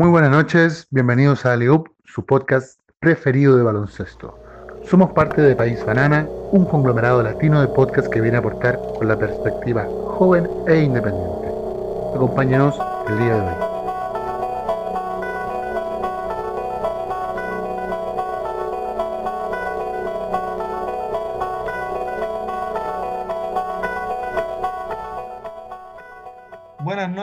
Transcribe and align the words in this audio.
Muy 0.00 0.08
buenas 0.08 0.30
noches, 0.30 0.86
bienvenidos 0.88 1.44
a 1.44 1.52
Aliup, 1.52 1.88
su 2.06 2.24
podcast 2.24 2.80
preferido 3.00 3.58
de 3.58 3.62
baloncesto. 3.62 4.34
Somos 4.82 5.12
parte 5.12 5.42
de 5.42 5.54
País 5.54 5.84
Banana, 5.84 6.26
un 6.52 6.64
conglomerado 6.64 7.22
latino 7.22 7.60
de 7.60 7.68
podcast 7.68 8.08
que 8.08 8.22
viene 8.22 8.38
a 8.38 8.40
aportar 8.40 8.80
con 8.96 9.06
la 9.06 9.18
perspectiva 9.18 9.86
joven 10.06 10.48
e 10.66 10.80
independiente. 10.80 11.48
Acompáñenos 12.14 12.78
el 13.08 13.18
día 13.18 13.34
de 13.34 13.40
hoy. 13.42 13.69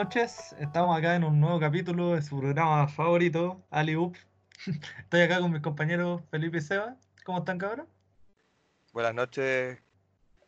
Noches, 0.08 0.56
estamos 0.58 0.96
acá 0.96 1.16
en 1.16 1.24
un 1.24 1.38
nuevo 1.38 1.60
capítulo 1.60 2.14
de 2.14 2.22
su 2.22 2.38
programa 2.40 2.88
favorito, 2.88 3.62
Ali 3.68 3.94
Up. 3.94 4.16
Estoy 5.00 5.20
acá 5.20 5.38
con 5.38 5.52
mis 5.52 5.60
compañeros 5.60 6.22
Felipe 6.30 6.56
y 6.56 6.60
Seba. 6.62 6.96
¿Cómo 7.26 7.40
están, 7.40 7.58
cabrón? 7.58 7.86
Buenas 8.94 9.14
noches 9.14 9.76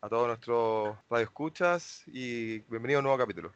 a 0.01 0.09
todos 0.09 0.25
nuestros 0.25 0.97
radioescuchas 1.11 2.01
y 2.07 2.61
bienvenido 2.71 2.97
a 2.97 3.01
un 3.01 3.03
nuevo 3.03 3.19
capítulo. 3.19 3.51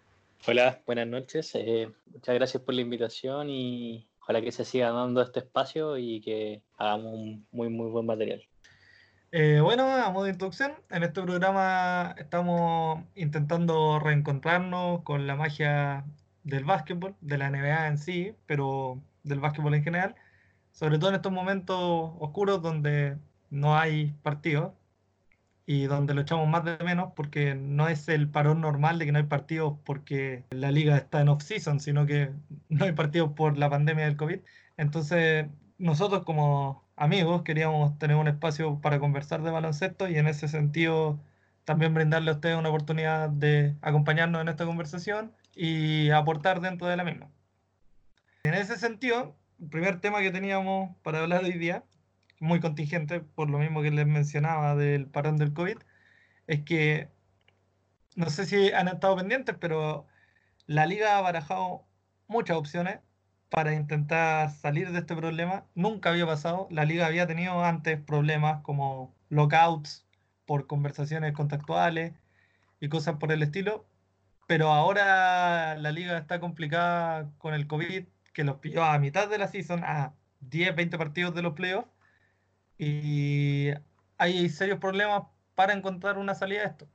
Hola, 0.46 0.80
buenas 0.86 1.08
noches. 1.08 1.55
eh, 1.55 1.91
muchas 2.13 2.35
gracias 2.35 2.62
por 2.62 2.76
la 2.76 2.82
invitación 2.82 3.49
y 3.49 4.08
ojalá 4.22 4.44
que 4.44 4.52
se 4.52 4.63
siga 4.63 4.91
dando 4.91 5.24
este 5.24 5.40
espacio 5.40 5.98
y 5.98 6.22
que 6.22 6.62
hagamos 6.77 7.16
un 7.16 7.48
muy, 7.52 7.70
muy 7.70 7.90
buen 7.90 8.05
material. 8.05 8.48
Eh, 9.38 9.59
bueno, 9.59 9.84
a 9.91 10.09
modo 10.12 10.23
de 10.25 10.31
introducción, 10.31 10.71
en 10.89 11.03
este 11.03 11.21
programa 11.21 12.16
estamos 12.17 13.03
intentando 13.16 13.99
reencontrarnos 13.99 15.02
con 15.03 15.27
la 15.27 15.35
magia 15.35 16.05
del 16.43 16.63
básquetbol, 16.63 17.17
de 17.20 17.38
la 17.38 17.49
NBA 17.49 17.88
en 17.88 17.98
sí, 17.98 18.34
pero 18.45 19.03
del 19.23 19.41
básquetbol 19.41 19.73
en 19.73 19.84
general, 19.84 20.16
sobre 20.71 20.99
todo 20.99 21.09
en 21.09 21.17
estos 21.17 21.34
momentos 21.34 22.13
oscuros 22.20 22.62
donde 22.62 23.18
no 23.49 23.77
hay 23.77 24.13
partidos 24.23 24.71
y 25.65 25.85
donde 25.85 26.13
lo 26.13 26.21
echamos 26.21 26.48
más 26.48 26.63
de 26.63 26.77
menos 26.85 27.12
porque 27.13 27.55
no 27.55 27.90
es 27.90 28.07
el 28.07 28.29
parón 28.29 28.62
normal 28.62 28.99
de 28.99 29.05
que 29.05 29.12
no 29.12 29.20
hay 29.20 29.26
partidos 29.26 29.77
porque 29.85 30.45
la 30.49 30.71
liga 30.71 30.95
está 30.98 31.20
en 31.21 31.29
off-season, 31.29 31.82
sino 31.82 32.05
que 32.05 32.32
no 32.70 32.85
hay 32.85 32.93
partidos 32.93 33.34
por 33.34 33.57
la 33.57 33.70
pandemia 33.70 34.05
del 34.05 34.17
COVID. 34.17 34.40
Entonces, 34.77 35.48
nosotros 35.77 36.23
como 36.23 36.85
amigos 36.96 37.43
queríamos 37.43 37.98
tener 37.99 38.18
un 38.18 38.27
espacio 38.27 38.79
para 38.82 38.99
conversar 38.99 39.41
de 39.43 39.51
baloncesto 39.51 40.07
y 40.07 40.18
en 40.18 40.27
ese 40.27 40.48
sentido 40.48 41.20
también 41.65 41.93
brindarle 41.93 42.32
a 42.32 42.35
ustedes 42.35 42.57
una 42.57 42.70
oportunidad 42.70 43.29
de 43.29 43.76
acompañarnos 43.82 44.41
en 44.41 44.49
esta 44.49 44.65
conversación 44.65 45.34
y 45.55 46.10
aportar 46.12 46.62
dentro 46.62 46.88
de 46.88 46.98
la 46.98 47.04
misma. 47.04 47.29
En 48.43 48.54
ese 48.54 48.77
sentido, 48.77 49.35
el 49.60 49.70
primer 49.70 49.99
tema 49.99 50.21
que 50.21 50.32
teníamos 50.32 50.96
para 51.01 51.20
hablar 51.20 51.43
hoy 51.43 51.57
día, 51.57 51.84
muy 52.40 52.60
contingente 52.60 53.21
por 53.21 53.49
lo 53.49 53.57
mismo 53.57 53.82
que 53.82 53.91
les 53.91 54.05
mencionaba 54.05 54.76
del 54.76 55.07
parón 55.07 55.38
del 55.38 55.54
COVID, 55.54 55.77
es 56.48 56.62
que 56.62 57.10
no 58.16 58.29
sé 58.29 58.46
si 58.46 58.71
han 58.71 58.88
estado 58.88 59.16
pendientes, 59.16 59.55
pero 59.60 60.05
la 60.68 60.85
liga 60.85 61.18
ha 61.18 61.21
barajado 61.21 61.85
muchas 62.27 62.57
opciones 62.57 62.99
para 63.55 63.73
intentar 63.73 64.51
salir 64.51 64.91
de 64.91 65.00
este 65.00 65.16
problema. 65.16 65.66
Nunca 65.75 66.09
había 66.09 66.25
pasado. 66.25 66.67
La 66.72 66.84
liga 66.84 67.07
había 67.07 67.25
tenido 67.25 67.63
antes 67.63 67.97
problemas 67.97 68.61
como 68.63 69.16
lockouts 69.29 70.06
por 70.45 70.67
conversaciones 70.67 71.31
contactuales 71.31 72.13
y 72.81 72.89
cosas 72.89 73.16
por 73.16 73.31
el 73.31 73.41
estilo. 73.44 73.85
Pero 74.45 74.73
ahora 74.73 75.78
la 75.78 75.91
liga 75.94 76.17
está 76.17 76.41
complicada 76.41 77.31
con 77.38 77.53
el 77.53 77.66
COVID, 77.66 78.03
que 78.33 78.44
los 78.44 78.57
pilló 78.57 78.83
a 78.83 79.00
mitad 79.00 79.29
de 79.29 79.38
la 79.38 79.47
season, 79.47 79.85
a 79.85 80.13
10, 80.41 80.75
20 80.75 80.97
partidos 80.97 81.33
de 81.33 81.41
los 81.41 81.53
playoffs. 81.53 81.88
Y 82.78 83.69
hay 84.17 84.50
serios 84.50 84.79
problemas 84.79 85.23
para 85.56 85.72
encontrar 85.72 86.17
una 86.17 86.35
salida 86.35 86.63
a 86.63 86.65
esto. 86.65 86.89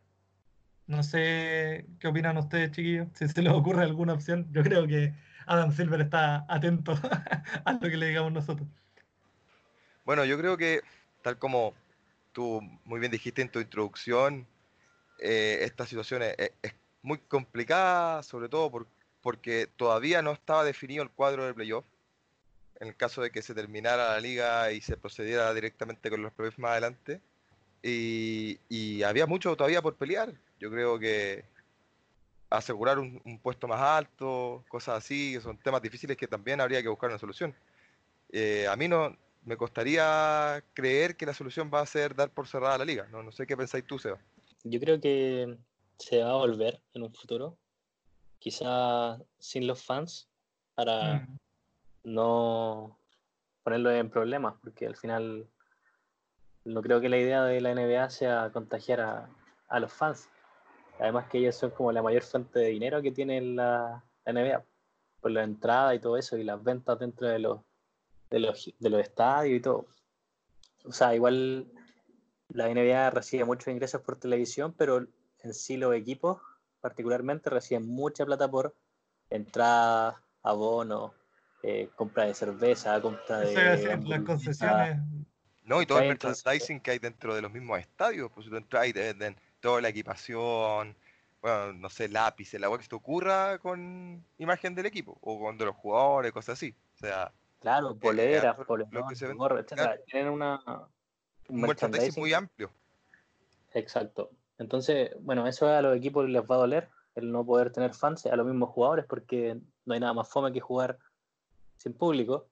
No 0.87 1.03
sé 1.05 1.87
qué 2.01 2.09
opinan 2.09 2.37
ustedes, 2.37 2.73
chiquillos, 2.73 3.09
si 3.15 3.29
se 3.29 3.41
les 3.41 3.53
ocurre 3.55 3.83
alguna 3.85 4.13
opción. 4.13 4.47
Yo 4.53 4.63
creo 4.63 4.87
que 4.87 5.15
Adam 5.51 5.73
Silver 5.73 6.01
está 6.01 6.45
atento 6.49 6.93
a 7.65 7.73
lo 7.73 7.81
que 7.81 7.97
le 7.97 8.07
digamos 8.07 8.33
nosotros. 8.33 8.69
Bueno, 10.05 10.25
yo 10.25 10.39
creo 10.39 10.57
que, 10.57 10.81
tal 11.23 11.39
como 11.39 11.75
tú 12.33 12.61
muy 12.85 13.01
bien 13.01 13.11
dijiste 13.11 13.43
en 13.43 13.49
tu 13.51 13.59
introducción, 13.59 14.47
eh, 15.19 15.59
esta 15.63 15.87
situación 15.87 16.23
es, 16.23 16.35
es- 16.63 16.75
muy 17.03 17.17
complicada, 17.19 18.23
sobre 18.23 18.49
todo 18.51 18.71
por- 18.71 18.87
porque 19.23 19.67
todavía 19.77 20.21
no 20.21 20.33
estaba 20.33 20.65
definido 20.65 21.03
el 21.03 21.11
cuadro 21.11 21.47
de 21.47 21.55
playoff. 21.55 21.85
En 22.79 22.89
el 22.89 22.97
caso 22.97 23.23
de 23.23 23.31
que 23.31 23.41
se 23.43 23.55
terminara 23.55 24.11
la 24.11 24.21
liga 24.21 24.71
y 24.73 24.81
se 24.83 24.97
procediera 24.99 25.53
directamente 25.55 26.11
con 26.11 26.23
los 26.23 26.33
playoffs 26.33 26.59
más 26.59 26.73
adelante. 26.73 27.21
Y, 27.83 28.59
y 28.69 29.03
había 29.03 29.27
mucho 29.27 29.57
todavía 29.57 29.81
por 29.83 29.97
pelear. 29.97 30.33
Yo 30.61 30.71
creo 30.71 30.99
que 30.99 31.45
asegurar 32.51 32.99
un, 32.99 33.21
un 33.25 33.39
puesto 33.39 33.69
más 33.69 33.81
alto, 33.81 34.65
cosas 34.69 34.99
así, 34.99 35.41
son 35.41 35.57
temas 35.59 35.81
difíciles 35.81 36.17
que 36.17 36.27
también 36.27 36.61
habría 36.61 36.83
que 36.83 36.89
buscar 36.89 37.09
una 37.09 37.19
solución. 37.19 37.55
Eh, 38.33 38.67
a 38.69 38.77
mí 38.77 38.89
no 38.89 39.17
me 39.45 39.57
costaría 39.57 40.63
creer 40.75 41.17
que 41.17 41.27
la 41.27 41.35
solución 41.35 41.71
va 41.73 41.81
a 41.81 41.87
ser 41.87 42.15
dar 42.15 42.31
por 42.31 42.47
cerrada 42.47 42.79
la 42.79 42.85
liga. 42.85 43.07
No, 43.11 43.23
no 43.23 43.33
sé 43.33 43.47
qué 43.47 43.57
pensáis 43.57 43.87
tú, 43.87 43.99
Seba. 43.99 44.19
Yo 44.65 44.79
creo 44.81 45.01
que 45.01 45.57
se 45.99 46.23
va 46.23 46.31
a 46.31 46.37
volver 46.37 46.81
en 46.95 47.03
un 47.05 47.15
futuro, 47.15 47.57
quizá 48.39 49.19
sin 49.39 49.67
los 49.67 49.85
fans, 49.85 50.29
para 50.75 51.21
Mm. 51.21 51.37
no 52.05 52.99
ponerlo 53.63 53.91
en 53.91 54.11
problemas, 54.11 54.55
porque 54.63 54.87
al 54.87 54.97
final 54.97 55.47
no 56.65 56.83
creo 56.83 57.01
que 57.01 57.09
la 57.09 57.19
idea 57.19 57.45
de 57.45 57.61
la 57.61 57.71
NBA 57.73 58.11
sea 58.11 58.51
contagiar 58.53 59.01
a, 59.01 59.31
a 59.69 59.81
los 59.81 59.93
fans. 59.93 60.29
Además 61.01 61.29
que 61.29 61.39
ellos 61.39 61.57
son 61.57 61.71
como 61.71 61.93
la 61.93 62.03
mayor 62.03 62.23
fuente 62.23 62.59
de 62.59 62.69
dinero 62.69 63.01
que 63.01 63.11
tiene 63.11 63.41
la, 63.41 64.05
la 64.25 64.33
NBA, 64.33 64.65
por 65.21 65.31
la 65.31 65.45
entrada 65.45 65.95
y 65.95 65.99
todo 65.99 66.17
eso, 66.17 66.37
y 66.37 66.45
las 66.45 66.63
ventas 66.63 66.99
dentro 66.99 67.27
de 67.27 67.39
los, 67.39 67.61
de 68.31 68.41
los, 68.41 68.75
de 68.79 68.91
los 68.91 69.01
estadios 69.01 69.59
y 69.59 69.61
todo. 69.61 69.87
O 70.85 70.93
sea, 70.93 71.15
igual 71.15 71.73
la 72.49 72.69
NBA 72.69 73.11
recibe 73.11 73.45
muchos 73.45 73.69
ingresos 73.69 74.03
por 74.03 74.17
televisión, 74.17 74.75
pero 74.77 75.07
en 75.43 75.55
sí 75.55 75.77
los 75.77 75.95
equipos 75.95 76.41
particularmente 76.81 77.51
reciben 77.51 77.87
mucha 77.87 78.27
plata 78.27 78.51
por 78.51 78.77
entradas, 79.31 80.17
abonos, 80.43 81.13
eh, 81.63 81.89
compra 81.95 82.25
de 82.25 82.35
cerveza, 82.35 83.01
compra 83.01 83.41
de... 83.41 83.55
Decir, 83.55 84.09
las 84.09 84.23
concesiones. 84.23 84.99
No, 85.65 85.81
y 85.81 85.87
todo 85.87 86.01
el 86.01 86.09
merchandising 86.09 86.81
que 86.81 86.91
hay 86.93 86.99
dentro 86.99 87.35
de 87.35 87.43
los 87.43 87.53
mismos 87.53 87.79
estadios, 87.79 88.31
pues 88.33 88.45
si 88.45 88.51
tú 88.51 88.57
entras 88.57 88.89
y 88.89 88.93
te 88.93 89.01
venden 89.01 89.37
toda 89.61 89.81
la 89.81 89.89
equipación, 89.89 90.97
bueno, 91.43 91.73
no 91.75 91.91
sé, 91.91 92.09
lápices, 92.09 92.61
la 92.61 92.69
web 92.69 92.79
que 92.79 92.85
se 92.85 92.91
te 92.91 92.97
ocurra 92.97 93.59
con 93.59 94.25
imagen 94.39 94.75
del 94.75 94.87
equipo, 94.87 95.19
o 95.21 95.39
con 95.41 95.57
de 95.59 95.67
los 95.67 95.77
jugadores, 95.77 96.33
cosas 96.33 96.55
así. 96.55 96.75
O 96.95 96.99
sea, 96.99 97.33
Claro, 97.61 97.95
poleras, 97.95 98.57
vende, 98.57 99.35
gorras, 99.35 99.61
etcétera. 99.65 99.67
claro. 99.67 100.03
Tienen 100.07 100.33
una, 100.33 100.89
un 101.49 101.61
merchandising 101.61 102.15
muy 102.17 102.33
amplio. 102.33 102.71
Exacto. 103.75 104.31
Entonces, 104.59 105.11
bueno, 105.21 105.47
eso 105.47 105.69
a 105.69 105.83
los 105.83 105.97
equipos 105.97 106.29
les 106.29 106.43
va 106.43 106.55
a 106.55 106.59
doler, 106.59 106.89
el 107.15 107.31
no 107.31 107.45
poder 107.45 107.71
tener 107.71 107.95
fans, 107.95 108.25
a 108.27 108.37
los 108.37 108.47
mismos 108.47 108.71
jugadores, 108.71 109.05
porque 109.05 109.61
no 109.85 109.95
hay 109.95 110.01
nada 110.01 110.15
más 110.15 110.29
fome 110.29 110.53
que 110.53 110.61
jugar 110.61 110.99
sin 111.77 111.93
público. 111.93 112.49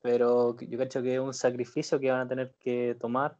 Pero 0.00 0.56
yo 0.60 0.78
creo 0.78 1.02
que 1.02 1.14
es 1.14 1.20
un 1.20 1.34
sacrificio 1.34 1.98
que 1.98 2.12
van 2.12 2.20
a 2.20 2.28
tener 2.28 2.54
que 2.60 2.96
tomar 3.00 3.36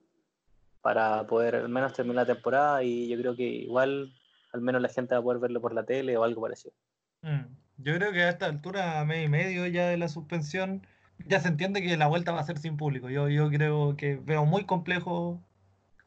para 0.87 1.27
poder 1.27 1.57
al 1.57 1.69
menos 1.69 1.95
terminar 1.95 2.29
la 2.29 2.33
temporada 2.33 2.85
y 2.85 3.09
yo 3.09 3.19
creo 3.19 3.35
que 3.35 3.43
igual 3.43 4.15
al 4.53 4.61
menos 4.61 4.81
la 4.81 4.89
gente 4.89 5.17
va 5.17 5.21
a 5.21 5.25
poder 5.25 5.41
verlo 5.41 5.61
por 5.61 5.75
la 5.75 5.85
tele 5.85 6.17
o 6.17 6.23
algo 6.23 6.43
parecido. 6.43 6.75
Mm. 7.23 7.41
Yo 7.79 7.97
creo 7.97 8.13
que 8.13 8.23
a 8.23 8.29
esta 8.29 8.47
altura, 8.47 9.01
a 9.01 9.05
mes 9.05 9.27
y 9.27 9.29
medio 9.29 9.67
ya 9.67 9.89
de 9.89 9.97
la 9.97 10.07
suspensión, 10.07 10.87
ya 11.27 11.41
se 11.41 11.49
entiende 11.49 11.83
que 11.83 11.97
la 11.97 12.07
vuelta 12.07 12.31
va 12.31 12.39
a 12.39 12.45
ser 12.45 12.59
sin 12.59 12.77
público. 12.77 13.11
Yo, 13.11 13.29
yo 13.29 13.51
creo 13.51 13.97
que 13.97 14.15
veo 14.15 14.47
muy 14.47 14.65
complejo 14.65 15.43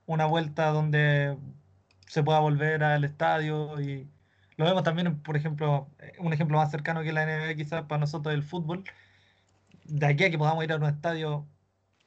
una 0.06 0.25
vuelta 0.25 0.68
donde 0.68 1.36
se 2.07 2.24
pueda 2.24 2.39
volver 2.39 2.81
al 2.81 3.03
estadio 3.03 3.81
y 3.81 4.07
lo 4.56 4.63
vemos 4.63 4.83
también, 4.83 5.19
por 5.21 5.36
ejemplo, 5.36 5.89
eh, 6.00 6.13
un 6.19 6.31
ejemplo 6.31 6.57
más 6.57 6.71
cercano 6.71 7.03
que 7.03 7.12
la 7.12 7.25
NBA 7.25 7.56
quizás 7.56 7.83
para 7.83 8.00
nosotros 8.00 8.33
el 8.33 8.44
fútbol. 8.44 8.86
De 9.83 10.06
aquí 10.06 10.24
a 10.24 10.31
que 10.31 10.38
podamos 10.38 10.63
ir 10.63 10.71
a 10.71 10.77
un 10.77 10.86
estadio 10.86 11.45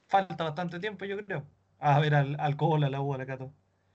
falta 0.07 0.43
bastante 0.43 0.79
tiempo, 0.79 1.05
yo 1.05 1.23
creo, 1.23 1.45
a 1.83 1.99
ver 1.99 2.15
al, 2.15 2.39
al 2.39 2.55
Colo, 2.55 2.85
a 2.85 2.89
la 2.89 3.01
U, 3.01 3.13
a 3.13 3.17
la 3.17 3.25
Cato. 3.25 3.51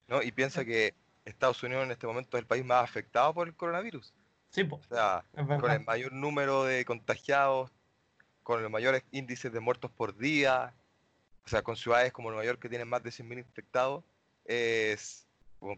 ¿no? 0.07 0.23
Y 0.23 0.33
piensa 0.33 0.65
que 0.65 0.95
Estados 1.25 1.63
Unidos 1.63 1.85
en 1.85 1.91
este 1.91 2.07
momento 2.07 2.37
es 2.37 2.43
el 2.43 2.47
país 2.47 2.65
más 2.65 2.85
afectado 2.85 3.33
por 3.35 3.49
el 3.49 3.55
coronavirus. 3.55 4.15
Sí, 4.51 4.65
po, 4.65 4.77
O 4.77 4.95
sea, 4.95 5.25
con 5.35 5.71
el 5.71 5.85
mayor 5.85 6.13
número 6.13 6.65
de 6.65 6.85
contagiados, 6.85 7.71
con 8.43 8.63
los 8.63 8.71
mayores 8.71 9.05
índices 9.11 9.53
de 9.53 9.61
muertos 9.61 9.91
por 9.91 10.17
día, 10.17 10.73
o 11.45 11.49
sea, 11.49 11.63
con 11.63 11.77
ciudades 11.77 12.13
como 12.13 12.31
Nueva 12.31 12.47
York 12.47 12.61
que 12.61 12.69
tienen 12.69 12.89
más 12.89 13.03
de 13.03 13.11
100.000 13.11 13.39
infectados, 13.39 14.05
es 14.45 15.27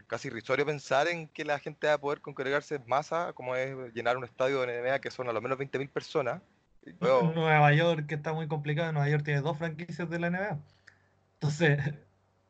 casi 0.06 0.28
irrisorio 0.28 0.66
pensar 0.66 1.08
en 1.08 1.26
que 1.28 1.44
la 1.44 1.58
gente 1.58 1.88
va 1.88 1.94
a 1.94 1.98
poder 1.98 2.20
congregarse 2.20 2.76
en 2.76 2.86
masa, 2.86 3.32
como 3.32 3.56
es 3.56 3.92
llenar 3.94 4.16
un 4.16 4.24
estadio 4.24 4.60
de 4.60 4.80
NBA 4.80 5.00
que 5.00 5.10
son 5.10 5.28
a 5.28 5.32
lo 5.32 5.40
menos 5.40 5.58
20.000 5.58 5.88
personas, 5.88 6.42
Luego, 7.00 7.32
Nueva 7.34 7.72
York, 7.72 8.06
que 8.06 8.14
está 8.14 8.32
muy 8.32 8.48
complicado, 8.48 8.92
Nueva 8.92 9.08
York 9.08 9.24
tiene 9.24 9.40
dos 9.40 9.58
franquicias 9.58 10.08
de 10.08 10.18
la 10.18 10.30
NBA. 10.30 10.58
Entonces, 11.40 11.78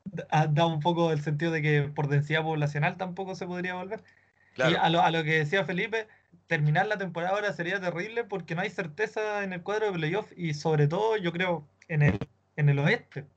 da 0.51 0.67
un 0.67 0.81
poco 0.81 1.13
el 1.13 1.23
sentido 1.23 1.53
de 1.53 1.63
que 1.63 1.83
por 1.85 2.09
densidad 2.09 2.43
poblacional 2.43 2.97
tampoco 2.97 3.35
se 3.35 3.47
podría 3.47 3.75
volver. 3.75 4.05
Y 4.61 4.75
a 4.75 4.91
lo, 4.91 5.03
a 5.03 5.11
lo 5.13 5.25
que 5.25 5.39
decía 5.41 5.65
Felipe, 5.67 6.09
terminar 6.49 6.87
la 6.89 6.99
temporada 6.99 7.35
ahora 7.37 7.53
sería 7.55 7.81
terrible 7.81 8.25
porque 8.25 8.55
no 8.57 8.63
hay 8.63 8.71
certeza 8.71 9.45
en 9.45 9.53
el 9.55 9.63
cuadro 9.65 9.87
de 9.89 9.93
playoff 9.95 10.33
y 10.37 10.55
sobre 10.55 10.89
todo 10.89 11.17
yo 11.19 11.33
creo 11.33 11.69
en 11.89 12.03
el, 12.03 12.19
en 12.57 12.71
el 12.71 12.81
oeste. 12.81 13.29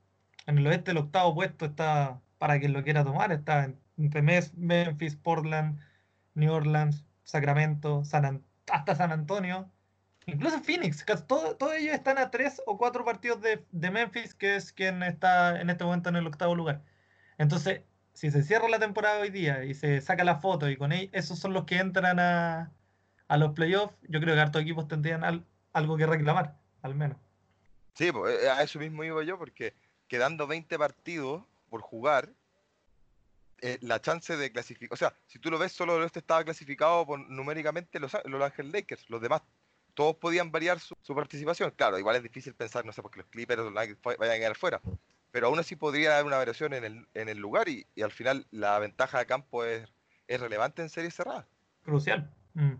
En 0.47 0.59
el 0.59 0.67
oeste 0.67 0.91
el 0.91 0.97
octavo 0.99 1.35
puesto 1.35 1.65
está, 1.67 2.23
para 2.39 2.59
quien 2.59 2.73
lo 2.73 2.83
quiera 2.83 3.03
tomar, 3.05 3.31
está 3.33 3.65
en- 3.65 3.81
entre 3.97 4.21
Memphis, 4.23 5.15
Portland, 5.17 5.79
New 6.35 6.53
Orleans, 6.53 7.05
Sacramento, 7.23 8.05
San 8.05 8.25
An- 8.25 8.45
hasta 8.71 8.95
San 8.95 9.11
Antonio, 9.11 9.72
incluso 10.25 10.59
Phoenix. 10.61 11.03
casi 11.03 11.23
todo- 11.23 11.55
Todos 11.55 11.75
ellos 11.75 11.93
están 11.93 12.17
a 12.17 12.31
tres 12.31 12.61
o 12.65 12.77
cuatro 12.77 13.03
partidos 13.05 13.41
de, 13.41 13.63
Memphis, 13.91 14.33
que 14.33 14.55
es 14.55 14.71
quien 14.73 15.03
está 15.03 15.59
en 15.59 15.69
este 15.69 15.83
momento 15.83 16.09
en 16.09 16.15
el 16.15 16.27
octavo 16.27 16.55
lugar. 16.55 16.81
Entonces, 17.37 17.81
si 18.13 18.31
se 18.31 18.43
cierra 18.43 18.69
la 18.69 18.79
temporada 18.79 19.19
hoy 19.21 19.29
día 19.29 19.63
y 19.63 19.73
se 19.73 19.99
saca 20.01 20.23
la 20.23 20.35
foto 20.37 20.69
y 20.69 20.77
con 20.77 20.91
ellos, 20.91 21.09
esos 21.13 21.39
son 21.39 21.53
los 21.53 21.65
que 21.65 21.79
entran 21.79 22.19
a, 22.19 22.71
los 23.37 23.53
playoffs, 23.53 23.95
yo 24.07 24.19
creo 24.19 24.35
que 24.35 24.41
hartos 24.41 24.61
equipos 24.61 24.87
tendrían 24.87 25.23
al- 25.23 25.45
algo 25.73 25.97
que 25.97 26.05
reclamar, 26.05 26.55
al 26.83 26.93
menos. 26.93 27.17
sí, 27.95 28.11
pues, 28.11 28.43
eh, 28.43 28.49
a 28.49 28.61
eso 28.61 28.77
mismo 28.79 29.03
iba 29.03 29.23
yo, 29.23 29.39
porque 29.39 29.73
quedando 30.07 30.45
20 30.45 30.77
partidos 30.77 31.43
por 31.69 31.81
jugar, 31.81 32.29
eh, 33.61 33.79
la 33.81 33.99
chance 34.01 34.35
de 34.37 34.51
clasificar, 34.51 34.93
o 34.93 34.97
sea, 34.97 35.15
si 35.25 35.39
tú 35.39 35.49
lo 35.49 35.57
ves, 35.57 35.71
solo 35.71 35.95
el 35.95 36.03
oeste 36.03 36.19
estaba 36.19 36.43
clasificado 36.43 37.05
por, 37.07 37.19
numéricamente 37.29 37.99
los, 37.99 38.15
Los 38.25 38.41
Ángeles 38.43 38.71
Lakers, 38.73 39.09
los 39.09 39.21
demás 39.21 39.41
todos 39.93 40.15
podían 40.15 40.51
variar 40.51 40.79
su, 40.79 40.95
su 41.01 41.15
participación. 41.15 41.71
Claro, 41.75 41.99
igual 41.99 42.15
es 42.15 42.23
difícil 42.23 42.53
pensar, 42.53 42.85
no 42.85 42.91
sé, 42.91 43.01
porque 43.01 43.19
los 43.19 43.27
Clippers 43.27 43.61
o 43.61 43.65
los 43.65 43.73
Nuggets 43.73 44.01
vayan 44.03 44.35
a 44.35 44.39
quedar 44.39 44.55
fuera, 44.55 44.81
pero 45.31 45.47
aún 45.47 45.59
así 45.59 45.75
podría 45.75 46.13
haber 46.13 46.25
una 46.25 46.37
variación 46.37 46.73
en 46.73 46.83
el, 46.83 47.07
en 47.13 47.29
el 47.29 47.37
lugar 47.37 47.69
y, 47.69 47.85
y 47.95 48.01
al 48.01 48.11
final 48.11 48.45
la 48.51 48.79
ventaja 48.79 49.19
de 49.19 49.25
campo 49.25 49.63
es, 49.65 49.91
es 50.27 50.39
relevante 50.39 50.81
en 50.81 50.89
series 50.89 51.15
cerradas. 51.15 51.45
Crucial. 51.83 52.29
Mm. 52.53 52.75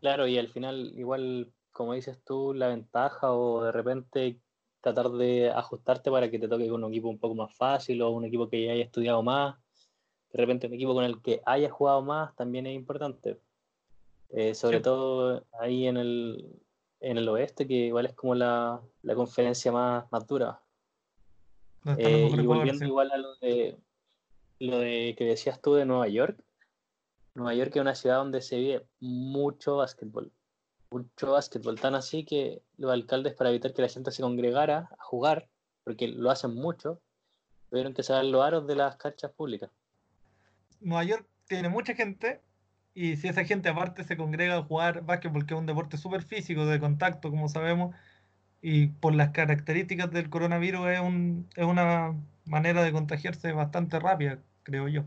Claro, 0.00 0.26
y 0.26 0.38
al 0.38 0.48
final, 0.48 0.92
igual, 0.94 1.52
como 1.72 1.94
dices 1.94 2.18
tú, 2.24 2.54
la 2.54 2.68
ventaja 2.68 3.32
o 3.32 3.64
de 3.64 3.72
repente 3.72 4.40
tratar 4.80 5.10
de 5.10 5.50
ajustarte 5.50 6.10
para 6.10 6.30
que 6.30 6.38
te 6.38 6.48
toque 6.48 6.68
con 6.68 6.84
un 6.84 6.92
equipo 6.92 7.08
un 7.08 7.18
poco 7.18 7.34
más 7.34 7.52
fácil 7.56 8.02
o 8.02 8.10
un 8.10 8.24
equipo 8.24 8.48
que 8.48 8.64
ya 8.64 8.72
haya 8.72 8.84
estudiado 8.84 9.22
más. 9.22 9.56
De 10.32 10.38
repente 10.38 10.66
un 10.66 10.74
equipo 10.74 10.94
con 10.94 11.04
el 11.04 11.20
que 11.22 11.40
haya 11.44 11.70
jugado 11.70 12.02
más 12.02 12.36
también 12.36 12.66
es 12.66 12.74
importante. 12.74 13.40
Eh, 14.30 14.54
sobre 14.54 14.78
Sí. 14.78 14.82
todo 14.82 15.46
ahí 15.60 15.86
en 15.86 15.96
el, 15.96 16.60
en 17.00 17.18
el 17.18 17.28
oeste, 17.28 17.66
que 17.66 17.74
igual 17.74 18.06
es 18.06 18.14
como 18.14 18.34
la, 18.34 18.80
la 19.02 19.14
conferencia 19.14 19.70
más, 19.72 20.10
más 20.10 20.26
dura. 20.26 20.60
Eh, 21.96 22.28
y 22.32 22.46
volviendo 22.46 22.80
sí. 22.80 22.86
igual 22.86 23.12
a 23.12 23.16
lo 23.16 23.36
de, 23.36 23.78
lo 24.58 24.78
de 24.80 25.14
que 25.16 25.24
decías 25.24 25.62
tú 25.62 25.74
de 25.74 25.84
Nueva 25.84 26.08
York, 26.08 26.42
Nueva 27.34 27.54
York 27.54 27.70
es 27.74 27.80
una 27.80 27.94
ciudad 27.94 28.16
donde 28.16 28.40
se 28.40 28.56
vive 28.56 28.86
mucho 28.98 29.76
básquetbol, 29.76 30.32
mucho 30.90 31.32
básquetbol, 31.32 31.78
tan 31.80 31.94
así 31.94 32.24
que 32.24 32.62
los 32.76 32.90
alcaldes 32.90 33.34
para 33.34 33.50
evitar 33.50 33.72
que 33.72 33.82
la 33.82 33.88
gente 33.88 34.10
se 34.10 34.22
congregara 34.22 34.88
a 34.98 35.04
jugar, 35.04 35.48
porque 35.84 36.08
lo 36.08 36.30
hacen 36.30 36.54
mucho, 36.54 37.00
tuvieron 37.70 37.94
que 37.94 38.02
sacar 38.02 38.24
los 38.24 38.42
aros 38.42 38.66
de 38.66 38.74
las 38.74 38.96
canchas 38.96 39.30
públicas. 39.32 39.70
Nueva 40.80 41.04
York 41.04 41.26
tiene 41.46 41.68
mucha 41.68 41.94
gente 41.94 42.40
y 42.96 43.16
si 43.18 43.28
esa 43.28 43.44
gente 43.44 43.68
aparte 43.68 44.04
se 44.04 44.16
congrega 44.16 44.56
a 44.56 44.62
jugar 44.62 45.02
básquetbol, 45.04 45.44
que 45.44 45.52
es 45.52 45.60
un 45.60 45.66
deporte 45.66 45.98
súper 45.98 46.22
físico, 46.22 46.64
de 46.64 46.80
contacto, 46.80 47.30
como 47.30 47.46
sabemos, 47.50 47.94
y 48.62 48.86
por 48.88 49.14
las 49.14 49.30
características 49.32 50.10
del 50.10 50.30
coronavirus 50.30 50.88
es, 50.88 51.00
un, 51.00 51.46
una 51.58 52.14
manera 52.46 52.82
de 52.82 52.92
contagiarse 52.92 53.52
bastante 53.52 54.00
rápida, 54.00 54.38
creo 54.62 54.88
yo. 54.88 55.04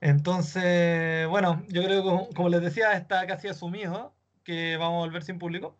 Entonces, 0.00 1.28
bueno, 1.28 1.62
yo 1.68 1.84
creo 1.84 2.02
que 2.02 2.34
como, 2.34 2.48
les 2.48 2.62
decía, 2.62 2.94
está 2.94 3.26
casi 3.26 3.48
asumido 3.48 4.14
que 4.42 4.78
vamos 4.78 5.02
a 5.02 5.06
volver 5.06 5.22
sin 5.22 5.38
público. 5.38 5.76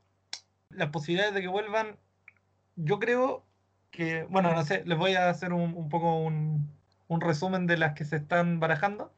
Las 0.69 0.91
posibilidades 0.91 1.33
de 1.35 1.41
que 1.41 1.49
vuelvan, 1.49 1.97
yo 2.77 2.99
creo 2.99 3.47
que, 3.91 4.25
bueno, 4.25 4.53
no 4.53 4.65
sé, 4.67 4.85
les 4.85 4.99
voy 4.99 5.15
a 5.15 5.31
hacer 5.31 5.55
un, 5.55 5.89
poco 5.89 6.19
un 6.19 7.21
resumen 7.23 7.67
de 7.67 7.79
las 7.79 7.95
que 7.95 8.05
se 8.05 8.17
están 8.17 8.61
barajando, 8.61 9.15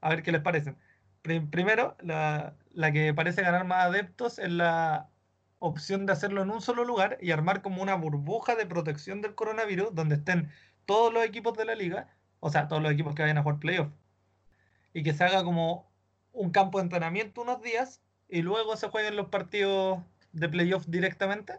a 0.00 0.10
ver 0.10 0.22
qué 0.22 0.32
les 0.32 0.42
parecen. 0.42 0.76
Pri- 1.22 1.40
primero, 1.40 1.96
la, 2.00 2.54
la 2.72 2.92
que 2.92 3.12
parece 3.14 3.42
ganar 3.42 3.64
más 3.64 3.84
adeptos 3.86 4.38
es 4.38 4.50
la 4.50 5.08
opción 5.58 6.06
de 6.06 6.12
hacerlo 6.12 6.42
en 6.42 6.50
un 6.50 6.60
solo 6.60 6.84
lugar 6.84 7.18
y 7.20 7.32
armar 7.32 7.62
como 7.62 7.82
una 7.82 7.96
burbuja 7.96 8.54
de 8.54 8.66
protección 8.66 9.20
del 9.22 9.34
coronavirus 9.34 9.94
donde 9.94 10.14
estén 10.16 10.50
todos 10.86 11.12
los 11.12 11.24
equipos 11.24 11.56
de 11.56 11.64
la 11.64 11.74
liga, 11.74 12.08
o 12.40 12.50
sea, 12.50 12.68
todos 12.68 12.80
los 12.82 12.92
equipos 12.92 13.14
que 13.14 13.22
vayan 13.22 13.38
a 13.38 13.42
jugar 13.42 13.58
playoff, 13.58 13.88
y 14.94 15.02
que 15.02 15.12
se 15.12 15.24
haga 15.24 15.44
como 15.44 15.90
un 16.32 16.50
campo 16.50 16.78
de 16.78 16.84
entrenamiento 16.84 17.42
unos 17.42 17.60
días 17.60 18.00
y 18.28 18.42
luego 18.42 18.76
se 18.76 18.88
jueguen 18.88 19.16
los 19.16 19.28
partidos 19.28 19.98
de 20.32 20.48
playoff 20.48 20.86
directamente. 20.86 21.54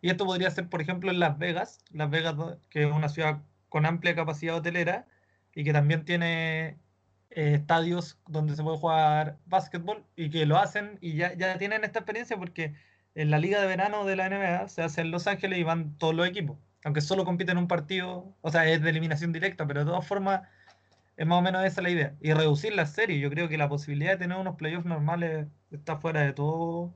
Y 0.00 0.10
esto 0.10 0.26
podría 0.26 0.50
ser, 0.50 0.68
por 0.68 0.80
ejemplo, 0.80 1.10
en 1.10 1.18
Las 1.18 1.38
Vegas, 1.38 1.80
Las 1.90 2.10
Vegas, 2.10 2.36
que 2.70 2.84
es 2.84 2.92
una 2.92 3.08
ciudad 3.08 3.42
con 3.68 3.86
amplia 3.86 4.14
capacidad 4.14 4.56
hotelera 4.56 5.06
y 5.54 5.64
que 5.64 5.72
también 5.72 6.04
tiene 6.04 6.78
eh, 7.38 7.54
estadios 7.54 8.18
donde 8.26 8.56
se 8.56 8.64
puede 8.64 8.78
jugar 8.78 9.36
básquetbol 9.46 10.02
y 10.16 10.28
que 10.28 10.44
lo 10.44 10.58
hacen 10.58 10.98
y 11.00 11.14
ya, 11.14 11.34
ya 11.34 11.56
tienen 11.56 11.84
esta 11.84 12.00
experiencia 12.00 12.36
porque 12.36 12.74
en 13.14 13.30
la 13.30 13.38
liga 13.38 13.60
de 13.60 13.68
verano 13.68 14.04
de 14.04 14.16
la 14.16 14.28
NBA 14.28 14.68
se 14.68 14.82
hace 14.82 15.02
en 15.02 15.12
Los 15.12 15.28
Ángeles 15.28 15.56
y 15.56 15.62
van 15.62 15.96
todos 15.98 16.16
los 16.16 16.26
equipos, 16.26 16.58
aunque 16.82 17.00
solo 17.00 17.24
compiten 17.24 17.56
un 17.56 17.68
partido, 17.68 18.34
o 18.40 18.50
sea, 18.50 18.66
es 18.68 18.82
de 18.82 18.90
eliminación 18.90 19.32
directa, 19.32 19.68
pero 19.68 19.80
de 19.80 19.86
todas 19.86 20.04
formas 20.04 20.48
es 21.16 21.26
más 21.28 21.38
o 21.38 21.42
menos 21.42 21.64
esa 21.64 21.80
la 21.80 21.90
idea. 21.90 22.16
Y 22.20 22.32
reducir 22.32 22.74
la 22.74 22.86
serie, 22.86 23.20
yo 23.20 23.30
creo 23.30 23.48
que 23.48 23.56
la 23.56 23.68
posibilidad 23.68 24.12
de 24.12 24.18
tener 24.18 24.36
unos 24.36 24.56
playoffs 24.56 24.86
normales 24.86 25.46
está 25.70 25.96
fuera 25.96 26.22
de 26.22 26.32
todo 26.32 26.92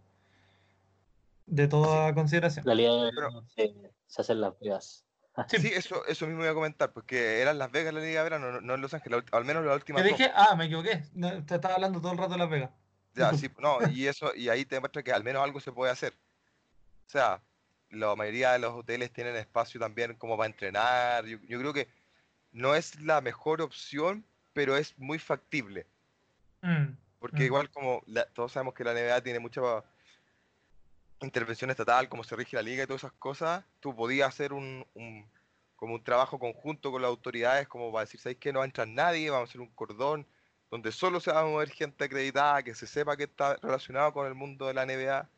de 1.47 1.69
toda 1.69 2.15
consideración. 2.15 2.65
La 2.67 2.75
liga 2.75 2.93
de 2.95 3.11
Pero- 3.15 3.45
se, 3.55 3.75
se 4.07 4.23
hacen 4.23 4.41
las 4.41 4.59
Vegas. 4.59 5.05
Sí. 5.49 5.69
Eso, 5.75 6.05
eso 6.07 6.27
mismo 6.27 6.43
iba 6.43 6.51
a 6.51 6.55
comentar, 6.55 6.93
porque 6.93 7.41
eran 7.41 7.59
Las 7.59 7.71
Vegas 7.73 7.95
la 7.95 8.01
Liga 8.01 8.19
de 8.23 8.25
Verano, 8.25 8.53
no, 8.53 8.61
no 8.61 8.75
en 8.75 8.81
Los 8.83 8.93
Ángeles, 8.93 9.23
al 9.33 9.45
menos 9.45 9.65
la 9.65 9.75
última 9.75 10.03
Te 10.03 10.09
dije, 10.09 10.31
ah, 10.35 10.55
me 10.57 10.67
equivoqué. 10.67 11.05
No, 11.15 11.45
te 11.45 11.55
estaba 11.55 11.75
hablando 11.75 12.01
todo 12.01 12.13
el 12.13 12.19
rato 12.19 12.33
de 12.33 12.39
Las 12.39 12.51
Vegas. 12.51 12.71
Ya, 13.15 13.33
sí, 13.35 13.51
no, 13.59 13.79
y 13.91 14.07
eso, 14.07 14.35
y 14.35 14.49
ahí 14.49 14.65
te 14.65 14.77
demuestra 14.77 15.03
que 15.03 15.13
al 15.13 15.25
menos 15.25 15.43
algo 15.43 15.61
se 15.61 15.73
puede 15.73 15.91
hacer. 15.93 16.13
O 17.07 17.11
sea, 17.11 17.41
la 17.91 18.15
mayoría 18.17 18.53
de 18.53 18.59
los 18.59 18.73
hoteles 18.75 19.11
tienen 19.13 19.37
espacio 19.37 19.79
también 19.81 20.15
como 20.17 20.37
para 20.37 20.47
entrenar. 20.49 21.25
Yo, 21.27 21.39
yo 21.47 21.59
creo 21.59 21.73
que 21.73 21.89
no 22.53 22.75
es 22.75 23.01
la 23.01 23.21
mejor 23.21 23.61
opción, 23.63 24.25
pero 24.53 24.77
es 24.77 24.99
muy 24.99 25.19
factible. 25.19 25.87
Mm, 26.63 26.95
Porque 27.19 27.43
Mm. 27.43 27.47
igual 27.47 27.71
como 27.71 28.03
la- 28.07 28.27
todos 28.27 28.53
sabemos 28.53 28.75
que 28.75 28.85
la 28.85 28.93
NBA 28.93 29.21
tiene 29.23 29.39
mucha 29.39 29.61
intervención 31.27 31.71
estatal, 31.71 32.09
cómo 32.09 32.25
se 32.25 32.37
rige 32.37 32.57
la 32.57 32.63
liga 32.63 32.85
y 32.85 32.87
todas 32.87 33.03
esas 33.05 33.13
cosas, 33.13 33.65
tú 33.81 33.95
podías 33.95 34.29
hacer 34.29 34.53
un, 34.53 34.87
un- 34.95 35.31
como 35.77 35.95
un 35.95 36.05
trabajo 36.05 36.39
conjunto 36.39 36.93
con 36.93 37.03
las 37.03 37.09
autoridades, 37.11 37.69
como 37.69 37.93
para 37.93 38.05
decir, 38.05 38.21
¿sabéis 38.21 38.39
que 38.39 38.53
no 38.53 38.61
va 38.61 38.65
a 38.65 38.69
entrar 38.69 38.89
nadie? 38.89 39.31
Vamos 39.31 39.49
a 39.49 39.51
hacer 39.51 39.61
un 39.61 39.71
cordón 39.75 40.27
donde 40.71 40.93
solo 40.93 41.21
se 41.21 41.33
va 41.33 41.41
a 41.41 41.45
mover 41.45 41.71
gente 41.71 42.05
acreditada, 42.05 42.63
que 42.63 42.75
se 42.75 42.87
sepa 42.87 43.17
que 43.17 43.25
está 43.25 43.57
relacionado 43.57 44.13
con 44.13 44.27
el 44.27 44.35
mundo 44.35 44.67
de 44.67 44.75
la 44.75 44.85
NBA. 44.85 45.29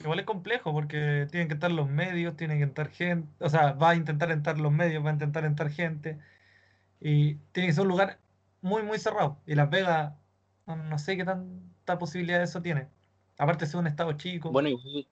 Igual 0.00 0.18
es 0.20 0.26
complejo 0.26 0.72
porque 0.72 1.28
tienen 1.30 1.48
que 1.48 1.54
estar 1.54 1.70
los 1.70 1.88
medios, 1.88 2.36
tienen 2.36 2.58
que 2.58 2.64
entrar 2.64 2.88
gente, 2.90 3.28
o 3.44 3.48
sea, 3.48 3.72
va 3.74 3.90
a 3.90 3.94
intentar 3.96 4.30
entrar 4.32 4.58
los 4.58 4.72
medios, 4.72 5.04
va 5.04 5.10
a 5.10 5.12
intentar 5.12 5.44
entrar 5.44 5.70
gente 5.70 6.18
y 7.00 7.36
tiene 7.52 7.68
que 7.68 7.74
ser 7.74 7.82
un 7.82 7.88
lugar 7.90 8.20
muy, 8.62 8.82
muy 8.84 8.98
cerrado. 8.98 9.42
Y 9.46 9.54
Las 9.56 9.70
Vegas, 9.70 10.14
no, 10.66 10.76
no 10.76 10.98
sé 10.98 11.16
qué 11.16 11.24
tanta 11.24 11.98
posibilidad 11.98 12.38
de 12.38 12.44
eso 12.46 12.62
tiene. 12.62 12.88
Aparte, 13.38 13.64
es 13.64 13.74
un 13.74 13.86
estado 13.86 14.12
chico. 14.12 14.50
Bueno, 14.50 14.68
igual 14.68 15.06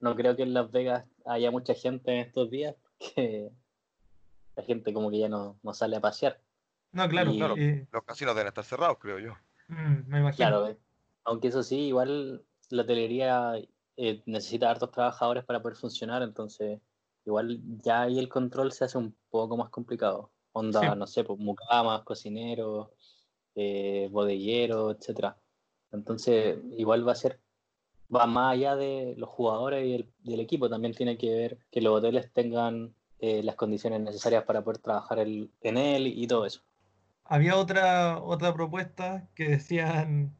no 0.00 0.14
creo 0.16 0.36
que 0.36 0.42
en 0.42 0.54
Las 0.54 0.70
Vegas 0.70 1.04
haya 1.26 1.50
mucha 1.50 1.74
gente 1.74 2.12
en 2.12 2.18
estos 2.20 2.50
días, 2.50 2.74
porque 2.98 3.50
la 4.56 4.62
gente 4.62 4.92
como 4.92 5.10
que 5.10 5.18
ya 5.18 5.28
no, 5.28 5.58
no 5.62 5.74
sale 5.74 5.96
a 5.96 6.00
pasear. 6.00 6.40
no, 6.92 7.08
claro, 7.08 7.32
y- 7.32 7.36
Claro. 7.38 7.56
y- 7.56 7.86
Los 7.90 8.04
casinos 8.04 8.34
deben 8.34 8.48
estar 8.48 8.64
cerrados, 8.64 8.98
creo 9.00 9.18
yo. 9.18 9.32
mm, 9.68 10.06
me 10.08 10.20
imagino. 10.20 10.36
Claro, 10.36 10.68
eh. 10.68 10.78
aunque 11.24 11.48
eso 11.48 11.62
sí, 11.62 11.76
igual 11.86 12.44
la 12.70 12.82
hotelería 12.82 13.54
eh, 13.96 14.22
necesita 14.26 14.70
hartos 14.70 14.90
trabajadores 14.90 15.44
para 15.44 15.60
poder 15.62 15.76
funcionar, 15.76 16.22
entonces 16.22 16.80
igual 17.24 17.60
ya 17.82 18.02
ahí 18.02 18.18
el 18.18 18.28
control 18.28 18.72
se 18.72 18.84
hace 18.84 18.98
un 18.98 19.16
poco 19.30 19.56
más 19.56 19.70
complicado. 19.70 20.30
Onda, 20.52 20.80
Sí. 20.80 20.98
no 20.98 21.06
sé, 21.06 21.24
pues 21.24 21.38
mucamas, 21.38 22.02
cocineros, 22.02 22.90
eh, 23.54 24.08
bodegueros, 24.12 24.96
etcétera. 24.98 25.36
Entonces, 25.94 26.58
igual 26.76 27.06
va 27.06 27.12
a 27.12 27.16
ser, 27.16 27.40
va 28.14 28.26
más 28.26 28.52
allá 28.54 28.76
de 28.76 29.14
los 29.16 29.28
jugadores 29.28 29.86
y 29.86 29.94
el, 29.94 30.10
y 30.24 30.34
el 30.34 30.40
equipo, 30.40 30.68
también 30.68 30.94
tiene 30.94 31.16
que 31.16 31.30
ver 31.30 31.58
que 31.70 31.80
los 31.80 31.96
hoteles 31.96 32.32
tengan 32.32 32.94
eh, 33.20 33.42
las 33.42 33.56
condiciones 33.56 34.00
necesarias 34.00 34.44
para 34.44 34.62
poder 34.62 34.78
trabajar 34.78 35.18
en 35.20 35.76
él 35.76 36.06
y 36.06 36.26
todo 36.26 36.46
eso. 36.46 36.60
Había 37.24 37.56
otra, 37.56 38.22
otra 38.22 38.52
propuesta 38.52 39.28
que 39.34 39.48
decían 39.48 40.34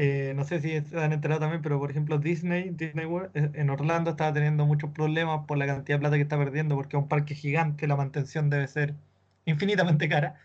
eh, 0.00 0.32
no 0.36 0.44
sé 0.44 0.60
si 0.60 0.80
se 0.80 0.96
han 1.00 1.12
enterado 1.12 1.40
también, 1.40 1.60
pero 1.60 1.80
por 1.80 1.90
ejemplo 1.90 2.18
Disney, 2.18 2.70
Disney 2.70 3.04
World, 3.04 3.30
eh, 3.34 3.50
en 3.54 3.68
Orlando 3.68 4.10
estaba 4.10 4.32
teniendo 4.32 4.64
muchos 4.64 4.90
problemas 4.90 5.44
por 5.46 5.58
la 5.58 5.66
cantidad 5.66 5.96
de 5.96 6.00
plata 6.00 6.16
que 6.16 6.22
está 6.22 6.38
perdiendo, 6.38 6.76
porque 6.76 6.96
es 6.96 7.02
un 7.02 7.08
parque 7.08 7.34
gigante, 7.34 7.88
la 7.88 7.96
mantención 7.96 8.48
debe 8.48 8.68
ser 8.68 8.94
infinitamente 9.44 10.08
cara. 10.08 10.40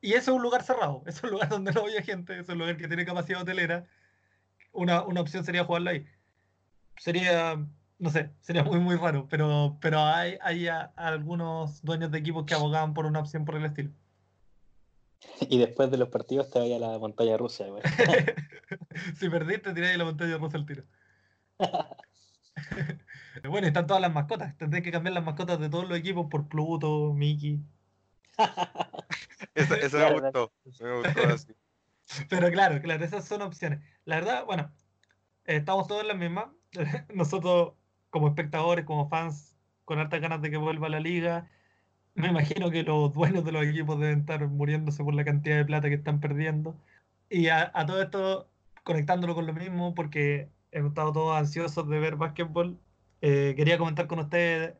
Y 0.00 0.12
eso 0.12 0.30
es 0.32 0.36
un 0.36 0.42
lugar 0.42 0.62
cerrado, 0.62 1.02
es 1.06 1.22
un 1.22 1.30
lugar 1.30 1.48
donde 1.48 1.72
no 1.72 1.82
había 1.82 2.02
gente, 2.02 2.38
es 2.38 2.48
un 2.48 2.58
lugar 2.58 2.76
que 2.76 2.88
tiene 2.88 3.04
capacidad 3.04 3.42
hotelera. 3.42 3.86
Una, 4.72 5.02
una 5.04 5.20
opción 5.22 5.44
sería 5.44 5.64
jugarlo 5.64 5.90
ahí. 5.90 6.06
Sería, 6.98 7.56
no 7.98 8.10
sé, 8.10 8.30
sería 8.40 8.62
muy, 8.62 8.78
muy 8.80 8.96
raro, 8.96 9.26
pero, 9.28 9.78
pero 9.80 10.00
hay, 10.00 10.36
hay 10.42 10.68
a- 10.68 10.92
algunos 10.96 11.82
dueños 11.82 12.10
de 12.10 12.18
equipos 12.18 12.44
que 12.44 12.54
abogaban 12.54 12.94
por 12.94 13.06
una 13.06 13.20
opción 13.20 13.44
por 13.44 13.56
el 13.56 13.64
estilo. 13.64 13.90
Y 15.48 15.58
después 15.58 15.90
de 15.90 15.96
los 15.96 16.08
partidos 16.10 16.50
te 16.50 16.58
vaya 16.58 16.76
a 16.76 16.78
la 16.78 16.98
montaña 16.98 17.36
rusa, 17.36 17.64
güey. 17.66 17.82
si 19.18 19.28
perdiste, 19.30 19.72
tiráis 19.72 19.96
la 19.98 20.04
montaña 20.04 20.36
rusa 20.36 20.56
al 20.58 20.66
tiro. 20.66 20.84
bueno, 23.48 23.66
están 23.66 23.86
todas 23.86 24.00
las 24.02 24.12
mascotas. 24.12 24.56
Tendré 24.58 24.82
que 24.82 24.92
cambiar 24.92 25.14
las 25.14 25.24
mascotas 25.24 25.58
de 25.58 25.68
todos 25.68 25.88
los 25.88 25.98
equipos 25.98 26.26
por 26.30 26.48
Pluto, 26.48 27.12
Mickey. 27.14 27.60
Eso, 29.54 29.74
eso 29.74 29.98
me 30.10 30.20
gustó. 30.20 30.52
Me 30.80 30.96
gustó 30.96 31.22
así. 31.28 31.52
Pero 32.28 32.50
claro, 32.50 32.80
claro, 32.80 33.04
esas 33.04 33.26
son 33.26 33.42
opciones. 33.42 33.80
La 34.04 34.16
verdad, 34.16 34.44
bueno, 34.44 34.72
eh, 35.44 35.56
estamos 35.56 35.88
todos 35.88 36.02
en 36.02 36.08
la 36.08 36.14
misma. 36.14 36.54
Nosotros, 37.14 37.74
como 38.10 38.28
espectadores, 38.28 38.84
como 38.84 39.08
fans, 39.08 39.56
con 39.84 39.98
hartas 39.98 40.20
ganas 40.20 40.42
de 40.42 40.50
que 40.50 40.56
vuelva 40.56 40.88
la 40.88 41.00
liga. 41.00 41.50
Me 42.14 42.28
imagino 42.28 42.70
que 42.70 42.82
los 42.82 43.12
dueños 43.12 43.44
de 43.44 43.52
los 43.52 43.64
equipos 43.64 43.98
deben 44.00 44.20
estar 44.20 44.46
muriéndose 44.48 45.04
por 45.04 45.14
la 45.14 45.24
cantidad 45.24 45.56
de 45.56 45.64
plata 45.64 45.88
que 45.88 45.96
están 45.96 46.20
perdiendo. 46.20 46.80
Y 47.28 47.48
a, 47.48 47.70
a 47.74 47.86
todo 47.86 48.02
esto, 48.02 48.50
conectándolo 48.84 49.34
con 49.34 49.46
lo 49.46 49.52
mismo, 49.54 49.94
porque 49.94 50.50
hemos 50.70 50.90
estado 50.90 51.12
todos 51.12 51.36
ansiosos 51.36 51.88
de 51.88 51.98
ver 52.00 52.16
básquetbol, 52.16 52.80
eh, 53.20 53.54
quería 53.56 53.78
comentar 53.78 54.06
con 54.06 54.20
ustedes 54.20 54.74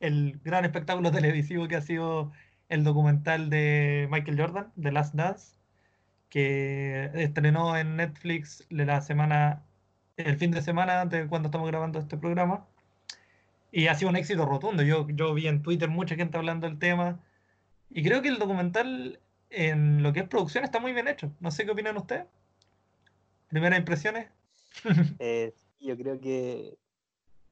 el 0.00 0.40
gran 0.44 0.64
espectáculo 0.64 1.10
televisivo 1.10 1.68
que 1.68 1.76
ha 1.76 1.80
sido 1.82 2.32
el 2.74 2.84
documental 2.84 3.50
de 3.50 4.08
Michael 4.10 4.38
Jordan, 4.38 4.72
The 4.80 4.92
Last 4.92 5.14
Dance, 5.14 5.56
que 6.28 7.10
estrenó 7.14 7.76
en 7.76 7.96
Netflix 7.96 8.66
la 8.68 9.00
semana, 9.00 9.64
el 10.16 10.36
fin 10.36 10.50
de 10.50 10.60
semana 10.60 11.06
de 11.06 11.28
cuando 11.28 11.48
estamos 11.48 11.68
grabando 11.68 12.00
este 12.00 12.16
programa. 12.16 12.66
Y 13.70 13.86
ha 13.86 13.94
sido 13.94 14.10
un 14.10 14.16
éxito 14.16 14.44
rotundo. 14.44 14.82
Yo, 14.82 15.06
yo 15.08 15.34
vi 15.34 15.46
en 15.46 15.62
Twitter 15.62 15.88
mucha 15.88 16.16
gente 16.16 16.36
hablando 16.36 16.68
del 16.68 16.78
tema. 16.78 17.20
Y 17.90 18.02
creo 18.02 18.22
que 18.22 18.28
el 18.28 18.38
documental, 18.38 19.20
en 19.50 20.02
lo 20.02 20.12
que 20.12 20.20
es 20.20 20.28
producción, 20.28 20.64
está 20.64 20.80
muy 20.80 20.92
bien 20.92 21.08
hecho. 21.08 21.32
No 21.40 21.50
sé 21.50 21.64
qué 21.64 21.70
opinan 21.70 21.96
ustedes. 21.96 22.26
Primeras 23.48 23.78
impresiones. 23.78 24.28
Eh, 25.20 25.54
yo 25.78 25.96
creo 25.96 26.18
que 26.20 26.76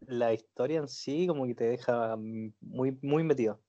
la 0.00 0.33
historia 0.33 0.81
en 0.81 0.88
sí 0.88 1.29
como 1.29 1.47
que 1.47 1.55
te 1.55 1.64
deja 1.64 2.17
muy, 2.17 2.99
muy 3.02 3.23
metido. 3.23 3.61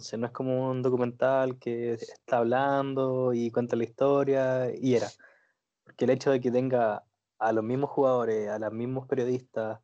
Entonces 0.00 0.18
no 0.18 0.26
es 0.28 0.32
como 0.32 0.70
un 0.70 0.80
documental 0.80 1.58
que 1.58 1.92
está 1.92 2.38
hablando 2.38 3.34
y 3.34 3.50
cuenta 3.50 3.76
la 3.76 3.84
historia 3.84 4.70
y 4.74 4.94
era. 4.94 5.08
Porque 5.84 6.06
el 6.06 6.10
hecho 6.10 6.30
de 6.30 6.40
que 6.40 6.50
tenga 6.50 7.04
a 7.38 7.52
los 7.52 7.62
mismos 7.62 7.90
jugadores, 7.90 8.48
a 8.48 8.58
los 8.58 8.72
mismos 8.72 9.06
periodistas, 9.06 9.78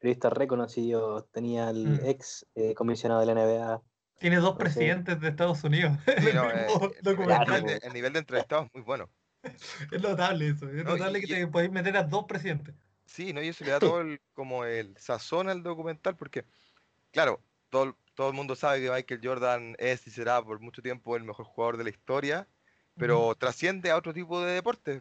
periodistas 0.00 0.32
reconocidos, 0.32 1.30
tenía 1.30 1.68
al 1.68 1.86
Mm. 1.86 2.00
ex 2.06 2.46
eh, 2.56 2.74
comisionado 2.74 3.20
de 3.20 3.26
la 3.26 3.32
NBA, 3.34 3.80
Tiene 4.18 4.36
dos 4.36 4.50
Entonces- 4.50 4.74
presidentes 4.74 5.20
de 5.20 5.28
Estados 5.28 5.62
Unidos. 5.62 5.92
eh, 6.08 6.66
el, 7.04 7.16
nivel 7.16 7.64
de, 7.64 7.80
el 7.86 7.92
nivel 7.92 8.12
de 8.12 8.18
entrevistado 8.18 8.64
es 8.64 8.74
muy 8.74 8.82
bueno. 8.82 9.08
Es 9.92 10.02
notable 10.02 10.48
eso. 10.48 10.68
Es 10.68 10.84
No, 10.84 10.90
notable 10.96 11.20
y- 11.20 11.22
que 11.22 11.34
te 11.36 11.46
podéis 11.46 11.70
meter 11.70 11.96
a 11.96 12.02
dos 12.02 12.24
presidentes. 12.24 12.74
Sí, 13.06 13.32
¿no? 13.32 13.40
Y 13.40 13.48
eso 13.48 13.64
le 13.64 13.70
da 13.70 13.78
todo 13.78 14.00
el, 14.00 14.20
como 14.34 14.64
el 14.64 14.96
sazón 14.98 15.48
al 15.48 15.62
documental, 15.62 16.16
porque, 16.16 16.44
claro, 17.12 17.40
todo, 17.70 17.96
todo 18.20 18.28
el 18.28 18.36
mundo 18.36 18.54
sabe 18.54 18.82
que 18.82 18.90
Michael 18.90 19.20
Jordan 19.24 19.76
es 19.78 20.06
y 20.06 20.10
será 20.10 20.44
por 20.44 20.60
mucho 20.60 20.82
tiempo 20.82 21.16
el 21.16 21.24
mejor 21.24 21.46
jugador 21.46 21.78
de 21.78 21.84
la 21.84 21.88
historia, 21.88 22.46
pero 22.94 23.34
trasciende 23.34 23.90
a 23.90 23.96
otro 23.96 24.12
tipo 24.12 24.42
de 24.42 24.52
deportes. 24.52 25.00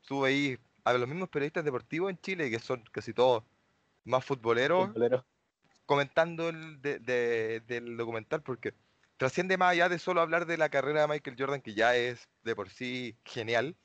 Tú 0.00 0.22
veis 0.22 0.58
a 0.82 0.94
los 0.94 1.06
mismos 1.06 1.28
periodistas 1.28 1.62
deportivos 1.62 2.08
en 2.08 2.18
Chile, 2.22 2.48
que 2.48 2.58
son 2.58 2.82
casi 2.90 3.12
todos 3.12 3.42
más 4.04 4.24
futboleros, 4.24 4.86
futbolero. 4.86 5.26
comentando 5.84 6.48
el 6.48 6.80
de- 6.80 7.00
de- 7.00 7.60
del 7.66 7.98
documental, 7.98 8.40
porque 8.40 8.72
trasciende 9.18 9.58
más 9.58 9.72
allá 9.72 9.90
de 9.90 9.98
solo 9.98 10.22
hablar 10.22 10.46
de 10.46 10.56
la 10.56 10.70
carrera 10.70 11.02
de 11.02 11.08
Michael 11.08 11.36
Jordan, 11.38 11.60
que 11.60 11.74
ya 11.74 11.94
es 11.96 12.30
de 12.44 12.56
por 12.56 12.70
sí 12.70 13.14
genial, 13.26 13.76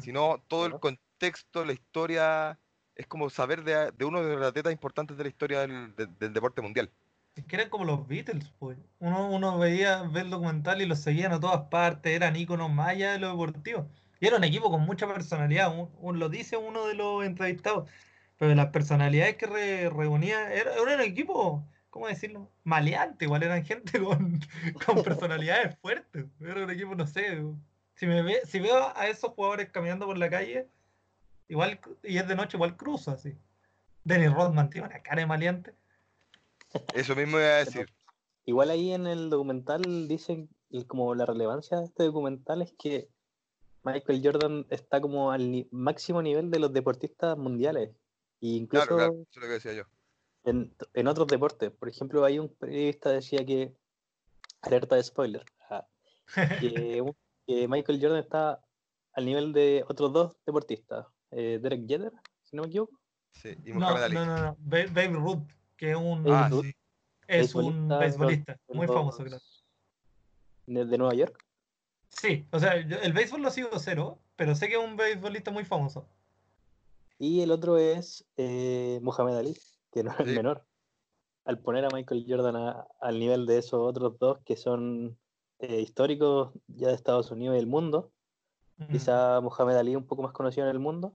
sino 0.00 0.42
todo 0.48 0.66
el 0.66 0.72
contexto, 0.80 1.64
la 1.64 1.72
historia, 1.72 2.58
es 2.96 3.06
como 3.06 3.30
saber 3.30 3.62
de, 3.62 3.92
de 3.92 4.04
uno 4.04 4.24
de 4.24 4.34
los 4.34 4.44
atletas 4.48 4.72
importantes 4.72 5.16
de 5.16 5.22
la 5.22 5.28
historia 5.28 5.60
del, 5.60 5.94
de- 5.94 6.06
del 6.06 6.32
deporte 6.32 6.60
mundial. 6.60 6.90
Es 7.38 7.44
que 7.46 7.56
eran 7.56 7.68
como 7.70 7.84
los 7.84 8.06
Beatles, 8.08 8.50
pues. 8.58 8.78
Uno, 8.98 9.30
uno 9.30 9.58
veía 9.58 10.02
ver 10.02 10.24
el 10.24 10.30
documental 10.30 10.82
y 10.82 10.86
los 10.86 10.98
seguían 10.98 11.32
a 11.32 11.38
todas 11.40 11.68
partes, 11.68 12.12
eran 12.12 12.34
íconos 12.36 12.70
más 12.70 12.88
allá 12.88 13.12
de 13.12 13.18
lo 13.20 13.30
deportivo. 13.30 13.88
Y 14.20 14.26
era 14.26 14.36
un 14.36 14.44
equipo 14.44 14.70
con 14.70 14.82
mucha 14.82 15.06
personalidad, 15.06 15.72
lo 16.02 16.28
dice 16.28 16.56
uno 16.56 16.86
de 16.86 16.94
los 16.94 17.24
entrevistados. 17.24 17.88
Pero 18.38 18.54
las 18.54 18.66
personalidades 18.70 19.36
que 19.36 19.46
re- 19.46 19.88
reunía, 19.90 20.52
era, 20.52 20.72
era 20.74 20.94
un 20.96 21.00
equipo, 21.00 21.64
¿cómo 21.90 22.08
decirlo? 22.08 22.50
Maleante, 22.64 23.24
igual 23.26 23.42
eran 23.44 23.64
gente 23.64 24.00
con, 24.02 24.40
con 24.84 25.02
personalidades 25.04 25.76
fuertes. 25.78 26.26
Era 26.40 26.64
un 26.64 26.70
equipo, 26.70 26.94
no 26.96 27.06
sé. 27.06 27.42
Si, 27.94 28.06
me 28.06 28.22
ve, 28.22 28.40
si 28.44 28.58
veo 28.60 28.92
a 28.96 29.06
esos 29.08 29.30
jugadores 29.32 29.70
caminando 29.70 30.06
por 30.06 30.18
la 30.18 30.28
calle, 30.30 30.68
igual, 31.48 31.80
y 32.02 32.18
es 32.18 32.26
de 32.28 32.36
noche, 32.36 32.56
igual 32.56 32.76
cruzo 32.76 33.12
así. 33.12 33.36
Dennis 34.04 34.32
Rodman 34.32 34.70
tiene 34.70 34.88
una 34.88 35.02
cara 35.02 35.20
de 35.20 35.26
maleante. 35.26 35.74
Eso 36.94 37.14
mismo 37.16 37.38
iba 37.38 37.48
a 37.48 37.64
decir. 37.64 37.86
Igual 38.44 38.70
ahí 38.70 38.92
en 38.92 39.06
el 39.06 39.30
documental 39.30 40.08
dicen 40.08 40.48
y 40.70 40.84
como 40.84 41.14
la 41.14 41.26
relevancia 41.26 41.78
de 41.78 41.84
este 41.84 42.04
documental 42.04 42.62
es 42.62 42.74
que 42.78 43.08
Michael 43.82 44.20
Jordan 44.22 44.66
está 44.70 45.00
como 45.00 45.30
al 45.32 45.50
ni- 45.50 45.68
máximo 45.70 46.22
nivel 46.22 46.50
de 46.50 46.58
los 46.58 46.72
deportistas 46.72 47.36
mundiales. 47.38 47.90
E 48.40 48.46
incluso 48.48 48.86
Claro, 48.86 48.96
claro, 48.96 49.12
eso 49.22 49.30
es 49.30 49.36
lo 49.36 49.42
que 49.48 49.52
decía 49.54 49.72
yo. 49.74 49.82
En, 50.44 50.74
en 50.94 51.06
otros 51.08 51.26
deportes. 51.28 51.70
Por 51.72 51.88
ejemplo, 51.88 52.24
hay 52.24 52.38
un 52.38 52.48
periodista 52.54 53.10
decía 53.10 53.44
que, 53.44 53.74
alerta 54.62 54.96
de 54.96 55.02
spoiler, 55.02 55.44
ah, 55.70 55.86
que, 56.60 57.02
Michael 57.68 57.98
Jordan 58.00 58.18
está 58.18 58.62
al 59.14 59.24
nivel 59.24 59.52
de 59.52 59.84
otros 59.88 60.12
dos 60.12 60.36
deportistas. 60.46 61.06
eh, 61.30 61.58
Derek 61.62 61.86
Jeter, 61.88 62.12
si 62.42 62.56
no 62.56 62.62
me 62.62 62.68
equivoco. 62.68 62.98
Sí, 63.32 63.50
y 63.64 63.72
No, 63.72 63.80
Muhammad 63.80 64.04
Ali. 64.04 64.14
no, 64.14 64.26
no, 64.26 64.38
no. 64.38 64.56
Ba- 64.58 64.86
Babe 64.90 65.08
Ruth, 65.14 65.42
que 65.78 65.92
es 65.92 65.96
un, 65.96 66.24
Ah, 66.30 66.50
sí. 66.62 66.74
es 67.26 67.54
un 67.54 67.88
beisbolista, 67.88 68.58
muy 68.68 68.86
los- 68.86 68.94
famoso, 68.94 69.24
creo. 69.24 69.38
De, 70.66 70.98
Nueva 70.98 71.14
York. 71.14 71.42
Sí, 72.10 72.46
o 72.52 72.58
sea, 72.58 72.86
yo- 72.86 72.98
el 72.98 73.12
béisbol 73.14 73.40
lo 73.40 73.50
sigo 73.50 73.70
cero, 73.78 74.18
pero 74.36 74.54
sé 74.54 74.68
que 74.68 74.74
es 74.74 74.80
un 74.84 74.96
beisbolista 74.96 75.50
muy 75.50 75.64
famoso. 75.64 76.06
Y 77.18 77.40
el 77.40 77.50
otro 77.50 77.78
es 77.78 78.26
eh, 78.36 78.98
Muhammad 79.02 79.38
Ali, 79.38 79.56
que 79.92 80.02
no 80.02 80.10
es 80.10 80.26
Sí. 80.28 80.34
menor. 80.34 80.64
Al 81.44 81.58
poner 81.58 81.84
a 81.86 81.88
Michael 81.90 82.26
Jordan 82.28 82.56
a- 82.56 82.86
al 83.00 83.18
nivel 83.18 83.46
de 83.46 83.58
esos 83.58 83.80
otros 83.80 84.18
dos 84.18 84.38
que 84.44 84.56
son 84.56 85.16
eh, 85.60 85.80
históricos 85.80 86.52
ya 86.68 86.88
de 86.88 86.94
Estados 86.94 87.30
Unidos 87.32 87.54
y 87.54 87.58
del 87.58 87.66
mundo, 87.66 88.12
Mm. 88.76 88.92
quizá 88.92 89.40
Muhammad 89.40 89.78
Ali 89.78 89.96
un 89.96 90.06
poco 90.06 90.22
más 90.22 90.32
conocido 90.32 90.66
en 90.68 90.70
el 90.70 90.78
mundo, 90.78 91.12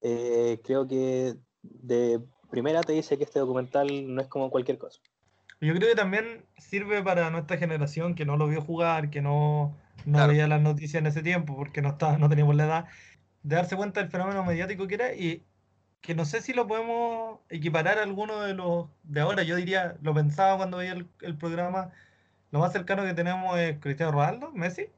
eh, 0.00 0.60
creo 0.64 0.88
que 0.88 1.36
de 1.62 2.20
primera 2.50 2.82
te 2.82 2.92
dice 2.92 3.16
que 3.18 3.24
este 3.24 3.38
documental 3.38 4.14
no 4.14 4.20
es 4.20 4.28
como 4.28 4.50
cualquier 4.50 4.78
cosa. 4.78 5.00
Yo 5.60 5.74
creo 5.74 5.88
que 5.88 5.94
también 5.96 6.44
sirve 6.58 7.02
para 7.02 7.30
nuestra 7.30 7.56
generación 7.56 8.14
que 8.14 8.26
no 8.26 8.36
lo 8.36 8.46
vio 8.46 8.60
jugar, 8.60 9.10
que 9.10 9.22
no, 9.22 9.74
no 10.04 10.12
Claro. 10.18 10.32
veía 10.32 10.46
las 10.46 10.60
noticias 10.60 11.00
en 11.00 11.06
ese 11.06 11.22
tiempo 11.22 11.56
porque 11.56 11.80
no, 11.82 11.90
estaba, 11.90 12.18
no 12.18 12.28
teníamos 12.28 12.54
la 12.56 12.64
edad, 12.66 12.84
de 13.42 13.56
darse 13.56 13.76
cuenta 13.76 14.00
del 14.00 14.10
fenómeno 14.10 14.44
mediático 14.44 14.86
que 14.86 14.94
era 14.96 15.14
y 15.14 15.44
que 16.02 16.14
no 16.14 16.24
sé 16.24 16.42
si 16.42 16.52
lo 16.52 16.66
podemos 16.66 17.40
equiparar 17.48 17.98
a 17.98 18.02
alguno 18.02 18.42
de 18.42 18.54
los 18.54 18.86
de 19.02 19.20
ahora. 19.20 19.42
Yo 19.44 19.56
diría, 19.56 19.96
lo 20.02 20.14
pensaba 20.14 20.56
cuando 20.56 20.76
veía 20.76 20.92
el, 20.92 21.08
el 21.22 21.36
programa, 21.36 21.90
lo 22.50 22.60
más 22.60 22.72
cercano 22.72 23.02
que 23.04 23.14
tenemos 23.14 23.58
es 23.58 23.78
Cristiano 23.80 24.12
Ronaldo, 24.12 24.52
Messi. 24.52 24.88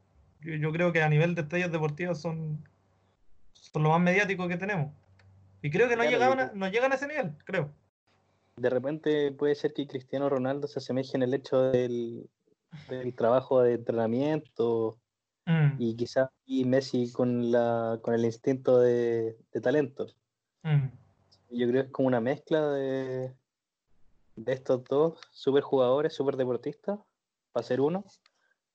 Yo, 0.40 0.55
yo 0.55 0.73
creo 0.73 0.93
que 0.93 1.02
a 1.02 1.09
nivel 1.09 1.35
de 1.35 1.43
estrellas 1.43 1.73
deportivas 1.73 2.21
son, 2.21 2.62
son 3.52 3.83
lo 3.85 3.90
más 3.90 4.00
mediático 4.00 4.49
que 4.49 4.57
tenemos. 4.57 4.93
Y 5.62 5.71
creo 5.71 5.88
que 5.88 5.97
no, 5.97 6.03
Claro, 6.03 6.17
llegaban 6.17 6.41
a, 6.41 6.53
no 6.55 6.69
llegan 6.69 6.93
a 6.93 6.95
ese 6.95 7.07
nivel, 7.09 7.37
creo. 7.45 7.73
De 8.57 8.71
repente 8.71 9.33
puede 9.33 9.55
ser 9.55 9.73
que 9.73 9.87
Cristiano 9.87 10.29
Ronaldo 10.29 10.67
se 10.67 10.79
asemeje 10.79 11.17
en 11.17 11.23
el 11.23 11.35
hecho 11.35 11.71
del, 11.71 12.29
del 12.88 13.15
trabajo 13.15 13.62
de 13.62 13.75
entrenamiento 13.75 14.99
Mm, 15.49 15.77
y 15.79 15.97
quizá 15.97 16.31
y 16.45 16.67
Messi 16.67 17.11
con, 17.11 17.50
la, 17.50 17.99
con 18.03 18.12
el 18.12 18.27
instinto 18.27 18.81
de, 18.81 19.38
de 19.50 19.61
talento. 19.62 20.07
mm. 20.62 20.88
Yo 21.50 21.67
creo 21.67 21.83
que 21.83 21.87
es 21.87 21.93
como 21.93 22.09
una 22.09 22.21
mezcla 22.21 22.69
de, 22.73 23.35
de 24.37 24.53
estos 24.53 24.85
dos 24.85 25.19
super 25.33 25.62
jugadores, 25.62 26.15
super 26.15 26.37
deportistas, 26.37 26.99
para 27.50 27.67
ser 27.67 27.81
uno. 27.81 28.05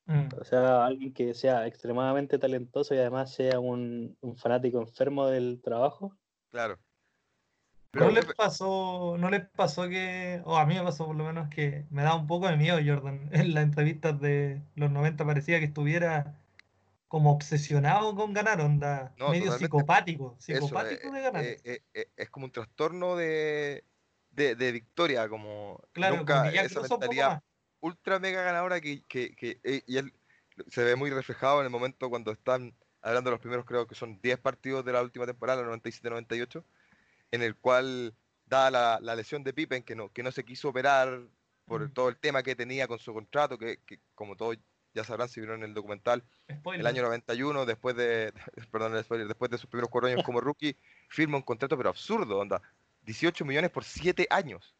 Mm. 0.08 0.30
O 0.42 0.44
sea, 0.44 0.84
alguien 0.84 1.14
que 1.14 1.36
sea 1.36 1.68
extremadamente 1.68 2.40
talentoso 2.40 2.96
y 2.96 2.98
además 2.98 3.32
sea 3.32 3.60
un, 3.60 4.18
un 4.22 4.36
fanático 4.36 4.80
enfermo 4.82 5.28
del 5.28 5.62
trabajo. 5.62 6.18
Claro. 6.54 6.78
¿No 7.94 8.02
Pero- 8.02 8.12
les 8.12 8.26
pasó, 8.36 9.16
no 9.20 9.30
les 9.32 9.42
pasó 9.50 9.90
que, 9.90 10.40
o 10.46 10.56
a 10.58 10.66
mí 10.68 10.76
me 10.76 10.84
pasó 10.84 11.08
por 11.08 11.16
lo 11.16 11.24
menos 11.26 11.50
que 11.50 11.86
me 11.90 12.04
da 12.04 12.16
un 12.16 12.28
poco 12.28 12.48
de 12.48 12.58
miedo 12.58 12.78
Jordan? 12.86 13.28
En 13.34 13.54
las 13.56 13.64
entrevistas 13.64 14.20
de 14.22 14.62
los 14.76 14.92
90 14.92 15.26
parecía 15.26 15.58
que 15.60 15.66
estuviera 15.66 16.40
como 17.08 17.32
obsesionado 17.32 18.16
con 18.16 18.34
ganar, 18.34 18.62
onda, 18.62 19.14
No, 19.18 19.30
medio 19.30 19.52
psicopático, 19.52 20.36
Eso, 20.40 20.54
psicopático 20.68 21.08
eh, 21.08 21.12
de 21.12 21.22
ganar. 21.22 21.44
eh, 21.44 21.60
eh, 21.64 21.82
eh, 21.96 22.08
es 22.18 22.30
como 22.30 22.46
un 22.46 22.52
trastorno 22.52 23.16
de, 23.16 23.84
de, 24.32 24.56
de 24.56 24.72
victoria, 24.72 25.28
como 25.28 25.82
claro, 25.92 26.18
nunca 26.18 26.52
ya 26.52 26.62
esa 26.62 26.82
mentalidad 26.82 27.42
ultra 27.82 28.20
mega 28.20 28.44
ganadora 28.44 28.80
que, 28.80 29.02
que, 29.08 29.36
que- 29.36 29.60
eh, 29.64 29.82
y 29.88 29.98
él 29.98 30.14
se 30.70 30.84
ve 30.84 30.96
muy 30.96 31.10
reflejado 31.10 31.60
en 31.62 31.66
el 31.66 31.72
momento 31.72 32.10
cuando 32.12 32.32
están 32.32 32.74
hablando 33.04 33.30
de 33.30 33.36
los 33.36 33.42
primeros, 33.42 33.66
creo 33.66 33.86
que 33.86 33.96
son 33.96 34.20
10 34.22 34.40
partidos 34.40 34.84
de 34.84 34.94
la 34.94 35.02
última 35.02 35.26
temporada, 35.26 35.62
la 35.62 35.68
97-98, 35.78 36.64
en 37.32 37.42
el 37.44 37.56
cual 37.56 38.16
da 38.46 38.72
la, 38.72 39.00
la 39.02 39.16
lesión 39.16 39.44
de 39.44 39.54
Pippen, 39.54 39.84
que 39.84 39.96
no, 39.96 40.12
que 40.12 40.24
no 40.24 40.32
se 40.32 40.44
quiso 40.44 40.70
operar 40.70 41.22
por 41.66 41.82
Mm. 41.90 41.94
todo 41.94 42.10
el 42.10 42.18
tema 42.18 42.44
que 42.44 42.56
tenía 42.56 42.88
con 42.88 43.00
su 43.00 43.14
contrato, 43.14 43.58
que, 43.58 43.78
que 43.86 44.00
como 44.16 44.36
todos 44.36 44.58
ya 44.94 45.04
sabrán 45.04 45.30
si 45.30 45.40
vieron 45.40 45.64
el 45.64 45.74
documental, 45.74 46.24
Spoiler. 46.52 46.82
el 46.82 46.88
año 46.88 47.04
91, 47.04 47.66
después 47.66 47.96
de, 47.96 48.34
perdón, 48.72 48.96
el 48.96 49.04
spoiler, 49.04 49.28
después 49.28 49.50
de 49.50 49.58
sus 49.58 49.70
primeros 49.70 49.90
cuatro 49.90 50.10
años 50.10 50.24
como 50.24 50.40
rookie, 50.42 50.76
firma 51.08 51.38
un 51.38 51.44
contrato 51.44 51.78
pero 51.78 51.90
absurdo, 51.90 52.38
onda, 52.40 52.62
18 53.04 53.44
millones 53.46 53.72
por 53.72 53.84
7 53.86 54.28
años. 54.30 54.76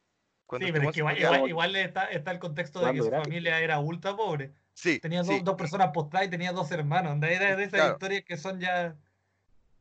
Cuando 0.46 0.66
Sí, 0.66 0.70
este 0.70 0.80
pero 0.80 0.90
es 0.90 0.94
que 0.94 1.00
igual, 1.00 1.18
igual, 1.18 1.50
igual 1.50 1.76
está, 1.78 2.06
está 2.06 2.32
el 2.32 2.40
contexto 2.40 2.86
de 2.86 2.94
que 2.94 3.00
su 3.02 3.10
familia 3.10 3.60
era 3.60 3.80
ultra 3.80 4.16
pobre. 4.16 4.52
Sí, 4.74 5.00
Tenía 5.02 5.24
sí, 5.24 5.36
dos, 5.36 5.44
dos 5.44 5.56
personas 5.56 5.92
postradas 5.94 6.28
y 6.28 6.32
tenía 6.32 6.52
dos 6.52 6.72
hermanos. 6.72 7.14
onda, 7.14 7.30
Era 7.30 7.56
de 7.56 7.64
esas 7.64 7.72
Claro. 7.72 7.94
historias 7.94 8.24
que 8.26 8.38
son 8.38 8.60
ya. 8.60 8.98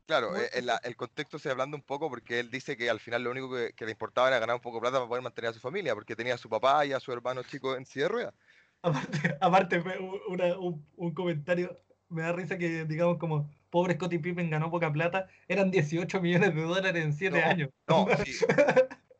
claro, 0.05 0.31
muy 0.31 0.41
eh, 0.41 0.49
el 0.83 0.95
contexto 0.95 1.39
se 1.39 1.49
hablando 1.49 1.77
un 1.77 1.83
poco 1.83 2.09
porque 2.09 2.39
él 2.39 2.49
dice 2.51 2.77
que 2.77 2.89
al 2.89 2.99
final 2.99 3.23
lo 3.23 3.31
único 3.31 3.53
que, 3.53 3.73
que 3.73 3.85
le 3.85 3.91
importaba 3.91 4.27
era 4.27 4.39
ganar 4.39 4.55
un 4.55 4.61
poco 4.61 4.77
de 4.77 4.81
plata 4.81 4.97
para 4.97 5.07
poder 5.07 5.23
mantener 5.23 5.51
a 5.51 5.53
su 5.53 5.59
familia, 5.59 5.93
porque 5.95 6.15
tenía 6.15 6.35
a 6.35 6.37
su 6.37 6.49
papá 6.49 6.85
y 6.85 6.93
a 6.93 6.99
su 6.99 7.11
hermano 7.11 7.43
chico 7.43 7.75
en 7.75 7.85
silla 7.85 8.05
de 8.05 8.09
ruedas. 8.09 8.33
Aparte, 8.81 9.37
aparte 9.41 9.83
una- 10.27 10.57
un, 10.59 10.85
un 10.95 11.13
comentario, 11.13 11.79
me 12.09 12.21
da 12.21 12.33
risa 12.33 12.57
que 12.57 12.85
digamos 12.85 13.17
como 13.17 13.49
pobre 13.69 13.95
Scottie 13.95 14.19
Pippen 14.19 14.49
ganó 14.49 14.69
poca 14.69 14.91
plata, 14.91 15.29
eran 15.47 15.71
18 15.71 16.21
millones 16.21 16.53
de 16.53 16.61
dólares 16.61 17.03
en 17.03 17.13
7 17.13 17.39
No, 17.39 17.47
años. 17.47 17.69
No, 17.87 18.05
sí, 18.25 18.37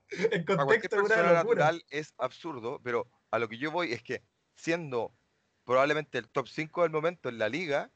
cualquier 0.07 0.45
contexto 0.45 0.95
es 0.95 1.01
una 1.01 1.15
persona 1.15 1.33
natural 1.33 1.83
es 1.89 2.13
absurdo, 2.17 2.79
pero 2.83 3.07
a 3.31 3.39
lo 3.39 3.47
que 3.47 3.57
yo 3.57 3.71
voy 3.71 3.93
es 3.93 4.03
que 4.03 4.23
siendo 4.55 5.17
probablemente 5.65 6.17
el 6.17 6.27
top 6.29 6.47
5 6.47 6.83
del 6.83 6.91
momento 6.91 7.29
en 7.29 7.37
la 7.37 7.49
liga, 7.49 7.89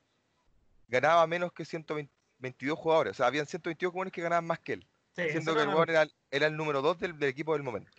ganaba 0.87 1.25
menos 1.27 1.51
que 1.51 1.65
122 1.65 2.77
jugadores. 2.77 3.11
O 3.11 3.13
sea, 3.15 3.27
habían 3.27 3.45
122 3.45 3.91
jugadores 3.91 4.13
que 4.13 4.21
ganaban 4.21 4.45
más 4.45 4.59
que 4.59 4.73
él. 4.73 4.87
Sí, 5.15 5.23
siendo 5.31 5.53
que 5.53 5.59
el 5.61 5.63
era 5.63 5.71
jugador 5.71 5.89
era, 5.89 6.01
el- 6.03 6.13
era 6.31 6.47
el 6.47 6.55
número 6.55 6.81
2 6.81 6.99
del, 6.99 7.17
del 7.17 7.29
equipo 7.29 7.53
del 7.53 7.63
momento. 7.63 7.91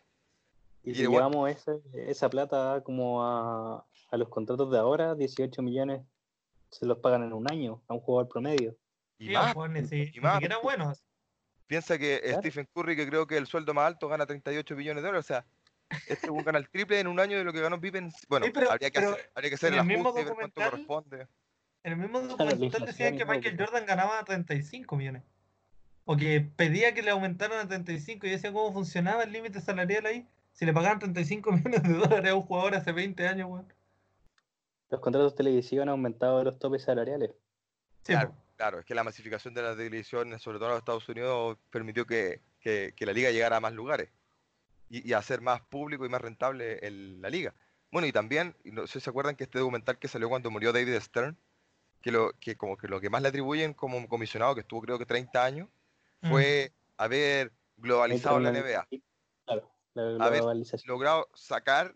Y 0.84 0.92
Y 0.92 0.94
si 0.94 1.00
llevamos 1.02 1.50
ese- 1.50 1.80
esa 1.94 2.30
plata 2.30 2.80
como 2.84 3.22
a, 3.24 3.84
a 4.10 4.16
los 4.16 4.28
contratos 4.28 4.70
de 4.70 4.78
ahora, 4.78 5.14
18 5.14 5.60
millones 5.62 6.02
se 6.70 6.86
los 6.86 6.98
pagan 6.98 7.24
en 7.24 7.32
un 7.32 7.50
año 7.50 7.82
a 7.88 7.94
un 7.94 8.00
jugador 8.00 8.28
promedio. 8.28 8.76
Y 9.18 9.26
Sí, 9.28 9.32
más, 9.32 9.52
jóvenes, 9.54 9.88
sí, 9.88 10.10
y 10.14 10.20
más. 10.20 10.40
buenos. 10.62 11.02
piensa 11.66 11.98
que 11.98 12.20
Claro. 12.22 12.38
Stephen 12.38 12.68
Curry, 12.72 12.94
que 12.96 13.08
creo 13.08 13.26
que 13.26 13.36
el 13.36 13.46
sueldo 13.46 13.74
más 13.74 13.86
alto, 13.88 14.06
gana 14.08 14.24
38 14.24 14.76
millones 14.76 15.02
de 15.02 15.08
dólares. 15.08 15.26
O 15.26 15.28
sea, 15.28 15.44
este 16.06 16.30
weón 16.30 16.44
gana 16.44 16.58
el 16.58 16.68
triple 16.68 17.00
en 17.00 17.06
un 17.06 17.18
año 17.20 17.38
de 17.38 17.44
lo 17.44 17.52
que 17.52 17.60
ganó 17.60 17.80
Pippen. 17.80 18.10
Bueno, 18.28 18.46
Sí, 18.46 18.52
pero- 18.52 18.70
habría, 18.70 18.90
que 18.90 19.00
pero 19.00 19.12
hacer, 19.12 19.30
habría 19.34 19.50
que 19.50 19.54
hacer 19.54 19.68
en 19.72 19.74
el 19.74 19.80
ajuste 19.80 20.20
y 20.20 20.24
ver 20.24 20.34
cuánto 20.34 20.60
documental- 20.60 20.70
corresponde. 20.70 21.26
En 21.84 21.92
el 21.92 21.98
mismo 21.98 22.20
documental 22.36 22.86
decían 22.86 23.16
que 23.16 23.24
Michael. 23.24 23.56
Jordan 23.58 23.86
ganaba 23.86 24.22
35 24.24 24.96
millones. 24.96 25.22
O 26.04 26.16
que 26.16 26.40
pedía 26.40 26.94
que 26.94 27.02
le 27.02 27.10
aumentaran 27.10 27.58
a 27.60 27.68
35 27.68 28.26
y 28.26 28.30
yo 28.30 28.36
decía 28.36 28.52
cómo 28.52 28.72
funcionaba 28.72 29.22
el 29.24 29.32
límite 29.32 29.60
salarial 29.60 30.06
ahí. 30.06 30.26
Si 30.52 30.64
le 30.66 30.72
pagaban 30.72 30.98
35 30.98 31.52
millones 31.52 31.82
de 31.82 31.92
dólares 31.94 32.30
a 32.30 32.34
un 32.34 32.42
jugador 32.42 32.74
hace 32.74 32.92
20 32.92 33.28
años, 33.28 33.48
weón. 33.50 33.72
Los 34.90 35.00
contratos 35.00 35.34
televisivos 35.34 35.82
han 35.82 35.90
aumentado 35.90 36.42
los 36.44 36.58
topes 36.58 36.82
salariales. 36.82 37.30
Sí, 38.04 38.12
Claro, 38.14 38.34
claro, 38.56 38.78
es 38.80 38.86
que 38.86 38.94
la 38.94 39.04
masificación 39.04 39.52
de 39.54 39.62
las 39.62 39.76
televisiones, 39.76 40.40
sobre 40.40 40.58
todo 40.58 40.68
en 40.68 40.72
los 40.72 40.78
Estados 40.78 41.08
Unidos, 41.08 41.58
permitió 41.70 42.06
que, 42.06 42.40
que- 42.60 42.94
que 42.96 43.06
la 43.06 43.12
liga 43.12 43.30
llegara 43.30 43.58
a 43.58 43.60
más 43.60 43.72
lugares 43.74 44.08
y, 44.90 45.08
y 45.08 45.12
a 45.12 45.18
hacer 45.18 45.40
más 45.40 45.60
público 45.62 46.04
y 46.06 46.08
más 46.08 46.20
rentable 46.20 46.78
el- 46.86 47.20
la 47.20 47.30
liga. 47.30 47.54
Bueno, 47.90 48.06
y 48.06 48.12
también, 48.12 48.54
no 48.64 48.86
sé 48.86 49.00
si 49.00 49.04
se 49.04 49.10
acuerdan 49.10 49.34
que 49.36 49.44
este 49.44 49.58
documental 49.58 49.98
que 49.98 50.08
salió 50.08 50.28
cuando 50.28 50.50
murió 50.50 50.72
David 50.72 50.98
Stern, 51.00 51.36
que, 52.02 52.12
lo, 52.12 52.32
que 52.38 52.56
como 52.56 52.76
que 52.76 52.86
lo 52.88 53.00
que 53.00 53.10
más 53.10 53.22
le 53.22 53.28
atribuyen 53.28 53.74
como 53.74 54.06
comisionado, 54.08 54.54
que 54.54 54.60
estuvo 54.60 54.82
creo 54.82 54.98
que 54.98 55.06
30 55.06 55.44
años, 55.44 55.68
Mm. 56.20 56.30
fue 56.30 56.72
haber 56.96 57.52
globalizado 57.76 58.40
la 58.40 58.50
NBA. 58.50 58.88
Claro, 59.46 59.70
la 59.94 60.30
globalización. 60.30 60.88
logrado 60.88 61.28
sacar 61.34 61.94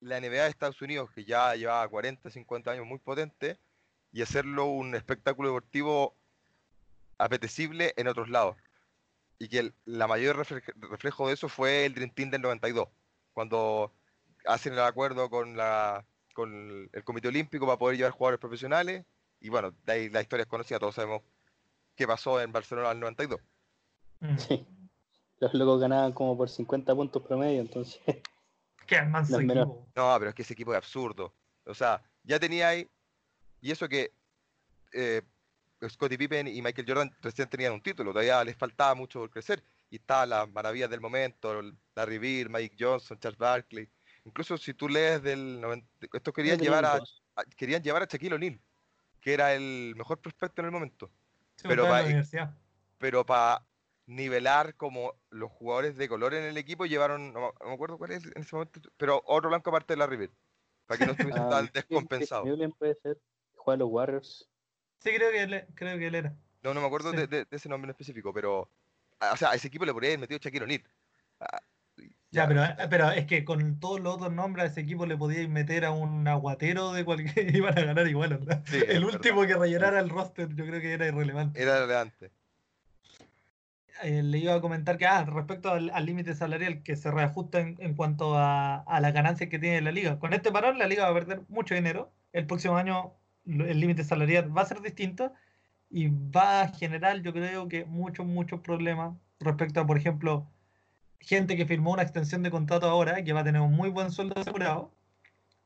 la 0.00 0.16
NBA 0.18 0.44
de 0.44 0.48
Estados 0.50 0.80
Unidos, 0.80 1.10
que 1.14 1.24
ya 1.24 1.54
llevaba 1.54 1.86
40, 1.88 2.30
50 2.30 2.70
años 2.70 2.86
muy 2.86 2.98
potente, 2.98 3.58
y 4.10 4.22
hacerlo 4.22 4.64
un 4.66 4.94
espectáculo 4.94 5.48
deportivo 5.50 6.16
apetecible 7.18 7.92
en 7.96 8.08
otros 8.08 8.28
lados. 8.30 8.56
Y 9.38 9.48
que 9.48 9.58
el- 9.60 9.74
la 9.84 10.06
mayor 10.06 10.36
refle- 10.36 10.62
reflejo 10.90 11.28
de 11.28 11.34
eso 11.34 11.48
fue 11.48 11.86
el 11.86 11.94
Dream 11.94 12.10
Team 12.10 12.30
del 12.30 12.42
92, 12.42 12.88
cuando 13.32 13.92
hacen 14.46 14.72
el 14.72 14.80
acuerdo 14.80 15.30
con, 15.30 15.56
la, 15.56 16.04
con 16.34 16.88
el 16.92 17.04
Comité 17.04 17.28
Olímpico 17.28 17.66
para 17.66 17.78
poder 17.78 17.96
llevar 17.96 18.12
jugadores 18.12 18.40
profesionales, 18.40 19.04
y 19.40 19.48
bueno, 19.48 19.72
de 19.84 19.92
ahí 19.92 20.08
la 20.10 20.20
historia 20.22 20.42
es 20.42 20.48
conocida, 20.48 20.78
todos 20.80 20.94
sabemos 20.96 21.22
qué 21.94 22.06
pasó 22.06 22.40
en 22.40 22.50
Barcelona 22.52 22.90
al 22.90 22.98
92. 23.00 23.40
Mm. 24.20 24.36
Sí. 24.38 24.66
Los 25.40 25.54
locos 25.54 25.80
ganaban 25.80 26.12
como 26.12 26.36
por 26.36 26.48
50 26.48 26.92
puntos 26.94 27.22
promedio, 27.22 27.60
entonces. 27.60 28.00
Qué 28.88 28.96
equipo. 28.96 29.86
No, 29.94 30.16
pero 30.18 30.30
es 30.30 30.34
que 30.34 30.42
ese 30.42 30.54
equipo 30.54 30.72
es 30.72 30.78
absurdo. 30.78 31.32
O 31.66 31.74
sea, 31.74 32.02
ya 32.24 32.40
tenía 32.40 32.68
ahí. 32.70 32.88
Y 33.60 33.70
eso 33.70 33.86
que 33.88 34.12
eh, 34.92 35.20
Scottie 35.88 36.18
Pippen 36.18 36.48
y 36.48 36.60
Michael 36.62 36.86
Jordan 36.88 37.16
recién 37.20 37.48
tenían 37.48 37.72
un 37.72 37.80
título, 37.82 38.10
todavía 38.12 38.42
les 38.44 38.56
faltaba 38.56 38.94
mucho 38.94 39.20
por 39.20 39.30
crecer. 39.30 39.62
Y 39.90 39.96
estaban 39.96 40.28
las 40.30 40.50
maravillas 40.50 40.90
del 40.90 41.00
momento, 41.00 41.60
Larry 41.94 42.18
Bird, 42.18 42.50
Mike 42.50 42.76
Johnson, 42.78 43.18
Charles 43.18 43.38
Barkley. 43.38 43.88
Incluso 44.24 44.58
si 44.58 44.74
tú 44.74 44.88
lees 44.88 45.22
del 45.22 45.60
90, 45.60 45.86
estos 46.12 46.34
querían 46.34 46.58
llevar 46.64 46.84
a, 46.84 47.44
querían 47.56 47.82
llevar 47.82 48.02
a 48.02 48.06
Shaquille 48.06 48.34
O'Neal, 48.34 48.60
que 49.20 49.32
era 49.32 49.54
el 49.54 49.94
mejor 49.96 50.18
prospecto 50.20 50.60
en 50.60 50.66
el 50.66 50.72
momento. 50.72 51.10
Sí, 51.56 51.62
pero 52.98 53.24
para 53.24 53.64
nivelar 54.06 54.74
como 54.74 55.14
los 55.30 55.50
jugadores 55.50 55.96
de 55.96 56.08
color 56.08 56.34
en 56.34 56.44
el 56.44 56.56
equipo 56.56 56.84
llevaron, 56.86 57.32
no, 57.32 57.40
me- 57.40 57.46
no 57.60 57.66
me 57.68 57.74
acuerdo 57.74 57.96
cuál 57.98 58.10
es 58.12 58.24
en 58.24 58.42
ese 58.42 58.54
momento, 58.56 58.80
pero 58.96 59.22
otro 59.26 59.48
blanco 59.48 59.70
aparte 59.70 59.92
de 59.94 59.98
Larry 59.98 60.16
Bird, 60.16 60.32
para 60.86 60.98
que 60.98 61.06
no 61.06 61.12
estuviesen 61.32 61.42
Ah, 61.44 61.48
tan 61.50 61.70
descompensados. 61.72 62.46
Puede 62.78 62.94
ser. 63.02 63.18
Juega 63.56 63.78
los 63.78 63.88
Warriors. 63.90 64.48
Sí, 65.00 65.10
creo 65.14 65.30
que 65.30 65.42
él, 65.42 65.64
creo 65.74 65.98
que 65.98 66.06
él 66.08 66.14
era. 66.14 66.34
No, 66.62 66.74
no 66.74 66.80
me 66.80 66.86
acuerdo 66.86 67.10
Sí. 67.12 67.16
de, 67.18 67.26
de- 67.26 67.44
de 67.44 67.56
ese 67.56 67.68
nombre 67.68 67.86
en 67.86 67.90
específico, 67.90 68.32
pero. 68.32 68.68
O 69.32 69.36
sea, 69.36 69.50
a 69.50 69.54
ese 69.54 69.68
equipo 69.68 69.84
le 69.84 69.92
podría 69.92 70.10
haber 70.10 70.20
metido 70.20 70.38
Shaquille 70.40 70.64
O'Neal. 70.64 70.82
Ah, 71.40 71.60
Ya, 72.30 72.46
pero, 72.46 72.62
pero 72.90 73.10
es 73.10 73.26
que 73.26 73.44
con 73.44 73.80
todos 73.80 74.00
los 74.00 74.14
otros 74.16 74.32
nombres 74.32 74.64
a 74.64 74.66
ese 74.68 74.80
equipo 74.82 75.06
le 75.06 75.16
podíais 75.16 75.48
meter 75.48 75.84
a 75.84 75.90
un 75.92 76.26
aguatero 76.28 76.92
de 76.92 77.04
cualquier. 77.04 77.54
iban 77.56 77.76
a 77.78 77.82
ganar 77.82 78.06
igual, 78.06 78.36
¿verdad? 78.38 78.62
Sí, 78.66 78.76
el 78.86 79.04
verdad. 79.04 79.14
último 79.14 79.46
que 79.46 79.56
rellenara 79.56 79.98
el 80.00 80.08
roster, 80.10 80.48
yo 80.54 80.66
creo 80.66 80.80
que 80.80 80.92
era 80.92 81.06
irrelevante. 81.06 81.60
Era 81.62 81.80
relevante. 81.80 82.30
Eh, 84.04 84.22
le 84.22 84.38
iba 84.38 84.54
a 84.54 84.60
comentar 84.60 84.96
que, 84.96 85.06
ah, 85.06 85.24
respecto 85.24 85.72
al 85.72 86.06
límite 86.06 86.32
salarial, 86.34 86.82
que 86.84 86.94
se 86.94 87.10
reajusta 87.10 87.58
en, 87.58 87.74
en 87.80 87.94
cuanto 87.94 88.36
a, 88.38 88.76
a 88.82 89.00
las 89.00 89.12
ganancias 89.12 89.50
que 89.50 89.58
tiene 89.58 89.80
la 89.80 89.90
liga. 89.90 90.20
Con 90.20 90.32
este 90.34 90.52
parón, 90.52 90.78
la 90.78 90.86
liga 90.86 91.04
va 91.04 91.10
a 91.10 91.14
perder 91.14 91.40
mucho 91.48 91.74
dinero. 91.74 92.12
El 92.32 92.46
próximo 92.46 92.76
año 92.76 93.14
el 93.48 93.80
límite 93.80 94.04
salarial 94.04 94.56
va 94.56 94.62
a 94.62 94.66
ser 94.66 94.80
distinto 94.80 95.32
y 95.90 96.08
va 96.08 96.60
a 96.62 96.68
generar, 96.68 97.20
yo 97.22 97.32
creo 97.32 97.66
que, 97.68 97.84
muchos, 97.86 98.26
muchos 98.26 98.60
problemas 98.60 99.16
respecto 99.40 99.80
a, 99.80 99.86
por 99.86 99.96
ejemplo, 99.96 100.46
gente 101.20 101.56
que 101.56 101.66
firmó 101.66 101.92
una 101.92 102.02
extensión 102.02 102.42
de 102.42 102.50
contrato 102.50 102.86
ahora, 102.88 103.24
que 103.24 103.32
va 103.32 103.40
a 103.40 103.44
tener 103.44 103.60
un 103.62 103.72
muy 103.72 103.88
buen 103.88 104.10
sueldo 104.10 104.38
asegurado, 104.40 104.92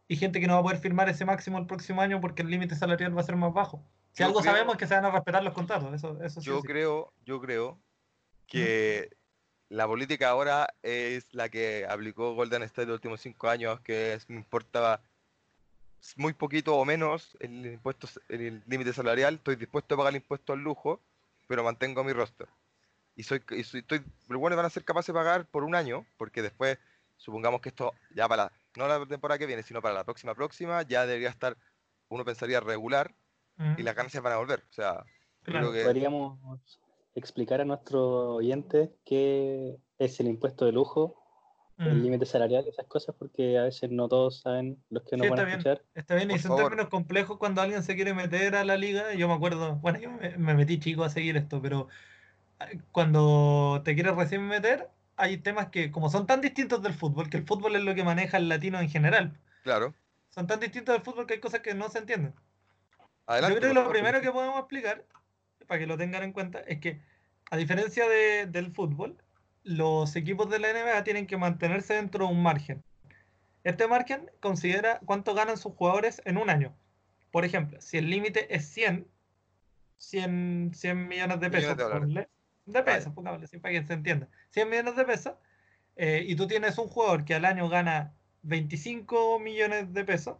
y 0.08 0.16
gente 0.16 0.40
que 0.40 0.46
no 0.46 0.54
va 0.54 0.60
a 0.60 0.62
poder 0.62 0.78
firmar 0.78 1.08
ese 1.08 1.24
máximo 1.24 1.58
el 1.58 1.66
próximo 1.66 2.00
año 2.02 2.20
porque 2.20 2.42
el 2.42 2.50
límite 2.50 2.74
salarial 2.76 3.16
va 3.16 3.22
a 3.22 3.24
ser 3.24 3.36
más 3.36 3.52
bajo. 3.52 3.82
Si 4.12 4.22
Yo 4.22 4.26
algo 4.26 4.40
creo- 4.40 4.52
sabemos 4.52 4.74
es 4.74 4.78
que 4.78 4.86
se 4.86 4.94
van 4.94 5.06
a 5.06 5.10
respetar 5.10 5.42
los 5.42 5.54
contratos, 5.54 5.92
eso, 5.94 6.22
eso 6.22 6.40
sí 6.40 6.46
Yo 6.46 6.60
sí. 6.60 6.66
creo, 6.66 7.12
yo 7.24 7.40
creo 7.40 7.80
que 8.46 9.08
la 9.70 9.86
política 9.86 10.28
ahora 10.28 10.68
es 10.82 11.26
la 11.32 11.48
que 11.48 11.86
aplicó 11.88 12.34
Golden 12.34 12.62
State 12.64 12.86
los 12.86 12.96
últimos 12.96 13.20
cinco 13.22 13.48
años, 13.48 13.80
que 13.80 14.12
es, 14.14 14.28
me 14.28 14.36
importa 14.36 15.00
muy 16.16 16.32
poquito 16.32 16.76
o 16.76 16.84
menos 16.84 17.36
el 17.40 17.66
impuesto, 17.66 18.08
el 18.28 18.62
límite 18.66 18.92
salarial, 18.92 19.34
estoy 19.36 19.56
dispuesto 19.56 19.94
a 19.94 19.98
pagar 19.98 20.12
el 20.12 20.16
impuesto 20.22 20.52
al 20.52 20.60
lujo, 20.60 21.00
pero 21.48 21.64
mantengo 21.64 22.04
mi 22.04 22.12
roster. 22.12 22.48
Y 23.16 23.22
soy, 23.24 23.42
y 23.50 23.64
soy- 23.64 23.80
estoy, 23.80 24.02
los 24.28 24.40
buenos 24.40 24.56
van 24.56 24.66
a 24.66 24.70
ser 24.70 24.84
capaces 24.84 25.08
de 25.08 25.14
pagar 25.14 25.46
por 25.46 25.64
un 25.64 25.74
año, 25.74 26.06
porque 26.18 26.42
después, 26.42 26.78
supongamos 27.16 27.60
que 27.60 27.68
esto 27.70 27.92
ya 28.14 28.28
para 28.28 28.44
la, 28.44 28.52
no 28.76 28.88
la 28.88 29.06
temporada 29.06 29.38
que 29.38 29.46
viene, 29.46 29.62
sino 29.62 29.82
para 29.82 29.94
la 29.94 30.04
próxima 30.04 30.34
próxima, 30.34 30.82
ya 30.82 31.06
debería 31.06 31.28
estar 31.30 31.56
uno 32.08 32.24
pensaría 32.24 32.60
regular 32.60 33.14
Mm, 33.58 33.74
y 33.78 33.82
las 33.82 33.94
ganancias 33.94 34.22
van 34.22 34.32
a 34.32 34.38
volver. 34.38 34.64
O 34.70 34.72
sea, 34.72 35.04
yo 35.04 35.44
claro. 35.44 35.70
creo 35.70 35.72
que 35.72 35.84
Podríamos 35.84 36.38
explicar 37.14 37.60
a 37.60 37.64
nuestros 37.64 38.02
oyentes 38.38 38.90
qué 39.04 39.76
es 39.98 40.20
el 40.20 40.28
impuesto 40.28 40.64
de 40.64 40.72
lujo, 40.72 41.21
el 41.78 41.98
Mm. 41.98 42.02
límite 42.02 42.26
salarial, 42.26 42.66
esas 42.68 42.86
cosas, 42.86 43.14
porque 43.18 43.58
a 43.58 43.64
veces 43.64 43.90
no 43.90 44.08
todos 44.08 44.40
saben 44.40 44.82
los 44.90 45.02
que 45.04 45.16
nos 45.16 45.26
Sí, 45.26 45.30
van 45.30 45.38
a 45.40 45.42
está 45.42 45.44
bien. 45.44 45.58
escuchar. 45.60 45.84
Está 45.94 46.14
bien, 46.14 46.30
y 46.30 46.34
Por 46.34 46.40
son 46.42 46.48
favor. 46.50 46.64
términos 46.64 46.88
complejos 46.90 47.38
cuando 47.38 47.60
alguien 47.62 47.82
se 47.82 47.94
quiere 47.96 48.14
meter 48.14 48.54
a 48.56 48.64
la 48.64 48.76
liga. 48.76 49.14
Yo 49.14 49.28
me 49.28 49.34
acuerdo, 49.34 49.76
bueno, 49.76 49.98
yo 49.98 50.10
me, 50.10 50.36
me 50.38 50.54
metí 50.54 50.78
chico 50.78 51.04
a 51.04 51.10
seguir 51.10 51.36
esto, 51.36 51.60
pero 51.62 51.88
eh, 52.60 52.80
cuando 52.92 53.82
te 53.84 53.94
quieres 53.94 54.16
recién 54.16 54.46
meter, 54.46 54.90
hay 55.16 55.38
temas 55.38 55.68
que, 55.68 55.90
como 55.92 56.10
son 56.10 56.26
tan 56.26 56.40
distintos 56.40 56.82
del 56.82 56.94
fútbol, 56.94 57.30
que 57.30 57.36
el 57.38 57.46
fútbol 57.46 57.76
es 57.76 57.82
lo 57.82 57.94
que 57.94 58.04
maneja 58.04 58.36
el 58.38 58.48
latino 58.48 58.80
en 58.80 58.88
general, 58.90 59.38
claro. 59.62 59.94
son 60.30 60.46
tan 60.46 60.60
distintos 60.60 60.94
del 60.94 61.02
fútbol 61.04 61.26
que 61.26 61.34
hay 61.34 61.40
cosas 61.40 61.60
que 61.60 61.74
no 61.74 61.88
se 61.90 61.98
entienden. 61.98 62.34
Adelante. 63.26 63.54
Yo 63.54 63.60
creo 63.60 63.74
que 63.74 63.80
lo 63.80 63.90
primero 63.90 64.20
que 64.20 64.30
podemos 64.32 64.58
explicar, 64.58 65.04
para 65.66 65.78
que 65.80 65.86
lo 65.86 65.96
tengan 65.98 66.22
en 66.22 66.32
cuenta, 66.32 66.60
es 66.60 66.80
que 66.80 67.00
a 67.50 67.56
diferencia 67.56 68.08
de- 68.08 68.46
del 68.46 68.72
fútbol, 68.72 69.16
los 69.64 70.16
equipos 70.16 70.50
de 70.50 70.58
la 70.58 70.72
NBA 70.72 71.04
tienen 71.04 71.26
que 71.26 71.36
mantenerse 71.36 71.94
dentro 71.94 72.26
de 72.26 72.32
un 72.32 72.42
margen. 72.42 72.82
Este 73.64 73.86
margen 73.86 74.30
considera 74.40 75.00
cuánto 75.04 75.34
ganan 75.34 75.56
sus 75.56 75.74
jugadores 75.74 76.20
en 76.24 76.36
un 76.36 76.50
año. 76.50 76.74
Por 77.30 77.44
ejemplo, 77.44 77.80
si 77.80 77.98
el 77.98 78.10
límite 78.10 78.54
es 78.54 78.68
100, 78.68 79.06
100, 79.98 80.72
100 80.74 81.08
millones 81.08 81.40
de 81.40 81.50
pesos, 81.50 81.76
Millones 81.76 82.28
de 82.66 82.82
pesos, 82.82 83.12
pongámosle 83.12 83.58
para 83.60 83.74
que 83.74 83.86
se 83.86 83.92
entienda, 83.92 84.28
100 84.50 84.68
millones 84.68 84.96
de 84.96 85.04
pesos, 85.04 85.34
eh, 85.96 86.24
y 86.26 86.36
tú 86.36 86.46
tienes 86.46 86.78
un 86.78 86.88
jugador 86.88 87.24
que 87.24 87.34
al 87.34 87.44
año 87.44 87.68
gana 87.68 88.14
25 88.42 89.38
millones 89.38 89.92
de 89.92 90.04
pesos, 90.04 90.36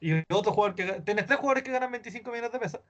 y 0.00 0.12
otro 0.32 0.52
jugador 0.52 0.74
que 0.74 0.84
tienes 1.02 1.26
tres 1.26 1.38
jugadores 1.38 1.64
que 1.64 1.72
ganan 1.72 1.90
25 1.90 2.30
millones 2.30 2.52
de 2.52 2.58
pesos, 2.58 2.80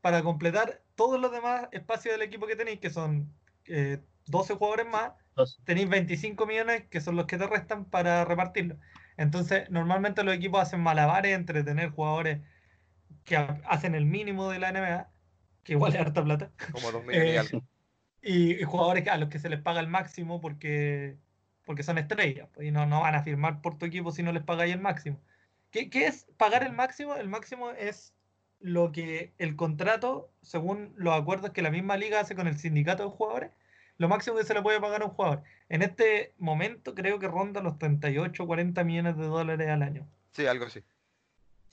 para 0.00 0.22
completar 0.22 0.82
todos 0.94 1.20
los 1.20 1.32
demás 1.32 1.68
espacios 1.72 2.14
del 2.14 2.22
equipo 2.22 2.46
que 2.46 2.56
tenéis, 2.56 2.80
que 2.80 2.90
son 2.90 3.32
eh, 3.66 3.98
12 4.26 4.54
jugadores 4.54 4.86
más, 4.88 5.12
tenéis 5.64 5.88
25 5.88 6.46
millones 6.46 6.88
que 6.88 7.00
son 7.00 7.16
los 7.16 7.26
que 7.26 7.38
te 7.38 7.46
restan 7.46 7.86
para 7.90 8.24
repartirlo. 8.24 8.78
Entonces, 9.16 9.70
normalmente 9.70 10.22
los 10.24 10.34
equipos 10.34 10.60
hacen 10.62 10.80
malabares 10.80 11.34
entre 11.36 11.64
tener 11.64 11.90
jugadores 11.90 12.42
que 13.24 13.36
ha- 13.36 13.60
hacen 13.66 13.94
el 13.94 14.06
mínimo 14.06 14.50
de 14.50 14.58
la 14.58 14.70
NBA, 14.70 15.12
que 15.64 15.72
igual 15.74 15.94
es 15.94 16.00
harta 16.00 16.24
plata, 16.24 16.52
Como 16.70 16.90
y 17.12 17.36
Eh, 17.36 17.38
algo. 17.38 17.66
y, 18.22 18.52
y 18.60 18.64
jugadores 18.64 19.06
a 19.08 19.18
los 19.18 19.28
que 19.28 19.38
se 19.38 19.48
les 19.48 19.60
paga 19.62 19.80
el 19.80 19.88
máximo 19.88 20.40
porque, 20.40 21.18
porque 21.64 21.82
son 21.82 21.98
estrellas, 21.98 22.48
pues, 22.54 22.68
y 22.68 22.70
no, 22.70 22.86
no 22.86 23.00
van 23.00 23.14
a 23.14 23.22
firmar 23.22 23.62
por 23.62 23.78
tu 23.78 23.86
equipo 23.86 24.12
si 24.12 24.22
no 24.22 24.32
les 24.32 24.42
pagáis 24.44 24.74
el 24.74 24.80
máximo. 24.80 25.22
¿Qué, 25.70 25.90
qué 25.90 26.06
es 26.06 26.26
pagar 26.36 26.62
el 26.64 26.72
máximo? 26.72 27.14
El 27.16 27.28
máximo 27.28 27.70
es 27.70 28.16
lo 28.58 28.92
que 28.92 29.34
el 29.38 29.56
contrato, 29.56 30.34
según 30.42 30.94
los 30.96 31.14
acuerdos 31.20 31.50
que 31.52 31.62
la 31.62 31.70
misma 31.70 31.96
liga 31.96 32.20
hace 32.20 32.34
con 32.36 32.46
el 32.48 32.58
sindicato 32.58 33.04
de 33.04 33.10
jugadores, 33.10 33.52
lo 33.98 34.08
máximo 34.08 34.36
que 34.36 34.44
se 34.44 34.54
le 34.54 34.62
puede 34.62 34.80
pagar 34.80 35.02
a 35.02 35.06
un 35.06 35.12
jugador. 35.12 35.42
En 35.68 35.82
este 35.82 36.34
momento 36.38 36.94
creo 36.94 37.18
que 37.18 37.28
ronda 37.28 37.62
los 37.62 37.78
38 37.78 38.46
40 38.46 38.84
millones 38.84 39.16
de 39.16 39.24
dólares 39.26 39.68
al 39.68 39.82
año. 39.82 40.06
Sí, 40.32 40.46
algo 40.46 40.66
así. 40.66 40.82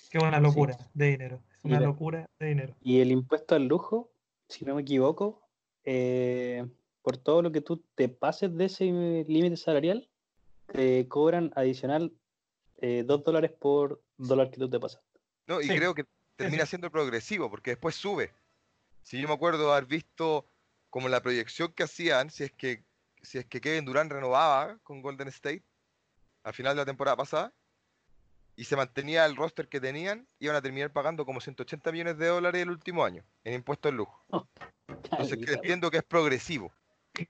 Que 0.09 0.17
es 0.17 0.23
una 0.23 0.39
locura 0.39 0.77
de 0.93 1.07
dinero. 1.07 1.41
Es 1.57 1.65
una 1.65 1.77
Mira. 1.77 1.87
locura 1.89 2.29
de 2.39 2.47
dinero. 2.47 2.75
Y 2.81 2.99
el 3.01 3.11
impuesto 3.11 3.55
al 3.55 3.67
lujo, 3.67 4.11
si 4.47 4.65
no 4.65 4.75
me 4.75 4.81
equivoco, 4.81 5.41
eh, 5.85 6.65
por 7.01 7.17
todo 7.17 7.41
lo 7.41 7.51
que 7.51 7.61
tú 7.61 7.83
te 7.95 8.09
pases 8.09 8.55
de 8.55 8.65
ese 8.65 8.85
límite 8.85 9.57
salarial, 9.57 10.07
te 10.67 11.07
cobran 11.07 11.51
adicional 11.55 12.13
2 12.81 13.23
dólares 13.23 13.51
por 13.51 14.01
dólar 14.17 14.49
que 14.49 14.57
tú 14.57 14.69
te 14.69 14.79
pasas. 14.79 15.01
No, 15.47 15.61
y 15.61 15.65
Sí, 15.65 15.75
creo 15.75 15.93
que 15.93 16.05
termina 16.35 16.65
siendo 16.65 16.89
progresivo, 16.91 17.49
porque 17.49 17.71
después 17.71 17.95
sube. 17.95 18.31
Si 19.03 19.21
yo 19.21 19.27
me 19.27 19.33
acuerdo 19.33 19.71
haber 19.71 19.85
visto 19.85 20.45
como 20.93 21.09
la 21.09 21.23
proyección 21.23 21.73
que 21.73 21.81
hacían, 21.81 22.29
si 22.29 22.43
es 22.43 22.51
que, 22.51 22.83
si 23.23 23.39
es 23.39 23.45
que 23.45 23.59
Kevin 23.59 23.83
Durant 23.83 24.11
renovaba 24.11 24.77
con 24.83 25.01
Golden 25.01 25.27
State 25.29 25.63
al 26.43 26.53
final 26.53 26.75
de 26.75 26.81
la 26.83 26.85
temporada 26.85 27.17
pasada, 27.17 27.51
y 28.55 28.65
se 28.65 28.75
mantenía 28.75 29.25
el 29.25 29.35
roster 29.35 29.67
que 29.67 29.81
tenían, 29.81 30.27
iban 30.37 30.55
a 30.55 30.61
terminar 30.61 30.91
pagando 30.91 31.25
como 31.25 31.41
180 31.41 31.91
millones 31.91 32.19
de 32.19 32.27
dólares 32.27 32.61
el 32.61 32.69
último 32.69 33.03
año 33.03 33.23
en 33.43 33.55
impuestos 33.55 33.89
al 33.89 33.97
lujo. 33.97 34.23
Entonces 34.87 35.39
que 35.43 35.53
entiendo 35.53 35.89
que 35.89 35.97
es 35.97 36.03
progresivo. 36.03 36.71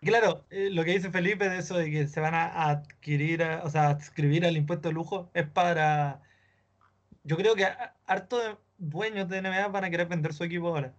Claro, 0.01 0.45
eh, 0.49 0.69
lo 0.69 0.83
que 0.83 0.91
dice 0.91 1.09
Felipe 1.09 1.47
de 1.47 1.59
eso 1.59 1.77
de 1.77 1.89
que 1.89 2.07
se 2.07 2.19
van 2.19 2.35
a 2.35 2.67
adquirir, 2.69 3.43
a- 3.43 3.63
o 3.63 3.69
sea, 3.69 3.87
adscribir 3.87 4.45
al 4.45 4.57
impuesto 4.57 4.89
de 4.89 4.93
lujo 4.93 5.31
es 5.33 5.47
para. 5.47 6.21
Yo 7.23 7.37
creo 7.37 7.55
que 7.55 7.65
harto 8.07 8.39
de 8.39 8.57
dueños 8.77 9.29
de 9.29 9.37
NBA 9.41 9.69
van 9.69 9.85
a 9.85 9.89
querer 9.89 10.07
vender 10.07 10.33
su 10.33 10.43
equipo 10.43 10.67
ahora. 10.67 10.93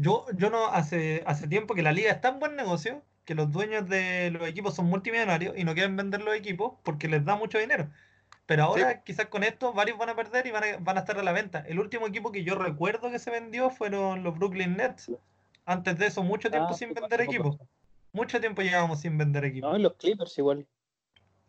Yo, 0.00 0.26
yo 0.36 0.48
no, 0.48 0.66
hace, 0.66 1.24
hace 1.26 1.48
tiempo 1.48 1.74
que 1.74 1.82
la 1.82 1.90
liga 1.92 2.12
es 2.12 2.20
tan 2.20 2.38
buen 2.38 2.54
negocio 2.54 3.02
que 3.24 3.34
los 3.34 3.50
dueños 3.50 3.88
de 3.88 4.30
los 4.30 4.46
equipos 4.46 4.74
son 4.76 4.86
multimillonarios 4.86 5.58
y 5.58 5.64
no 5.64 5.74
quieren 5.74 5.96
vender 5.96 6.22
los 6.22 6.36
equipos 6.36 6.74
porque 6.84 7.08
les 7.08 7.24
da 7.24 7.34
mucho 7.34 7.58
dinero. 7.58 7.90
Pero 8.46 8.62
ahora, 8.62 9.02
quizás 9.02 9.26
con 9.26 9.42
esto, 9.42 9.72
varios 9.72 9.98
van 9.98 10.08
a 10.08 10.14
perder 10.14 10.46
y 10.46 10.52
van 10.52 10.62
a, 10.64 10.76
van 10.78 10.96
a 10.96 11.00
estar 11.00 11.18
a 11.18 11.22
la 11.24 11.32
venta. 11.32 11.64
El 11.66 11.80
último 11.80 12.06
equipo 12.06 12.30
que 12.30 12.44
yo 12.44 12.54
recuerdo 12.54 13.10
que 13.10 13.18
se 13.18 13.30
vendió 13.30 13.70
fueron 13.70 14.22
los 14.22 14.38
Brooklyn 14.38 14.76
Nets. 14.76 15.10
Antes 15.66 15.98
de 15.98 16.06
eso, 16.06 16.22
mucho 16.22 16.48
tiempo 16.48 16.70
Ah, 16.70 16.74
sin 16.74 16.88
sí, 16.88 16.94
vender 16.94 17.20
equipos. 17.20 17.58
Mucho 18.12 18.40
tiempo 18.40 18.62
llevábamos 18.62 19.00
sin 19.00 19.18
vender 19.18 19.44
equipos. 19.44 19.72
No, 19.72 19.78
los 19.78 19.94
Clippers 19.94 20.38
igual. 20.38 20.66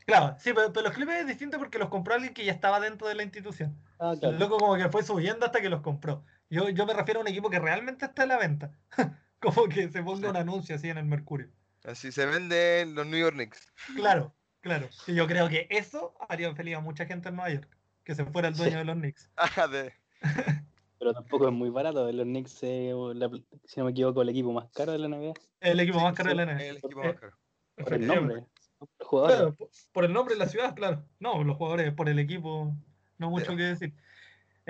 Claro, 0.05 0.35
sí, 0.39 0.51
pero, 0.53 0.73
pero 0.73 0.87
los 0.87 0.95
Clippers 0.95 1.21
es 1.21 1.27
distinto 1.27 1.59
porque 1.59 1.77
los 1.77 1.89
compró 1.89 2.15
alguien 2.15 2.33
que 2.33 2.43
ya 2.43 2.51
estaba 2.51 2.79
dentro 2.79 3.07
de 3.07 3.15
la 3.15 3.23
institución. 3.23 3.77
Ah, 3.99 4.11
El 4.13 4.19
claro. 4.19 4.37
loco 4.39 4.57
como 4.57 4.75
que 4.75 4.89
fue 4.89 5.03
subiendo 5.03 5.45
hasta 5.45 5.61
que 5.61 5.69
los 5.69 5.81
compró. 5.81 6.23
Yo, 6.49 6.69
yo 6.69 6.85
me 6.85 6.93
refiero 6.93 7.19
a 7.19 7.23
un 7.23 7.27
equipo 7.29 7.49
que 7.49 7.59
realmente 7.59 8.05
está 8.05 8.23
en 8.23 8.29
la 8.29 8.37
venta. 8.37 8.71
como 9.39 9.67
que 9.69 9.89
se 9.89 10.03
ponga 10.03 10.29
un 10.29 10.35
anuncio 10.37 10.75
así 10.75 10.89
en 10.89 10.97
el 10.97 11.05
Mercurio. 11.05 11.49
Así 11.85 12.11
se 12.11 12.25
venden 12.25 12.95
los 12.95 13.05
New 13.07 13.19
York 13.19 13.35
Knicks. 13.35 13.71
Claro, 13.95 14.33
claro. 14.61 14.89
Y 15.07 15.15
yo 15.15 15.27
creo 15.27 15.47
que 15.47 15.67
eso 15.69 16.13
haría 16.27 16.53
feliz 16.55 16.75
a 16.75 16.79
mucha 16.81 17.05
gente 17.05 17.29
en 17.29 17.35
Nueva 17.35 17.51
York. 17.53 17.69
Que 18.03 18.15
se 18.15 18.25
fuera 18.25 18.47
el 18.47 18.55
dueño 18.55 18.71
Sí. 18.73 18.77
de 18.79 18.83
los 18.85 18.95
Knicks. 18.97 19.29
Ah, 19.37 19.67
de- 19.67 19.93
Pero 20.99 21.13
tampoco 21.13 21.47
es 21.47 21.53
muy 21.53 21.69
barato. 21.69 22.11
Los 22.11 22.25
Knicks, 22.25 22.57
eh, 22.63 22.91
la- 23.15 23.29
si 23.65 23.79
no 23.79 23.85
me 23.85 23.91
equivoco, 23.91 24.21
el 24.21 24.29
equipo 24.29 24.51
más 24.51 24.69
caro 24.73 24.91
de 24.91 24.99
la 24.99 25.07
NBA. 25.07 25.33
El 25.61 25.79
equipo 25.79 25.99
Sí, 25.99 26.03
más 26.03 26.13
caro 26.15 26.29
de 26.29 26.35
la 26.35 26.45
NBA. 26.45 26.63
el 26.65 26.77
equipo 26.77 27.01
más 27.03 27.15
caro. 27.15 27.37
Por 27.77 27.93
el 27.93 28.07
nombre. 28.07 28.35
no 28.41 28.47
por 28.79 28.89
los 28.99 29.07
jugadores. 29.07 29.37
Claro, 29.37 29.55
por, 29.55 29.69
por 29.93 30.05
el 30.05 30.13
nombre 30.13 30.35
de 30.35 30.39
la 30.39 30.47
ciudad, 30.47 30.75
claro. 30.75 31.05
No, 31.19 31.41
los 31.45 31.55
jugadores 31.55 31.93
por 31.93 32.09
el 32.09 32.19
equipo, 32.19 32.73
no 33.17 33.29
mucho 33.29 33.45
Pero- 33.45 33.57
que 33.57 33.63
decir. 33.63 33.93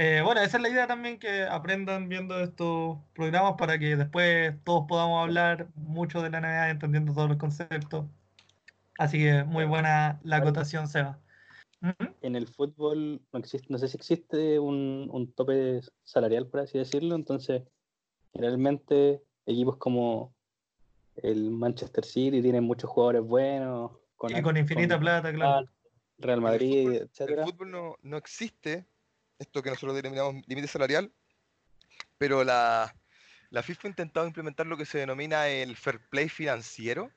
Eh, 0.02 0.22
bueno, 0.24 0.40
esa 0.40 0.56
es 0.56 0.64
la 0.64 0.70
idea 0.70 0.88
también 0.88 1.20
que 1.20 1.44
aprendan 1.44 2.08
viendo 2.08 2.40
estos 2.40 3.00
programas 3.14 3.56
para 3.58 3.78
que 3.78 3.98
después 3.98 4.56
todos 4.64 4.86
podamos 4.88 5.22
hablar 5.22 5.68
mucho 5.76 6.22
de 6.22 6.30
la 6.30 6.38
NBA, 6.40 6.70
entendiendo 6.70 7.14
todos 7.14 7.28
los 7.28 7.38
conceptos. 7.38 8.06
Así 8.98 9.18
que 9.20 9.44
muy 9.44 9.66
buena 9.66 10.22
la 10.24 10.38
acotación, 10.38 10.88
Seba. 10.88 11.20
En 12.22 12.38
el 12.38 12.48
fútbol 12.48 13.22
no 13.34 13.40
existe, 13.40 13.68
no 13.70 13.78
sé 13.78 13.90
si 13.90 13.98
existe 13.98 14.58
un, 14.58 15.10
un 15.12 15.34
tope 15.34 15.82
salarial, 16.06 16.48
por 16.48 16.62
así 16.62 16.78
decirlo. 16.78 17.16
Entonces, 17.16 17.64
generalmente 18.32 19.22
equipos 19.46 19.76
como 19.76 20.34
el 21.18 21.52
Manchester 21.52 22.06
City 22.06 22.42
tienen 22.42 22.64
muchos 22.64 22.90
jugadores 22.90 23.24
buenos. 23.24 23.92
Y 24.30 24.42
con 24.42 24.56
infinita 24.56 24.98
plata, 24.98 25.34
claro. 25.34 25.68
Real 26.20 26.38
El 26.38 26.42
Madrid, 26.42 26.88
fútbol- 26.88 27.02
etcétera. 27.12 27.44
El 27.44 27.52
fútbol 27.52 27.72
no, 27.72 27.96
no 28.02 28.16
existe, 28.16 28.86
esto 29.39 29.63
que 29.63 29.69
nosotros 29.69 29.95
denominamos 29.95 30.36
límite 30.47 30.67
salarial, 30.67 31.12
pero 32.17 32.43
la, 32.43 32.93
la 33.49 33.63
FIFA 33.63 33.88
ha 33.88 33.89
intentado 33.89 34.28
implementar 34.28 34.67
lo 34.67 34.78
que 34.78 34.86
se 34.86 34.99
denomina 34.99 35.47
el 35.47 35.75
fair 35.75 35.99
play 36.10 36.30
financiero, 36.30 37.10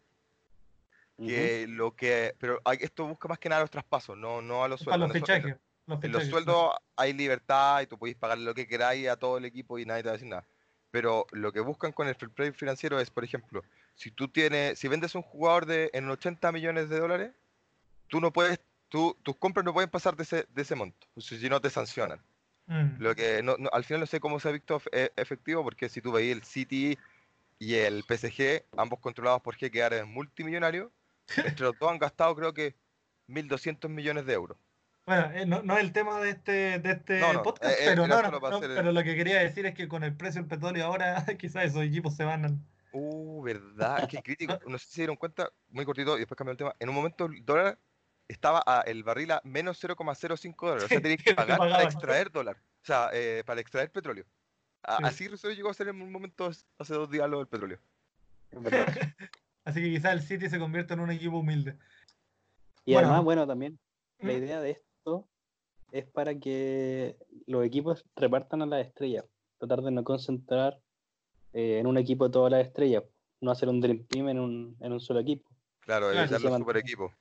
que 1.19 1.67
lo 1.69 1.95
que, 1.95 2.35
pero 2.39 2.61
esto 2.81 3.07
busca 3.07 3.29
más 3.29 3.39
que 3.39 3.49
nada 3.49 3.61
los 3.63 3.71
traspasos, 3.71 4.17
no, 4.17 4.41
no 4.41 4.65
a 4.65 4.69
los 4.69 4.81
sueldos. 4.81 5.09
los 5.09 5.17
eso- 5.17 5.33
en- 5.33 5.43
fichajes. 5.43 5.57
Los 5.87 6.05
En 6.05 6.13
los 6.13 6.23
sueldos 6.31 6.71
hay 6.97 7.13
libertad 7.13 7.81
y 7.83 7.87
tú 7.87 7.99
podéis 7.99 8.17
pagar 8.17 8.39
lo 8.39 8.55
que 8.55 8.67
queráis 8.69 9.09
a 9.09 9.17
todo 9.17 9.39
el 9.39 9.45
equipo 9.45 9.79
y 9.79 9.85
nadie 9.85 10.03
te 10.03 10.09
va 10.09 10.13
a 10.13 10.17
decir 10.17 10.29
nada. 10.29 10.47
Pero 10.93 11.27
lo 11.33 11.53
que 11.53 11.61
buscan 11.61 11.91
con 11.93 12.07
el 12.07 12.15
fair 12.15 12.31
play 12.31 12.53
financiero 12.53 13.01
es, 13.01 13.11
por 13.11 13.25
ejemplo, 13.25 13.65
si 13.97 14.11
tú 14.13 14.29
tienes, 14.29 14.79
si 14.79 14.87
vendes 14.89 15.15
un 15.17 15.23
jugador 15.23 15.67
de 15.67 15.91
en 15.93 16.09
80 16.09 16.53
millones 16.53 16.89
de 16.89 17.01
dólares, 17.01 17.33
tú 18.09 18.21
no 18.21 18.33
puedes, 18.33 18.61
tú, 18.93 19.17
tus 19.23 19.37
compras 19.37 19.65
no 19.65 19.73
pueden 19.73 19.89
pasar 19.89 20.15
de 20.17 20.23
ese, 20.23 20.47
de 20.55 20.63
ese 20.63 20.75
monto, 20.75 21.07
sea, 21.17 21.39
si 21.39 21.49
no 21.49 21.61
te 21.61 21.71
sancionan. 21.71 22.21
Mm. 22.67 23.01
Lo 23.03 23.15
que 23.15 23.43
no, 23.43 23.57
no- 23.59 23.71
al 23.73 23.85
final 23.85 24.01
no 24.01 24.07
sé 24.07 24.21
cómo 24.21 24.39
se 24.39 24.49
ha 24.51 24.53
visto 24.53 24.81
e- 24.93 25.11
efectivo, 25.17 25.65
porque 25.65 25.89
si 25.89 26.03
tú 26.03 26.13
veis 26.13 26.31
el 26.31 26.45
City 26.45 26.99
y 27.59 27.75
el 27.75 28.05
PSG, 28.05 28.65
ambos 28.77 29.01
controlados 29.01 29.41
por 29.41 29.55
jeque 29.57 29.83
árabes 29.83 30.07
multimillonarios, 30.07 30.91
entre 31.37 31.65
los 31.65 31.79
dos 31.79 31.91
han 31.91 31.99
gastado 31.99 32.37
creo 32.37 32.53
que 32.53 32.77
1.200 33.29 33.89
millones 33.89 34.27
de 34.27 34.35
euros. 34.35 34.59
Bueno, 35.07 35.33
eh, 35.33 35.47
no, 35.47 35.63
no 35.63 35.77
es 35.79 35.83
el 35.83 35.93
tema 35.93 36.21
de 36.21 36.31
este, 36.31 36.79
de 36.79 36.93
este 36.93 37.19
No, 37.19 37.43
podcast, 37.43 37.73
eh, 37.73 37.77
eh, 37.81 37.87
pero, 37.87 38.05
era 38.05 38.31
no, 38.31 38.59
el- 38.63 38.75
pero 38.75 38.93
lo 38.93 39.03
que 39.03 39.17
quería 39.17 39.41
decir 39.41 39.65
es 39.67 39.75
que 39.75 39.89
con 39.89 40.05
el 40.05 40.15
precio 40.15 40.43
del 40.43 40.49
petróleo 40.49 40.85
ahora 40.85 41.25
quizás 41.41 41.65
esos 41.65 41.83
equipos 41.83 42.15
se 42.15 42.25
van 42.25 42.45
a... 42.45 42.51
Uh, 42.93 43.43
verdad, 43.43 44.07
qué 44.07 44.19
crítico. 44.23 44.59
No 44.69 44.77
sé 44.79 44.85
si 44.87 44.93
se 44.93 45.01
dieron 45.01 45.17
cuenta, 45.17 45.49
muy 45.71 45.87
cortito, 45.87 46.17
y 46.17 46.21
después 46.21 46.37
cambió 46.37 46.53
el 46.53 46.59
tema. 46.59 46.75
En 46.79 46.91
un 46.91 46.95
momento 46.95 47.25
el 47.25 47.43
dólar 47.45 47.79
estaba 48.33 48.63
a 48.67 48.81
el 48.83 49.03
barril 49.05 49.31
a 49.33 49.41
menos 49.45 49.79
0,05 49.83 50.57
dólares. 50.67 50.85
O 50.85 50.89
sea, 50.89 51.01
tenías 51.01 51.23
que 51.25 51.35
pagar 51.35 51.59
para 51.59 51.83
extraer 51.85 52.31
dólar. 52.31 52.57
O 52.57 52.85
sea, 52.85 53.11
eh, 53.13 53.43
para 53.47 53.61
extraer 53.61 53.91
petróleo. 53.91 54.25
A- 54.83 54.97
Sí. 54.99 55.05
Así 55.05 55.29
Rosario 55.29 55.57
llegó 55.57 55.71
a 55.71 55.75
ser 55.75 55.89
en 55.89 56.03
un 56.03 56.11
momento 56.11 56.51
hace 56.79 56.95
dos 56.95 57.09
días 57.11 57.29
lo 57.31 57.39
del 57.39 57.47
petróleo. 57.47 57.79
Así 59.65 59.81
que 59.81 59.91
quizás 59.91 60.13
el 60.13 60.23
City 60.23 60.49
se 60.51 60.59
convierte 60.59 60.95
en 60.95 61.01
un 61.01 61.11
equipo 61.11 61.39
humilde. 61.39 61.77
Y 62.85 62.95
Bueno. 62.95 63.09
además, 63.09 63.25
bueno, 63.25 63.47
también 63.47 63.79
la 64.19 64.33
¿Mm? 64.33 64.37
idea 64.37 64.61
de 64.61 64.71
esto 64.73 65.29
es 65.93 66.05
para 66.07 66.35
que 66.35 67.17
los 67.47 67.65
equipos 67.65 68.05
repartan 68.17 68.63
a 68.63 68.67
las 68.67 68.85
estrellas. 68.87 69.25
Tratar 69.59 69.83
de 69.83 69.93
no 69.93 70.03
concentrar 70.03 70.81
eh, 71.53 71.79
en 71.79 71.87
un 71.87 71.97
equipo 71.99 72.31
todas 72.31 72.51
las 72.51 72.67
estrellas. 72.67 73.05
No 73.41 73.51
hacer 73.53 73.69
un 73.69 73.81
Dream 73.81 74.05
Team 74.07 74.29
en 74.31 74.41
un, 74.41 74.77
en 74.81 74.93
un 74.93 75.01
solo 75.01 75.21
equipo. 75.21 75.49
Claro, 75.85 76.11
Claro, 76.11 76.21
evitar 76.21 76.41
se 76.41 76.49
los 76.49 76.59
super 76.59 76.77
equipos. 76.77 77.13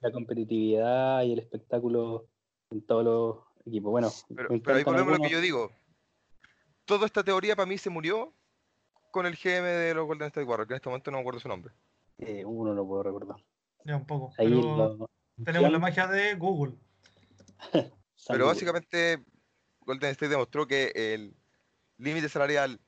La 0.00 0.12
competitividad 0.12 1.22
y 1.22 1.32
el 1.32 1.38
espectáculo 1.38 2.26
en 2.70 2.82
todos 2.82 3.04
los 3.04 3.38
equipos. 3.66 3.90
Bueno, 3.90 4.10
Pero, 4.34 4.48
pero 4.62 4.76
ahí 4.76 4.84
volvemos 4.84 5.14
a 5.14 5.16
lo 5.16 5.22
que 5.22 5.30
yo 5.30 5.40
digo. 5.40 5.70
Toda 6.84 7.06
esta 7.06 7.22
teoría 7.24 7.56
para 7.56 7.66
mí 7.66 7.78
se 7.78 7.88
murió 7.90 8.32
con 9.10 9.26
el 9.26 9.36
GM 9.36 9.66
de 9.66 9.94
los 9.94 10.06
Golden 10.06 10.28
State 10.28 10.46
Warriors, 10.46 10.68
que 10.68 10.74
en 10.74 10.76
este 10.76 10.88
momento 10.88 11.10
no 11.10 11.16
me 11.16 11.20
acuerdo 11.22 11.40
su 11.40 11.48
nombre. 11.48 11.72
eh, 12.18 12.44
uno 12.44 12.74
no 12.74 12.86
puedo 12.86 13.02
recordar. 13.02 13.36
Ya 13.84 13.96
un 13.96 14.06
poco. 14.06 14.32
Ahí 14.36 14.48
pero 14.48 14.96
lo- 14.96 15.10
tenemos 15.42 15.72
la 15.72 15.78
magia 15.78 16.06
de 16.06 16.34
Google. 16.34 16.74
Pero 18.28 18.46
básicamente 18.46 19.24
Golden 19.80 20.10
State 20.10 20.28
demostró 20.28 20.66
que 20.66 20.92
el 20.94 21.34
límite 21.96 22.28
salarial 22.28 22.78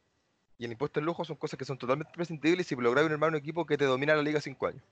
y 0.59 0.67
el 0.67 0.73
impuesto 0.73 1.01
en 1.01 1.07
lujo 1.07 1.25
son 1.25 1.37
cosas 1.37 1.59
que 1.59 1.65
son 1.65 1.79
totalmente 1.79 2.13
prescindibles 2.15 2.67
si 2.67 2.77
logras 2.77 3.07
armar 3.07 3.31
un 3.31 3.37
equipo 3.37 3.65
que 3.65 3.79
te 3.79 3.87
domina 3.87 4.15
la 4.15 4.23
liga 4.23 4.41
cinco 4.43 4.67
años. 4.67 4.83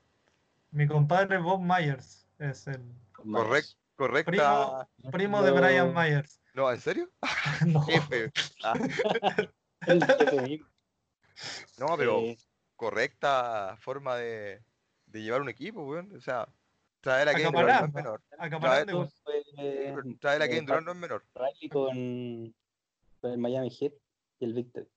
Mi 0.71 0.87
compadre 0.87 1.37
Bob 1.37 1.61
Myers 1.61 2.27
es 2.39 2.67
el. 2.67 2.81
Correcto, 3.13 3.75
correcta. 3.95 4.87
primo 5.11 5.41
de 5.43 5.51
No. 5.51 5.57
Brian 5.57 5.93
Myers. 5.93 6.41
No, 6.53 6.71
¿en 6.71 6.79
serio? 6.81 7.09
no. 7.67 7.81
Jefe. 7.83 8.31
Ah, 8.63 8.73
no, 11.79 11.97
pero 11.97 12.21
correcta 12.75 13.75
forma 13.79 14.15
de, 14.15 14.63
de 15.07 15.21
llevar 15.21 15.41
un 15.41 15.49
equipo, 15.49 15.83
weón. 15.83 16.15
O 16.15 16.21
sea, 16.21 16.47
traer 17.01 17.29
a 17.29 17.33
Durant 17.33 17.55
no 17.55 17.85
es 17.85 17.93
menor. 17.93 18.23
Acaparando 18.37 18.85
Trae- 18.85 18.95
igual. 18.95 19.09
fue, 19.23 19.43
Sí, 19.43 19.53
pero 19.55 20.01
Traer 20.19 20.41
a 20.41 20.45
eh, 20.45 20.61
Durant 20.61 20.85
no 20.85 20.91
es 20.91 20.97
menor. 20.97 21.25
Riley 21.35 21.69
con, 21.69 22.55
con 23.21 23.31
el 23.31 23.37
Miami 23.37 23.69
Heat 23.69 23.93
y 24.39 24.45
el 24.45 24.53
Victor. 24.53 24.87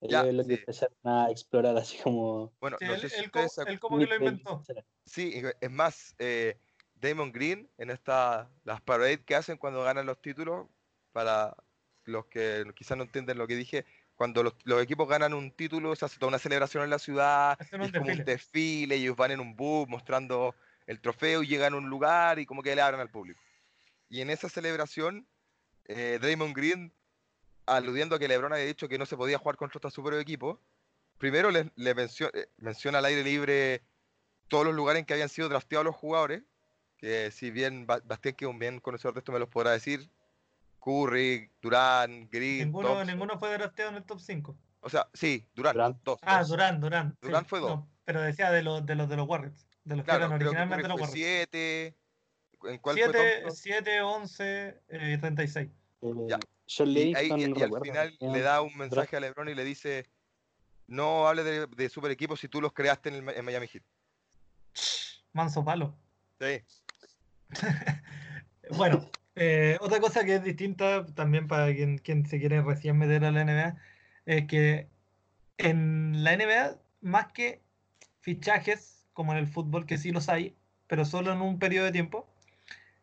Ya, 0.00 0.26
es 0.26 0.34
lo 0.34 0.44
que 0.44 0.54
sí. 0.54 0.60
empezaron 0.60 0.96
a 1.04 1.30
explorar 1.30 1.76
así 1.76 1.98
como... 1.98 2.52
Bueno, 2.60 2.76
Sí, 2.78 2.84
no 2.84 2.94
él, 2.94 3.00
sé 3.00 3.08
si 3.08 3.20
él 3.20 3.26
ustedes 3.26 3.52
se 3.52 3.62
él 3.62 3.80
como 3.80 3.98
que 3.98 4.06
lo 4.06 4.16
inventó. 4.16 4.62
Sí, 5.04 5.42
es 5.60 5.70
más, 5.70 6.14
eh, 6.18 6.58
Damon 6.94 7.32
Green 7.32 7.70
en 7.78 7.90
esta, 7.90 8.50
las 8.64 8.80
parades 8.80 9.20
que 9.20 9.34
hacen 9.34 9.56
cuando 9.56 9.82
ganan 9.82 10.06
los 10.06 10.20
títulos, 10.20 10.66
para 11.12 11.56
los 12.04 12.26
que 12.26 12.64
quizás 12.74 12.96
no 12.96 13.04
entienden 13.04 13.38
lo 13.38 13.46
que 13.46 13.56
dije, 13.56 13.84
cuando 14.14 14.42
los, 14.42 14.54
los 14.64 14.82
equipos 14.82 15.08
ganan 15.08 15.34
un 15.34 15.50
título, 15.50 15.94
se 15.94 16.04
hace 16.04 16.18
toda 16.18 16.28
una 16.28 16.38
celebración 16.38 16.84
en 16.84 16.90
la 16.90 16.98
ciudad, 16.98 17.58
es 17.60 17.70
como 17.70 17.84
un 17.84 17.92
desfile. 17.92 18.24
desfile, 18.24 18.96
y 18.96 19.02
ellos 19.02 19.16
van 19.16 19.30
en 19.30 19.40
un 19.40 19.56
bus 19.56 19.88
mostrando 19.88 20.54
el 20.86 21.00
trofeo 21.00 21.42
y 21.42 21.48
llegan 21.48 21.74
a 21.74 21.76
un 21.76 21.90
lugar 21.90 22.38
y 22.38 22.46
como 22.46 22.62
que 22.62 22.74
le 22.74 22.80
abren 22.80 23.00
al 23.00 23.10
público. 23.10 23.40
Y 24.08 24.20
en 24.20 24.30
esa 24.30 24.48
celebración, 24.48 25.28
eh, 25.84 26.18
Draymond 26.20 26.56
Green, 26.56 26.92
aludiendo 27.66 28.16
a 28.16 28.18
que 28.18 28.28
LeBron 28.28 28.52
había 28.52 28.64
dicho 28.64 28.88
que 28.88 28.98
no 28.98 29.06
se 29.06 29.16
podía 29.16 29.38
jugar 29.38 29.56
contra 29.56 29.78
estos 29.78 29.92
super 29.94 30.14
equipos, 30.14 30.58
primero 31.18 31.50
le, 31.50 31.70
le 31.76 31.94
mencio- 31.94 32.30
eh, 32.34 32.48
menciona 32.58 32.98
al 32.98 33.04
aire 33.06 33.22
libre 33.24 33.82
todos 34.48 34.64
los 34.64 34.74
lugares 34.74 35.00
en 35.00 35.06
que 35.06 35.14
habían 35.14 35.28
sido 35.28 35.48
drafteados 35.48 35.84
los 35.84 35.96
jugadores, 35.96 36.42
que 36.96 37.30
si 37.30 37.50
bien 37.50 37.86
Ba- 37.86 38.00
Bastián, 38.04 38.34
que 38.34 38.44
es 38.44 38.50
un 38.50 38.58
bien 38.58 38.80
conocedor 38.80 39.14
de 39.14 39.18
esto, 39.20 39.32
me 39.32 39.38
los 39.38 39.48
podrá 39.48 39.72
decir, 39.72 40.08
Curry, 40.80 41.50
Durán, 41.60 42.28
Green, 42.30 42.66
Ninguno, 42.66 42.88
Thompson. 42.88 43.06
ninguno 43.08 43.38
fue 43.38 43.52
drafteado 43.52 43.90
en 43.90 43.96
el 43.98 44.04
top 44.04 44.20
5. 44.20 44.56
O 44.80 44.88
sea, 44.88 45.08
sí, 45.14 45.48
Durán, 45.54 45.72
Durant. 45.74 46.02
dos. 46.04 46.18
Ah, 46.22 46.38
dos. 46.40 46.48
Durán, 46.48 46.80
Durán. 46.80 47.16
Durán 47.20 47.44
fue 47.44 47.58
dos. 47.60 47.80
pero 48.04 48.20
decía 48.22 48.52
de 48.52 48.62
los 48.62 48.86
de 48.86 48.94
los 48.94 49.08
de 49.08 49.16
los 49.16 49.26
Warriors. 49.28 49.66
De 49.82 49.96
los 49.96 50.04
Claro, 50.04 50.20
que 50.20 50.26
eran 50.26 50.38
que 50.38 50.44
originalmente 50.44 50.82
Curry 50.82 50.88
los 50.88 50.98
fue 51.00 51.08
Warriors. 51.08 51.48
siete. 51.50 51.96
¿En 52.64 52.78
cuál 52.78 52.96
fue 52.96 53.04
7, 53.12 53.40
Thompson? 53.42 53.56
7, 53.56 54.00
11 54.00 54.82
eh, 54.88 55.12
y 55.14 55.18
36. 55.20 55.68
Eh, 56.02 56.38
Ya. 56.68 56.74
John 56.78 56.88
Y, 56.90 56.98
ahí- 57.14 57.28
Livingston, 57.28 57.40
y- 57.40 57.46
no 57.48 57.58
y 57.58 57.62
al 57.62 57.80
final 57.82 58.16
le 58.20 58.40
da 58.40 58.60
un 58.62 58.76
mensaje 58.76 59.16
a 59.16 59.20
LeBron 59.20 59.48
y 59.48 59.54
le 59.54 59.64
dice: 59.64 60.06
No 60.86 61.28
hable 61.28 61.44
de, 61.44 61.66
de 61.66 61.88
super 61.88 62.10
equipos 62.10 62.40
si 62.40 62.48
tú 62.48 62.60
los 62.60 62.72
creaste 62.72 63.08
en, 63.10 63.28
el 63.28 63.28
en 63.36 63.44
Miami 63.44 63.66
Heat. 63.68 63.82
Manso 65.32 65.64
palo. 65.64 65.94
Sí, 66.40 66.60
Bueno, 68.76 69.08
eh, 69.36 69.78
otra 69.80 70.00
cosa 70.00 70.24
que 70.24 70.34
es 70.36 70.42
distinta 70.44 71.06
también 71.14 71.46
para 71.46 71.72
quien, 71.74 71.98
quien 71.98 72.26
se 72.26 72.38
quiere 72.40 72.60
recién 72.62 72.98
meter 72.98 73.24
a 73.24 73.30
la 73.30 73.42
NBA 73.42 73.76
es 74.26 74.46
que 74.46 74.88
en 75.58 76.24
la 76.24 76.32
NBA, 76.32 76.76
más 77.00 77.32
que 77.32 77.62
fichajes, 78.20 79.06
como 79.12 79.32
en 79.32 79.38
el 79.38 79.46
fútbol, 79.46 79.86
que 79.86 79.98
sí 79.98 80.10
los 80.10 80.28
hay, 80.28 80.56
pero 80.88 81.04
solo 81.04 81.32
en 81.32 81.40
un 81.40 81.58
periodo 81.58 81.86
de 81.86 81.92
tiempo, 81.92 82.26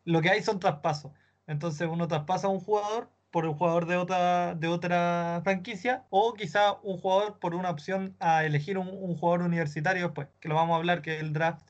lo 0.04 0.20
que 0.20 0.30
hay 0.30 0.42
son 0.42 0.60
traspasos. 0.60 1.12
Entonces 1.46 1.88
uno 1.90 2.06
traspasa 2.08 2.46
a 2.46 2.50
un 2.50 2.60
jugador 2.60 3.08
por 3.34 3.46
un 3.46 3.54
jugador 3.56 3.86
de 3.86 3.96
otra, 3.98 4.54
de 4.54 4.68
otra 4.68 5.40
franquicia 5.44 6.06
o 6.10 6.34
quizá 6.34 6.74
un 6.82 6.98
jugador 6.98 7.40
por 7.40 7.54
una 7.56 7.70
opción 7.70 8.16
a 8.20 8.44
elegir 8.46 8.78
un, 8.78 8.88
un 8.88 9.16
jugador 9.18 9.42
universitario 9.46 10.04
después, 10.04 10.28
que 10.40 10.48
lo 10.48 10.54
vamos 10.54 10.74
a 10.74 10.78
hablar, 10.78 11.02
que 11.02 11.16
es 11.16 11.20
el 11.22 11.32
draft, 11.34 11.68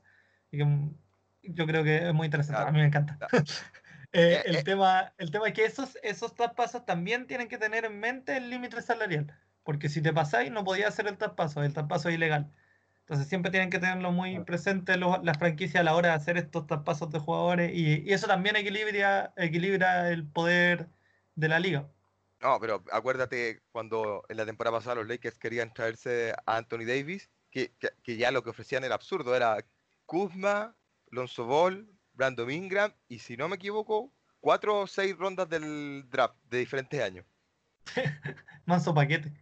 y 0.50 0.58
que 0.58 0.64
mm, 0.66 0.94
yo 1.42 1.66
creo 1.66 1.84
que 1.84 2.08
es 2.08 2.14
muy 2.14 2.26
interesante, 2.26 2.56
Claro. 2.58 2.68
a 2.70 2.72
mí 2.72 2.80
me 2.80 2.86
encanta. 2.86 3.16
Claro. 3.18 3.44
Eh, 4.16 4.34
Eh, 4.34 4.42
el, 4.46 4.56
eh. 4.56 4.62
tema, 4.62 5.14
el 5.18 5.30
tema 5.32 5.48
es 5.48 5.54
que 5.54 5.64
esos, 5.64 5.98
esos 6.04 6.34
traspasos 6.36 6.86
también 6.86 7.26
tienen 7.26 7.48
que 7.48 7.58
tener 7.58 7.84
en 7.84 7.98
mente 7.98 8.36
el 8.36 8.48
límite 8.50 8.80
salarial, 8.82 9.26
porque 9.64 9.88
si 9.88 10.02
te 10.02 10.12
pasáis 10.12 10.52
no 10.52 10.64
podías 10.64 10.90
hacer 10.90 11.08
el 11.08 11.18
traspaso, 11.18 11.62
el 11.64 11.72
traspaso 11.74 12.08
es 12.10 12.14
ilegal. 12.16 12.52
Entonces 13.00 13.28
siempre 13.28 13.50
tienen 13.50 13.70
que 13.70 13.78
tenerlo 13.80 14.12
muy 14.12 14.40
presente 14.44 14.96
los- 14.96 15.22
las 15.24 15.38
franquicias 15.38 15.80
a 15.80 15.84
la 15.84 15.94
hora 15.96 16.10
de 16.10 16.14
hacer 16.14 16.36
estos 16.38 16.66
traspasos 16.66 17.10
de 17.10 17.18
jugadores 17.18 17.72
y, 17.74 18.02
y 18.08 18.12
eso 18.12 18.26
también 18.28 18.56
equilibra, 18.56 19.32
equilibra 19.36 20.10
el 20.10 20.26
poder 20.28 20.88
de 21.34 21.48
la 21.48 21.58
liga. 21.58 21.88
No, 22.40 22.58
pero 22.60 22.84
acuérdate 22.92 23.62
cuando 23.72 24.24
en 24.28 24.36
la 24.36 24.44
temporada 24.46 24.76
pasada 24.78 24.96
los 24.96 25.06
Lakers 25.08 25.38
querían 25.38 25.72
traerse 25.72 26.32
a 26.46 26.56
Anthony 26.56 26.84
Davis, 26.86 27.30
que, 27.50 27.72
que- 27.78 27.90
que 28.02 28.16
ya 28.16 28.30
lo 28.30 28.42
que 28.42 28.50
ofrecían 28.50 28.84
era 28.84 28.94
absurdo, 28.94 29.34
era 29.34 29.64
Kuzma, 30.06 30.76
Lonzo 31.10 31.46
Ball, 31.46 31.88
Brandon 32.12 32.50
Ingram 32.50 32.92
y 33.08 33.18
si 33.20 33.36
no 33.36 33.48
me 33.48 33.56
equivoco, 33.56 34.12
cuatro 34.40 34.80
o 34.80 34.86
seis 34.86 35.16
rondas 35.16 35.48
del 35.48 36.04
draft 36.10 36.36
de 36.50 36.58
diferentes 36.58 37.00
años. 37.02 37.24
Manso 38.66 38.94
paquete. 38.94 39.32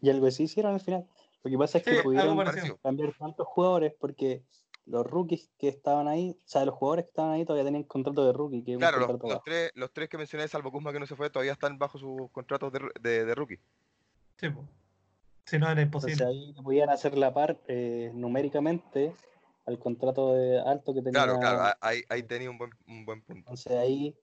Y 0.00 0.10
algo 0.10 0.26
así 0.26 0.44
hicieron 0.44 0.74
al 0.74 0.80
final. 0.80 1.06
Lo 1.42 1.50
que 1.50 1.58
pasa 1.58 1.78
es 1.78 1.84
que 1.84 2.02
pudieron 2.02 2.36
cambiar 2.82 3.12
tantos 3.12 3.46
jugadores 3.46 3.92
porque 4.00 4.42
los 4.86 5.06
rookies 5.06 5.50
que 5.58 5.68
estaban 5.68 6.06
ahí, 6.08 6.30
o 6.38 6.48
sea, 6.48 6.64
los 6.64 6.74
jugadores 6.74 7.04
que 7.06 7.10
estaban 7.10 7.32
ahí 7.32 7.44
todavía 7.44 7.64
tenían 7.64 7.82
contrato 7.84 8.24
de 8.24 8.32
rookie. 8.32 8.62
Que 8.62 8.76
Claro, 8.76 9.18
los, 9.20 9.42
tres, 9.44 9.72
los 9.74 9.92
tres 9.92 10.08
que 10.08 10.16
mencioné, 10.16 10.46
salvo 10.48 10.70
Kuzma 10.70 10.92
que 10.92 11.00
no 11.00 11.06
se 11.06 11.16
fue, 11.16 11.28
todavía 11.28 11.52
están 11.52 11.76
bajo 11.78 11.98
sus 11.98 12.30
contratos 12.30 12.72
de, 12.72 12.80
de- 13.00 13.24
de 13.24 13.34
rookie. 13.34 13.58
Sí, 14.36 14.48
po. 14.48 14.64
Si 15.44 15.58
no 15.58 15.68
era 15.70 15.80
Entonces 15.80 16.12
imposible. 16.20 16.26
ahí 16.26 16.52
le 16.52 16.62
podían 16.62 16.90
hacer 16.90 17.16
la 17.16 17.32
par 17.34 17.60
eh, 17.68 18.10
numéricamente 18.14 19.12
al 19.64 19.78
contrato 19.78 20.34
de 20.34 20.60
alto 20.60 20.92
que 20.94 21.02
tenía. 21.02 21.24
Claro, 21.24 21.38
claro, 21.40 21.76
ahí, 21.80 22.02
ahí 22.08 22.22
tenía 22.22 22.50
un 22.50 22.58
buen, 22.58 22.70
un 22.86 23.04
buen 23.04 23.22
punto. 23.22 23.40
Entonces 23.40 23.72
ahí 23.72 24.14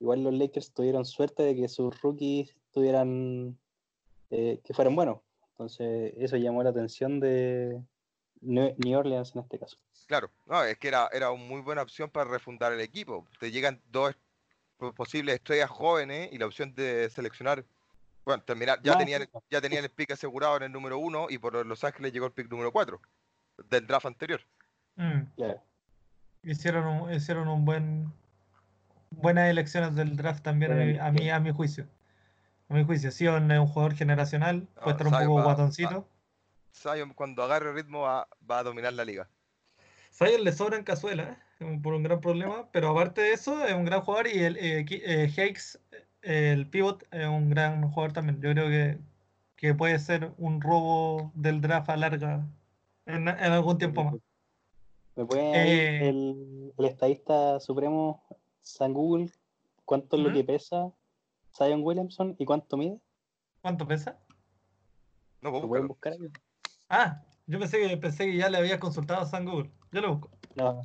igual 0.00 0.22
los 0.22 0.34
Lakers 0.34 0.72
tuvieron 0.72 1.04
suerte 1.04 1.42
de 1.42 1.54
que 1.56 1.68
sus 1.68 2.00
rookies 2.02 2.54
tuvieran 2.72 3.58
eh, 4.30 4.60
que 4.64 4.74
fueran 4.74 4.96
buenos. 4.96 5.18
Entonces 5.52 6.14
eso 6.16 6.36
llamó 6.36 6.62
la 6.62 6.70
atención 6.70 7.20
de 7.20 7.82
New 8.40 8.98
Orleans 8.98 9.34
en 9.34 9.42
este 9.42 9.58
caso. 9.58 9.76
Claro, 10.10 10.28
no, 10.46 10.64
es 10.64 10.76
que 10.76 10.88
era, 10.88 11.08
era 11.12 11.30
una 11.30 11.40
muy 11.44 11.60
buena 11.60 11.82
opción 11.82 12.10
para 12.10 12.28
refundar 12.28 12.72
el 12.72 12.80
equipo. 12.80 13.28
Te 13.38 13.52
llegan 13.52 13.80
dos 13.92 14.16
po- 14.76 14.92
posibles 14.92 15.36
estrellas 15.36 15.70
jóvenes 15.70 16.32
y 16.32 16.38
la 16.38 16.46
opción 16.46 16.74
de 16.74 17.08
seleccionar. 17.10 17.64
Bueno, 18.24 18.42
terminar, 18.42 18.80
ya 18.82 18.98
tenían, 18.98 19.28
ya 19.48 19.60
tenían 19.60 19.84
el 19.84 19.90
pick 19.90 20.10
asegurado 20.10 20.56
en 20.56 20.64
el 20.64 20.72
número 20.72 20.98
uno 20.98 21.28
y 21.30 21.38
por 21.38 21.64
Los 21.64 21.84
Ángeles 21.84 22.12
llegó 22.12 22.26
el 22.26 22.32
pick 22.32 22.50
número 22.50 22.72
cuatro 22.72 23.00
del 23.68 23.86
draft 23.86 24.06
anterior. 24.06 24.40
Mm. 24.96 25.20
Claro. 25.36 25.62
Hicieron 26.42 26.86
un, 26.88 27.14
hicieron 27.14 27.46
un 27.46 27.64
buen 27.64 28.12
buenas 29.10 29.48
elecciones 29.48 29.94
del 29.94 30.16
draft 30.16 30.42
también 30.42 30.72
a 30.72 30.74
mi, 30.74 30.98
a 30.98 31.12
mi, 31.12 31.30
a 31.30 31.38
mi 31.38 31.52
juicio. 31.52 31.86
A 32.68 32.74
mi 32.74 32.84
juicio, 32.84 33.12
Sion 33.12 33.48
es 33.52 33.60
un 33.60 33.68
jugador 33.68 33.94
generacional, 33.94 34.66
No, 34.74 34.82
puede 34.82 34.90
estar 34.96 35.06
un 35.06 35.12
poco 35.12 35.34
va- 35.36 35.44
guatoncito. 35.44 36.08
Zion 36.74 37.14
cuando 37.14 37.44
agarre 37.44 37.72
ritmo 37.72 38.00
va, 38.00 38.26
va 38.50 38.58
a 38.58 38.62
dominar 38.64 38.92
la 38.92 39.04
liga. 39.04 39.28
Zion 40.12 40.44
le 40.44 40.52
sobra 40.52 40.76
en 40.76 40.84
cazuela, 40.84 41.38
¿eh? 41.60 41.78
Por 41.82 41.92
un 41.94 42.02
gran 42.02 42.20
problema, 42.20 42.68
pero 42.72 42.88
aparte 42.88 43.20
de 43.20 43.32
eso 43.32 43.64
es 43.64 43.74
un 43.74 43.84
gran 43.84 44.00
jugador 44.00 44.26
y 44.28 44.38
el 44.42 44.56
eh, 44.56 44.84
Ki- 44.86 45.02
eh, 45.04 45.24
Hakes, 45.36 45.78
eh, 46.22 46.52
el 46.52 46.66
pivot, 46.66 47.04
es 47.12 47.26
un 47.26 47.50
gran 47.50 47.82
jugador 47.90 48.12
también. 48.14 48.40
Yo 48.40 48.50
creo 48.52 48.68
que, 48.68 48.98
que 49.56 49.74
puede 49.74 49.98
ser 49.98 50.32
un 50.38 50.60
robo 50.60 51.30
del 51.34 51.60
draft 51.60 51.90
a 51.90 51.96
larga 51.96 52.46
en, 53.06 53.28
en 53.28 53.52
algún 53.52 53.76
tiempo 53.78 54.04
más. 54.04 54.14
¿Me 55.16 55.26
puede 55.26 55.42
Eh, 55.54 56.08
el, 56.08 56.72
el 56.78 56.84
estadista 56.86 57.60
supremo 57.60 58.24
San 58.62 58.94
Google 58.94 59.30
cuánto 59.84 60.16
es 60.16 60.22
lo 60.22 60.30
¿Mm? 60.30 60.32
que 60.34 60.44
pesa 60.44 60.92
Zion 61.56 61.82
Williamson 61.82 62.36
y 62.38 62.44
cuánto 62.46 62.76
mide? 62.78 62.98
¿Cuánto 63.60 63.86
pesa? 63.86 64.18
No, 65.42 65.50
¿Lo 65.50 65.68
pueden 65.68 65.88
buscar? 65.88 66.14
Ah, 66.88 67.22
yo 67.46 67.58
pensé 67.58 67.86
que, 67.86 67.96
pensé 67.98 68.26
que 68.26 68.36
ya 68.36 68.48
le 68.48 68.56
había 68.58 68.80
consultado 68.80 69.20
a 69.20 69.26
San 69.26 69.44
Google. 69.44 69.70
Yo 69.92 70.00
lo 70.00 70.14
busco. 70.16 70.30
No, 70.56 70.82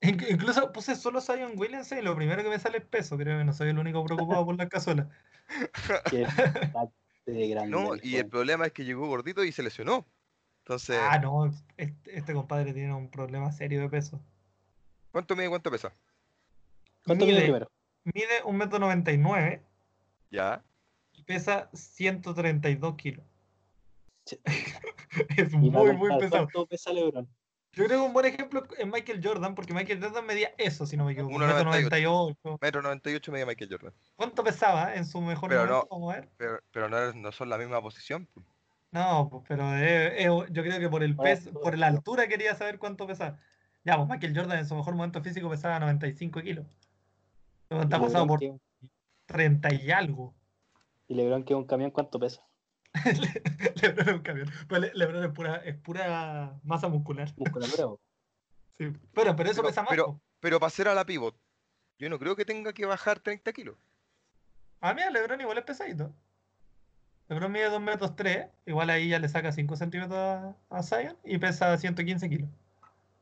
In- 0.00 0.24
incluso 0.30 0.70
puse 0.72 0.94
solo 0.94 1.20
Zion 1.20 1.52
Williamson 1.56 1.98
y 1.98 2.02
lo 2.02 2.14
primero 2.14 2.42
que 2.42 2.48
me 2.48 2.58
sale 2.58 2.78
es 2.78 2.84
peso. 2.84 3.16
Creo 3.16 3.38
que 3.38 3.44
no 3.44 3.52
soy 3.52 3.70
el 3.70 3.78
único 3.78 4.04
preocupado 4.04 4.44
por 4.44 4.56
la 4.56 4.68
cazuela. 4.68 5.08
que 6.10 6.22
es 6.22 6.28
bastante 6.72 7.48
grande. 7.48 7.70
No, 7.70 7.96
y 8.00 8.16
el 8.16 8.28
problema 8.28 8.66
es 8.66 8.72
que 8.72 8.84
llegó 8.84 9.08
gordito 9.08 9.42
y 9.44 9.50
se 9.52 9.62
lesionó. 9.62 10.06
Entonces, 10.64 10.98
Ah, 11.00 11.18
no, 11.18 11.50
este, 11.76 12.16
este 12.16 12.32
compadre 12.34 12.72
tiene 12.74 12.94
un 12.94 13.10
problema 13.10 13.50
serio 13.52 13.80
de 13.80 13.88
peso. 13.88 14.20
¿cuánto 15.10 15.34
mide, 15.34 15.48
cuánto 15.48 15.70
pesa? 15.70 15.92
¿Cuánto 17.04 17.24
mide 17.24 17.36
mide- 17.38 17.42
primero? 17.44 17.70
Mide 18.04 18.42
1,99m 18.44 19.62
Ya. 20.30 20.62
y 21.12 21.22
pesa 21.24 21.70
132 21.72 22.94
kilos. 22.96 23.24
Sí. 24.26 24.38
es 25.36 25.52
Y 25.52 25.56
muy, 25.56 25.92
muy 25.96 26.08
pesado. 26.18 26.30
¿Cuánto 26.52 26.66
pesa 26.66 26.92
LeBron? 26.92 27.26
Yo 27.72 27.84
creo 27.84 28.00
que 28.00 28.06
un 28.06 28.12
buen 28.12 28.26
ejemplo 28.26 28.62
es 28.76 28.86
Michael 28.86 29.20
Jordan, 29.22 29.54
porque 29.54 29.72
Michael 29.74 30.02
Jordan 30.02 30.26
medía 30.26 30.52
eso, 30.58 30.84
si 30.86 30.96
no 30.96 31.04
me 31.04 31.12
equivoco. 31.12 31.34
1,98. 31.36 32.36
1,98. 32.42 32.58
Metro 32.60 32.82
98 32.82 33.32
media 33.32 33.46
Michael 33.46 33.70
Jordan. 33.70 33.92
¿Cuánto 34.16 34.42
pesaba 34.42 34.94
en 34.94 35.04
su 35.04 35.20
mejor 35.20 35.48
Pero 35.50 35.60
momento? 35.66 35.88
no. 35.90 35.96
Vamos 35.98 36.12
a 36.14 36.20
ver. 36.20 36.28
Pero, 36.38 36.58
pero 36.72 36.88
no, 36.88 37.12
no 37.12 37.32
son 37.32 37.48
la 37.50 37.58
misma 37.58 37.80
posición. 37.82 38.26
pues. 38.34 38.44
No, 38.90 39.28
pues, 39.30 39.44
pero 39.46 39.76
eh, 39.76 40.24
eh, 40.24 40.46
yo 40.50 40.62
creo 40.62 40.80
que 40.80 40.88
por 40.88 41.02
el 41.02 41.14
peso, 41.14 41.48
altura. 41.50 41.62
por 41.62 41.78
la 41.78 41.86
altura 41.88 42.26
quería 42.26 42.54
saber 42.54 42.78
cuánto 42.78 43.06
pesaba. 43.06 43.38
Ya, 43.84 43.96
pues 43.96 44.08
Michael 44.08 44.34
Jordan 44.36 44.58
en 44.58 44.66
su 44.66 44.74
mejor 44.74 44.94
momento 44.94 45.20
físico 45.22 45.48
pesaba 45.50 45.78
95 45.78 46.40
kilos. 46.40 46.66
Está 47.68 47.98
Y 47.98 48.00
pasado 48.00 48.26
por 48.26 48.40
que- 48.40 48.56
30 49.26 49.74
y 49.74 49.90
algo. 49.90 50.34
Y 51.06 51.14
LeBron 51.14 51.44
que 51.44 51.54
un 51.54 51.64
camión, 51.66 51.90
¿cuánto 51.90 52.18
pesa? 52.18 52.42
Le- 53.20 53.42
Lebron 53.82 54.08
es 54.08 54.14
un 54.14 54.22
camión. 54.22 54.50
Pero 54.68 54.80
Le- 54.80 54.92
Lebron 54.94 55.24
es 55.24 55.30
pura, 55.32 55.56
es 55.56 55.76
pura 55.76 56.58
masa 56.62 56.88
muscular. 56.88 57.32
Musculatura. 57.36 57.84
po. 57.84 58.00
Sí. 58.78 58.92
Pero, 59.12 59.34
pero 59.34 59.50
eso 59.50 59.60
Pero- 59.62 59.68
pesa 59.70 59.82
más. 59.82 59.90
pero-. 59.90 60.20
Pero 60.40 60.60
para 60.60 60.70
ser 60.70 60.86
a 60.86 60.94
la 60.94 61.04
pivot, 61.04 61.34
yo 61.98 62.08
no 62.08 62.18
creo 62.20 62.36
que 62.36 62.44
tenga 62.44 62.72
que 62.72 62.86
bajar 62.86 63.18
30 63.18 63.52
kilos. 63.52 63.76
A 64.80 64.94
mí 64.94 65.02
a 65.02 65.10
Lebron 65.10 65.40
igual 65.40 65.58
es 65.58 65.64
pesadito. 65.64 66.14
Lebron 67.28 67.50
mide 67.50 67.68
2 67.70 67.80
metros 67.80 68.14
3, 68.14 68.46
igual 68.66 68.88
ahí 68.90 69.08
ya 69.08 69.18
le 69.18 69.28
saca 69.28 69.50
5 69.50 69.74
centímetros 69.76 70.16
a, 70.16 70.54
a 70.70 70.82
Zion 70.84 71.16
y 71.24 71.38
pesa 71.38 71.76
115 71.76 72.28
kilos. 72.28 72.48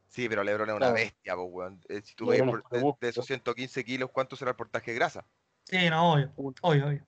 Sí, 0.09 0.29
pero 0.29 0.45
LeBron 0.45 0.69
es 0.69 0.73
una 0.77 0.87
Claro. 0.87 0.95
bestia, 0.95 1.35
pues, 1.35 1.49
weón. 1.51 1.81
Eh, 1.89 2.01
Si 2.05 2.15
tú 2.15 2.27
ves 2.27 2.41
de, 2.71 2.95
de 3.01 3.09
esos 3.09 3.27
115 3.27 3.85
kilos, 3.85 4.11
¿cuánto 4.13 4.37
será 4.37 4.51
el 4.53 4.57
portaje 4.57 4.91
de 4.93 4.97
grasa? 4.99 5.25
Sí, 5.65 5.91
no, 5.91 6.13
obvio. 6.13 6.33
Obvio, 6.37 6.87
obvio. 6.87 7.07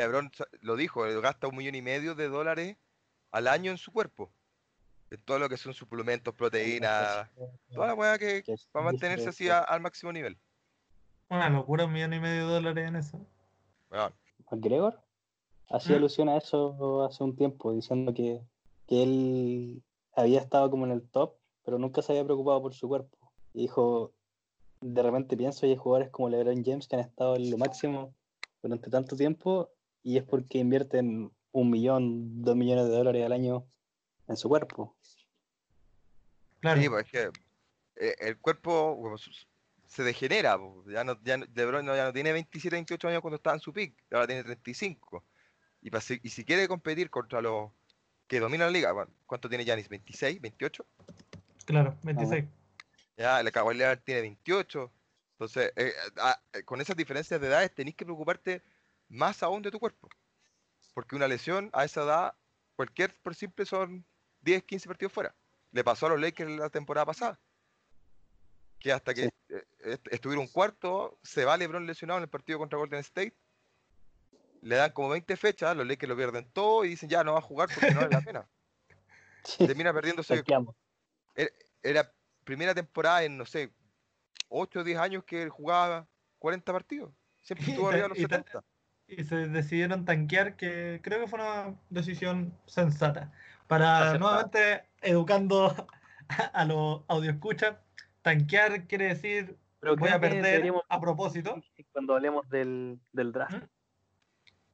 LeBron 0.00 0.30
lo 0.60 0.76
dijo, 0.76 1.06
él 1.06 1.20
gasta 1.20 1.46
un 1.48 1.56
millón 1.56 1.74
y 1.74 1.82
medio 1.82 2.14
de 2.14 2.28
dólares 2.28 2.76
al 3.30 3.46
año 3.48 3.70
en 3.70 3.78
su 3.78 3.92
cuerpo. 3.92 4.30
En 5.10 5.20
todo 5.22 5.38
lo 5.38 5.48
que 5.48 5.56
son 5.56 5.74
suplementos, 5.74 6.34
proteínas, 6.34 7.28
toda 7.74 7.88
la 7.88 7.94
weá 7.94 8.18
que 8.18 8.42
Que 8.44 8.52
es 8.52 8.66
para 8.70 8.84
mantenerse 8.86 9.28
así 9.28 9.48
a- 9.48 9.58
al 9.58 9.80
máximo 9.80 10.12
nivel. 10.12 10.38
Una 11.28 11.48
locura, 11.48 11.84
un 11.84 11.92
millón 11.92 12.12
y 12.14 12.20
medio 12.20 12.46
de 12.46 12.52
dólares 12.54 12.88
en 12.88 12.96
eso. 12.96 13.18
Weón, 13.90 14.12
McGregor 14.50 15.00
hacía 15.68 15.96
¿Mm? 15.96 15.98
alusión 15.98 16.28
a 16.28 16.36
eso 16.36 17.04
hace 17.04 17.22
un 17.24 17.36
tiempo, 17.36 17.72
diciendo 17.72 18.14
que, 18.14 18.40
que 18.86 19.02
él 19.02 19.82
había 20.14 20.40
estado 20.40 20.70
como 20.70 20.86
en 20.86 20.92
el 20.92 21.02
top, 21.08 21.36
pero 21.64 21.78
nunca 21.78 22.02
se 22.02 22.12
había 22.12 22.24
preocupado 22.24 22.62
por 22.62 22.74
su 22.74 22.88
cuerpo. 22.88 23.16
Y 23.52 23.62
dijo, 23.62 24.12
de 24.80 25.02
repente 25.02 25.36
pienso, 25.36 25.66
y 25.66 25.70
hay 25.70 25.76
jugadores 25.76 26.10
como 26.10 26.28
LeBron 26.28 26.64
James 26.64 26.86
que 26.88 26.96
han 26.96 27.02
estado 27.02 27.36
en 27.36 27.50
lo 27.50 27.58
máximo 27.58 28.14
durante 28.62 28.90
tanto 28.90 29.16
tiempo, 29.16 29.70
y 30.02 30.16
es 30.18 30.24
porque 30.24 30.58
invierten 30.58 31.30
un 31.52 31.70
millón, 31.70 32.42
dos 32.42 32.56
millones 32.56 32.84
de 32.88 32.92
dólares 32.96 33.24
al 33.26 33.32
año 33.32 33.66
en 34.28 34.36
su 34.36 34.48
cuerpo. 34.48 34.96
Claro. 36.60 36.80
Sí, 36.80 36.88
pues 36.88 37.04
es 37.06 37.10
que 37.10 37.30
eh, 37.96 38.14
el 38.20 38.38
cuerpo 38.38 39.16
se 39.86 40.02
degenera. 40.02 40.58
pues, 40.58 40.94
Ya 40.94 41.04
no, 41.04 41.18
ya 41.22 41.36
no- 41.38 41.46
LeBron 41.54 41.84
no- 41.84 41.96
ya 41.96 42.04
no 42.04 42.12
tiene 42.12 42.32
27, 42.32 42.76
28 42.76 43.08
años 43.08 43.20
cuando 43.20 43.36
estaba 43.36 43.56
en 43.56 43.60
su 43.60 43.72
pick, 43.72 43.94
ahora 44.12 44.26
tiene 44.26 44.44
35. 44.44 45.24
Y, 45.82 45.90
pa- 45.90 46.00
si- 46.00 46.20
y 46.22 46.28
si 46.28 46.44
quiere 46.44 46.68
competir 46.68 47.10
contra 47.10 47.40
los 47.40 47.70
que 48.28 48.38
dominan 48.38 48.68
la 48.68 48.72
liga, 48.72 48.92
bueno, 48.92 49.10
¿cuánto 49.26 49.48
tiene 49.48 49.64
Yanis? 49.64 49.88
¿26? 49.88 50.40
¿28? 50.40 50.84
Claro, 51.64 51.96
26. 52.02 52.44
Ya, 53.16 53.40
el 53.40 53.50
Kawhi 53.50 53.76
tiene 54.04 54.20
28. 54.22 54.92
Entonces, 55.32 55.72
eh, 55.76 55.92
ah, 56.18 56.38
eh, 56.52 56.62
con 56.62 56.80
esas 56.80 56.96
diferencias 56.96 57.40
de 57.40 57.46
edades 57.48 57.74
tenés 57.74 57.94
que 57.94 58.04
preocuparte 58.04 58.62
más 59.10 59.42
aún 59.42 59.60
de 59.60 59.70
tu 59.70 59.78
cuerpo. 59.78 60.08
Porque 60.94 61.14
una 61.16 61.28
lesión 61.28 61.68
a 61.74 61.84
esa 61.84 62.02
edad, 62.02 62.34
cualquier 62.76 63.14
por 63.20 63.34
simple 63.34 63.66
son 63.66 64.06
10, 64.40 64.64
15 64.64 64.88
partidos 64.88 65.12
fuera. 65.12 65.34
Le 65.72 65.84
pasó 65.84 66.06
a 66.06 66.10
los 66.10 66.20
Lakers 66.20 66.50
la 66.50 66.70
temporada 66.70 67.04
pasada. 67.06 67.38
Que 68.78 68.92
hasta 68.92 69.12
que 69.12 69.24
Sí. 69.24 69.30
eh, 69.50 69.64
est- 69.80 70.08
estuvieron 70.10 70.46
cuarto, 70.46 71.18
se 71.22 71.44
va 71.44 71.56
LeBron 71.58 71.86
lesionado 71.86 72.18
en 72.18 72.22
el 72.24 72.30
partido 72.30 72.58
contra 72.58 72.78
Golden 72.78 73.00
State. 73.00 73.36
Le 74.62 74.76
dan 74.76 74.92
como 74.92 75.10
20 75.10 75.36
fechas, 75.36 75.76
los 75.76 75.86
Lakers 75.86 76.08
lo 76.08 76.16
pierden 76.16 76.50
todo 76.50 76.84
y 76.84 76.90
dicen 76.90 77.08
ya 77.08 77.22
no 77.24 77.32
va 77.34 77.38
a 77.38 77.42
jugar 77.42 77.68
porque 77.72 77.90
no 77.92 78.00
vale 78.00 78.10
la 78.14 78.20
pena. 78.22 78.48
Termina 79.84 79.92
perdiéndose 79.92 80.34
Tanqueamos. 80.36 80.74
era 81.82 82.12
primera 82.44 82.74
temporada 82.74 83.22
en, 83.24 83.36
no 83.38 83.46
sé, 83.46 83.70
8 84.48 84.80
o 84.80 84.84
10 84.84 84.98
años 84.98 85.24
que 85.24 85.42
él 85.42 85.50
jugaba 85.50 86.06
40 86.38 86.72
partidos. 86.72 87.12
Siempre 87.42 87.66
estuvo 87.70 87.88
arriba 87.90 88.02
de 88.04 88.08
los 88.10 88.18
y 88.18 88.26
ta- 88.26 88.36
70. 88.38 88.64
Y 89.10 89.24
se 89.24 89.48
decidieron 89.48 90.04
tanquear, 90.04 90.56
que 90.56 91.00
creo 91.02 91.20
que 91.20 91.26
fue 91.26 91.40
una 91.40 91.74
decisión 91.90 92.56
sensata. 92.66 93.32
Para 93.66 94.18
nuevamente 94.18 94.84
educando 95.00 95.66
a, 95.66 95.86
a 96.54 96.64
los 96.64 97.04
escucha 97.24 97.80
tanquear 98.22 98.86
quiere 98.86 99.06
decir 99.06 99.56
Pero 99.80 99.96
voy 99.96 100.10
a 100.10 100.20
perder 100.20 100.72
a 100.88 101.00
propósito. 101.00 101.60
Cuando 101.92 102.14
hablemos 102.14 102.48
del, 102.48 103.00
del 103.12 103.32
draft. 103.32 103.54
¿Mm? 103.54 103.68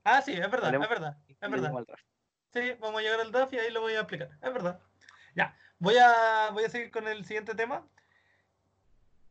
Ah, 0.05 0.23
sí, 0.23 0.33
es 0.33 0.51
verdad, 0.51 0.69
Hablemos- 0.69 0.85
es 0.85 0.91
verdad, 0.91 1.17
es 1.29 1.51
verdad. 1.51 1.73
Sí, 2.53 2.61
vamos 2.81 3.01
a 3.01 3.03
llegar 3.03 3.21
al 3.21 3.33
draft 3.33 3.53
y 3.55 3.59
ahí 3.59 3.73
lo 3.73 3.81
voy 3.81 3.95
a 3.95 4.01
explicar. 4.01 4.31
Es 4.41 4.53
verdad. 4.53 4.81
Ya, 5.35 5.57
voy 5.79 5.97
a, 5.99 6.51
voy 6.53 6.65
a 6.65 6.71
seguir 6.71 6.91
con 6.91 7.09
el 7.09 7.25
siguiente 7.25 7.55
tema. 7.55 7.87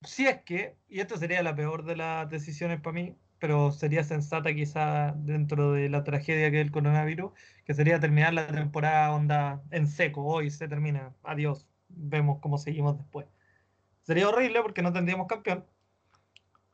Si 0.02 0.28
es 0.28 0.42
que, 0.44 0.76
y 0.88 1.00
esto 1.00 1.18
sería 1.18 1.42
la 1.42 1.56
peor 1.56 1.84
de 1.86 1.96
las 1.96 2.30
decisiones 2.30 2.82
para 2.82 2.94
mí, 2.94 3.18
pero 3.40 3.72
sería 3.72 4.04
sensata 4.04 4.54
quizá 4.54 5.14
dentro 5.18 5.74
de 5.74 5.90
la 5.90 6.04
tragedia 6.04 6.52
que 6.52 6.62
es 6.62 6.66
el 6.66 6.72
coronavirus, 6.72 7.32
que 7.66 7.74
sería 7.74 8.00
terminar 8.00 8.34
la 8.34 8.48
temporada 8.48 9.12
onda 9.14 9.62
en 9.72 9.88
seco. 9.88 10.24
Hoy 10.24 10.50
se 10.50 10.68
termina. 10.68 11.14
Adiós. 11.24 11.68
Vemos 11.90 12.40
cómo 12.42 12.58
seguimos 12.58 12.98
después. 12.98 13.28
Sería 14.04 14.28
horrible 14.30 14.62
porque 14.62 14.82
no 14.82 14.94
tendríamos 14.94 15.28
campeón 15.28 15.66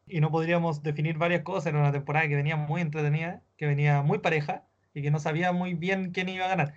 y 0.08 0.20
no 0.20 0.32
podríamos 0.32 0.84
definir 0.84 1.18
varias 1.18 1.44
cosas. 1.44 1.68
Era 1.68 1.80
una 1.80 1.92
temporada 1.92 2.28
que 2.28 2.36
venía 2.36 2.56
muy 2.58 2.82
entretenida, 2.82 3.42
que 3.58 3.66
venía 3.66 4.02
muy 4.02 4.20
pareja 4.20 4.66
y 4.94 5.02
que 5.02 5.12
no 5.12 5.20
sabía 5.20 5.52
muy 5.52 5.74
bien 5.74 6.12
quién 6.12 6.30
iba 6.30 6.46
a 6.46 6.50
ganar. 6.50 6.74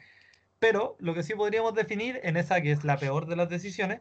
Pero 0.58 0.96
lo 1.00 1.14
que 1.14 1.22
sí 1.22 1.34
podríamos 1.34 1.74
definir 1.74 2.20
en 2.22 2.36
esa 2.36 2.60
que 2.60 2.72
es 2.72 2.84
la 2.84 2.98
peor 2.98 3.26
de 3.26 3.36
las 3.36 3.48
decisiones 3.48 4.00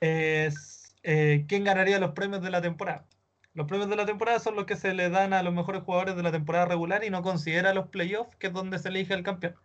es 0.00 0.96
eh, 1.02 1.44
quién 1.48 1.64
ganaría 1.64 1.98
los 1.98 2.12
premios 2.12 2.42
de 2.42 2.50
la 2.50 2.62
temporada. 2.62 3.06
Los 3.54 3.66
premios 3.66 3.90
de 3.90 3.96
la 3.96 4.06
temporada 4.06 4.38
son 4.38 4.54
los 4.54 4.64
que 4.64 4.76
se 4.76 4.94
le 4.94 5.10
dan 5.10 5.32
a 5.32 5.42
los 5.42 5.52
mejores 5.52 5.82
jugadores 5.82 6.14
de 6.16 6.22
la 6.22 6.30
temporada 6.30 6.66
regular 6.66 7.02
y 7.04 7.10
no 7.10 7.22
considera 7.22 7.74
los 7.74 7.88
playoffs, 7.88 8.36
que 8.36 8.46
es 8.48 8.52
donde 8.52 8.78
se 8.78 8.88
elige 8.88 9.12
el 9.14 9.22
campeón. 9.24 9.56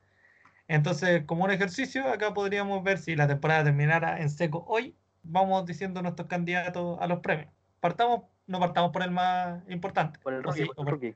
Entonces, 0.68 1.24
como 1.26 1.44
un 1.44 1.52
ejercicio, 1.52 2.08
acá 2.08 2.34
podríamos 2.34 2.84
ver 2.84 2.98
si 2.98 3.16
la 3.16 3.28
temporada 3.28 3.64
terminara 3.66 4.20
en 4.22 4.30
seco 4.32 4.66
hoy, 4.68 4.96
vamos 5.22 5.66
diciendo 5.66 6.02
nuestros 6.02 6.28
candidatos 6.28 6.98
a 7.00 7.08
los 7.08 7.20
premios. 7.20 7.50
Partamos, 7.80 8.24
no 8.48 8.60
partamos 8.60 8.92
por 8.92 9.04
el 9.04 9.12
más 9.12 9.62
importante. 9.70 10.20
Por 10.20 10.34
el 10.34 10.40
¿o 10.40 10.44
rookie, 10.44 10.62
sí? 10.62 10.66
por 10.66 10.78
¿O 10.78 10.82
el 10.82 10.86
por- 10.86 10.94
rookie. 10.94 11.16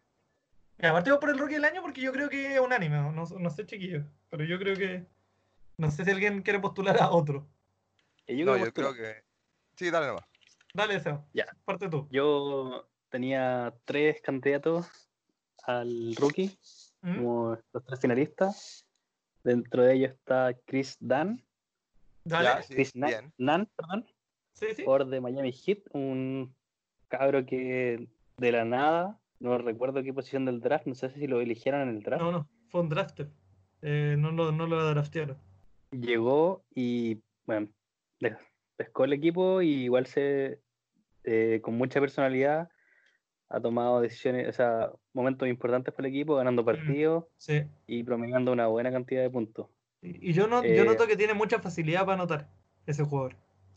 ya, 0.78 0.94
partimos 0.94 1.20
por 1.20 1.30
el 1.32 1.40
rookie 1.40 1.56
del 1.56 1.66
año 1.66 1.82
porque 1.82 2.02
yo 2.02 2.12
creo 2.12 2.30
que 2.30 2.54
es 2.54 2.60
unánime, 2.60 2.98
no, 2.98 3.12
no 3.12 3.50
sé 3.50 3.66
chiquillos, 3.66 4.06
pero 4.30 4.44
yo 4.44 4.60
creo 4.60 4.76
que 4.76 5.06
no 5.78 5.90
sé 5.90 6.06
si 6.06 6.12
alguien 6.12 6.44
quiere 6.44 6.60
postular 6.60 7.02
a 7.02 7.10
otro. 7.10 7.48
Yo 8.28 8.46
No, 8.46 8.56
yo 8.58 8.72
creo 8.72 8.94
que. 8.94 9.24
Sí, 9.76 9.90
dale 9.90 10.06
nomás. 10.06 10.26
Dale, 10.74 11.00
Seba. 11.00 11.26
Ya. 11.34 11.46
Parte 11.66 11.90
tú. 11.90 12.08
Yo 12.12 12.88
tenía 13.10 13.74
tres 13.86 14.22
candidatos 14.22 14.88
al 15.64 16.16
rookie, 16.16 16.58
¿Mm? 17.02 17.16
como 17.18 17.58
los 17.74 17.86
tres 17.86 18.00
finalistas. 18.00 18.86
Dentro 19.44 19.84
de 19.84 19.94
ellos 19.96 20.12
está 20.12 20.54
Chris 20.66 20.98
Dunn, 21.00 21.44
Dale. 22.26 22.46
Ya, 22.46 22.62
sí, 22.62 22.74
Chris 22.76 22.96
Na- 22.96 23.08
bien. 23.08 23.34
Nunn, 23.38 23.68
perdón, 23.76 24.06
Sí, 24.54 24.68
sí. 24.76 24.84
jugador 24.84 25.08
de 25.08 25.22
Miami 25.22 25.52
Heat, 25.54 25.80
un 25.94 26.54
cabro 27.08 27.46
que 27.46 28.08
de 28.38 28.52
la 28.52 28.66
nada, 28.66 29.20
no 29.40 29.58
recuerdo 29.58 30.04
qué 30.04 30.14
posición 30.14 30.46
del 30.46 30.60
draft, 30.60 30.86
no 30.86 30.96
sé 30.96 31.10
si 31.12 31.26
lo 31.28 31.40
eligieron 31.42 31.82
en 31.82 31.90
el 31.96 32.04
draft, 32.04 32.22
No, 32.22 32.32
no, 32.32 32.50
fue 32.68 32.82
un 32.82 32.90
drafter. 32.90 33.32
Eh, 33.82 34.16
no, 34.20 34.32
lo, 34.32 34.52
no 34.52 34.68
lo 34.68 34.86
draftearon. 34.90 35.38
llegó 35.92 36.64
y, 36.76 37.22
bueno, 37.48 37.70
pescó 38.80 39.04
el 39.04 39.12
equipo 39.12 39.62
y 39.62 39.84
igual 39.84 40.06
se, 40.06 40.62
eh, 41.26 41.60
con 41.62 41.76
mucha 41.76 42.00
personalidad, 42.00 42.70
ha 43.50 43.60
tomado 43.60 44.00
decisiones, 44.00 44.48
o 44.48 44.54
sea, 44.54 44.90
momentos 45.12 45.50
importantes 45.50 45.94
para 45.94 46.08
el 46.08 46.14
equipo, 46.16 46.36
ganando 46.36 46.64
partidos 46.64 47.26
Sí. 47.38 47.64
y 47.88 48.04
promediando 48.04 48.54
una 48.54 48.68
buena 48.68 48.90
cantidad 48.90 49.22
de 49.22 49.30
puntos. 49.30 49.68
Y 50.02 50.32
yo, 50.32 50.48
no, 50.48 50.64
yo 50.64 50.84
Eh, 50.84 50.86
noto 50.86 51.08
que 51.08 51.18
tiene 51.18 51.34
mucha 51.34 51.60
facilidad 51.60 52.02
para 52.06 52.14
anotar 52.14 52.48
ese 52.86 53.04
jugador. 53.04 53.36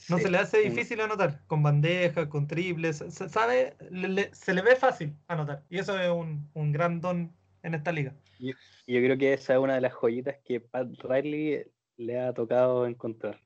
No 0.09 0.19
Sí, 0.19 0.23
se 0.25 0.31
le 0.31 0.39
hace 0.39 0.59
difícil 0.59 1.01
anotar, 1.01 1.41
con 1.49 1.65
bandejas, 1.65 2.29
con 2.29 2.47
triples, 2.47 2.99
sabe, 3.09 3.75
le- 3.91 4.09
le- 4.09 4.35
se 4.35 4.55
le 4.55 4.63
ve 4.63 4.77
fácil 4.77 5.17
anotar. 5.27 5.65
Y 5.69 5.79
eso 5.79 5.99
es 5.99 6.11
un, 6.11 6.49
un 6.55 6.71
gran 6.73 7.01
don 7.01 7.33
en 7.65 7.75
esta 7.75 7.91
liga. 7.91 8.15
Y 8.39 8.51
yo 8.87 9.01
creo 9.01 9.19
que 9.19 9.33
esa 9.33 9.55
es 9.55 9.59
una 9.59 9.75
de 9.75 9.81
las 9.81 9.95
joyitas 9.95 10.37
que 10.45 10.61
Pat 10.61 10.89
Riley 11.03 11.65
le 11.97 12.21
ha 12.21 12.33
tocado 12.33 12.87
encontrar. 12.87 13.41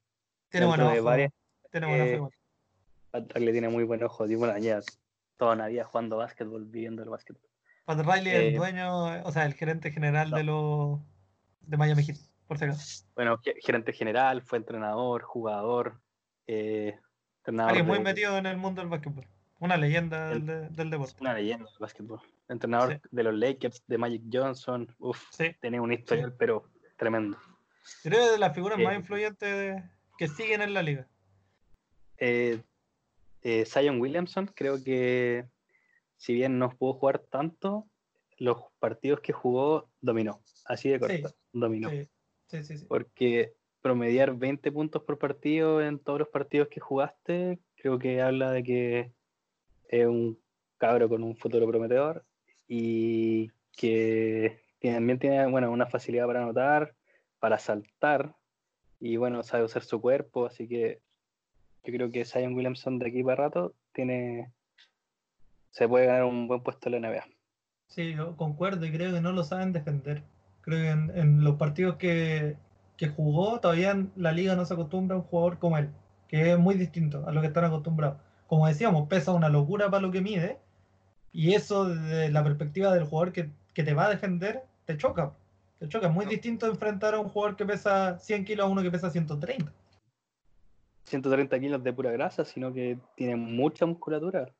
Tiene 0.51 0.67
buen 0.67 0.79
Dentro 0.81 0.95
de 0.95 1.01
ojo. 1.01 1.09
varias- 1.09 1.33
Tiene 1.81 1.87
buen 1.99 2.20
ojo 2.20 2.29
eh. 2.33 2.37
Pat 3.11 3.33
Riley 3.35 3.53
tiene 3.53 3.68
muy 3.68 3.85
buen 3.85 4.03
ojo. 4.03 4.27
Y 4.27 4.35
bueno, 4.35 4.57
ya 4.59 4.81
toda 5.37 5.55
una 5.55 5.66
vida 5.68 5.85
jugando 5.85 6.16
básquetbol, 6.16 6.64
viviendo 6.66 7.03
el 7.03 7.09
básquetbol. 7.11 7.43
Pat 7.85 7.99
Riley 8.01 8.29
es 8.33 8.39
el 8.41 8.55
eh, 8.55 8.57
dueño, 8.57 9.05
o 9.24 9.33
sea, 9.33 9.47
el 9.47 9.55
gerente 9.55 9.91
general 9.91 10.31
no. 10.31 10.37
de 10.37 10.43
los 10.45 11.01
de 11.61 11.77
Miami 11.77 12.05
Heat, 12.05 12.18
por 12.47 12.59
si 12.59 12.64
acaso. 12.64 13.05
Bueno, 13.14 13.39
ge- 13.39 13.55
gerente 13.62 13.93
general, 13.93 14.43
fue 14.43 14.59
entrenador, 14.59 15.22
jugador, 15.22 16.01
eh, 16.47 16.99
entrenador 17.39 17.70
Alguien 17.70 17.87
muy 17.87 17.99
de- 17.99 18.05
metido 18.05 18.37
en 18.39 18.47
el 18.47 18.57
mundo 18.57 18.81
del 18.83 18.91
básquetbol. 18.91 19.27
Una 19.59 19.77
leyenda 19.77 20.29
del, 20.29 20.39
El- 20.39 20.47
de- 20.47 20.68
del 20.70 20.91
deporte. 20.91 21.14
una 21.20 21.35
leyenda 21.35 21.64
del 21.64 21.79
básquetbol. 21.79 22.20
Entrenador 22.49 22.95
Sí. 22.95 23.01
de 23.11 23.22
los 23.22 23.35
Lakers, 23.35 23.83
de 23.87 23.99
Magic 23.99 24.22
Johnson, 24.33 24.95
uff, 24.99 25.22
Sí. 25.33 25.57
tenía 25.61 25.81
un 25.81 25.93
historial, 25.93 26.35
pero 26.39 26.64
tremendo. 26.97 27.39
Creo 28.03 28.18
que 28.20 28.27
es 28.27 28.33
de 28.33 28.39
las 28.39 28.55
figuras 28.55 28.79
más 28.79 28.93
Eh, 28.93 28.97
influyentes 28.97 29.49
de- 29.49 29.83
que 30.18 30.29
siguen 30.29 30.61
en 30.62 30.74
la 30.74 30.83
liga. 30.83 31.07
Eh, 32.19 32.61
eh, 33.43 33.64
Zion 33.67 34.01
Williamson, 34.01 34.51
creo 34.55 34.83
que 34.83 35.47
si 36.17 36.35
bien 36.35 36.59
no 36.59 36.71
pudo 36.71 36.95
jugar 36.95 37.21
tanto, 37.21 37.87
los 38.39 38.59
partidos 38.79 39.21
que 39.21 39.33
jugó 39.33 39.89
dominó. 40.01 40.41
Así 40.64 40.89
de 40.89 40.99
corto, 40.99 41.35
dominó. 41.53 41.91
Sí, 41.91 42.09
sí, 42.47 42.64
sí. 42.64 42.79
sí. 42.79 42.87
Porque 42.89 43.55
promediar 43.81 44.35
20 44.35 44.73
puntos 44.73 45.03
por 45.03 45.19
partido 45.19 45.81
en 45.81 45.99
todos 45.99 46.19
los 46.19 46.29
partidos 46.29 46.69
que 46.69 46.81
jugaste, 46.81 47.61
creo 47.77 47.99
que 47.99 48.21
habla 48.21 48.51
de 48.51 48.62
que 48.62 49.12
es 49.89 50.07
un 50.07 50.39
cabro 50.79 51.09
con 51.09 51.23
un 51.23 51.37
futuro 51.37 51.67
prometedor 51.69 52.25
y 52.67 53.51
que 53.73 54.61
también 54.81 55.19
tiene 55.19 55.47
bueno, 55.47 55.71
una 55.71 55.87
facilidad 55.87 56.27
para 56.27 56.43
anotar, 56.43 56.95
para 57.39 57.59
saltar 57.59 58.35
y 58.99 59.17
bueno, 59.17 59.43
sabe 59.43 59.64
usar 59.64 59.83
su 59.83 60.01
cuerpo, 60.01 60.47
así 60.47 60.67
que 60.67 61.01
yo 61.87 61.93
creo 61.93 62.11
que 62.11 62.24
Zion 62.24 62.55
Williamson 62.55 62.99
de 62.99 63.09
aquí 63.09 63.22
para 63.22 63.45
rato 63.45 63.74
tiene 63.93 64.53
se 65.70 65.89
puede 65.89 66.07
ganar 66.07 66.24
un 66.24 66.49
buen 66.49 66.62
puesto 66.62 66.89
en 66.89 67.03
la 67.03 67.11
NBA. 67.11 67.24
Sí, 67.89 68.14
yo 68.14 68.37
concuerdo 68.37 68.87
y 68.87 68.93
creo 68.93 69.12
que 69.12 69.20
no 69.20 69.32
lo 69.32 69.45
saben 69.45 69.72
defender. 69.72 70.24
Creo 70.62 70.80
que 70.80 70.91
en, 70.91 71.18
en 71.18 71.45
los 71.45 71.57
partidos 71.57 71.97
que, 71.97 72.57
que 72.97 73.09
jugó, 73.09 73.61
todavía 73.61 73.91
en 73.91 74.11
la 74.16 74.32
liga 74.32 74.57
no 74.57 74.64
se 74.64 74.74
acostumbra 74.74 75.16
a 75.16 75.18
un 75.18 75.24
jugador 75.24 75.59
como 75.59 75.78
él, 75.78 75.91
que 76.28 76.53
es 76.53 76.59
muy 76.59 76.76
distinto 76.76 77.26
a 77.28 77.32
lo 77.32 77.41
que 77.41 77.49
están 77.49 77.64
acostumbrados. 77.64 78.18
Como 78.47 78.66
decíamos, 78.66 79.09
pesa 79.09 79.32
una 79.32 79.49
locura 79.49 79.91
para 79.91 80.01
lo 80.03 80.11
que 80.11 80.22
mide, 80.22 80.59
y 81.32 81.55
eso 81.55 81.84
desde 81.84 82.30
la 82.30 82.43
perspectiva 82.43 82.93
del 82.95 83.05
jugador 83.05 83.32
que, 83.32 83.51
que 83.74 83.82
te 83.82 83.95
va 83.95 84.07
a 84.07 84.11
defender, 84.11 84.62
te 84.87 84.97
choca. 84.97 85.34
Te 85.78 85.89
choca. 85.89 86.07
Es 86.07 86.14
muy 86.14 86.24
distinto 86.24 86.66
enfrentar 86.66 87.14
a 87.14 87.20
un 87.20 87.28
jugador 87.28 87.57
que 87.57 87.66
pesa 87.66 88.18
100 88.18 88.45
kilos 88.47 88.64
a 88.64 88.68
uno 88.70 88.82
que 88.82 88.91
pesa 88.91 89.11
130. 89.11 89.70
130 91.07 91.59
kilos 91.61 91.83
de 91.83 91.93
pura 91.93 92.11
grasa, 92.11 92.45
sino 92.45 92.73
que 92.73 92.99
tiene 93.17 93.37
mucha 93.37 93.87
musculatura 93.87 94.53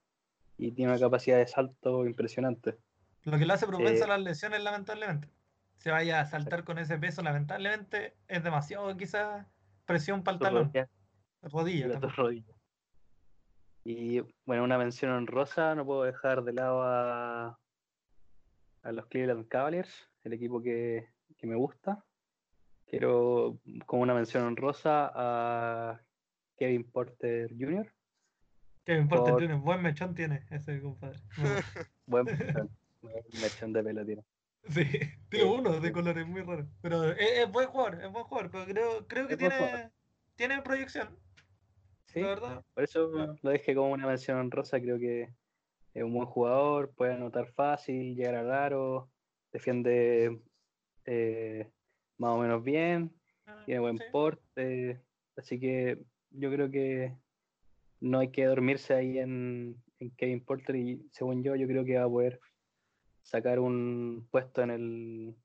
y 0.57 0.73
tiene 0.73 0.93
una 0.93 1.01
capacidad 1.01 1.39
de 1.39 1.47
salto 1.47 2.07
impresionante. 2.07 2.79
Lo 3.25 3.39
que 3.39 3.47
lo 3.47 3.55
hace 3.55 3.67
propenso 3.67 4.03
Eh, 4.03 4.05
a 4.05 4.09
las 4.09 4.21
lesiones, 4.21 4.63
lamentablemente. 4.63 5.29
Se 5.79 5.91
vaya 5.91 6.21
a 6.21 6.27
saltar 6.27 6.65
con 6.65 6.79
ese 6.79 6.99
peso, 6.99 7.23
lamentablemente, 7.23 8.15
es 8.29 8.43
demasiado 8.43 8.97
quizás 8.97 9.47
presión 9.85 10.23
para 10.23 10.35
el 10.37 10.41
talón. 10.41 10.73
rodillas 11.43 12.01
Rodilla 12.17 12.57
y 13.89 14.21
bueno, 14.45 14.65
una 14.65 14.79
mención 14.79 15.13
honrosa, 15.13 15.77
no 15.77 15.87
puedo 15.87 16.03
dejar 16.03 16.43
de 16.43 16.53
lado 16.53 16.83
a, 16.83 17.57
a 18.83 18.93
los 18.93 19.07
Cleveland 19.07 19.47
Cavaliers, 19.47 20.11
el 20.25 20.33
equipo 20.33 20.61
que, 20.61 21.09
que 21.39 21.47
me 21.47 21.55
gusta. 21.55 22.05
Quiero 22.87 23.61
como 23.87 24.03
una 24.03 24.13
mención 24.13 24.43
honrosa 24.43 25.13
a 25.15 26.01
Kevin 26.57 26.85
Porter 26.91 27.51
Jr. 27.51 27.93
Me 28.87 28.99
importa, 28.99 29.31
por- 29.33 29.39
tiene 29.41 29.55
buen 29.55 29.83
mechón 29.83 30.15
tiene 30.15 30.47
ese 30.51 30.81
compadre. 30.81 31.19
Buen 32.07 32.25
mechón, 32.27 32.71
buen 33.03 33.25
mechón 33.41 33.73
de 33.73 33.83
pelo 33.83 34.07
tiene. 34.07 34.23
Sí, 34.69 34.85
tiene 35.29 35.45
uno 35.45 35.81
de 35.81 35.93
colores 35.93 36.27
muy 36.27 36.43
raros. 36.43 36.67
Pero 36.81 37.11
es, 37.11 37.19
es 37.19 37.51
buen 37.51 37.69
jugador, 37.69 38.03
es 38.03 38.13
buen 38.13 38.25
jugador, 38.25 38.51
pero 38.51 38.65
creo, 38.67 39.07
creo 39.09 39.27
que 39.27 39.35
Es 39.35 39.39
tiene, 39.39 39.91
tiene 40.37 40.63
proyección, 40.63 41.19
Sí, 42.07 42.21
la 42.21 42.29
verdad. 42.29 42.65
Por 42.75 42.85
eso 42.85 43.37
lo 43.43 43.51
dejé 43.51 43.75
como 43.75 43.91
una 43.91 44.07
mención 44.07 44.39
honrosa, 44.39 44.81
creo 44.81 44.99
que 44.99 45.33
es 45.95 46.03
un 46.03 46.13
buen 46.15 46.27
jugador, 46.27 46.93
puede 46.95 47.15
anotar 47.15 47.49
fácil, 47.49 48.15
llegar 48.15 48.37
al 48.37 48.53
aro, 48.53 49.11
defiende 49.53 50.41
eh, 51.05 51.71
más 52.19 52.31
o 52.31 52.39
menos 52.39 52.63
bien, 52.63 53.13
tiene 53.65 53.81
buen 53.81 53.99
Sí. 53.99 54.05
porte, 54.13 55.01
así 55.37 55.59
que 55.59 55.99
yo 56.37 56.51
creo 56.51 56.71
que 56.71 57.17
no 58.01 58.19
hay 58.19 58.29
que 58.31 58.45
dormirse 58.45 58.95
ahí 58.95 59.19
en, 59.19 59.83
en 59.99 60.11
Kevin 60.13 60.45
Porter 60.45 60.77
y 60.77 61.09
según 61.13 61.43
yo, 61.43 61.57
yo 61.57 61.67
creo 61.67 61.85
que 61.85 61.97
va 61.99 62.05
a 62.05 62.09
poder 62.09 62.41
sacar 63.23 63.59
un 63.59 64.29
puesto 64.31 64.63
en 64.63 64.71
el 64.71 65.37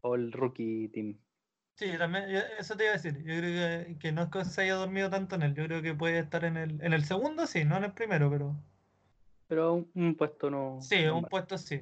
All 0.00 0.32
Rookie 0.32 0.88
Team. 0.88 1.18
Sí, 1.74 1.96
también, 1.96 2.24
eso 2.58 2.76
te 2.76 2.84
iba 2.84 2.92
a 2.92 2.96
decir. 2.96 3.16
Yo 3.18 3.24
creo 3.38 3.86
que, 3.86 3.98
que 3.98 4.12
no 4.12 4.22
es 4.22 4.28
que 4.30 4.44
se 4.44 4.62
haya 4.62 4.74
dormido 4.74 5.08
tanto 5.10 5.36
en 5.36 5.42
él. 5.42 5.54
Yo 5.54 5.64
creo 5.64 5.82
que 5.82 5.94
puede 5.94 6.18
estar 6.18 6.44
en 6.44 6.56
el, 6.56 6.82
en 6.82 6.92
el 6.92 7.04
segundo, 7.04 7.46
sí, 7.46 7.64
no 7.64 7.76
en 7.76 7.84
el 7.84 7.92
primero, 7.92 8.30
pero 8.30 8.54
Pero 9.48 9.74
un, 9.74 9.90
un 9.94 10.14
puesto 10.16 10.50
no... 10.50 10.80
sí, 10.82 11.04
no 11.04 11.16
un 11.16 11.22
mal. 11.22 11.30
puesto 11.30 11.56
sí. 11.58 11.80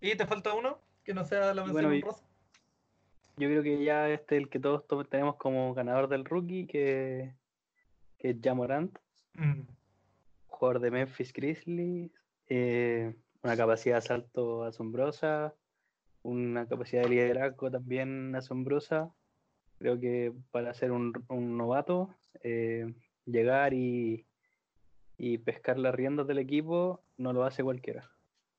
¿Y 0.00 0.16
te 0.16 0.26
falta 0.26 0.54
uno? 0.54 0.80
Que 1.04 1.14
no 1.14 1.24
sea 1.24 1.54
la 1.54 1.64
mención 1.64 1.72
bueno, 1.72 1.88
honrosa. 1.88 2.24
Yo 3.36 3.48
creo 3.48 3.62
que 3.62 3.82
ya 3.84 4.08
este 4.10 4.36
es 4.36 4.42
el 4.42 4.48
que 4.50 4.60
todos 4.60 4.86
to- 4.86 5.04
tenemos 5.06 5.36
como 5.36 5.72
ganador 5.72 6.08
del 6.08 6.24
rookie, 6.24 6.66
que, 6.66 7.34
que 8.20 8.30
es 8.30 8.36
Jamorant, 8.40 8.96
Mm, 9.34 9.62
jugador 10.48 10.80
de 10.80 10.90
Memphis 10.90 11.32
Grizzlies, 11.32 12.10
eh, 12.48 13.14
una 13.42 13.56
capacidad 13.56 13.96
de 13.96 14.02
salto 14.02 14.64
asombrosa, 14.64 15.54
una 16.22 16.66
capacidad 16.66 17.02
de 17.04 17.08
liderazgo 17.08 17.70
también 17.70 18.34
asombrosa. 18.34 19.10
Creo 19.78 19.98
que 19.98 20.32
para 20.50 20.74
ser 20.74 20.90
un, 20.92 21.12
un 21.28 21.56
novato, 21.56 22.14
eh, 22.42 22.92
llegar 23.24 23.72
y, 23.72 24.26
y 25.16 25.38
pescar 25.38 25.78
las 25.78 25.94
riendas 25.94 26.26
del 26.26 26.38
equipo 26.38 27.00
no 27.16 27.32
lo 27.32 27.44
hace 27.44 27.62
cualquiera. 27.62 28.10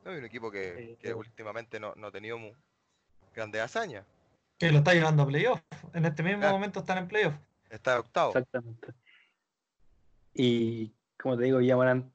No, 0.03 0.15
y 0.15 0.17
un 0.17 0.25
equipo 0.25 0.49
que, 0.49 0.93
Eh, 0.93 0.97
que 0.99 1.13
últimamente 1.13 1.79
no, 1.79 1.93
no 1.95 2.07
ha 2.07 2.11
tenido 2.11 2.39
grandes 3.35 3.61
hazañas. 3.61 4.05
Que 4.57 4.71
lo 4.71 4.79
está 4.79 4.93
llevando 4.93 5.23
a 5.23 5.27
playoff. 5.27 5.61
En 5.93 6.05
este 6.05 6.23
mismo 6.23 6.39
Claro. 6.39 6.53
momento 6.55 6.79
están 6.79 6.97
en 6.99 7.07
playoff. 7.07 7.35
Está 7.69 7.99
octavo. 7.99 8.29
Exactamente. 8.29 8.87
Y 10.33 10.93
como 11.17 11.37
te 11.37 11.43
digo, 11.45 11.61
Yamarán, 11.61 12.11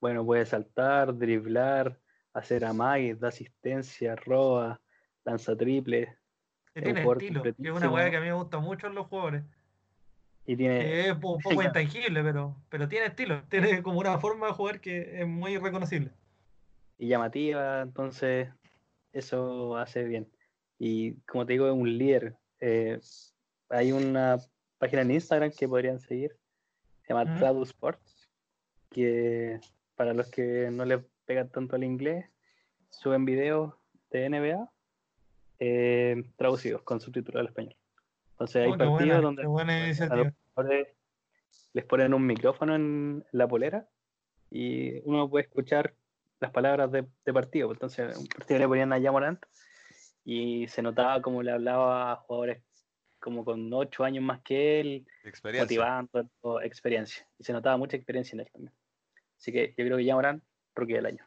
bueno, 0.00 0.24
puede 0.24 0.44
saltar, 0.46 1.16
driblar, 1.16 1.98
hacer 2.32 2.64
amagues, 2.64 3.18
da 3.20 3.28
asistencia, 3.28 4.16
roba, 4.16 4.80
lanza 5.24 5.56
triple 5.56 6.16
tiene 6.74 7.02
estilo. 7.08 7.42
Que 7.42 7.50
es 7.50 7.70
una 7.70 7.88
weá 7.90 8.10
que 8.10 8.16
a 8.16 8.20
mí 8.20 8.26
me 8.26 8.32
gusta 8.32 8.58
mucho 8.58 8.88
en 8.88 8.94
los 8.96 9.06
jugadores. 9.06 9.44
y 10.44 10.56
tiene, 10.56 11.06
es 11.06 11.12
un 11.12 11.20
po- 11.20 11.36
un 11.36 11.42
poco 11.42 11.62
intangible, 11.62 12.22
pero, 12.22 12.56
pero 12.68 12.88
tiene 12.88 13.06
estilo. 13.06 13.42
Tiene 13.48 13.82
como 13.82 14.00
una 14.00 14.18
forma 14.18 14.48
de 14.48 14.52
jugar 14.54 14.80
que 14.80 15.20
es 15.20 15.26
muy 15.26 15.56
reconocible. 15.56 16.10
y 16.98 17.06
llamativa, 17.08 17.80
entonces 17.82 18.48
eso 19.12 19.76
hace 19.76 20.02
bien. 20.04 20.28
Y 20.78 21.14
como 21.22 21.46
te 21.46 21.52
digo, 21.54 21.68
es 21.68 21.72
un 21.74 21.96
líder. 21.96 22.36
Eh, 22.60 22.98
hay 23.70 23.92
una 23.92 24.38
página 24.78 25.02
en 25.02 25.12
Instagram 25.12 25.52
que 25.56 25.68
podrían 25.68 26.00
seguir, 26.00 26.36
se 27.06 27.12
llama 27.12 27.30
Ujú. 27.30 27.38
Tradu 27.38 27.62
Sports, 27.62 28.28
que 28.90 29.60
para 29.94 30.14
los 30.14 30.30
que 30.30 30.70
no 30.70 30.84
les 30.84 31.00
pegan 31.24 31.50
tanto 31.50 31.76
al 31.76 31.84
inglés, 31.84 32.26
suben 32.90 33.24
videos 33.24 33.74
de 34.10 34.28
NBA 34.28 34.70
eh, 35.58 36.24
traducidos 36.36 36.82
con 36.82 37.00
subtítulos 37.00 37.40
al 37.40 37.46
español. 37.46 37.76
Entonces 38.32 38.56
hay 38.56 38.72
Oh, 38.72 38.78
partidos 38.78 38.98
buena, 38.98 39.20
donde 39.20 39.42
a 39.42 40.16
los 40.16 40.32
jugadores 40.54 40.88
les 41.72 41.84
ponen 41.84 42.14
un 42.14 42.26
micrófono 42.26 42.74
en 42.74 43.24
la 43.32 43.46
polera 43.46 43.88
y 44.50 45.00
uno 45.08 45.28
puede 45.28 45.44
escuchar 45.44 45.94
las 46.40 46.50
palabras 46.50 46.90
de, 46.90 47.06
de 47.24 47.32
partido. 47.32 47.70
Entonces, 47.72 48.16
un 48.16 48.26
partido 48.26 48.58
le 48.60 48.68
ponían 48.68 48.92
a 48.92 49.12
Morant 49.12 49.44
y 50.24 50.66
se 50.68 50.82
notaba 50.82 51.20
como 51.20 51.42
le 51.42 51.52
hablaba 51.52 52.12
a 52.12 52.16
jugadores 52.16 52.62
como 53.24 53.42
con 53.42 53.72
ocho 53.72 54.04
años 54.04 54.22
más 54.22 54.42
que 54.42 54.80
él, 54.80 55.06
Experiencia. 55.24 55.64
motivando, 55.64 56.28
o 56.42 56.60
experiencia. 56.60 57.26
Y 57.38 57.44
se 57.44 57.54
notaba 57.54 57.78
mucha 57.78 57.96
experiencia 57.96 58.36
en 58.36 58.40
él 58.40 58.50
también. 58.52 58.74
Así 59.38 59.50
que 59.50 59.68
yo 59.78 59.84
creo 59.86 59.96
que 59.96 60.12
Morant, 60.12 60.44
rookie 60.74 60.92
del 60.92 61.06
año. 61.06 61.24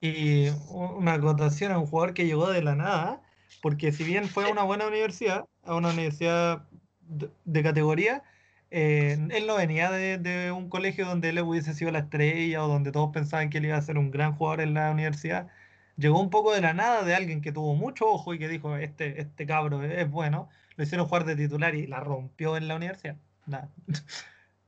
Y 0.00 0.48
una 0.70 1.12
acotación 1.12 1.72
a 1.72 1.78
un 1.78 1.84
jugador 1.84 2.14
que 2.14 2.24
llegó 2.24 2.48
de 2.50 2.62
la 2.62 2.74
nada, 2.74 3.20
porque 3.60 3.92
si 3.92 4.02
bien 4.02 4.28
fue 4.28 4.46
a 4.46 4.48
una 4.48 4.62
buena 4.62 4.86
universidad, 4.86 5.44
a 5.62 5.74
una 5.74 5.90
universidad 5.90 6.66
de, 7.02 7.28
de 7.44 7.62
categoría, 7.62 8.22
eh, 8.70 9.18
él 9.30 9.46
no 9.46 9.56
venía 9.56 9.90
de, 9.90 10.16
de 10.16 10.52
un 10.52 10.70
colegio 10.70 11.04
donde 11.04 11.28
él 11.28 11.40
hubiese 11.40 11.74
sido 11.74 11.90
la 11.90 11.98
estrella 11.98 12.64
o 12.64 12.68
donde 12.68 12.92
todos 12.92 13.10
pensaban 13.12 13.50
que 13.50 13.58
él 13.58 13.66
iba 13.66 13.76
a 13.76 13.82
ser 13.82 13.98
un 13.98 14.10
gran 14.10 14.32
jugador 14.32 14.62
en 14.62 14.72
la 14.72 14.90
universidad. 14.90 15.48
Llegó 15.96 16.20
un 16.20 16.30
poco 16.30 16.52
de 16.52 16.60
la 16.60 16.72
nada 16.74 17.02
de 17.04 17.14
alguien 17.14 17.40
que 17.42 17.52
tuvo 17.52 17.74
mucho 17.74 18.08
ojo 18.08 18.34
y 18.34 18.38
que 18.38 18.48
dijo, 18.48 18.76
este, 18.76 19.20
este 19.20 19.46
cabro 19.46 19.82
es 19.82 20.10
bueno. 20.10 20.48
Lo 20.76 20.84
hicieron 20.84 21.06
jugar 21.06 21.24
de 21.24 21.36
titular 21.36 21.74
y 21.74 21.86
la 21.86 22.00
rompió 22.00 22.56
en 22.56 22.68
la 22.68 22.76
universidad. 22.76 23.16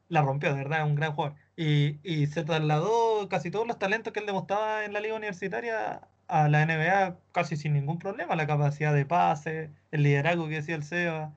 La 0.08 0.20
rompió, 0.22 0.50
de 0.50 0.56
verdad, 0.56 0.80
es 0.80 0.86
un 0.86 0.94
gran 0.94 1.12
jugador. 1.14 1.38
Y, 1.56 1.98
y 2.02 2.26
se 2.26 2.44
trasladó 2.44 3.28
casi 3.30 3.50
todos 3.50 3.66
los 3.66 3.78
talentos 3.78 4.12
que 4.12 4.20
él 4.20 4.26
demostraba 4.26 4.84
en 4.84 4.92
la 4.92 5.00
liga 5.00 5.14
universitaria 5.14 6.08
a 6.28 6.48
la 6.48 6.66
NBA 6.66 7.18
casi 7.32 7.56
sin 7.56 7.72
ningún 7.74 7.98
problema. 7.98 8.36
La 8.36 8.46
capacidad 8.46 8.94
de 8.94 9.06
pase, 9.06 9.70
el 9.90 10.02
liderazgo 10.02 10.48
que 10.48 10.56
decía 10.56 10.74
el 10.74 10.84
Seba. 10.84 11.34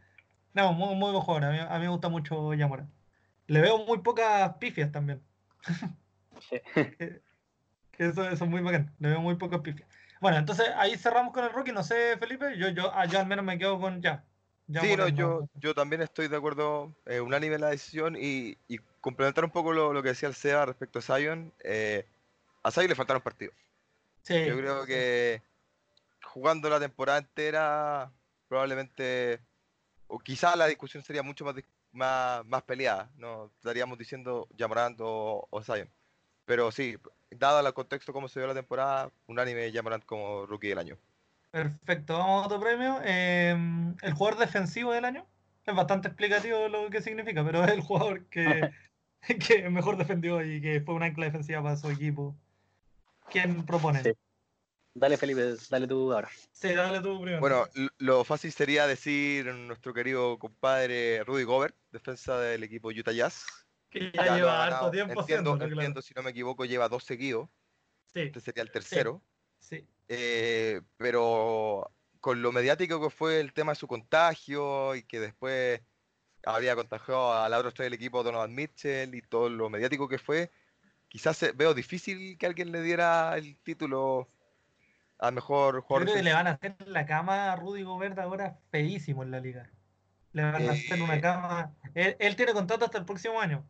No, 0.54 0.74
muy, 0.74 0.96
muy 0.96 1.12
buen 1.12 1.24
jugador. 1.24 1.46
A 1.46 1.52
mí, 1.52 1.60
a 1.60 1.80
mí 1.80 1.86
me 1.86 1.90
gusta 1.90 2.10
mucho 2.10 2.54
Yamora. 2.54 2.88
Le 3.48 3.62
veo 3.62 3.86
muy 3.86 4.00
pocas 4.00 4.56
pifias 4.58 4.92
también. 4.92 5.22
Sí. 6.40 6.58
que 7.96 8.06
eso, 8.08 8.24
eso 8.30 8.44
es 8.46 8.50
muy 8.50 8.62
bacán. 8.62 8.94
Le 9.00 9.10
veo 9.10 9.22
muy 9.22 9.36
pocas 9.36 9.62
pifias. 9.62 9.88
Bueno, 10.22 10.38
entonces 10.38 10.68
ahí 10.76 10.98
cerramos 10.98 11.34
con 11.34 11.44
el 11.44 11.52
rookie. 11.54 11.72
No 11.72 11.84
sé, 11.84 12.18
Felipe. 12.18 12.58
Yo, 12.58 12.70
yo, 12.70 12.92
ah, 12.94 13.06
yo 13.06 13.20
al 13.20 13.28
menos 13.28 13.46
me 13.46 13.58
quedo 13.58 13.80
con 13.80 14.02
ya. 14.02 14.24
Ya 14.68 14.82
Sí, 14.82 14.96
no, 14.98 15.08
yo, 15.10 15.48
yo 15.54 15.76
también 15.76 16.02
estoy 16.02 16.28
de 16.28 16.38
acuerdo, 16.38 16.96
eh, 17.06 17.20
unánime 17.22 17.56
en 17.56 17.62
la 17.62 17.70
decisión 17.70 18.16
y, 18.20 18.58
y 18.68 18.80
complementar 19.00 19.46
un 19.46 19.52
poco 19.52 19.74
lo, 19.74 19.94
lo 19.94 20.02
que 20.02 20.10
decía 20.10 20.28
el 20.28 20.36
Seba 20.36 20.66
respecto 20.66 21.00
a 21.00 21.02
Zion. 21.04 21.54
eh, 21.64 22.06
a 22.64 22.72
Zion 22.72 22.88
le 22.90 22.96
faltaron 22.96 23.22
partidos. 23.22 23.56
Sí, 24.24 24.34
Yo 24.46 24.58
creo 24.58 24.86
que 24.86 25.44
jugando 26.24 26.70
la 26.70 26.80
temporada 26.80 27.20
entera, 27.20 28.12
probablemente, 28.48 29.40
o 30.08 30.20
quizás 30.20 30.58
la 30.58 30.68
discusión 30.68 31.04
sería 31.04 31.24
mucho 31.24 31.46
más, 31.46 31.56
más, 31.92 32.46
más 32.46 32.64
peleada. 32.64 33.12
No 33.18 33.52
estaríamos 33.58 33.98
diciendo 34.00 34.48
Yamarant 34.58 35.00
o, 35.02 35.48
o 35.50 35.64
Zion. 35.64 35.90
Pero 36.46 36.72
sí, 36.72 36.98
dado 37.32 37.66
el 37.66 37.74
contexto 37.74 38.14
cómo 38.14 38.28
se 38.28 38.40
dio 38.40 38.48
la 38.48 38.54
temporada, 38.54 39.12
unánime 39.28 39.72
Yamarant 39.72 40.06
como 40.06 40.46
rookie 40.46 40.70
del 40.70 40.80
año. 40.80 40.98
Perfecto, 41.52 42.18
vamos 42.18 42.44
a 42.44 42.46
otro 42.48 42.60
premio. 42.60 43.00
Eh, 43.04 43.56
el 44.02 44.14
jugador 44.14 44.40
defensivo 44.40 44.92
del 44.92 45.06
año. 45.06 45.26
Es 45.66 45.76
bastante 45.76 46.10
explicativo 46.10 46.68
lo 46.68 46.90
que 46.90 47.02
significa, 47.02 47.44
pero 47.44 47.64
es 47.64 47.72
el 47.72 47.82
jugador 47.82 48.26
que, 48.26 48.70
que 49.48 49.70
mejor 49.70 49.98
defendió 49.98 50.44
y 50.44 50.62
que 50.62 50.82
fue 50.82 50.94
una 50.94 51.08
ancla 51.08 51.26
defensiva 51.26 51.64
para 51.64 51.78
su 51.78 51.90
equipo. 51.90 52.36
¿Quién 53.30 53.66
propone? 53.66 54.04
Sí. 54.04 54.12
Dale, 54.94 55.18
Felipe, 55.18 55.56
dale 55.70 55.88
tú 55.88 56.14
ahora. 56.14 56.30
Sí, 56.54 56.74
dale 56.74 57.02
tú 57.02 57.20
primero. 57.20 57.42
Bueno, 57.42 57.66
lo 57.98 58.24
fácil 58.24 58.52
sería 58.54 58.88
decir 58.88 59.46
nuestro 59.48 59.94
querido 59.94 60.40
compadre 60.40 61.22
Rudy 61.26 61.44
Gobert, 61.44 61.76
defensa 61.92 62.40
del 62.40 62.64
equipo 62.64 62.90
Utah 62.90 63.12
Jazz. 63.12 63.65
Que 64.00 64.12
Ya 64.14 64.36
lleva 64.36 64.64
ha 64.64 64.68
harto 64.68 64.92
tiempo 64.92 65.20
entiendo, 65.22 65.58
claro. 65.58 65.72
entiendo, 65.74 66.02
si 66.02 66.14
no 66.14 66.24
me 66.24 66.32
equivoco, 66.32 66.66
lleva 66.66 66.90
dos 66.90 67.04
seguidos. 67.04 67.50
Sí, 68.14 68.22
Este 68.22 68.40
sería 68.40 68.64
el 68.64 68.72
tercero. 68.72 69.24
sí. 69.60 69.88
Eh, 70.08 70.82
pero 70.98 71.92
con 72.20 72.42
lo 72.42 72.52
mediático 72.52 73.02
que 73.02 73.10
fue 73.10 73.40
el 73.40 73.54
tema 73.54 73.72
de 73.72 73.76
su 73.78 73.88
contagio 73.88 74.96
y 74.96 75.04
que 75.04 75.20
después 75.20 75.82
habría 76.46 76.76
contagiado 76.76 77.34
a 77.34 77.50
la 77.50 77.58
otra 77.58 77.70
estrella 77.70 77.88
del 77.88 77.96
equipo, 77.96 78.24
Donovan 78.24 78.54
Mitchell, 78.54 79.16
y 79.16 79.22
todo 79.24 79.50
lo 79.50 79.70
mediático 79.70 80.08
que 80.08 80.20
fue, 80.20 80.52
quizás 81.10 81.46
veo 81.56 81.74
difícil 81.74 82.38
que 82.38 82.46
alguien 82.48 82.72
le 82.72 82.82
diera 82.84 83.38
el 83.38 83.58
título 83.64 84.30
al 85.20 85.34
mejor 85.34 85.76
Yo 85.76 85.82
jugador 85.82 86.04
creo 86.06 86.16
que 86.18 86.24
le 86.24 86.34
van 86.34 86.48
a 86.48 86.52
hacer 86.52 86.76
la 86.88 87.06
cama 87.06 87.52
a 87.54 87.56
Rudy 87.56 87.84
Gobert 87.84 88.20
ahora 88.20 88.60
feísimo 88.72 89.24
en 89.24 89.32
la 89.32 89.40
liga. 89.40 89.72
Le 90.34 90.44
van 90.44 90.70
a 90.70 90.74
hacer 90.74 91.02
una 91.02 91.16
Eh. 91.16 91.22
cama. 91.22 91.76
Él, 91.96 92.16
él 92.20 92.36
tiene 92.36 92.54
contrato 92.54 92.86
hasta 92.86 92.98
el 93.00 93.06
próximo 93.06 93.40
año. 93.42 93.68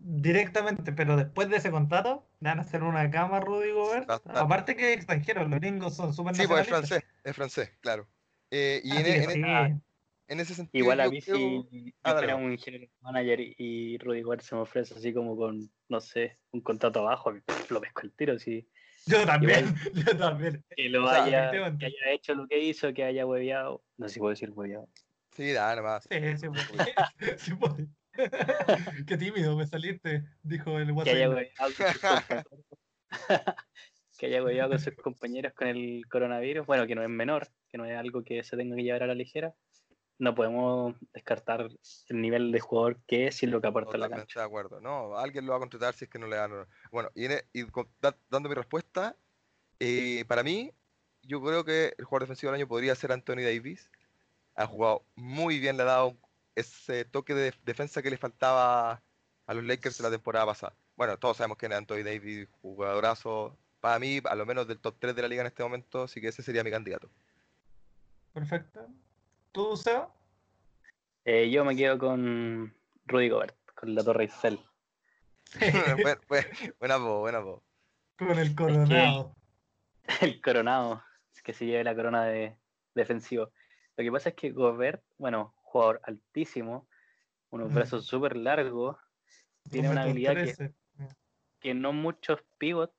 Directamente, 0.00 0.92
pero 0.92 1.16
después 1.16 1.48
de 1.50 1.56
ese 1.56 1.72
contrato, 1.72 2.24
le 2.38 2.50
van 2.50 2.58
a 2.60 2.62
hacer 2.62 2.84
una 2.84 3.10
cama 3.10 3.38
a 3.38 3.40
Rudy 3.40 3.72
Gobert. 3.72 4.06
Bastante. 4.06 4.38
Aparte 4.40 4.76
que 4.76 4.92
es 4.92 4.96
extranjero, 4.98 5.46
los 5.46 5.58
gringos 5.58 5.96
son 5.96 6.14
súper 6.14 6.36
Sí, 6.36 6.46
pues 6.46 6.60
es 6.62 6.68
francés, 6.68 7.02
es 7.24 7.34
francés, 7.36 7.72
claro. 7.80 8.08
Eh, 8.50 8.80
y 8.84 8.92
Así 8.92 9.00
en, 9.00 9.04
que 9.04 9.24
en- 9.24 9.30
sí. 9.32 9.82
en 10.28 10.40
ese 10.40 10.54
sentido, 10.54 10.84
Igual 10.84 11.00
a 11.00 11.08
mí 11.10 11.20
creo- 11.20 11.36
si 11.36 11.94
Ah, 12.04 12.12
va. 12.14 12.34
un 12.36 12.56
general 12.58 12.88
manager 13.00 13.40
y- 13.40 13.98
Rudy 13.98 14.22
Gobert 14.22 14.42
se 14.42 14.54
me 14.54 14.60
ofrece 14.60 14.94
así 14.94 15.12
como 15.12 15.36
con, 15.36 15.68
no 15.88 16.00
sé, 16.00 16.38
un 16.52 16.60
contrato 16.60 17.00
abajo, 17.00 17.32
lo 17.68 17.80
pesco 17.80 18.02
el 18.02 18.12
tiro, 18.12 18.38
sí. 18.38 18.68
Yo 19.06 19.26
también, 19.26 19.64
yo 19.94 20.16
también. 20.16 20.64
Que 20.76 20.88
lo 20.88 21.06
O 21.06 21.10
sea, 21.10 21.24
haya, 21.24 21.50
que 21.50 21.86
haya 21.86 22.10
hecho 22.12 22.34
lo 22.34 22.46
que 22.46 22.60
hizo, 22.60 22.94
que 22.94 23.02
haya 23.04 23.26
hueveado, 23.26 23.82
no 23.96 24.06
sé 24.06 24.14
si 24.14 24.20
puedo 24.20 24.30
decir 24.30 24.50
hueveado. 24.52 24.88
Sí, 25.34 25.52
nada, 25.52 25.76
nada 25.76 25.82
más. 25.82 26.08
Sí, 26.08 26.36
sí, 26.38 26.46
puede. 26.48 26.94
Sí, 27.38 27.54
puede. 27.54 27.88
Qué 29.06 29.16
tímido 29.16 29.56
me 29.56 29.66
saliste, 29.66 30.24
dijo 30.42 30.78
el 30.78 30.90
WhatsApp. 30.92 32.44
que 34.18 34.26
haya 34.26 34.42
hueveado 34.42 34.70
con 34.70 34.78
sus 34.78 34.94
compañeros 34.96 35.52
con 35.54 35.68
el 35.68 36.02
coronavirus, 36.10 36.66
bueno, 36.66 36.86
que 36.86 36.94
no 36.94 37.02
es 37.02 37.08
menor, 37.08 37.48
que 37.68 37.78
no 37.78 37.84
es 37.84 37.96
algo 37.96 38.22
que 38.24 38.42
se 38.42 38.56
tenga 38.56 38.76
que 38.76 38.82
llevar 38.82 39.04
a 39.04 39.06
la 39.06 39.14
ligera. 39.14 39.54
No 40.20 40.34
podemos 40.34 40.96
descartar 41.12 41.68
el 42.08 42.20
nivel 42.20 42.50
de 42.50 42.58
jugador 42.58 43.00
que 43.06 43.28
es 43.28 43.40
y 43.44 43.46
lo 43.46 43.60
que 43.60 43.68
aporta 43.68 43.94
en 43.94 44.00
la 44.00 44.06
Totalmente 44.06 44.32
cancha. 44.34 44.40
de 44.40 44.46
acuerdo. 44.46 44.80
No, 44.80 45.16
alguien 45.16 45.46
lo 45.46 45.52
va 45.52 45.58
a 45.58 45.60
contratar 45.60 45.94
si 45.94 46.06
es 46.06 46.10
que 46.10 46.18
no 46.18 46.26
le 46.26 46.34
dan. 46.36 46.66
Bueno, 46.90 47.10
y, 47.14 47.26
en 47.26 47.32
e- 47.32 47.44
y 47.52 47.64
con- 47.66 47.88
da- 48.00 48.16
dando 48.28 48.48
mi 48.48 48.56
respuesta, 48.56 49.14
eh, 49.78 50.24
para 50.26 50.42
mí, 50.42 50.72
yo 51.22 51.40
creo 51.40 51.64
que 51.64 51.94
el 51.96 52.04
jugador 52.04 52.22
defensivo 52.24 52.50
del 52.50 52.60
año 52.60 52.66
podría 52.68 52.96
ser 52.96 53.12
Anthony 53.12 53.42
Davis. 53.44 53.88
Ha 54.56 54.66
jugado 54.66 55.04
muy 55.14 55.60
bien, 55.60 55.76
le 55.76 55.84
ha 55.84 55.86
dado 55.86 56.16
ese 56.60 57.04
toque 57.04 57.34
de 57.34 57.54
defensa 57.64 58.02
que 58.02 58.10
le 58.10 58.16
faltaba 58.18 59.02
a 59.46 59.54
los 59.54 59.64
Lakers 59.64 59.98
en 60.00 60.04
la 60.04 60.10
temporada 60.10 60.46
pasada. 60.46 60.74
Bueno, 60.96 61.16
todos 61.18 61.36
sabemos 61.36 61.56
que 61.58 61.66
es 61.66 61.72
Anthony 61.72 62.02
Davis, 62.04 62.48
jugadorazo. 62.60 63.56
Para 63.80 63.98
mí, 63.98 64.20
a 64.24 64.34
lo 64.34 64.44
menos 64.44 64.66
del 64.66 64.78
top 64.80 64.96
3 64.98 65.14
de 65.14 65.22
la 65.22 65.28
liga 65.28 65.42
en 65.42 65.46
este 65.46 65.62
momento, 65.62 66.02
así 66.02 66.20
que 66.20 66.28
ese 66.28 66.42
sería 66.42 66.64
mi 66.64 66.70
candidato. 66.70 67.08
Perfecto. 68.32 68.86
¿Tú, 69.52 69.76
Seba? 69.76 70.12
Eh, 71.24 71.50
yo 71.50 71.64
me 71.64 71.76
quedo 71.76 71.98
con 71.98 72.74
Rudy 73.06 73.28
Gobert, 73.28 73.56
con 73.74 73.94
la 73.94 74.02
Torre 74.04 74.24
Eiffel. 74.24 74.58
Buen- 76.02 76.20
buen- 76.28 76.74
buena 76.78 76.96
voz, 76.98 77.20
buena 77.20 77.38
voz. 77.38 77.62
Con 78.18 78.38
el 78.38 78.54
coronado. 78.54 79.34
el 80.20 80.40
coronado, 80.42 81.02
que 81.44 81.54
se 81.54 81.66
lleve 81.66 81.84
la 81.84 81.94
corona 81.94 82.24
de 82.24 82.56
defensivo. 82.94 83.50
Lo 83.96 84.04
que 84.04 84.12
pasa 84.12 84.28
es 84.30 84.34
que 84.34 84.50
Gobert, 84.50 85.02
bueno, 85.18 85.54
jugador 85.68 86.00
altísimo, 86.04 86.88
unos 87.50 87.72
brazos 87.72 88.06
súper 88.06 88.36
largos, 88.36 88.96
tiene 89.70 89.88
Un 89.88 89.92
una 89.92 90.02
habilidad 90.02 90.34
que, 90.34 90.72
que 91.60 91.74
no 91.74 91.92
muchos 91.92 92.40
pivots 92.58 92.94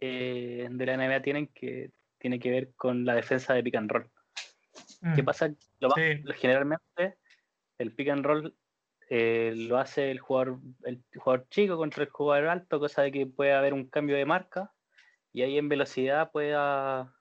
eh, 0.00 0.68
de 0.70 0.86
la 0.86 0.94
NBA 0.94 1.22
tienen 1.22 1.46
que 1.48 1.90
tiene 2.18 2.40
que 2.40 2.50
ver 2.50 2.74
con 2.74 3.04
la 3.04 3.14
defensa 3.14 3.54
de 3.54 3.62
pick 3.62 3.76
and 3.76 3.90
roll. 3.90 4.10
¿Qué 5.14 5.22
Mm. 5.22 5.24
pasa? 5.24 5.48
Lo 5.78 5.90
Sí. 5.94 6.22
generalmente 6.34 7.18
el 7.78 7.92
pick 7.92 8.08
and 8.08 8.24
roll 8.24 8.54
eh, 9.10 9.54
lo 9.56 9.78
hace 9.78 10.10
el 10.10 10.18
jugador, 10.18 10.58
el 10.84 11.02
jugador 11.16 11.46
chico 11.48 11.76
contra 11.76 12.02
el 12.02 12.10
jugador 12.10 12.48
alto, 12.48 12.80
cosa 12.80 13.02
de 13.02 13.12
que 13.12 13.26
puede 13.26 13.52
haber 13.54 13.72
un 13.72 13.88
cambio 13.88 14.16
de 14.16 14.26
marca 14.26 14.72
y 15.32 15.42
ahí 15.42 15.56
en 15.56 15.68
velocidad 15.68 16.30
pueda 16.32 17.14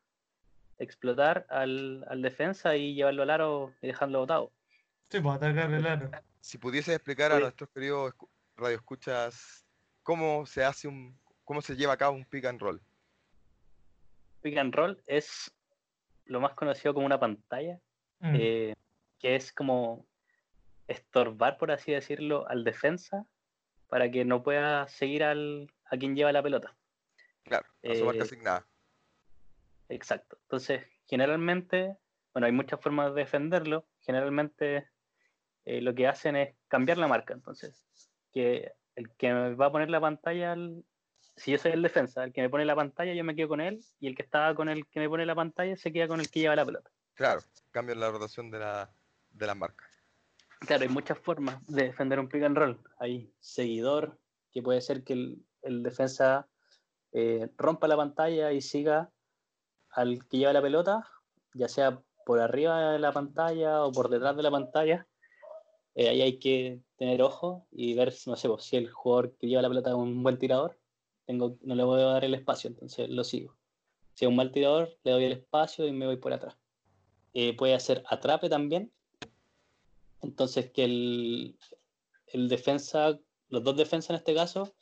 explotar 0.80 1.46
al, 1.50 2.06
al 2.10 2.22
defensa 2.22 2.76
y 2.76 2.96
llevarlo 2.96 3.24
al 3.24 3.30
aro 3.30 3.74
y 3.82 3.88
dejarlo 3.88 4.20
botado. 4.20 4.52
Sí, 5.10 5.20
pues 5.22 5.36
atacar 5.36 5.72
el 5.72 5.86
aro. 5.88 6.12
Si 6.42 6.58
pudieses 6.58 6.96
explicar 6.96 7.32
a 7.32 7.36
Oye. 7.36 7.44
nuestros 7.44 7.70
queridos 7.70 8.14
escu- 8.14 8.30
radioescuchas 8.58 9.66
cómo 10.04 10.46
se 10.46 10.64
hace 10.64 10.88
un, 10.88 11.18
cómo 11.44 11.62
se 11.62 11.76
lleva 11.76 11.94
a 11.94 11.98
cabo 11.98 12.16
un 12.16 12.26
pick 12.26 12.46
and 12.46 12.60
roll. 12.60 12.82
Pick 14.42 14.58
and 14.58 14.74
roll 14.74 15.02
es 15.06 15.52
lo 16.26 16.40
más 16.42 16.54
conocido 16.54 16.94
como 16.94 17.06
una 17.06 17.20
pantalla, 17.20 17.80
Mm. 18.20 18.36
eh, 18.36 18.76
que 19.20 19.36
es 19.36 19.54
como 19.54 20.06
estorbar, 20.88 21.58
por 21.58 21.72
así 21.72 21.92
decirlo, 21.92 22.48
al 22.50 22.64
defensa 22.64 23.26
para 23.88 24.10
que 24.10 24.26
no 24.26 24.42
pueda 24.44 24.88
seguir 24.88 25.24
al, 25.24 25.72
a 25.86 25.98
quien 25.98 26.16
lleva 26.16 26.32
la 26.32 26.42
pelota. 26.44 26.76
Claro, 27.44 27.68
a 27.90 27.96
su 27.96 28.06
marca 28.06 28.20
Eh, 28.20 28.24
asignada. 28.24 28.68
Exacto. 29.90 30.38
Entonces, 30.44 30.86
generalmente, 31.06 31.96
bueno, 32.34 32.48
hay 32.48 32.52
muchas 32.52 32.82
formas 32.82 33.14
de 33.14 33.22
defenderlo. 33.22 33.86
Generalmente 34.02 34.90
eh, 35.68 35.82
lo 35.82 35.94
que 35.94 36.08
hacen 36.08 36.36
es 36.38 36.56
cambiar 36.70 36.98
la 36.98 37.08
marca. 37.08 37.34
Entonces, 37.34 37.86
que 38.32 38.72
el 38.96 39.10
que 39.16 39.34
me 39.34 39.54
va 39.56 39.66
a 39.68 39.72
poner 39.72 39.90
la 39.90 40.00
pantalla, 40.00 40.54
al- 40.54 40.84
si 41.36 41.52
yo 41.52 41.58
soy 41.58 41.74
el 41.74 41.82
defensa, 41.84 42.24
el 42.24 42.32
que 42.34 42.42
me 42.42 42.50
pone 42.50 42.66
la 42.66 42.76
pantalla, 42.76 43.14
yo 43.14 43.24
me 43.24 43.36
quedo 43.36 43.50
con 43.50 43.62
él, 43.62 43.84
y 44.00 44.08
el 44.08 44.16
que 44.16 44.24
estaba 44.24 44.56
con 44.56 44.70
el 44.70 44.88
que 44.88 45.00
me 45.02 45.10
pone 45.10 45.26
la 45.26 45.36
pantalla 45.36 45.76
se 45.76 45.92
queda 45.92 46.08
con 46.08 46.20
el 46.20 46.32
que 46.32 46.40
lleva 46.40 46.56
la 46.56 46.66
pelota. 46.66 46.90
Claro, 47.16 47.42
cambio 47.72 47.94
en 47.94 48.00
la 48.00 48.10
rotación 48.10 48.50
de, 48.50 48.60
la, 48.60 48.90
de 49.32 49.46
las 49.46 49.58
marcas. 49.58 49.88
Claro, 50.62 50.84
hay 50.84 50.90
muchas 50.90 51.20
formas 51.20 51.64
de 51.68 51.84
defender 51.84 52.20
un 52.20 52.30
pick 52.30 52.44
and 52.44 52.58
roll. 52.58 52.80
Hay 53.00 53.32
seguidor, 53.40 54.18
que 54.52 54.64
puede 54.64 54.82
ser 54.82 55.04
que 55.04 55.14
el, 55.14 55.46
el 55.62 55.84
defensa 55.84 56.48
eh, 57.12 57.50
rompa 57.58 57.88
la 57.88 57.98
pantalla 57.98 58.52
y 58.52 58.62
siga 58.62 59.12
al 59.92 60.26
que 60.28 60.38
lleva 60.38 60.54
la 60.54 60.62
pelota, 60.62 61.08
ya 61.54 61.68
sea 61.68 62.00
por 62.26 62.40
arriba 62.40 62.92
de 62.94 63.00
la 63.00 63.12
pantalla 63.12 63.84
o 63.84 63.92
por 63.92 64.10
detrás 64.10 64.36
de 64.36 64.44
la 64.44 64.52
pantalla. 64.52 65.06
Eh, 66.00 66.10
ahí 66.10 66.22
hay 66.22 66.38
que 66.38 66.80
tener 66.96 67.24
ojo 67.24 67.66
y 67.72 67.96
ver, 67.96 68.14
no 68.28 68.36
sé, 68.36 68.48
pues, 68.48 68.66
si 68.66 68.78
el 68.78 68.92
jugador 68.92 69.36
que 69.36 69.48
lleva 69.48 69.64
la 69.64 69.68
pelota 69.68 69.90
es 69.90 69.96
un 69.96 70.22
buen 70.22 70.38
tirador, 70.38 70.78
tengo, 71.26 71.58
no 71.64 71.74
le 71.74 71.84
voy 71.84 72.00
a 72.00 72.06
dar 72.06 72.24
el 72.24 72.36
espacio, 72.36 72.68
entonces 72.70 73.10
lo 73.10 73.24
sigo. 73.24 73.58
Si 74.14 74.24
es 74.24 74.30
un 74.30 74.36
mal 74.36 74.52
tirador, 74.52 74.96
le 75.04 75.12
doy 75.12 75.24
el 75.24 75.32
espacio 75.32 75.88
y 75.88 75.92
me 75.92 76.06
voy 76.06 76.18
por 76.18 76.34
atrás. 76.34 76.56
Eh, 77.34 77.56
puede 77.58 77.74
hacer 77.74 78.04
atrape 78.08 78.48
también. 78.48 78.92
Entonces 80.22 80.70
que 80.70 80.84
el, 80.84 81.58
defensa, 82.48 83.20
los 83.50 83.64
dos 83.64 83.76
defensas 83.76 84.12
en 84.12 84.16
este 84.18 84.36
caso, 84.36 84.76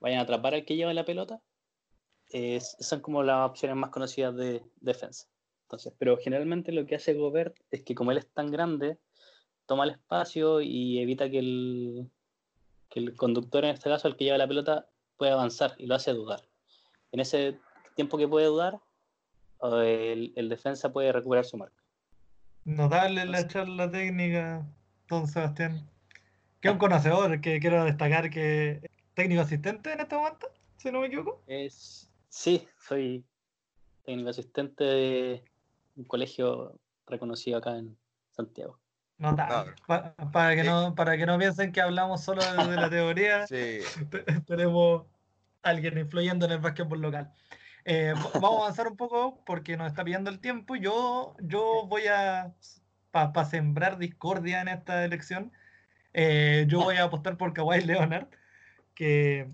vayan 0.00 0.18
a 0.18 0.22
atrapar 0.22 0.54
al 0.54 0.64
que 0.64 0.74
lleva 0.74 0.92
la 0.94 1.04
pelota. 1.04 1.40
Es- 2.30 2.76
son 2.80 3.00
como 3.02 3.22
las 3.22 3.48
opciones 3.48 3.76
más 3.76 3.90
conocidas 3.90 4.34
de 4.34 4.64
defensa. 4.80 5.28
Entonces, 5.66 5.94
pero 5.96 6.16
generalmente 6.16 6.72
lo 6.72 6.86
que 6.86 6.96
hace 6.96 7.14
Gobert 7.14 7.56
es 7.70 7.84
que 7.84 7.94
como 7.94 8.10
él 8.10 8.18
es 8.18 8.28
tan 8.32 8.50
grande, 8.50 8.98
toma 9.66 9.84
el 9.84 9.90
espacio 9.90 10.60
y 10.60 10.98
evita 11.00 11.28
que 11.30 11.38
el, 11.38 12.10
que 12.88 13.00
el 13.00 13.16
conductor, 13.16 13.64
en 13.64 13.72
este 13.72 13.90
caso 13.90 14.08
el 14.08 14.16
que 14.16 14.24
lleva 14.24 14.38
la 14.38 14.48
pelota, 14.48 14.86
pueda 15.16 15.34
avanzar 15.34 15.74
y 15.78 15.86
lo 15.86 15.94
hace 15.94 16.12
dudar. 16.12 16.40
En 17.12 17.20
ese 17.20 17.58
tiempo 17.94 18.18
que 18.18 18.28
puede 18.28 18.46
dudar, 18.46 18.80
el, 19.62 20.32
el 20.36 20.48
defensa 20.48 20.92
puede 20.92 21.12
recuperar 21.12 21.44
su 21.44 21.56
marca. 21.56 21.82
Notable 22.64 23.24
la 23.26 23.46
charla 23.46 23.90
técnica, 23.90 24.66
don 25.08 25.26
Sebastián. 25.26 25.88
Que 26.60 26.68
es 26.68 26.72
un 26.72 26.78
conocedor, 26.78 27.40
que 27.40 27.60
quiero 27.60 27.84
destacar 27.84 28.30
que 28.30 28.80
es 28.82 28.90
técnico 29.14 29.42
asistente 29.42 29.92
en 29.92 30.00
este 30.00 30.16
momento, 30.16 30.48
si 30.76 30.90
no 30.90 31.00
me 31.00 31.06
equivoco. 31.06 31.42
Es, 31.46 32.10
sí, 32.28 32.66
soy 32.78 33.24
técnico 34.04 34.30
asistente 34.30 34.84
de 34.84 35.44
un 35.96 36.04
colegio 36.04 36.78
reconocido 37.06 37.58
acá 37.58 37.78
en 37.78 37.96
Santiago. 38.30 38.78
Notable. 39.18 39.72
No. 39.72 39.86
Pa- 39.86 40.14
para, 40.32 40.54
que 40.54 40.64
no, 40.64 40.94
para 40.94 41.16
que 41.16 41.26
no 41.26 41.38
piensen 41.38 41.72
que 41.72 41.80
hablamos 41.80 42.22
solo 42.22 42.42
de, 42.42 42.76
la 42.76 42.90
teoría, 42.90 43.46
Sí, 43.48 43.80
te- 44.10 44.24
tenemos 44.42 45.06
alguien 45.62 45.98
influyendo 45.98 46.46
en 46.46 46.52
el 46.52 46.58
básquetbol 46.58 47.00
local. 47.00 47.32
Eh, 47.84 48.14
vamos 48.34 48.60
a 48.60 48.64
avanzar 48.64 48.88
un 48.88 48.96
poco 48.96 49.42
porque 49.44 49.76
nos 49.76 49.86
está 49.86 50.04
pidiendo 50.04 50.28
el 50.30 50.40
tiempo. 50.40 50.76
Yo, 50.76 51.36
yo 51.40 51.86
voy 51.86 52.02
a, 52.08 52.54
para 53.12 53.44
sembrar 53.44 53.98
discordia 53.98 54.60
en 54.60 54.68
esta 54.68 55.04
elección, 55.04 55.52
eh, 56.12 56.66
yo 56.68 56.80
voy 56.80 56.96
a 56.96 57.04
apostar 57.04 57.36
por 57.36 57.52
Kawhi 57.52 57.82
Leonard, 57.82 58.28
que 58.94 59.48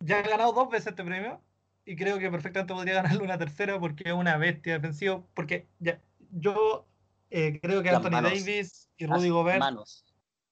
ya 0.00 0.18
ha 0.18 0.22
ganado 0.22 0.52
dos 0.52 0.68
veces 0.70 0.88
este 0.88 1.04
premio 1.04 1.42
y 1.84 1.96
creo 1.96 2.18
que 2.18 2.30
perfectamente 2.30 2.74
podría 2.74 2.94
ganarle 2.94 3.22
una 3.24 3.38
tercera 3.38 3.80
porque 3.80 4.04
es 4.06 4.12
una 4.12 4.36
bestia 4.36 4.74
defensiva. 4.74 5.24
Porque 5.34 5.66
ya, 5.78 6.00
yo 6.30 6.86
eh, 7.30 7.58
creo 7.60 7.82
que 7.82 7.88
Las 7.90 7.96
Anthony 7.96 8.10
manos. 8.10 8.32
Davis 8.32 8.87
y 8.98 9.06
Rudy 9.06 9.28
Gobert, 9.30 9.58
Manos. 9.60 10.04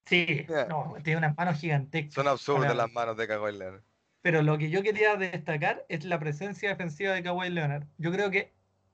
sí, 0.07 0.45
Yeah. 0.49 0.67
no, 0.67 0.95
tiene 1.03 1.19
unas 1.19 1.37
manos 1.37 1.59
gigantescas. 1.59 2.15
son 2.15 2.29
absurdas 2.29 2.63
Para- 2.69 2.75
las 2.75 2.93
manos 2.93 3.17
de 3.17 3.27
Kawhi 3.29 3.57
Leonard. 3.59 3.83
pero 4.23 4.43
lo 4.43 4.57
que 4.59 4.71
yo 4.71 4.83
quería 4.83 5.17
destacar 5.17 5.85
es 5.89 6.05
la 6.05 6.19
presencia 6.19 6.69
defensiva 6.71 7.13
de 7.13 7.23
Kawhi 7.23 7.51
Leonard. 7.51 7.85
Yo 7.99 8.11
creo 8.13 8.31
que 8.31 8.53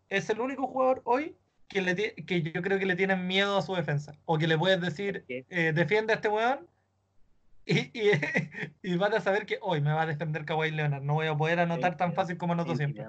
es 0.09 0.29
el 0.31 0.41
único 0.41 0.67
jugador 0.67 1.01
hoy 1.05 1.37
que, 1.69 1.81
le 1.81 2.15
que 2.15 2.43
yo 2.43 2.61
creo 2.63 2.79
que 2.79 2.85
le 2.87 2.97
tienen 2.97 3.27
miedo 3.27 3.57
a 3.57 3.63
su 3.63 3.75
defensa. 3.75 4.15
O 4.27 4.37
que 4.37 4.47
le 4.47 4.59
puedes 4.59 4.79
decir, 4.81 5.25
eh, 5.29 5.73
defiende 5.75 6.13
a 6.13 6.17
este 6.17 6.29
weón. 6.29 6.67
Y, 7.65 7.79
y, 7.99 8.11
y 8.83 8.97
van 8.97 9.15
a 9.15 9.21
saber 9.21 9.47
que 9.47 9.59
hoy 9.63 9.81
me 9.81 9.93
va 9.93 10.03
a 10.03 10.07
defender 10.07 10.45
Kawhi 10.45 10.71
Leonard. 10.71 11.03
No 11.03 11.15
voy 11.15 11.29
a 11.29 11.35
poder 11.37 11.61
anotar 11.61 11.97
tan 11.97 12.13
fácil 12.13 12.37
como 12.37 12.53
anoto 12.53 12.75
siempre. 12.77 13.07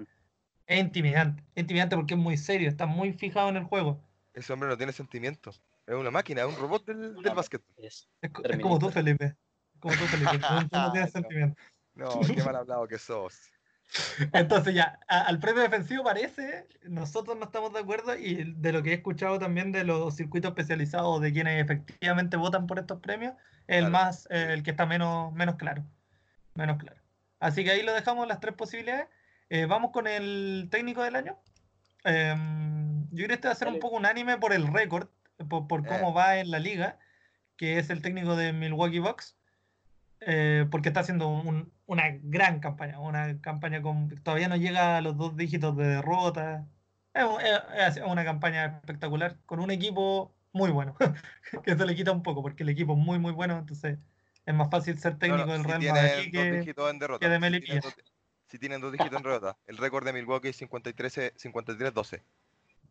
Es 0.65 0.79
intimidante. 0.79 1.43
Es 1.55 1.61
intimidante 1.63 1.95
porque 1.97 2.13
es 2.13 2.19
muy 2.19 2.37
serio. 2.37 2.69
Está 2.69 2.85
muy 2.85 3.11
fijado 3.11 3.49
en 3.49 3.57
el 3.57 3.63
juego. 3.65 3.99
Ese 4.33 4.53
hombre 4.53 4.69
no 4.69 4.77
tiene 4.77 4.93
sentimientos. 4.93 5.61
Es 5.85 5.95
una 5.95 6.11
máquina, 6.11 6.41
es 6.41 6.47
un 6.47 6.55
robot 6.55 6.85
del, 6.85 7.15
del 7.15 7.33
básquet. 7.35 7.61
Es- 7.77 8.07
Es, 8.21 8.31
co- 8.31 8.43
es 8.43 8.59
como 8.59 8.79
tú. 8.79 8.89
Felipe. 8.89 9.25
Es 9.73 9.79
como 9.79 9.93
tú, 9.95 10.05
Felipe. 10.05 10.37
Tú, 10.39 10.77
no 10.77 10.91
tienes 10.93 11.11
sentimiento. 11.11 11.61
No, 11.95 12.19
qué 12.21 12.41
mal 12.43 12.55
hablado 12.55 12.87
que 12.87 12.97
sos. 12.97 13.37
Entonces 14.33 14.73
ya, 14.73 14.99
a- 15.07 15.21
al 15.23 15.39
premio 15.39 15.61
defensivo 15.61 16.03
parece, 16.03 16.67
nosotros 16.83 17.37
no 17.37 17.45
estamos 17.45 17.73
de 17.73 17.79
acuerdo 17.79 18.15
y 18.17 18.53
de 18.55 18.71
lo 18.71 18.81
que 18.81 18.91
he 18.91 18.93
escuchado 18.95 19.37
también 19.39 19.71
de 19.71 19.83
los 19.83 20.15
circuitos 20.15 20.49
especializados 20.49 21.21
de 21.21 21.33
quienes 21.33 21.61
efectivamente 21.61 22.37
votan 22.37 22.65
por 22.65 22.79
estos 22.79 22.99
premios, 23.01 23.33
es 23.67 23.77
el 23.77 23.89
Claro. 23.89 23.91
más, 23.91 24.27
eh, 24.31 24.53
el 24.53 24.63
que 24.63 24.71
está 24.71 24.85
menos, 24.85 25.31
menos 25.33 25.55
claro. 25.57 25.83
Menos 26.55 26.77
claro. 26.77 26.99
Así 27.39 27.63
que 27.63 27.71
ahí 27.71 27.83
lo 27.83 27.93
dejamos 27.93 28.25
las 28.27 28.39
tres 28.39 28.55
posibilidades. 28.55 29.07
Eh, 29.49 29.65
vamos 29.65 29.91
con 29.91 30.07
el 30.07 30.69
técnico 30.71 31.03
del 31.03 31.15
año. 31.17 31.37
Em, 32.05 33.03
yo 33.11 33.15
creo 33.25 33.27
que 33.27 33.33
este 33.35 33.47
va 33.47 33.51
a 33.53 33.57
ser 33.57 33.67
un 33.67 33.79
poco 33.79 33.97
unánime 33.97 34.37
por 34.37 34.53
el 34.53 34.67
récord, 34.67 35.07
por, 35.49 35.67
por 35.67 35.85
cómo 35.85 36.13
va 36.13 36.37
en 36.37 36.51
la 36.51 36.59
liga, 36.59 36.99
que 37.57 37.77
es 37.79 37.89
el 37.89 38.01
técnico 38.01 38.35
de 38.35 38.53
Milwaukee 38.53 38.99
Bucks 38.99 39.37
eh, 40.25 40.65
porque 40.71 40.89
está 40.89 41.01
haciendo 41.01 41.27
un- 41.27 41.71
una 41.85 42.05
gran 42.21 42.59
campaña, 42.59 42.99
una 42.99 43.39
campaña 43.41 43.81
con 43.81 44.09
todavía 44.23 44.47
no 44.47 44.55
llega 44.55 44.97
a 44.97 45.01
los 45.01 45.17
dos 45.17 45.35
dígitos 45.35 45.75
de 45.75 45.85
derrota. 45.87 46.65
Es, 47.13 47.23
un- 47.25 47.41
es- 47.41 47.97
es 47.97 48.03
una 48.05 48.23
campaña 48.23 48.65
espectacular 48.65 49.37
con 49.45 49.59
un 49.59 49.69
equipo 49.69 50.33
muy 50.53 50.71
bueno, 50.71 50.95
que 51.65 51.75
se 51.77 51.85
le 51.85 51.95
quita 51.95 52.11
un 52.11 52.23
poco 52.23 52.41
porque 52.41 52.63
el 52.63 52.69
equipo 52.69 52.93
es 52.93 52.99
muy 52.99 53.19
muy 53.19 53.31
bueno, 53.33 53.57
entonces 53.57 53.97
es 54.45 54.53
más 54.53 54.69
fácil 54.69 54.97
ser 54.97 55.13
No, 55.13 55.19
técnico 55.19 55.45
no, 55.47 55.53
del 55.53 55.61
si 55.63 55.67
Real 55.67 55.81
Madrid 55.93 56.31
que 56.31 57.27
de 57.29 57.35
si, 57.35 57.41
Melipilla. 57.41 57.79
dos, 57.81 57.95
si 58.47 58.59
tienen 58.59 58.79
dos 58.81 58.91
dígitos 58.91 59.17
en 59.17 59.23
derrota. 59.23 59.57
El 59.67 59.77
récord 59.77 60.05
de 60.05 60.13
Milwaukee 60.13 60.49
es 60.49 60.57
53, 60.57 61.33
53-12. 61.35 62.21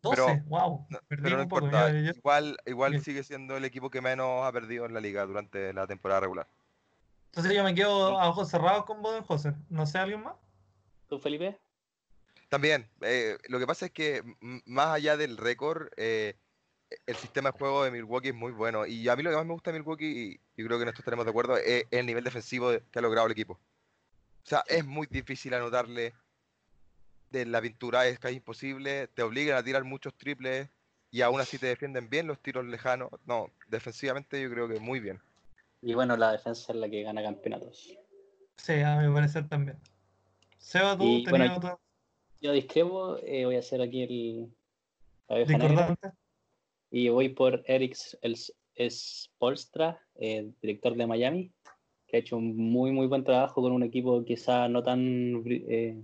12. 0.03 0.15
pero- 0.15 0.43
wow, 0.47 0.87
perdí 1.07 1.23
pero 1.23 1.37
no 1.37 1.43
un 1.43 1.49
poco. 1.49 1.65
importa. 1.65 1.91
yo- 1.91 1.99
yo- 1.99 2.11
Igual, 2.11 2.57
igual 2.67 3.01
sigue 3.01 3.23
siendo 3.23 3.57
el 3.57 3.65
equipo 3.65 3.89
que 3.89 4.01
menos 4.01 4.45
ha 4.45 4.51
perdido 4.51 4.85
en 4.85 4.93
la 4.93 4.99
liga 4.99 5.25
durante 5.25 5.73
la 5.73 5.87
temporada 5.87 6.19
regular. 6.21 6.47
entonces 7.27 7.51
yo 7.55 7.63
me 7.63 7.73
quedo 7.73 8.19
a 8.19 8.29
ojos 8.29 8.47
cerrados 8.49 8.85
con 8.85 9.01
Bodenhauser. 9.01 9.55
No 9.69 9.87
sé, 9.87 9.97
¿alguien 9.97 10.21
más? 10.21 10.35
¿Tú, 11.09 11.17
Felipe? 11.17 11.57
También, 12.49 12.87
eh, 13.01 13.37
lo 13.49 13.57
que 13.57 13.65
pasa 13.65 13.87
es 13.87 13.91
que 13.91 14.21
más 14.65 14.89
allá 14.89 15.17
del 15.17 15.37
récord, 15.37 15.87
eh, 15.97 16.35
el 17.07 17.15
sistema 17.15 17.49
de 17.51 17.57
juego 17.57 17.83
de 17.83 17.89
Milwaukee 17.89 18.27
es 18.29 18.35
muy 18.35 18.51
bueno. 18.51 18.85
Y 18.85 19.09
a 19.09 19.15
mí 19.15 19.23
lo 19.23 19.31
que 19.31 19.35
más 19.37 19.45
me 19.47 19.53
gusta 19.53 19.71
de 19.71 19.79
Milwaukee, 19.79 20.39
y 20.55 20.61
yo 20.61 20.67
creo 20.67 20.77
que 20.77 20.83
en 20.83 20.89
esto 20.89 21.01
estaremos 21.01 21.25
de 21.25 21.31
acuerdo, 21.31 21.57
es 21.57 21.85
el 21.89 22.05
nivel 22.05 22.23
defensivo 22.23 22.69
de- 22.69 22.83
que 22.91 22.99
ha 22.99 23.01
logrado 23.01 23.25
el 23.25 23.31
equipo. 23.31 23.53
O 23.53 24.45
sea, 24.45 24.63
es 24.67 24.85
muy 24.85 25.07
difícil 25.09 25.53
anotarle 25.55 26.13
de 27.33 27.45
la 27.47 27.61
pintura, 27.61 28.07
es 28.07 28.19
casi 28.19 28.35
imposible, 28.35 29.07
te 29.07 29.23
obligan 29.23 29.57
a 29.57 29.63
tirar 29.63 29.83
muchos 29.83 30.13
triples 30.13 30.69
y 31.11 31.21
aún 31.21 31.41
así 31.41 31.57
te 31.57 31.67
defienden 31.67 32.09
bien 32.09 32.27
los 32.27 32.39
tiros 32.39 32.65
lejanos. 32.65 33.09
No, 33.25 33.49
defensivamente 33.67 34.41
yo 34.41 34.49
creo 34.49 34.67
que 34.69 34.79
muy 34.79 34.99
bien. 34.99 35.19
Y 35.81 35.93
bueno, 35.95 36.15
la 36.15 36.31
defensa 36.31 36.71
es 36.71 36.79
la 36.79 36.87
que 36.87 37.03
gana 37.03 37.21
campeonatos. 37.21 37.97
Sí, 38.57 38.73
a 38.81 39.01
mi 39.01 39.13
parecer 39.13 39.49
también. 39.49 39.77
Seba, 40.57 40.97
tú 40.97 41.03
Y, 41.03 41.23
tenías 41.23 41.49
bueno, 41.49 41.57
otro 41.57 41.79
Yo 42.39 42.53
discrepo, 42.53 43.17
eh, 43.17 43.45
voy 43.45 43.57
a 43.57 43.59
hacer 43.59 43.81
aquí 43.81 44.03
el, 45.27 45.45
discordante. 45.45 46.11
Y 46.89 47.09
voy 47.09 47.29
por 47.29 47.63
Eric 47.65 47.97
Spolstra, 48.89 49.99
eh, 50.15 50.51
director 50.61 50.95
de 50.95 51.07
Miami, 51.07 51.51
que 52.07 52.17
ha 52.17 52.19
hecho 52.19 52.37
un 52.37 52.55
muy 52.55 52.91
muy 52.91 53.07
buen 53.07 53.23
trabajo 53.23 53.61
con 53.61 53.71
un 53.71 53.83
equipo 53.83 54.23
quizá 54.23 54.69
no 54.69 54.83
tan 54.83 55.43
eh, 55.47 55.99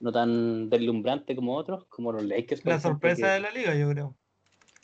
no 0.00 0.12
tan 0.12 0.70
deslumbrante 0.70 1.34
como 1.34 1.56
otros, 1.56 1.84
como 1.86 2.12
los 2.12 2.22
Lakers. 2.22 2.64
La 2.64 2.80
sorpresa 2.80 3.26
que- 3.26 3.32
de 3.32 3.40
la 3.40 3.50
liga, 3.50 3.74
yo 3.74 3.90
creo. 3.90 4.16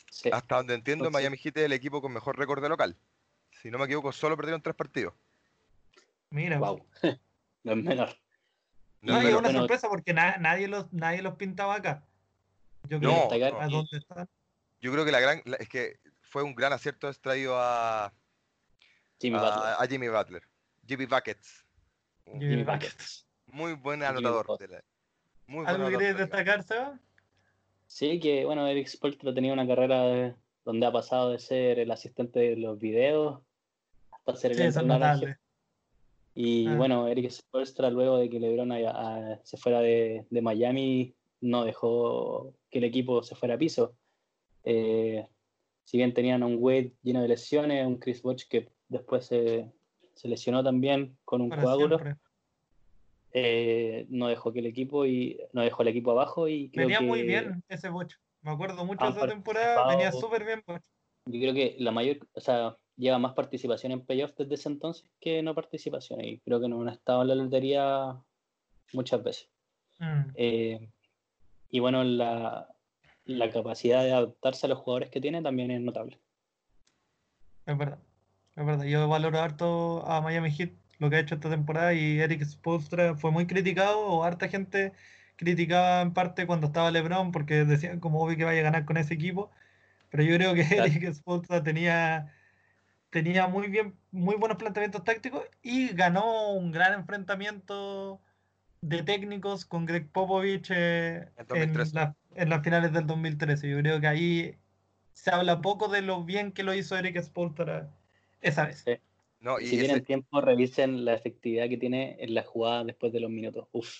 sí, 0.09 0.29
Hasta 0.31 0.57
donde 0.57 0.73
entiendo, 0.75 1.05
Entonces- 1.05 1.21
Miami 1.23 1.37
Heat 1.37 1.57
es 1.57 1.63
el 1.65 1.73
equipo 1.73 2.01
con 2.01 2.11
mejor 2.13 2.37
récord 2.37 2.61
de 2.61 2.69
local. 2.69 2.95
Si 3.51 3.71
no 3.71 3.77
me 3.77 3.85
equivoco, 3.85 4.11
solo 4.11 4.35
perdieron 4.35 4.61
tres 4.61 4.75
partidos. 4.75 5.13
Mira, 6.29 6.59
wow, 6.59 6.85
no 7.63 7.71
es 7.71 7.77
menor. 7.83 8.09
No, 9.01 9.13
No, 9.13 9.19
es 9.21 9.25
una 9.33 9.39
bueno, 9.41 9.59
sorpresa 9.59 9.87
porque 9.87 10.13
na- 10.13 10.37
nadie, 10.37 10.67
los, 10.67 10.91
nadie 10.91 11.21
los 11.21 11.35
pintaba 11.35 11.75
acá. 11.75 12.03
Yo 12.89 12.99
creo 12.99 13.11
No, 13.11 13.29
que 13.29 13.43
a 13.45 13.67
dónde 13.67 13.97
están. 13.97 14.27
Yo 14.81 14.91
creo 14.91 15.05
que 15.05 15.11
la 15.11 15.19
gran 15.19 15.41
la- 15.45 15.57
es 15.57 15.69
que 15.69 15.99
fue 16.21 16.43
un 16.43 16.53
gran 16.55 16.73
acierto 16.73 17.07
haber 17.07 17.17
traído 17.17 17.55
a, 17.57 18.11
Jimmy 19.19 19.37
a- 19.37 19.41
Butler. 19.41 19.73
a 19.79 19.87
Jimmy 19.87 20.07
Butler. 20.09 20.43
Jimmy 20.87 21.05
Buckets. 21.05 21.65
Jimmy 22.25 22.63
Buckets. 22.63 23.25
Muy 23.47 23.73
buen 23.73 24.03
anotador. 24.03 24.57
De 24.57 24.67
la- 24.67 24.83
muy 25.47 25.65
¿Algo 25.65 25.89
que 25.89 25.97
liga. 25.97 26.13
destacar, 26.13 26.63
Seba? 26.63 26.99
Sí, 27.87 28.19
que 28.19 28.45
bueno, 28.45 28.67
Eric 28.67 28.87
Spolstra 28.87 29.33
tenía 29.33 29.53
una 29.53 29.67
carrera 29.67 30.03
de- 30.03 30.35
donde 30.65 30.85
ha 30.87 30.91
pasado 30.91 31.31
de 31.31 31.39
ser 31.39 31.79
el 31.79 31.91
asistente 31.91 32.39
de 32.39 32.55
los 32.57 32.79
videos 32.79 33.41
hasta 34.11 34.35
ser 34.35 34.51
el 34.51 34.57
Sí, 34.57 34.63
entrenador. 34.63 35.37
Y 36.33 36.67
Ah. 36.67 36.75
bueno, 36.75 37.07
Eric 37.07 37.29
Spolstra, 37.29 37.89
luego 37.91 38.17
de 38.17 38.29
que 38.29 38.39
LeBron 38.39 38.71
a- 38.71 38.89
a- 39.33 39.39
se 39.43 39.57
fuera 39.57 39.79
de, 39.79 40.25
de 40.29 40.41
Miami, 40.41 41.13
no 41.41 41.63
dejó 41.63 42.53
que 42.71 42.79
el 42.79 42.83
equipo 42.85 43.21
se 43.23 43.35
fuera 43.35 43.55
a 43.55 43.57
piso. 43.57 43.95
Eh, 44.63 45.27
si 45.83 45.97
bien 45.97 46.13
tenían 46.13 46.41
a 46.41 46.47
un 46.47 46.57
Wade 46.59 46.93
lleno 47.03 47.21
de 47.21 47.27
lesiones, 47.27 47.85
un 47.85 47.99
Chris 47.99 48.23
Bosh 48.23 48.47
que 48.49 48.71
después 48.89 49.25
se, 49.27 49.71
se 50.15 50.27
lesionó 50.27 50.63
también 50.63 51.15
con 51.23 51.41
un 51.41 51.49
Para 51.49 51.61
coágulo, 51.61 51.99
siempre. 51.99 52.19
Eh, 53.37 54.05
no 54.07 54.29
dejó 54.29 54.53
que 54.53 54.59
el 54.59 54.65
equipo 54.65 55.05
y 55.05 55.37
no 55.51 55.61
dejó 55.61 55.81
el 55.81 55.89
equipo 55.89 56.11
abajo 56.11 56.47
y 56.47 56.69
creo 56.69 56.87
Venía 56.87 56.99
que 56.99 57.05
muy 57.05 57.23
bien 57.23 57.61
ese 57.67 57.89
bocho. 57.89 58.17
Me 58.41 58.51
acuerdo 58.51 58.85
mucho 58.85 59.03
de 59.03 59.11
esa 59.11 59.27
temporada, 59.27 59.89
venía 59.89 60.13
súper 60.13 60.45
bien 60.45 60.63
bocho. 60.65 60.85
yo 61.25 61.41
creo 61.41 61.53
que 61.53 61.75
la 61.79 61.91
mayor, 61.91 62.19
o 62.31 62.39
sea, 62.39 62.77
lleva 62.95 63.19
más 63.19 63.33
participación 63.33 63.91
en 63.91 64.05
playoffs 64.05 64.37
desde 64.37 64.55
ese 64.55 64.69
entonces 64.69 65.11
que 65.19 65.43
no 65.43 65.53
participación 65.53 66.23
y 66.23 66.39
creo 66.39 66.61
que 66.61 66.69
no 66.69 66.81
han 66.81 66.87
estado 66.87 67.23
en 67.23 67.27
la 67.27 67.35
lotería 67.35 68.15
muchas 68.93 69.21
veces. 69.21 69.49
Mm. 69.99 70.29
Eh, 70.35 70.89
y 71.71 71.79
bueno, 71.81 72.05
la, 72.05 72.69
la 73.25 73.49
capacidad 73.49 74.01
de 74.01 74.13
adaptarse 74.13 74.65
a 74.65 74.69
los 74.69 74.79
jugadores 74.79 75.09
que 75.09 75.19
tiene 75.19 75.41
también 75.41 75.71
es 75.71 75.81
notable. 75.81 76.21
Es 77.65 77.77
verdad, 77.77 77.99
es 78.55 78.65
verdad. 78.65 78.85
Yo 78.85 79.09
valoro 79.09 79.39
harto 79.39 80.07
a 80.07 80.21
Miami 80.21 80.51
Heat 80.51 80.84
lo 80.99 81.09
que 81.09 81.17
ha 81.17 81.19
hecho 81.19 81.35
esta 81.35 81.49
temporada 81.49 81.93
y 81.93 82.19
Eric 82.19 82.43
Spoelstra 82.45 83.15
fue 83.15 83.31
muy 83.31 83.47
criticado 83.47 83.99
o 83.99 84.23
harta 84.23 84.47
gente 84.49 84.93
criticaba 85.37 86.01
en 86.01 86.13
parte 86.13 86.47
cuando 86.47 86.67
estaba 86.67 86.91
LeBron 86.91 87.31
porque 87.31 87.65
decían 87.65 87.99
como 87.99 88.21
obvio 88.23 88.37
que 88.37 88.45
vaya 88.45 88.61
a 88.61 88.63
ganar 88.63 88.85
con 88.85 88.97
ese 88.97 89.13
equipo, 89.15 89.51
pero 90.09 90.23
yo 90.23 90.35
creo 90.35 90.53
que. 90.55 90.61
Eric 90.77 91.13
Spoelstra 91.13 91.63
tenía 91.63 92.33
tenía 93.09 93.47
muy 93.47 93.67
bien 93.69 93.95
muy 94.11 94.35
buenos 94.35 94.57
planteamientos 94.57 95.03
tácticos 95.03 95.45
y 95.61 95.89
ganó 95.93 96.51
un 96.53 96.71
gran 96.71 96.93
enfrentamiento 96.93 98.21
de 98.81 99.03
técnicos 99.03 99.65
con 99.65 99.85
Greg 99.85 100.09
Popovich 100.11 100.69
eh, 100.71 101.31
En 101.37 101.41
en, 101.41 101.47
2013. 101.47 101.95
la- 101.95 102.15
en 102.35 102.49
las 102.49 102.63
finales 102.63 102.93
del 102.93 103.07
2013. 103.07 103.69
Yo 103.69 103.79
creo 103.79 103.99
que 104.01 104.07
ahí 104.07 104.59
se 105.13 105.31
habla 105.31 105.61
poco 105.61 105.87
de 105.87 106.01
lo 106.01 106.23
bien 106.25 106.51
que 106.51 106.63
lo 106.63 106.73
hizo 106.73 106.97
Eric 106.97 107.21
Spoelstra 107.21 107.89
esa 108.41 108.65
vez. 108.65 108.83
Sí. 108.85 108.97
No, 109.45 109.59
y 109.59 109.67
si 109.67 109.75
ese- 109.75 109.85
tienen 109.85 110.03
tiempo, 110.03 110.41
revisen 110.41 111.05
la 111.05 111.13
efectividad 111.13 111.69
que 111.69 111.77
tiene 111.77 112.17
en 112.19 112.33
la 112.33 112.41
jugada 112.41 112.83
después 112.83 113.13
de 113.13 113.19
los 113.19 113.29
minutos. 113.29 113.67
Uf, 113.71 113.93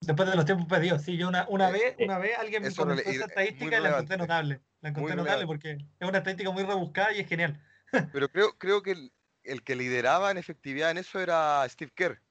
Después 0.00 0.30
de 0.30 0.36
los 0.36 0.46
tiempos 0.46 0.66
pedidos, 0.66 1.02
sí, 1.02 1.18
yo 1.18 1.28
una, 1.28 1.46
una 1.50 1.68
Eh, 1.68 1.72
vez, 1.72 1.82
eh, 1.98 2.04
una 2.04 2.18
vez 2.18 2.38
alguien 2.38 2.62
me 2.62 2.72
comentó 2.72 3.02
esa 3.02 3.10
y- 3.10 3.28
estadística 3.28 3.78
y 3.78 3.82
la 3.82 3.88
encontré 3.90 4.16
notable. 4.16 4.60
La 4.80 4.88
encontré 4.90 5.16
notable 5.16 5.46
porque 5.46 5.72
es 5.72 6.08
una 6.08 6.18
estadística 6.18 6.50
muy 6.52 6.62
rebuscada 6.62 7.12
y 7.12 7.18
es 7.20 7.28
genial. 7.28 7.60
Pero 8.14 8.28
creo, 8.30 8.56
creo 8.56 8.82
que 8.82 8.92
el, 8.92 9.12
el 9.42 9.62
que 9.62 9.74
lideraba 9.74 10.30
en 10.30 10.38
efectividad 10.38 10.92
en 10.92 10.98
eso 10.98 11.20
era 11.20 11.68
Steve 11.68 11.90
Kerr. 11.94 12.22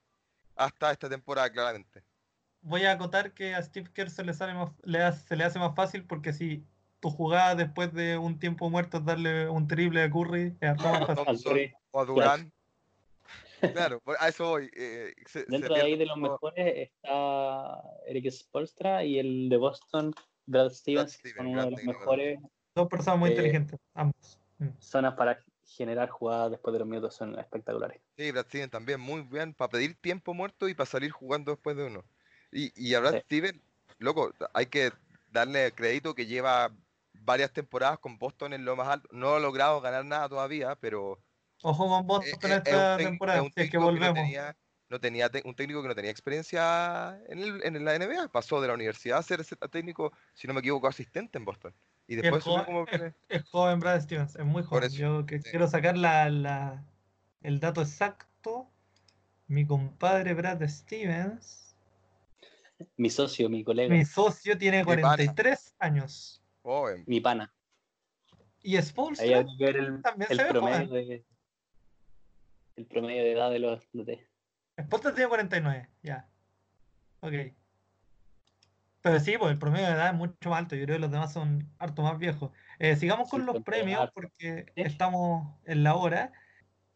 Hasta 0.55 0.91
esta 0.91 1.09
temporada, 1.09 1.51
claramente. 1.51 2.03
Voy 2.61 2.85
a 2.85 2.93
acotar 2.93 3.33
que 3.33 3.53
a 3.53 3.61
Steve 3.61 3.91
Kerr 3.93 4.09
se 4.09 4.23
le, 4.23 4.33
sale 4.33 4.53
más, 4.53 4.71
le 4.83 5.03
hace, 5.03 5.27
se 5.27 5.35
le 5.35 5.43
hace 5.43 5.59
más 5.59 5.75
fácil 5.75 6.05
porque 6.05 6.33
si 6.33 6.65
tu 7.01 7.09
jugada 7.11 7.55
después 7.55 7.93
de 7.93 8.17
un 8.17 8.39
tiempo 8.39 8.69
muerto 8.69 8.97
es 8.97 9.05
darle 9.05 9.47
un 9.47 9.67
triple 9.67 10.03
a 10.03 10.09
Curry, 10.09 10.57
es 10.59 10.77
más 10.77 11.07
fácil. 11.25 11.75
O 11.91 12.01
a 12.01 12.05
Durán. 12.05 12.51
Claro, 13.73 14.01
a 14.19 14.29
eso 14.29 14.49
voy. 14.51 14.71
eh, 14.73 15.13
se- 15.25 15.41
se 15.41 15.45
Dentro 15.49 15.75
de 15.75 15.81
ahí 15.81 15.97
de 15.97 16.05
los 16.05 16.17
mejores 16.17 16.89
está 16.89 17.81
Eric 18.07 18.31
Spolstra 18.31 19.03
y 19.03 19.19
el 19.19 19.49
de 19.49 19.57
Boston, 19.57 20.13
Brad 20.45 20.69
Stevens, 20.71 21.13
Stevens, 21.13 21.37
son 21.37 21.47
uno 21.47 21.57
gran 21.61 21.65
de 21.69 21.71
los 21.75 21.83
mejores 21.83 22.39
Dos 22.75 22.87
personas 22.87 23.19
muy 23.19 23.29
Eh, 23.29 23.33
inteligentes, 23.33 23.79
ambos. 23.95 24.39
Mm. 24.59 24.67
zonas 24.79 25.15
para 25.15 25.39
generar 25.65 26.09
jugadas 26.09 26.51
después 26.51 26.71
de 26.73 26.79
los 26.79 26.87
minutos, 26.87 27.15
son 27.15 27.37
espectaculares. 27.39 28.01
Sí, 28.17 28.31
Brad 28.31 28.45
Steven 28.45 28.69
también 28.69 28.99
muy 29.01 29.21
bien 29.23 29.53
para 29.53 29.69
pedir 29.69 29.95
tiempo 29.95 30.33
muerto 30.33 30.69
y 30.69 30.73
para 30.73 30.85
salir 30.85 31.11
jugando 31.11 31.51
después 31.51 31.75
de 31.75 31.85
uno. 31.85 32.05
Y, 32.51 32.71
y 32.75 32.93
a 32.93 32.99
Brad 33.01 33.13
Sí. 33.15 33.19
Steven, 33.25 33.61
loco, 33.97 34.31
hay 34.53 34.67
que 34.67 34.91
darle 35.31 35.71
crédito 35.73 36.15
que 36.15 36.25
lleva 36.25 36.71
varias 37.13 37.51
temporadas 37.51 37.99
con 37.99 38.17
Boston 38.17 38.53
en 38.53 38.63
lo 38.65 38.75
más 38.75 38.87
alto. 38.87 39.09
No 39.11 39.35
ha 39.35 39.39
logrado 39.39 39.81
ganar 39.81 40.05
nada 40.05 40.29
todavía, 40.29 40.75
pero 40.75 41.19
Ojo 41.62 41.88
con 41.88 42.03
eh, 42.03 42.07
Boston 42.07 42.51
eh, 42.51 42.53
un 42.55 42.57
esta 42.57 42.97
temporada, 42.97 43.39
es 43.39 43.45
un 43.45 43.51
si 43.51 43.62
es 43.62 43.70
que 43.70 43.78
técnico 43.78 43.93
que 43.93 43.99
no 43.99 44.07
volvemos. 44.07 44.16
tenía, 44.16 44.57
no 44.89 44.99
tenía 44.99 45.30
te- 45.30 45.41
un 45.45 45.55
técnico 45.55 45.82
que 45.82 45.88
no 45.89 45.95
tenía 45.95 46.12
experiencia 46.12 47.22
en, 47.28 47.39
el- 47.39 47.64
en 47.64 47.84
la 47.86 47.95
NBA. 47.95 48.30
Pasó 48.30 48.62
de 48.62 48.68
la 48.68 48.74
universidad 48.74 49.18
a 49.20 49.24
ser 49.24 49.41
ese 49.41 49.55
técnico, 49.55 50.12
si 50.34 50.47
no 50.47 50.53
me 50.53 50.60
equivoco, 50.62 50.88
asistente 50.88 51.38
en 51.38 51.45
Boston. 51.45 51.74
Y 52.07 52.16
es, 52.16 52.22
después 52.22 52.43
joven, 52.43 52.66
como... 52.66 52.86
es- 52.88 53.14
es 53.28 53.43
joven 53.49 53.80
Brad 53.80 54.01
Stevens, 54.01 54.36
es 54.36 54.45
muy 54.45 54.64
joven. 54.64 54.86
eso, 54.86 54.95
Yo 54.95 55.26
que 55.26 55.41
sí. 55.41 55.49
quiero 55.49 55.68
sacar 55.68 55.97
la, 55.97 56.30
la- 56.30 56.84
el 57.41 57.60
dato 57.60 57.82
exacto. 57.82 58.70
Mi 59.47 59.66
compadre 59.66 60.34
Brad 60.36 60.62
Stevens, 60.68 61.76
Mi 62.95 63.10
socio, 63.10 63.49
mi 63.49 63.64
colega, 63.64 63.91
mi 63.91 63.99
mi, 63.99 64.05
socio, 64.05 64.57
tiene 64.57 64.86
pana. 64.86 65.01
43 65.01 65.76
años. 65.80 66.41
joven. 66.62 67.03
pana. 67.22 67.53
Y 68.62 68.82
Spolstra 68.82 69.45
también 70.01 70.32
el 70.32 70.38
se 70.38 70.43
ve 70.43 70.49
promedio 70.49 70.88
joven. 70.88 71.07
de 71.07 71.26
el 72.80 72.86
promedio 72.86 73.23
de 73.23 73.32
edad 73.34 73.51
de 73.51 73.59
los 73.59 73.82
DT. 73.93 74.25
Spolstra 74.82 75.13
tiene 75.13 75.27
49, 75.30 75.89
ya. 76.01 76.27
Ok. 77.19 77.34
Pero 79.01 79.19
sí, 79.19 79.38
pues 79.38 79.51
el 79.51 79.59
promedio 79.59 79.88
de 79.88 79.93
edad 79.93 80.07
es 80.09 80.13
mucho 80.15 80.49
más 80.49 80.59
alto. 80.59 80.75
Yo 80.75 80.86
creo 80.86 80.97
que 80.97 81.01
los 81.01 81.11
demás 81.11 81.32
son 81.34 81.69
harto 81.77 82.01
más 82.01 82.17
viejos. 82.17 82.51
Eh, 82.80 82.95
sigamos 82.95 83.30
con 83.30 83.41
Sí, 83.41 83.45
los 83.47 83.63
premios 83.63 83.99
harto. 84.01 84.13
porque 84.13 84.65
Sí. 84.75 84.82
estamos 84.82 85.55
en 85.65 85.84
la 85.84 85.95
hora. 85.95 86.32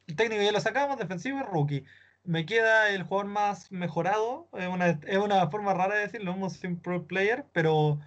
El 0.07 0.15
técnico 0.15 0.41
ya 0.41 0.51
lo 0.51 0.59
sacamos, 0.59 0.97
defensivo 0.97 1.39
y 1.39 1.43
rookie. 1.43 1.85
Me 2.23 2.45
queda 2.45 2.89
el 2.89 3.03
jugador 3.03 3.29
más 3.31 3.71
mejorado. 3.71 4.49
Es 4.53 4.67
una, 4.67 4.87
es 4.89 5.17
una 5.17 5.49
forma 5.49 5.73
rara 5.73 5.95
de 5.95 6.01
decirlo, 6.01 6.35
Most 6.35 6.63
Improved 6.63 7.07
Player, 7.07 7.45
pero 7.53 7.99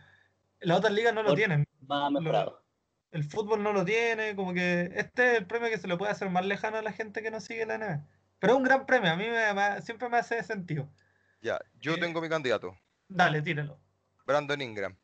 las 0.60 0.78
otras 0.78 0.92
ligas 0.92 1.14
no 1.14 1.22
lo 1.22 1.34
tienen. 1.34 1.66
Más 1.86 2.10
mejorado. 2.10 2.62
El 3.16 3.24
fútbol 3.24 3.62
no 3.62 3.72
lo 3.72 3.84
tiene, 3.84 4.36
como 4.36 4.52
que 4.52 4.90
este 4.94 5.32
es 5.32 5.38
el 5.38 5.46
premio 5.46 5.70
que 5.70 5.78
se 5.78 5.88
le 5.88 5.96
puede 5.96 6.12
hacer 6.12 6.28
más 6.30 6.44
lejano 6.44 6.76
a 6.76 6.82
la 6.82 6.92
gente 6.92 7.22
que 7.22 7.30
no 7.30 7.40
sigue 7.40 7.64
la 7.64 7.76
NBA. 7.78 8.06
Pero 8.38 8.52
es 8.52 8.56
un 8.58 8.64
gran 8.64 8.84
premio, 8.84 9.10
a 9.10 9.16
mí 9.16 9.24
me- 9.28 9.54
me- 9.54 9.80
siempre 9.80 10.08
me 10.10 10.18
hace 10.18 10.42
sentido. 10.42 10.86
Ya, 11.40 11.58
yo 11.80 11.94
Eh, 11.94 11.98
tengo 11.98 12.20
mi 12.20 12.28
candidato, 12.28 12.76
Dale, 13.08 13.40
tíralo. 13.40 13.78
Brandon 14.26 14.60
Ingram. 14.60 14.96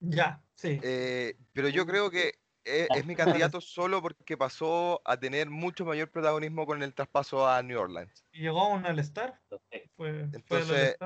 Ya, 0.00 0.42
sí. 0.54 0.80
Eh, 0.82 1.36
pero 1.52 1.68
yo 1.68 1.84
creo 1.86 2.10
que 2.10 2.38
es, 2.64 2.88
es 2.94 3.04
mi 3.04 3.14
candidato 3.54 3.60
solo 3.60 4.00
porque 4.00 4.36
pasó 4.36 5.02
a 5.04 5.18
tener 5.18 5.50
mucho 5.50 5.84
mayor 5.84 6.10
protagonismo 6.10 6.64
con 6.66 6.82
el 6.82 6.94
traspaso 6.94 7.46
a 7.48 7.62
New 7.62 7.78
Orleans. 7.78 8.24
Y 8.32 8.40
llegó 8.40 8.62
a 8.62 8.68
un 8.68 8.86
All-Star. 8.86 9.40
Entonces, 9.50 9.90
Fue. 9.96 10.96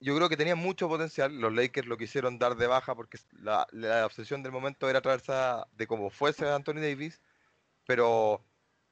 Yo 0.00 0.16
creo 0.16 0.28
que 0.28 0.36
tenía 0.36 0.56
mucho 0.56 0.88
potencial. 0.88 1.38
Los 1.40 1.52
Lakers 1.54 1.86
lo 1.86 1.96
quisieron 1.98 2.38
dar 2.38 2.56
de 2.56 2.66
baja 2.66 2.94
porque 2.94 3.18
la, 3.42 3.66
la 3.70 4.06
obsesión 4.06 4.42
del 4.42 4.50
momento 4.52 4.88
era 4.88 5.00
traerse 5.02 5.32
de 5.76 5.86
como 5.86 6.08
fuese 6.10 6.46
a 6.48 6.54
Anthony 6.54 6.80
Davis. 6.80 7.20
Pero 7.86 8.42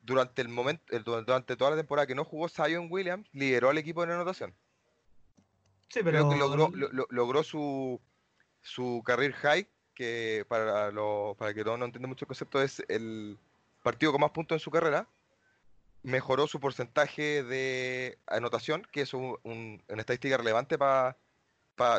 durante 0.03 0.43
el 0.43 0.49
momento, 0.49 0.85
el- 0.95 1.05
durante 1.05 1.57
toda 1.57 1.71
la 1.71 1.77
temporada 1.77 2.07
que 2.07 2.15
no 2.15 2.25
jugó 2.25 2.49
Zion 2.49 2.89
Williams, 2.91 3.29
lideró 3.33 3.71
al 3.71 3.79
equipo 3.79 4.05
en 4.05 4.11
anotación. 4.11 4.55
Sí, 5.89 6.01
Creo 6.01 6.05
pero 6.05 6.29
que 6.29 6.37
logró, 6.37 6.69
lo- 6.75 6.93
lo- 6.93 7.07
logró 7.11 7.43
su, 7.43 8.01
su 8.61 9.03
career 9.05 9.33
high, 9.33 9.67
que 9.95 10.45
para, 10.49 10.91
lo, 10.91 11.35
para 11.39 11.55
que 11.55 11.65
todos 11.65 11.79
no 11.79 11.87
entiendan 11.87 12.11
mucho 12.11 12.25
el 12.25 12.29
concepto 12.29 12.61
es 12.63 12.85
el 12.89 13.39
partido 13.83 14.13
con 14.13 14.21
más 14.21 14.31
puntos 14.31 14.57
en 14.57 14.61
su 14.61 14.71
carrera. 14.71 15.07
Mejoró 16.03 16.47
su 16.47 16.61
porcentaje 16.61 17.43
de 17.43 18.19
anotación, 18.27 18.87
que 18.93 19.03
es 19.03 19.13
un- 19.15 19.37
un- 19.43 19.83
una 19.89 20.01
estadística 20.01 20.37
relevante 20.37 20.79
para 20.79 21.17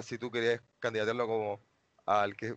si 0.02 0.18
tú 0.18 0.32
querías 0.32 0.62
candidatearlo 0.80 1.28
como 1.28 1.60
al 2.06 2.36
que 2.36 2.56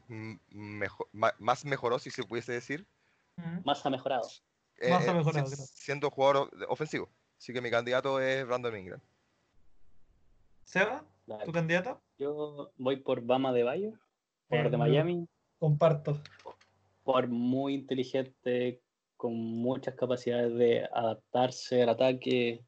mejo- 0.50 1.08
ma- 1.12 1.34
más 1.38 1.64
mejoró, 1.64 1.98
si 1.98 2.10
se 2.10 2.22
pudiese 2.24 2.52
decir, 2.52 2.86
más 3.64 3.84
ha 3.84 3.90
mejorado. 3.90 4.26
eh, 4.78 4.90
Más 4.90 5.06
ha 5.06 5.10
eh, 5.10 5.14
mejorado, 5.14 5.46
siendo 5.46 6.10
jugador 6.10 6.50
ofensivo. 6.68 7.08
Así 7.38 7.52
que 7.52 7.60
mi 7.60 7.70
candidato 7.70 8.20
es 8.20 8.46
Brandon 8.46 8.76
Ingram. 8.76 9.00
Seba, 10.64 11.04
Dale. 11.26 11.44
tu 11.44 11.52
candidato. 11.52 12.00
Yo 12.18 12.72
voy 12.78 12.96
por 12.96 13.20
Bama 13.22 13.52
de 13.52 13.62
Bayo, 13.64 13.92
por 14.48 14.70
de 14.70 14.76
Miami, 14.76 15.28
Comparto. 15.58 16.20
por 17.04 17.28
muy 17.28 17.74
inteligente, 17.74 18.80
con 19.22 19.34
muchas 19.36 19.94
capacidades 19.94 20.52
de 20.56 20.84
adaptarse 20.92 21.80
al 21.84 21.90
ataque, 21.90 22.64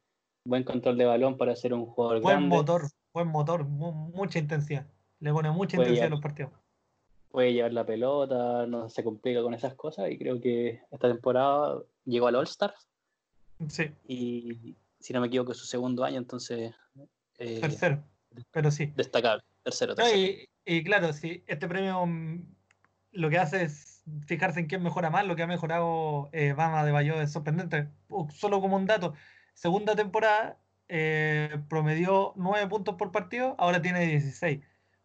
buen 0.47 0.63
control 0.63 0.97
de 0.97 1.05
balón 1.05 1.37
para 1.37 1.57
ser 1.57 1.75
un 1.75 1.85
jugador 1.85 2.21
Buen 2.23 2.37
grande. 2.37 2.57
motor, 2.57 2.83
buen 3.13 3.27
motor, 3.27 3.65
mu- 3.65 3.91
mucha 3.91 4.39
intensidad. 4.39 4.87
Le 5.19 5.33
pone 5.33 5.51
mucha 5.51 5.77
Puede 5.77 5.89
intensidad 5.89 6.07
a 6.07 6.11
los 6.11 6.21
partidos. 6.21 6.53
Puede 7.29 7.53
llevar 7.55 7.73
la 7.73 7.85
pelota, 7.85 8.67
no 8.69 8.89
se 8.89 9.03
complica 9.03 9.43
con 9.43 9.53
esas 9.53 9.75
cosas 9.75 10.09
y 10.13 10.17
creo 10.17 10.41
que 10.41 10.81
esta 10.93 11.09
temporada 11.09 11.83
llegó 12.05 12.29
al 12.29 12.37
All-Star 12.37 12.73
Sí, 13.69 13.91
y 14.07 14.77
si 15.01 15.13
no 15.13 15.21
me 15.21 15.27
equivoco 15.27 15.51
es 15.51 15.59
su 15.59 15.67
segundo 15.67 16.05
año, 16.05 16.19
entonces 16.19 16.73
eh, 17.39 17.61
tercero. 17.61 18.05
Pero 18.53 18.71
sí. 18.71 18.93
destacable, 18.95 19.43
tercero, 19.65 19.95
No, 19.97 20.05
tercero. 20.05 20.19
y, 20.21 20.49
y 20.65 20.85
claro, 20.85 21.13
sí, 21.13 21.43
este 21.49 21.67
premio 21.67 22.07
mm, 22.07 22.47
lo 23.13 23.29
que 23.29 23.39
hace 23.39 23.65
es 23.65 23.94
fijarse 24.27 24.61
en 24.61 24.67
quién 24.67 24.83
mejora 24.83 25.11
más. 25.11 25.27
Lo 25.27 25.37
que 25.37 25.43
ha 25.43 25.47
mejorado 25.47 26.29
eh, 26.33 26.53
Bama 26.53 26.85
de 26.85 26.93
Bayo 26.93 27.21
es 27.21 27.33
sorprendente. 27.33 27.89
Uh, 28.09 28.29
Solo 28.31 28.61
como 28.61 28.77
un 28.77 28.87
dato, 28.87 29.15
segunda 29.55 29.95
temporada 29.95 30.59
eh, 30.89 31.59
promedió 31.69 32.33
9 32.37 32.69
puntos 32.69 32.97
por 32.97 33.11
partido, 33.13 33.55
ahora 33.59 33.81
tiene 33.81 34.07
16. 34.07 34.61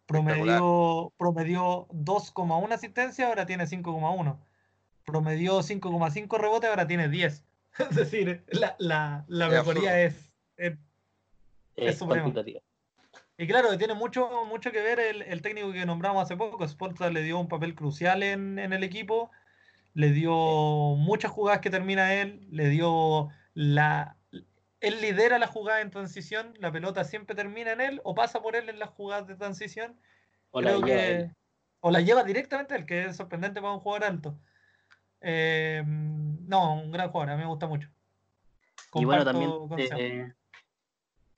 Promedió, 0.05 1.13
promedió 1.17 1.87
2,1 1.89 2.73
asistencia, 2.73 3.27
ahora 3.27 3.45
tiene 3.45 3.65
5,1. 3.65 4.37
Promedió 5.05 5.59
5,5 5.59 6.37
rebotes, 6.37 6.69
ahora 6.69 6.87
tiene 6.87 7.09
10. 7.09 7.45
Es 7.79 7.95
decir, 7.95 8.43
la, 8.47 8.75
la, 8.79 9.23
la 9.27 9.47
mejoría 9.47 10.01
es, 10.01 10.33
es 10.57 10.73
Es 11.75 12.01
Es 12.01 12.03
cuantitativa. 12.03 12.59
Y 13.41 13.47
claro, 13.47 13.77
tiene 13.77 13.93
mucho, 13.93 14.43
mucho 14.45 14.69
que 14.69 14.81
ver 14.81 14.99
el, 14.99 15.21
el 15.21 15.41
técnico 15.41 15.71
que 15.71 15.85
nombramos 15.85 16.21
hace 16.21 16.35
poco. 16.35 16.67
Sporza 16.67 17.09
le 17.09 17.21
dio 17.23 17.39
un 17.39 17.47
papel 17.47 17.73
crucial 17.73 18.21
en, 18.21 18.59
en 18.59 18.73
el 18.73 18.83
equipo, 18.83 19.31
le 19.93 20.11
dio 20.11 20.33
muchas 20.97 21.31
jugadas 21.31 21.61
que 21.61 21.69
termina 21.69 22.13
él, 22.15 22.45
le 22.51 22.67
dio 22.67 23.29
la... 23.53 24.17
Él 24.81 24.99
lidera 24.99 25.39
la 25.39 25.47
jugada 25.47 25.79
en 25.79 25.89
transición, 25.89 26.53
la 26.59 26.69
pelota 26.73 27.05
siempre 27.05 27.33
termina 27.33 27.71
en 27.71 27.79
él 27.79 28.01
o 28.03 28.13
pasa 28.13 28.41
por 28.41 28.57
él 28.57 28.67
en 28.67 28.77
las 28.77 28.89
jugadas 28.89 29.25
de 29.27 29.35
transición. 29.35 29.97
O 30.51 30.59
la 30.61 30.71
lleva 30.73 30.85
que- 30.87 31.11
él. 31.11 31.35
o 31.79 31.91
la 31.91 32.01
lleva 32.01 32.23
directamente 32.25 32.75
él, 32.75 32.85
que 32.85 33.05
es 33.05 33.15
sorprendente 33.15 33.61
para 33.61 33.73
un 33.73 33.79
jugador 33.79 34.03
alto. 34.03 34.37
Eh, 35.21 35.81
no, 35.85 36.73
un 36.73 36.91
gran 36.91 37.09
jugador, 37.09 37.29
a 37.31 37.35
mí 37.37 37.43
me 37.43 37.47
gusta 37.49 37.67
mucho. 37.67 37.87
Y 38.95 39.05
bueno, 39.05 39.23
Comparto 39.23 39.67
también 39.69 40.35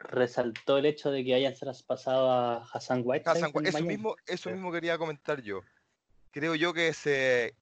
resaltó 0.04 0.78
el 0.78 0.86
hecho 0.86 1.12
de 1.12 1.24
que 1.24 1.36
hayan 1.36 1.54
traspasado 1.54 2.32
a 2.32 2.68
Hassan 2.72 3.02
White. 3.06 3.30
Hassan 3.30 3.52
White, 3.54 3.70
eso 3.70 3.84
mismo, 3.84 4.16
eso 4.26 4.50
mismo 4.50 4.72
quería 4.72 4.98
comentar 4.98 5.42
yo. 5.42 5.62
Creo 6.32 6.56
yo 6.56 6.74
que 6.74 6.94
se 6.94 7.56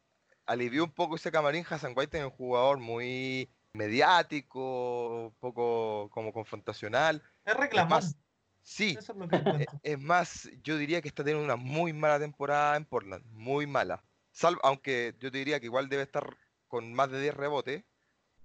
alivió 0.45 0.83
un 0.83 0.91
poco 0.91 1.15
ese 1.15 1.31
camarín. 1.31 1.65
Hassan 1.69 1.93
White 1.95 2.17
es 2.17 2.23
un 2.23 2.31
jugador 2.31 2.77
muy 2.77 3.49
mediático, 3.73 5.25
un 5.27 5.35
poco 5.39 6.09
como 6.11 6.33
confrontacional. 6.33 7.21
Es 7.45 7.55
reclamón. 7.55 7.89
más, 7.89 8.15
Sí, 8.61 8.95
Eso 8.99 9.13
es 9.13 9.17
lo 9.17 9.27
que 9.27 9.35
encuentro. 9.37 9.79
es 9.83 9.99
más, 9.99 10.49
yo 10.63 10.77
diría 10.77 11.01
que 11.01 11.07
está 11.07 11.23
teniendo 11.23 11.43
una 11.43 11.55
muy 11.55 11.91
mala 11.91 12.19
temporada 12.19 12.75
en 12.77 12.85
Portland, 12.85 13.25
muy 13.31 13.65
mala. 13.65 14.03
Salvo, 14.31 14.61
aunque 14.63 15.15
yo 15.19 15.31
te 15.31 15.39
diría 15.39 15.59
que 15.59 15.65
igual 15.65 15.89
debe 15.89 16.03
estar 16.03 16.37
con 16.67 16.93
más 16.93 17.09
de 17.09 17.19
10 17.19 17.35
rebotes. 17.35 17.83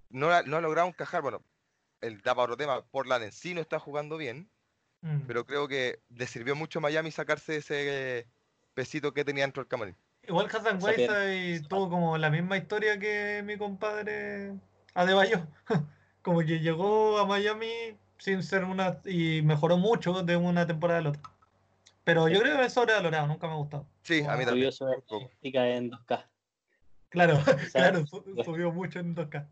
No, 0.09 0.29
no 0.43 0.57
ha 0.57 0.61
logrado 0.61 0.87
encajar, 0.87 1.21
bueno, 1.21 1.43
el 2.05 2.21
da 2.21 2.33
para 2.35 2.43
otro 2.43 2.57
tema, 2.57 2.83
Portland 2.85 3.23
en 3.25 3.31
sí 3.31 3.53
no 3.53 3.61
está 3.61 3.79
jugando 3.79 4.17
bien, 4.17 4.49
Mm. 5.01 5.21
pero 5.27 5.45
creo 5.45 5.67
que 5.67 5.99
le 6.09 6.25
sirvió 6.25 6.55
mucho 6.55 6.79
a 6.79 6.81
Miami 6.81 7.11
sacarse 7.11 7.57
ese 7.57 8.25
pesito 8.73 9.13
que 9.13 9.23
tenía 9.23 9.43
dentro 9.43 9.61
del 9.61 9.67
camarín. 9.67 9.95
Igual 10.23 10.47
Hassan. 10.47 10.79
Whiteside 10.81 11.61
tuvo 11.67 11.89
como 11.89 12.17
la 12.17 12.31
misma 12.31 12.57
historia 12.57 12.97
que 12.97 13.43
mi 13.45 13.55
compadre 13.57 14.53
Adebayo. 14.95 15.45
como 16.23 16.39
que 16.39 16.59
llegó 16.59 17.19
a 17.19 17.25
Miami 17.27 17.69
sin 18.17 18.41
ser 18.41 18.63
una. 18.63 18.99
y 19.05 19.41
mejoró 19.43 19.77
mucho 19.77 20.23
de 20.23 20.35
una 20.35 20.65
temporada 20.65 20.99
a 20.99 21.03
la 21.03 21.09
otra. 21.09 21.21
Pero 22.03 22.27
yo 22.27 22.39
creo 22.39 22.57
que 22.57 22.65
es 22.65 22.73
sobrevalorado, 22.73 23.27
nunca 23.27 23.45
me 23.47 23.53
ha 23.53 23.57
gustado. 23.57 23.85
Sí, 24.03 24.23
a 24.27 24.35
mí 24.37 24.45
también. 24.45 24.71
Subió 24.71 24.93
en 25.43 25.91
2K. 25.91 26.25
Claro, 27.09 27.35
¿Sabes? 27.45 27.71
claro, 27.73 28.07
su- 28.07 28.23
subió 28.45 28.71
mucho 28.71 28.99
en 28.99 29.15
2K. 29.15 29.47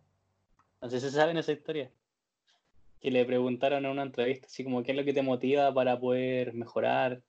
No 0.82 0.90
sé 0.90 1.00
si 1.00 1.12
saben 1.12 1.38
esa 1.38 1.52
historia. 1.52 1.92
Que 3.04 3.12
le 3.12 3.26
preguntaron 3.26 3.84
en 3.86 3.92
una 3.92 4.04
entrevista 4.04 4.48
así 4.48 4.64
como 4.64 4.82
qué 4.82 4.92
es 4.92 4.98
lo 4.98 5.04
que 5.04 5.14
te 5.14 5.22
motiva 5.22 5.74
para 5.74 6.00
poder 6.00 6.54
mejorar. 6.54 7.22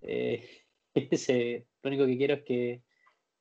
Eh, 0.00 0.48
ese, 0.94 1.66
lo 1.82 1.88
único 1.90 2.06
que 2.06 2.16
quiero 2.16 2.34
es 2.34 2.42
que 2.44 2.80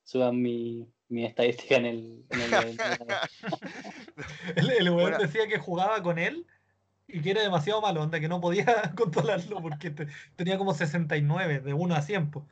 suban 0.03 0.41
mi, 0.41 0.87
mi 1.07 1.25
estadística 1.25 1.77
en 1.77 1.85
el, 1.85 2.25
en 2.29 2.41
el- 2.41 2.53
en 2.53 2.69
el- 2.69 2.77
El, 4.55 4.69
el 4.71 4.89
weón 4.89 5.11
Buena. 5.11 5.17
decía 5.17 5.47
que 5.47 5.57
jugaba 5.57 6.03
con 6.03 6.19
él 6.19 6.45
y 7.07 7.21
que 7.21 7.31
era 7.31 7.41
demasiado 7.41 7.81
malo, 7.81 8.01
onda, 8.03 8.19
que 8.19 8.27
no 8.27 8.41
podía 8.41 8.65
controlarlo 8.97 9.61
porque 9.61 9.91
te- 9.91 10.07
tenía 10.35 10.57
como 10.57 10.73
69, 10.73 11.61
de 11.61 11.73
1 11.73 11.95
a 11.95 12.01
100. 12.01 12.31
po. 12.31 12.47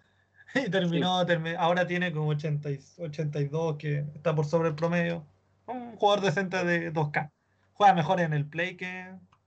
Y 0.55 0.69
terminó, 0.69 1.25
termi- 1.25 1.55
ahora 1.57 1.85
tiene 1.87 2.11
como 2.13 2.27
80, 2.29 2.71
y- 2.71 2.79
82, 2.99 3.75
que 3.77 4.05
está 4.15 4.33
por 4.35 4.45
sobre 4.45 4.69
el 4.69 4.75
promedio. 4.75 5.25
Un 5.65 5.95
jugador 5.97 6.23
decente 6.23 6.63
de 6.63 6.93
2K. 6.93 7.31
Juega 7.83 7.95
mejor 7.95 8.19
en 8.21 8.33
el 8.33 8.45
play 8.47 8.77
que 8.77 9.01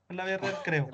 en 0.09 0.16
la 0.16 0.24
vida 0.26 0.37
real, 0.39 0.55
creo. 0.64 0.89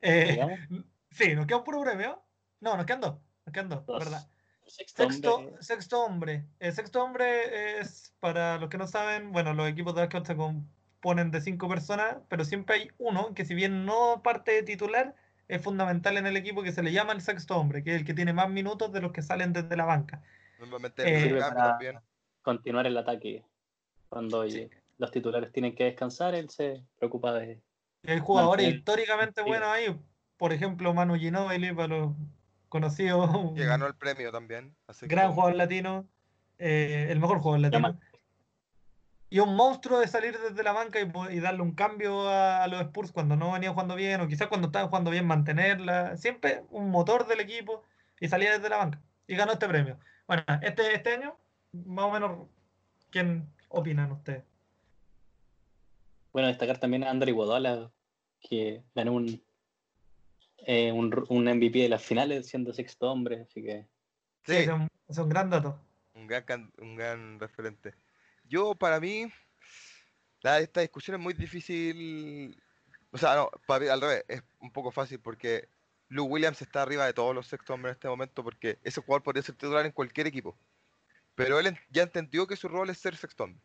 Eh, 0.00 0.38
sí, 1.10 1.34
¿nos 1.34 1.46
queda 1.46 1.58
un 1.58 1.64
puro 1.64 1.82
premio? 1.82 2.22
No, 2.60 2.76
nos 2.76 2.86
quedan 2.86 3.00
dos. 3.00 3.16
Nos 3.44 3.52
quedan 3.52 3.68
dos, 3.68 3.84
dos. 3.86 3.98
¿verdad? 3.98 4.28
Sexto 4.66 5.04
Sexto, 5.10 5.34
hombre, 5.36 5.62
sexto 5.62 6.04
hombre. 6.04 6.44
El 6.60 6.72
sexto 6.72 7.02
hombre 7.02 7.78
es, 7.80 8.14
para 8.20 8.58
los 8.58 8.68
que 8.68 8.78
no 8.78 8.86
saben, 8.86 9.32
bueno, 9.32 9.52
los 9.54 9.68
equipos 9.68 9.94
de 9.94 10.02
básquet 10.02 10.24
se 10.26 10.36
componen 10.36 11.30
de 11.30 11.40
cinco 11.40 11.68
personas, 11.68 12.18
pero 12.28 12.44
siempre 12.44 12.76
hay 12.76 12.90
uno 12.98 13.32
que 13.34 13.44
si 13.44 13.54
bien 13.54 13.84
no 13.84 14.22
parte 14.22 14.52
de 14.52 14.62
titular, 14.62 15.14
es 15.48 15.62
fundamental 15.62 16.16
en 16.16 16.26
el 16.26 16.36
equipo 16.36 16.62
que 16.64 16.72
se 16.72 16.82
le 16.82 16.92
llama 16.92 17.12
el 17.12 17.20
sexto 17.20 17.56
hombre, 17.56 17.84
que 17.84 17.94
es 17.94 18.00
el 18.00 18.04
que 18.06 18.14
tiene 18.14 18.32
más 18.32 18.48
minutos 18.50 18.92
de 18.92 19.00
los 19.00 19.12
que 19.12 19.22
salen 19.22 19.52
desde 19.52 19.76
la 19.76 19.84
banca. 19.84 20.22
Normalmente 20.58 21.02
Eh, 21.04 21.22
sirve 21.22 21.40
para 21.40 21.70
también. 21.70 22.00
continuar 22.42 22.86
el 22.86 22.96
ataque. 22.96 23.44
Cuando 24.08 24.48
Sí. 24.48 24.68
Los 24.98 25.10
titulares 25.10 25.52
tienen 25.52 25.74
que 25.74 25.84
descansar, 25.84 26.34
él 26.34 26.48
se 26.50 26.84
preocupa 26.98 27.32
de. 27.32 27.60
Y 28.02 28.10
hay 28.10 28.18
jugadores 28.20 28.74
históricamente 28.74 29.42
buenos 29.42 29.68
ahí, 29.68 29.98
por 30.36 30.52
ejemplo, 30.52 30.92
Manu 30.94 31.16
Ginóbili, 31.16 31.72
para 31.72 31.88
los 31.88 32.12
conocidos, 32.68 33.30
Que 33.54 33.64
ganó 33.64 33.86
el 33.86 33.94
premio 33.94 34.30
también. 34.32 34.76
así 34.86 35.06
que- 35.06 35.14
gran 35.14 35.32
jugador 35.32 35.56
latino, 35.56 36.08
eh, 36.58 37.08
el 37.10 37.20
mejor 37.20 37.38
jugador 37.38 37.60
latino. 37.60 37.98
Y 39.28 39.40
un 39.40 39.56
monstruo 39.56 39.98
de 39.98 40.06
salir 40.06 40.38
desde 40.38 40.62
la 40.62 40.72
banca 40.72 41.00
y, 41.00 41.40
darle 41.40 41.62
un 41.62 41.74
cambio 41.74 42.28
a, 42.28 42.62
a 42.62 42.68
los 42.68 42.80
Spurs 42.82 43.10
cuando 43.10 43.34
no 43.34 43.52
venían 43.52 43.72
jugando 43.72 43.96
bien, 43.96 44.20
o 44.20 44.28
quizás 44.28 44.46
cuando 44.46 44.68
estaban 44.68 44.88
jugando 44.88 45.10
bien 45.10 45.26
mantenerla. 45.26 46.16
Siempre 46.16 46.62
un 46.70 46.90
motor 46.90 47.26
del 47.26 47.40
equipo 47.40 47.82
y 48.20 48.28
salía 48.28 48.52
desde 48.52 48.68
la 48.68 48.76
banca. 48.76 49.00
Y 49.26 49.34
ganó 49.34 49.52
este 49.52 49.66
premio. 49.66 49.98
Bueno, 50.28 50.44
este, 50.62 50.94
este 50.94 51.14
año, 51.14 51.36
más 51.72 52.04
o 52.04 52.10
menos, 52.12 52.48
¿quién 53.10 53.52
opinan 53.68 54.12
ustedes? 54.12 54.44
Bueno, 56.36 56.48
destacar 56.48 56.76
también 56.76 57.02
a 57.02 57.08
Andre 57.08 57.30
Iguodala, 57.30 57.90
que 58.42 58.84
ganó 58.94 59.14
un, 59.14 59.42
eh, 60.58 60.92
un, 60.92 61.08
MVP 61.44 61.78
de 61.78 61.88
las 61.88 62.02
finales 62.02 62.46
siendo 62.46 62.74
sexto 62.74 63.10
hombre, 63.10 63.46
así 63.48 63.62
que 63.62 63.86
Sí, 64.44 64.56
es 64.56 64.68
un, 64.68 64.82
ese 64.82 64.90
es 65.08 65.16
un 65.16 65.30
gran 65.30 65.48
dato. 65.48 65.80
un 66.12 66.26
gran, 66.26 66.70
un 66.76 66.94
gran 66.94 67.40
referente. 67.40 67.94
Yo, 68.44 68.74
para 68.74 69.00
mí, 69.00 69.32
la, 70.42 70.60
esta 70.60 70.82
discusión 70.82 71.16
es 71.16 71.22
muy 71.22 71.32
difícil. 71.32 72.62
O 73.12 73.16
sea, 73.16 73.34
no, 73.36 73.50
para 73.66 73.80
mí, 73.80 73.88
al 73.88 74.02
revés, 74.02 74.26
es 74.28 74.42
un 74.60 74.70
poco 74.70 74.90
fácil 74.90 75.18
porque 75.20 75.70
Lou 76.10 76.26
Williams 76.26 76.60
está 76.60 76.82
arriba 76.82 77.06
de 77.06 77.14
todos 77.14 77.34
los 77.34 77.46
sextos 77.46 77.72
hombres 77.72 77.92
en 77.92 77.96
este 77.96 78.08
momento 78.08 78.44
porque 78.44 78.78
ese 78.82 79.00
jugador 79.00 79.22
podría 79.22 79.42
ser 79.42 79.54
titular 79.54 79.86
en 79.86 79.92
cualquier 79.92 80.26
equipo. 80.26 80.54
Pero 81.34 81.58
él 81.58 81.78
ya 81.88 82.02
entendió 82.02 82.46
que 82.46 82.56
su 82.56 82.68
rol 82.68 82.90
es 82.90 82.98
ser 82.98 83.16
sexto 83.16 83.44
hombre. 83.44 83.62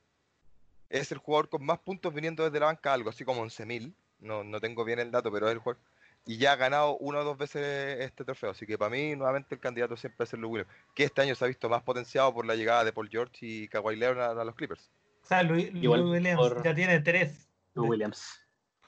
Es 0.91 1.11
el 1.11 1.17
jugador 1.19 1.49
con 1.49 1.63
más 1.65 1.79
puntos 1.79 2.13
viniendo 2.13 2.43
desde 2.43 2.59
la 2.59 2.65
banca, 2.67 2.93
algo 2.93 3.09
así 3.09 3.23
como 3.23 3.41
11.000. 3.45 3.93
No, 4.19 4.43
no 4.43 4.59
tengo 4.59 4.83
bien 4.83 4.99
el 4.99 5.09
dato, 5.11 5.31
pero 5.31 5.47
es 5.47 5.53
el 5.53 5.59
jugador. 5.59 5.81
Y 6.25 6.37
ya 6.37 6.51
ha 6.51 6.55
ganado 6.55 6.97
una 6.97 7.19
o 7.19 7.23
dos 7.23 7.37
veces 7.37 7.99
este 8.01 8.23
trofeo. 8.23 8.51
Así 8.51 8.67
que 8.67 8.77
para 8.77 8.91
mí, 8.91 9.15
nuevamente, 9.15 9.55
el 9.55 9.61
candidato 9.61 9.95
siempre 9.97 10.25
es 10.25 10.33
el 10.33 10.41
Lou 10.41 10.51
Williams 10.51 10.71
que 10.93 11.05
este 11.05 11.21
año 11.21 11.33
se 11.33 11.45
ha 11.45 11.47
visto 11.47 11.67
más 11.69 11.81
potenciado 11.81 12.31
por 12.33 12.45
la 12.45 12.55
llegada 12.55 12.83
de 12.83 12.93
Paul 12.93 13.09
George 13.09 13.37
y 13.41 13.67
Kawhi 13.69 13.95
Leonard 13.95 14.37
a 14.39 14.43
los 14.43 14.53
Clippers. 14.55 14.91
O 15.23 15.25
sea, 15.25 15.41
Luis, 15.43 15.71
Igual 15.73 16.01
Lou 16.01 16.11
Williams 16.11 16.37
por- 16.39 16.63
ya 16.63 16.75
tiene 16.75 16.99
tres. 16.99 17.47
Lou 17.73 17.87
Williams. 17.87 18.39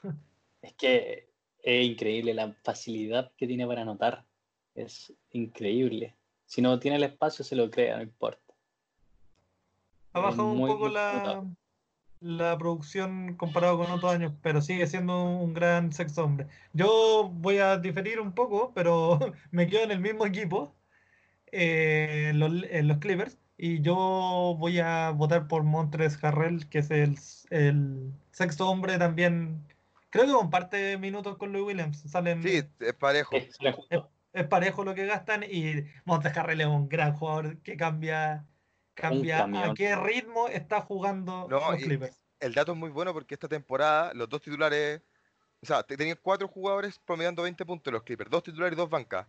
Es 0.62 0.72
que 0.74 1.28
es 1.62 1.84
increíble 1.86 2.32
la 2.32 2.54
facilidad 2.62 3.30
que 3.36 3.46
tiene 3.46 3.66
para 3.66 3.82
anotar. 3.82 4.24
Es 4.74 5.12
increíble. 5.32 6.14
Si 6.46 6.62
no 6.62 6.78
tiene 6.78 6.96
el 6.96 7.02
espacio, 7.04 7.44
se 7.44 7.54
lo 7.56 7.70
crea, 7.70 7.96
no 7.96 8.02
importa. 8.02 8.54
Ha 10.14 10.20
bajado 10.20 10.48
un 10.48 10.66
poco 10.66 10.88
la. 10.88 11.44
La 12.24 12.56
producción 12.56 13.36
comparado 13.36 13.76
con 13.76 13.90
otros 13.90 14.14
años, 14.14 14.32
pero 14.42 14.62
sigue 14.62 14.86
siendo 14.86 15.24
un 15.24 15.52
gran 15.52 15.92
sexto 15.92 16.24
hombre. 16.24 16.46
Yo 16.72 17.30
voy 17.34 17.58
a 17.58 17.76
diferir 17.76 18.18
un 18.18 18.32
poco, 18.32 18.72
pero 18.74 19.18
me 19.50 19.66
quedo 19.66 19.84
en 19.84 19.90
el 19.90 20.00
mismo 20.00 20.24
equipo, 20.24 20.74
eh, 21.52 22.28
en 22.30 22.38
los, 22.38 22.64
en 22.70 22.88
los 22.88 22.98
Clippers, 22.98 23.38
y 23.58 23.82
yo 23.82 24.56
voy 24.58 24.80
a 24.80 25.10
votar 25.10 25.46
por 25.48 25.64
Montres 25.64 26.22
Harrell, 26.24 26.66
que 26.68 26.78
es 26.78 26.90
el, 26.90 27.18
el 27.50 28.12
sexto 28.32 28.68
hombre 28.70 28.96
también. 28.98 29.62
Creo 30.08 30.24
que 30.24 30.32
comparte 30.32 30.96
minutos 30.96 31.36
con 31.36 31.52
Louis 31.52 31.66
Williams. 31.66 32.00
Salen, 32.10 32.42
Sí, 32.42 32.62
es 32.80 32.94
parejo. 32.94 33.36
Es, 33.36 33.58
es 34.32 34.46
parejo 34.46 34.82
lo 34.82 34.94
que 34.94 35.06
gastan 35.06 35.44
y 35.44 35.84
Montes 36.06 36.36
Harrell 36.36 36.62
es 36.62 36.66
un 36.66 36.88
gran 36.88 37.12
jugador 37.14 37.58
que 37.58 37.76
cambia, 37.76 38.46
cambia 38.94 39.44
a 39.44 39.74
qué 39.74 39.94
ritmo 39.96 40.48
está 40.48 40.80
jugando 40.80 41.46
No, 41.48 41.72
los 41.72 41.82
Clippers. 41.82 42.18
El 42.40 42.52
dato 42.54 42.72
es 42.72 42.78
muy 42.78 42.90
bueno 42.90 43.12
porque 43.12 43.34
esta 43.34 43.48
temporada 43.48 44.12
los 44.14 44.28
dos 44.28 44.40
titulares, 44.42 45.00
o 45.62 45.66
sea, 45.66 45.82
te- 45.82 45.96
tenían 45.96 46.18
cuatro 46.20 46.46
jugadores 46.48 46.98
promediando 46.98 47.42
20 47.42 47.64
puntos 47.64 47.92
los 47.92 48.02
Clippers, 48.02 48.30
dos 48.30 48.42
titulares 48.42 48.76
y 48.76 48.80
dos 48.80 48.90
bancas. 48.90 49.26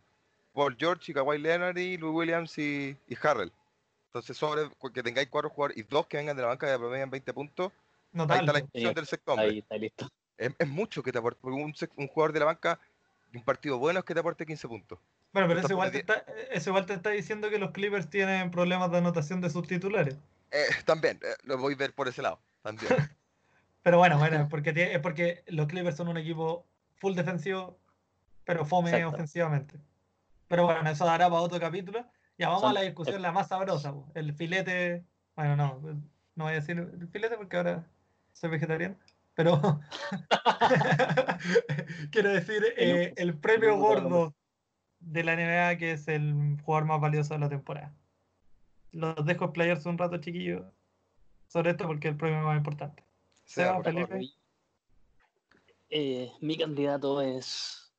Paul 0.53 0.75
George 0.79 1.11
y 1.11 1.13
Kawhi 1.15 1.37
Leonard 1.37 1.77
y 1.77 1.97
Louis 1.97 2.15
Williams 2.15 2.57
y, 2.57 2.97
y 3.07 3.17
Harrell. 3.21 3.51
Entonces, 4.07 4.37
sobre 4.37 4.69
que 4.93 5.03
tengáis 5.03 5.27
cuatro 5.29 5.49
jugadores 5.49 5.77
y 5.77 5.83
dos 5.83 6.07
que 6.07 6.15
vengan 6.17 6.35
de 6.37 6.43
la 6.43 6.47
banca 6.49 6.71
que 6.71 6.77
promedian 6.79 7.09
20 7.09 7.33
puntos, 7.33 7.71
ahí 7.73 8.21
está 8.21 8.25
la 8.25 8.35
Notable. 8.37 8.61
discusión 8.61 8.93
del 8.93 9.05
sexto 9.05 9.33
hombre. 9.33 9.47
Ahí 9.47 9.59
está 9.59 9.77
listo. 9.77 10.07
Es, 10.37 10.53
es 10.57 10.67
mucho 10.67 11.03
que 11.03 11.11
te 11.11 11.17
aporte, 11.17 11.39
porque 11.41 11.55
un, 11.61 11.73
un 11.97 12.07
jugador 12.07 12.31
de 12.33 12.39
la 12.39 12.45
banca, 12.45 12.79
un 13.33 13.43
partido 13.43 13.77
bueno 13.77 13.99
es 13.99 14.05
que 14.05 14.13
te 14.13 14.19
aporte 14.21 14.45
15 14.45 14.67
puntos. 14.69 14.99
Bueno, 15.35 15.49
pero 15.49 15.59
eso 15.59 15.73
igual, 15.73 15.91
te 15.91 15.97
está, 15.97 16.23
eso 16.49 16.69
igual 16.69 16.85
te 16.85 16.93
está 16.93 17.09
diciendo 17.09 17.49
que 17.49 17.59
los 17.59 17.71
Clippers 17.71 18.09
tienen 18.09 18.51
problemas 18.51 18.89
de 18.89 18.99
anotación 18.99 19.41
de 19.41 19.49
sus 19.49 19.67
titulares. 19.67 20.17
Eh, 20.49 20.63
también, 20.85 21.19
eh, 21.21 21.35
lo 21.43 21.57
voy 21.57 21.73
a 21.73 21.75
ver 21.75 21.93
por 21.93 22.07
ese 22.07 22.21
lado. 22.21 22.39
También. 22.61 22.89
Pero 23.83 23.97
bueno, 23.97 24.17
bueno, 24.17 24.37
es 24.39 24.47
porque, 24.47 24.93
es 24.93 24.99
porque 24.99 25.43
los 25.47 25.67
Clippers 25.67 25.97
son 25.97 26.07
un 26.07 26.15
equipo 26.15 26.65
full 26.95 27.15
defensivo, 27.15 27.77
pero 28.45 28.65
fome 28.65 28.91
Exacto. 28.91 29.13
ofensivamente. 29.13 29.77
Pero 30.47 30.63
bueno, 30.63 30.89
eso 30.89 31.05
dará 31.05 31.29
para 31.29 31.41
otro 31.41 31.59
capítulo. 31.59 32.05
Ya 32.37 32.47
vamos 32.47 32.61
Son- 32.61 32.71
a 32.71 32.73
la 32.73 32.81
discusión, 32.81 33.21
la 33.21 33.33
más 33.33 33.49
sabrosa, 33.49 33.91
po. 33.91 34.09
el 34.15 34.33
filete. 34.33 35.03
Bueno, 35.35 35.57
no, 35.57 35.81
no 36.35 36.43
voy 36.45 36.53
a 36.53 36.55
decir 36.55 36.77
el 36.79 37.07
filete 37.09 37.35
porque 37.35 37.57
ahora 37.57 37.85
soy 38.31 38.51
vegetariano. 38.51 38.95
Pero 39.33 39.59
quiero 42.11 42.29
decir 42.29 42.63
eh, 42.77 43.13
el 43.17 43.37
premio 43.37 43.77
gordo 43.77 44.33
de 45.05 45.23
la 45.23 45.33
NBA, 45.35 45.77
que 45.77 45.91
es 45.93 46.07
el 46.07 46.57
jugador 46.63 46.87
más 46.87 46.99
valioso 47.01 47.33
de 47.33 47.39
la 47.39 47.49
temporada. 47.49 47.93
Los 48.91 49.25
dejo 49.25 49.45
explayarse 49.45 49.87
un 49.89 49.97
rato, 49.97 50.17
chiquillos, 50.17 50.63
sobre 51.47 51.71
esto 51.71 51.85
porque 51.85 52.07
es 52.07 52.13
el 52.13 52.17
premio 52.17 52.41
más 52.41 52.57
importante. 52.57 53.03
Seba, 53.45 53.81
favor. 53.81 54.07
Felipe. 54.07 54.33
Eh, 55.89 56.31
mi 56.41 56.57
candidato 56.57 57.21
es 57.21 57.93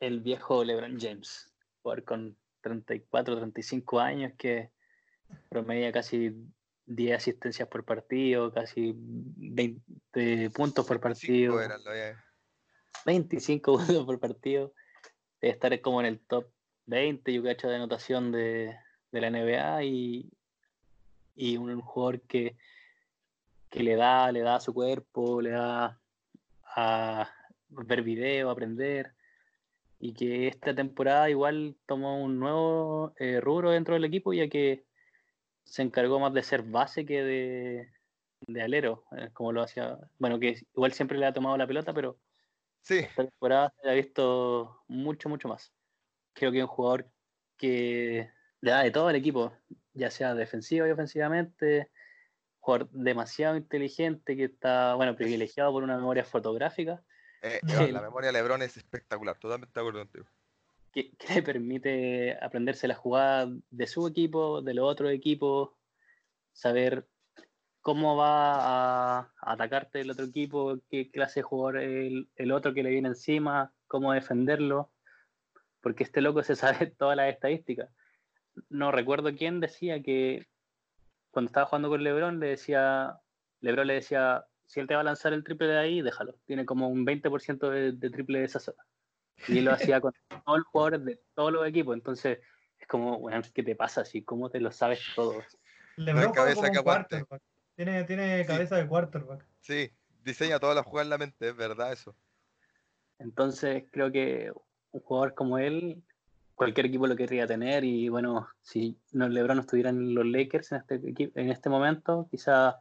el 0.00 0.20
viejo 0.20 0.64
LeBron 0.64 0.98
James, 0.98 1.52
jugador 1.82 2.04
con 2.04 2.36
34, 2.60 3.36
35 3.36 4.00
años 4.00 4.32
que 4.38 4.70
promedia 5.48 5.90
casi 5.92 6.32
10 6.86 7.16
asistencias 7.16 7.68
por 7.68 7.84
partido, 7.84 8.52
casi 8.52 8.94
20 8.96 10.50
puntos 10.54 10.86
por 10.86 11.00
partido, 11.00 11.52
Cinco 11.54 11.60
eran, 11.60 11.82
lo 11.84 11.90
había- 11.90 12.24
25 13.06 13.78
puntos 13.78 14.04
por 14.04 14.20
partido. 14.20 14.74
Debe 15.42 15.52
estar 15.52 15.80
como 15.80 16.00
en 16.00 16.06
el 16.06 16.20
top 16.20 16.46
20, 16.86 17.32
yo 17.32 17.42
cacho, 17.42 17.68
de 17.68 17.76
anotación 17.76 18.32
de, 18.32 18.76
de 19.10 19.20
la 19.20 19.30
NBA 19.30 19.84
y, 19.84 20.30
y 21.34 21.56
un, 21.56 21.80
jugador 21.80 22.20
que, 22.22 22.56
que 23.68 23.82
le 23.82 23.96
da, 23.96 24.30
le 24.32 24.40
da 24.40 24.56
a 24.56 24.60
su 24.60 24.72
cuerpo, 24.72 25.42
le 25.42 25.50
da 25.50 26.00
a 26.76 27.28
ver 27.68 28.02
video, 28.02 28.50
aprender 28.50 29.12
y 29.98 30.14
que 30.14 30.48
esta 30.48 30.74
temporada 30.74 31.30
igual 31.30 31.76
tomó 31.86 32.22
un 32.22 32.38
nuevo 32.38 33.14
eh, 33.18 33.40
rubro 33.40 33.70
dentro 33.70 33.94
del 33.94 34.04
equipo 34.04 34.32
ya 34.32 34.48
que 34.48 34.84
se 35.64 35.82
encargó 35.82 36.18
más 36.18 36.34
de 36.34 36.42
ser 36.42 36.62
base 36.62 37.06
que 37.06 37.22
de, 37.22 37.88
de 38.46 38.62
alero, 38.62 39.04
eh, 39.16 39.30
como 39.32 39.52
lo 39.52 39.62
hacía, 39.62 39.98
bueno, 40.18 40.38
que 40.40 40.66
igual 40.74 40.92
siempre 40.92 41.18
le 41.18 41.26
ha 41.26 41.32
tomado 41.32 41.56
la 41.56 41.66
pelota, 41.66 41.92
pero 41.94 42.18
Sí, 42.82 42.98
esta 42.98 43.24
temporada 43.24 43.72
se 43.80 43.88
ha 43.88 43.94
visto 43.94 44.82
mucho, 44.88 45.28
mucho 45.28 45.48
más. 45.48 45.72
Creo 46.34 46.52
que 46.52 46.58
es 46.58 46.64
un 46.64 46.68
jugador 46.68 47.08
que 47.56 48.30
le 48.60 48.70
da 48.70 48.82
de 48.82 48.90
todo 48.90 49.08
al 49.08 49.16
equipo, 49.16 49.52
ya 49.94 50.10
sea 50.10 50.34
defensivo 50.34 50.86
y 50.86 50.90
ofensivamente, 50.90 51.90
jugador 52.60 52.90
demasiado 52.90 53.56
inteligente 53.56 54.36
que 54.36 54.44
está, 54.44 54.94
bueno, 54.94 55.16
privilegiado 55.16 55.72
por 55.72 55.82
una 55.82 55.96
memoria 55.96 56.24
fotográfica 56.24 57.02
eh. 57.42 57.60
Iván, 57.66 57.92
la 57.92 58.00
memoria 58.00 58.28
de 58.28 58.34
Lebron 58.34 58.62
es 58.62 58.76
espectacular, 58.76 59.36
totalmente 59.38 59.72
de 59.74 59.80
acuerdo 59.80 60.00
contigo. 60.00 60.26
que, 60.92 61.10
que 61.16 61.34
le 61.34 61.42
permite 61.42 62.38
aprenderse 62.40 62.86
la 62.86 62.94
jugada 62.94 63.48
de 63.70 63.86
su 63.86 64.06
equipo, 64.06 64.62
de 64.62 64.74
los 64.74 64.88
otros 64.88 65.10
equipos, 65.12 65.70
saber 66.52 67.08
cómo 67.82 68.16
va 68.16 69.18
a 69.18 69.32
atacarte 69.40 70.00
el 70.00 70.10
otro 70.10 70.24
equipo, 70.24 70.78
qué 70.88 71.10
clase 71.10 71.40
de 71.40 71.44
jugador 71.44 71.82
es 71.82 72.06
el, 72.06 72.28
el 72.36 72.52
otro 72.52 72.72
que 72.72 72.82
le 72.82 72.90
viene 72.90 73.08
encima, 73.08 73.72
cómo 73.88 74.12
defenderlo, 74.12 74.90
porque 75.80 76.04
este 76.04 76.20
loco 76.20 76.42
se 76.42 76.56
sabe 76.56 76.86
todas 76.98 77.16
las 77.16 77.28
estadísticas. 77.28 77.90
No 78.70 78.92
recuerdo 78.92 79.34
quién 79.34 79.60
decía 79.60 80.02
que 80.02 80.46
cuando 81.30 81.48
estaba 81.48 81.66
jugando 81.66 81.88
con 81.88 82.04
LeBron 82.04 82.38
le 82.38 82.48
decía, 82.48 83.18
LeBron 83.60 83.88
le 83.88 83.94
decía, 83.94 84.46
si 84.66 84.80
él 84.80 84.86
te 84.86 84.94
va 84.94 85.00
a 85.00 85.04
lanzar 85.04 85.32
el 85.32 85.42
triple 85.42 85.66
de 85.66 85.78
ahí, 85.78 86.02
déjalo. 86.02 86.34
Tiene 86.46 86.64
como 86.64 86.88
un 86.88 87.04
20% 87.04 87.68
de, 87.68 87.92
de 87.92 88.10
triple 88.10 88.38
de 88.38 88.44
esa 88.44 88.60
zona. 88.60 88.82
Y 89.48 89.58
él 89.58 89.64
lo 89.64 89.72
hacía 89.72 90.00
con 90.00 90.12
todos 90.46 90.58
los 90.58 90.66
jugadores 90.68 91.04
de 91.04 91.20
todos 91.34 91.52
los 91.52 91.66
equipos. 91.66 91.94
Entonces, 91.94 92.38
es 92.78 92.86
como, 92.86 93.18
bueno, 93.18 93.42
¿qué 93.52 93.62
te 93.62 93.74
pasa 93.74 94.02
así? 94.02 94.22
¿Cómo 94.22 94.50
te 94.50 94.60
lo 94.60 94.70
sabes 94.70 95.00
todo? 95.16 95.42
LeBron 95.96 96.32
cabeza 96.32 96.70
que 96.70 96.78
aguante. 96.78 97.24
Tiene, 97.76 98.04
tiene 98.04 98.40
Sí. 98.42 98.46
cabeza 98.46 98.76
de 98.76 98.86
quarterback. 98.86 99.46
Sí, 99.60 99.90
diseña 100.22 100.58
todas 100.58 100.76
las 100.76 100.84
jugadas 100.84 101.06
en 101.06 101.10
la 101.10 101.18
mente, 101.18 101.48
es 101.48 101.56
verdad 101.56 101.92
eso. 101.92 102.14
Entonces, 103.18 103.84
creo 103.90 104.10
que 104.10 104.52
un 104.90 105.00
jugador 105.00 105.34
como 105.34 105.58
él, 105.58 106.02
cualquier 106.54 106.86
equipo 106.86 107.06
lo 107.06 107.16
querría 107.16 107.46
tener. 107.46 107.84
Y 107.84 108.08
bueno, 108.08 108.48
si 108.60 108.98
no, 109.12 109.28
LeBron 109.28 109.56
no 109.56 109.60
estuviera 109.62 109.90
en 109.90 110.14
los 110.14 110.26
Lakers 110.26 110.72
en 110.72 110.78
este, 110.78 111.30
en 111.40 111.50
este 111.50 111.68
momento, 111.70 112.28
quizá 112.30 112.80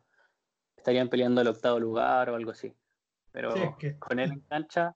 estarían 0.76 1.10
peleando 1.10 1.42
el 1.42 1.48
octavo 1.48 1.80
lugar 1.80 2.30
o 2.30 2.36
algo 2.36 2.52
así. 2.52 2.74
Pero 3.32 3.52
Sí, 3.54 3.60
es 3.62 3.76
que- 3.78 4.00
con 4.00 4.20
él 4.20 4.32
en 4.32 4.40
cancha, 4.42 4.96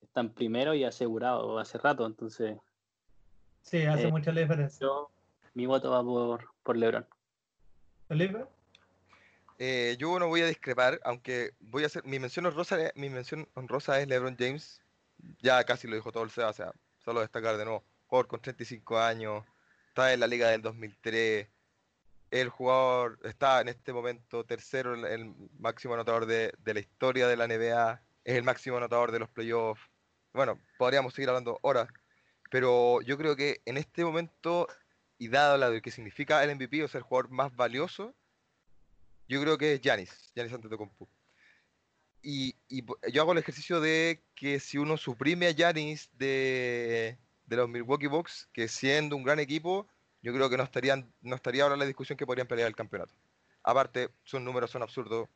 están 0.00 0.32
primero 0.32 0.74
y 0.74 0.84
asegurado 0.84 1.58
hace 1.58 1.78
rato. 1.78 2.06
Entonces, 2.06 2.56
Sí, 3.60 3.84
hace 3.84 4.06
Eh, 4.06 4.10
mucha 4.10 4.32
la 4.32 4.40
diferencia. 4.40 4.78
yo, 4.86 5.10
mi 5.52 5.66
voto 5.66 5.90
va 5.90 6.02
por, 6.02 6.48
por 6.62 6.76
LeBron. 6.76 7.06
Felipe. 8.06 8.46
Eh, 9.58 9.96
yo 9.98 10.18
no 10.18 10.28
voy 10.28 10.42
a 10.42 10.46
discrepar, 10.46 11.00
aunque 11.04 11.52
voy 11.58 11.82
a 11.82 11.86
hacer 11.86 12.04
mi 12.04 12.18
mención 12.20 12.46
honrosa, 12.46 12.78
mi 12.94 13.10
mención 13.10 13.48
honrosa 13.54 14.00
es 14.00 14.06
LeBron 14.06 14.36
James. 14.38 14.80
Ya 15.40 15.64
casi 15.64 15.88
lo 15.88 15.96
dijo 15.96 16.12
todo 16.12 16.22
el 16.22 16.30
SEA, 16.30 16.48
o 16.48 16.52
sea, 16.52 16.72
solo 16.98 17.20
destacar 17.20 17.56
de 17.56 17.64
nuevo, 17.64 17.84
jugador 18.06 18.28
con 18.28 18.40
35 18.40 18.98
años, 19.00 19.44
está 19.88 20.12
en 20.12 20.20
la 20.20 20.28
liga 20.28 20.48
del 20.50 20.62
2003, 20.62 21.48
el 22.30 22.48
jugador 22.50 23.18
está 23.24 23.60
en 23.60 23.68
este 23.68 23.92
momento 23.92 24.44
tercero, 24.44 24.94
el, 24.94 25.04
el 25.04 25.34
máximo 25.58 25.94
anotador 25.94 26.26
de, 26.26 26.52
de 26.58 26.74
la 26.74 26.80
historia 26.80 27.26
de 27.26 27.36
la 27.36 27.48
NBA, 27.48 28.00
es 28.24 28.36
el 28.36 28.44
máximo 28.44 28.76
anotador 28.76 29.10
de 29.10 29.18
los 29.18 29.30
playoffs. 29.30 29.82
Bueno, 30.32 30.60
podríamos 30.78 31.14
seguir 31.14 31.30
hablando 31.30 31.58
horas, 31.62 31.88
pero 32.50 33.00
yo 33.02 33.18
creo 33.18 33.34
que 33.34 33.60
en 33.64 33.76
este 33.76 34.04
momento, 34.04 34.68
y 35.18 35.28
dado 35.28 35.56
lo 35.56 35.82
que 35.82 35.90
significa 35.90 36.44
el 36.44 36.54
MVP, 36.54 36.84
o 36.84 36.88
sea, 36.88 36.98
el 36.98 37.04
jugador 37.04 37.30
más 37.30 37.56
valioso, 37.56 38.14
yo 39.28 39.40
creo 39.42 39.58
que 39.58 39.74
es 39.74 39.80
Giannis, 39.80 40.32
Giannis 40.34 40.54
Antetokounmpo. 40.54 41.08
Y, 42.22 42.56
y 42.68 42.84
yo 43.12 43.22
hago 43.22 43.32
el 43.32 43.38
ejercicio 43.38 43.80
de 43.80 44.24
que 44.34 44.58
si 44.60 44.76
uno 44.78 44.96
suprime 44.96 45.46
a 45.46 45.52
Giannis 45.52 46.10
de, 46.18 47.18
de 47.46 47.56
los 47.56 47.68
Milwaukee 47.68 48.08
Bucks, 48.08 48.48
que 48.52 48.68
siendo 48.68 49.16
un 49.16 49.22
gran 49.22 49.38
equipo, 49.38 49.86
yo 50.22 50.32
creo 50.34 50.50
que 50.50 50.56
no 50.56 50.64
estarían 50.64 51.14
no 51.20 51.36
estaría 51.36 51.62
ahora 51.62 51.76
la 51.76 51.86
discusión 51.86 52.16
que 52.18 52.26
podrían 52.26 52.48
pelear 52.48 52.68
el 52.68 52.74
campeonato. 52.76 53.14
Aparte, 53.62 54.10
sus 54.24 54.40
números 54.40 54.70
son 54.70 54.82
absurdos. 54.82 55.28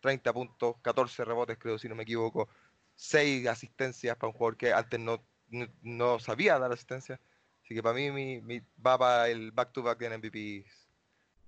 30 0.00 0.32
puntos, 0.32 0.76
14 0.82 1.24
rebotes, 1.24 1.58
creo, 1.58 1.78
si 1.78 1.88
no 1.88 1.94
me 1.96 2.04
equivoco. 2.04 2.48
6 2.96 3.46
asistencias 3.48 4.16
para 4.16 4.28
un 4.30 4.34
jugador 4.34 4.56
que 4.58 4.72
antes 4.72 5.00
no, 5.00 5.24
no, 5.48 5.66
no 5.82 6.18
sabía 6.20 6.58
dar 6.58 6.72
asistencia. 6.72 7.20
Así 7.64 7.74
que 7.74 7.82
para 7.82 7.94
mí 7.96 8.10
mi, 8.10 8.40
mi- 8.42 8.60
va 8.84 8.98
para 8.98 9.28
el 9.30 9.52
back-to-back 9.52 10.02
en 10.02 10.14
MVP 10.14 10.66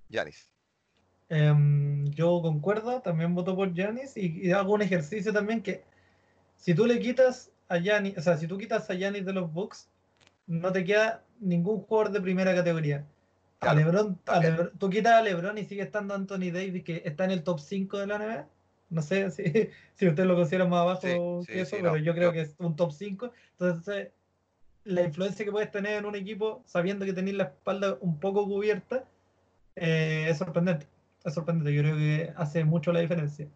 Giannis. 0.08 0.53
Em, 1.28 2.04
yo 2.10 2.40
concuerdo, 2.42 3.00
también 3.00 3.34
voto 3.34 3.56
por 3.56 3.72
Giannis 3.72 4.16
y, 4.16 4.46
y 4.46 4.52
hago 4.52 4.74
un 4.74 4.82
ejercicio 4.82 5.32
también 5.32 5.62
que 5.62 5.82
si 6.56 6.74
tú 6.74 6.86
le 6.86 7.00
quitas 7.00 7.50
a 7.68 7.78
Giannis, 7.78 8.16
o 8.18 8.22
sea, 8.22 8.36
si 8.36 8.46
tú 8.46 8.58
quitas 8.58 8.88
a 8.90 8.94
Giannis 8.94 9.24
de 9.24 9.32
los 9.32 9.52
Bucks, 9.52 9.88
no 10.46 10.70
te 10.72 10.84
queda 10.84 11.22
ningún 11.40 11.80
jugador 11.80 12.12
de 12.12 12.20
primera 12.20 12.54
categoría. 12.54 12.98
A 13.60 13.72
Claro, 13.72 13.78
LeBron, 13.78 14.18
a. 14.26 14.40
Lebron- 14.40 14.72
tú 14.78 14.90
quitas 14.90 15.14
a 15.14 15.22
LeBron 15.22 15.56
y 15.56 15.64
sigue 15.64 15.82
estando 15.82 16.14
Anthony 16.14 16.50
Davis 16.52 16.84
que 16.84 17.02
está 17.06 17.24
en 17.24 17.30
el 17.30 17.42
top 17.42 17.58
5 17.60 17.98
de 17.98 18.06
la 18.06 18.16
NBA. 18.16 18.48
No 18.90 19.00
sé 19.00 19.30
si, 19.30 19.42
si 19.94 20.06
usted 20.06 20.24
lo 20.26 20.36
considera 20.36 20.66
más 20.66 20.80
abajo 20.82 21.40
Sí, 21.42 21.46
que 21.46 21.52
sí, 21.54 21.60
eso, 21.60 21.70
sí, 21.70 21.76
pero 21.82 21.92
no, 21.92 21.96
yo 21.96 22.14
creo 22.14 22.28
no. 22.28 22.32
que 22.34 22.42
es 22.42 22.54
un 22.58 22.76
top 22.76 22.92
5. 22.92 23.32
Entonces, 23.52 24.08
la 24.84 25.02
influencia 25.02 25.44
que 25.46 25.50
puedes 25.50 25.70
tener 25.70 25.94
en 25.98 26.04
un 26.04 26.14
equipo 26.14 26.62
sabiendo 26.66 27.06
que 27.06 27.14
tenéis 27.14 27.38
la 27.38 27.44
espalda 27.44 27.96
un 28.02 28.20
poco 28.20 28.44
cubierta 28.46 29.04
eh, 29.76 30.26
es 30.28 30.36
sorprendente. 30.38 30.86
Es 31.24 31.34
sorprendente. 31.34 31.74
Yo 31.74 31.82
creo 31.82 31.96
que 31.96 32.32
hace 32.36 32.64
mucho 32.64 32.92
la 32.92 33.00
diferencia. 33.00 33.48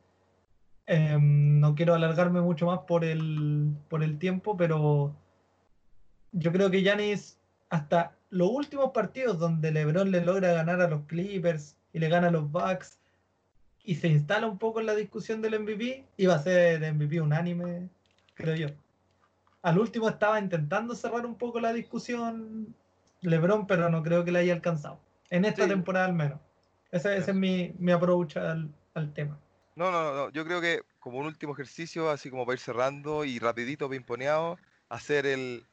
Em, 0.87 1.61
no 1.61 1.75
quiero 1.75 1.95
alargarme 1.95 2.41
mucho 2.41 2.67
más 2.67 2.81
por 2.81 3.05
el, 3.05 3.75
por 3.89 4.03
el 4.03 4.19
tiempo, 4.19 4.57
pero 4.57 5.15
yo 6.33 6.51
creo 6.51 6.71
que 6.71 6.81
Giannis, 6.83 7.39
hasta 7.69 8.13
los 8.31 8.49
últimos 8.51 8.93
partidos 8.93 9.39
donde 9.39 9.71
LeBron 9.71 10.11
le 10.11 10.25
logra 10.25 10.53
ganar 10.53 10.81
a 10.81 10.89
los 10.89 11.03
Clippers 11.07 11.77
y 11.93 11.99
le 11.99 12.09
gana 12.09 12.29
a 12.29 12.31
los 12.31 12.51
Bucks 12.51 12.99
y 13.85 13.97
se 13.97 14.09
instala 14.09 14.47
un 14.47 14.59
poco 14.59 14.81
en 14.81 14.87
la 14.87 14.95
discusión 14.95 15.43
del 15.43 15.61
MVP, 15.61 16.05
iba 16.17 16.35
a 16.35 16.39
ser 16.39 16.83
el 16.83 16.95
MVP 16.95 17.21
unánime, 17.21 17.89
creo 18.35 18.55
yo. 18.55 18.69
Al 19.63 19.79
último 19.79 20.09
estaba 20.09 20.39
intentando 20.39 20.95
cerrar 20.95 21.27
un 21.27 21.35
poco 21.35 21.61
la 21.61 21.73
discusión 21.73 22.75
LeBron, 23.21 23.67
pero 23.67 23.91
no 23.91 24.03
creo 24.03 24.25
que 24.25 24.33
la 24.33 24.39
haya 24.39 24.55
alcanzado. 24.55 25.01
En 25.31 25.45
esta 25.45 25.65
Sí. 25.65 25.69
temporada 25.69 26.07
al 26.07 26.15
menos. 26.15 26.39
Ese, 26.91 27.17
ese 27.17 27.31
es 27.31 27.37
mi, 27.37 27.75
mi 27.79 27.93
approach 27.93 28.37
al, 28.37 28.69
al 28.95 29.13
tema. 29.13 29.39
No, 29.77 29.91
no, 29.91 30.15
no, 30.15 30.31
yo 30.31 30.45
creo 30.45 30.61
que 30.61 30.83
como 30.99 31.19
un 31.19 31.27
último 31.27 31.53
ejercicio, 31.53 32.11
así 32.11 32.31
como 32.31 32.45
para 32.45 32.55
ir 32.55 32.61
cerrando 32.61 33.25
y 33.25 33.39
rapidito, 33.39 33.89
pimponeado, 33.89 34.59
hacer 34.89 35.27
el, 35.27 35.65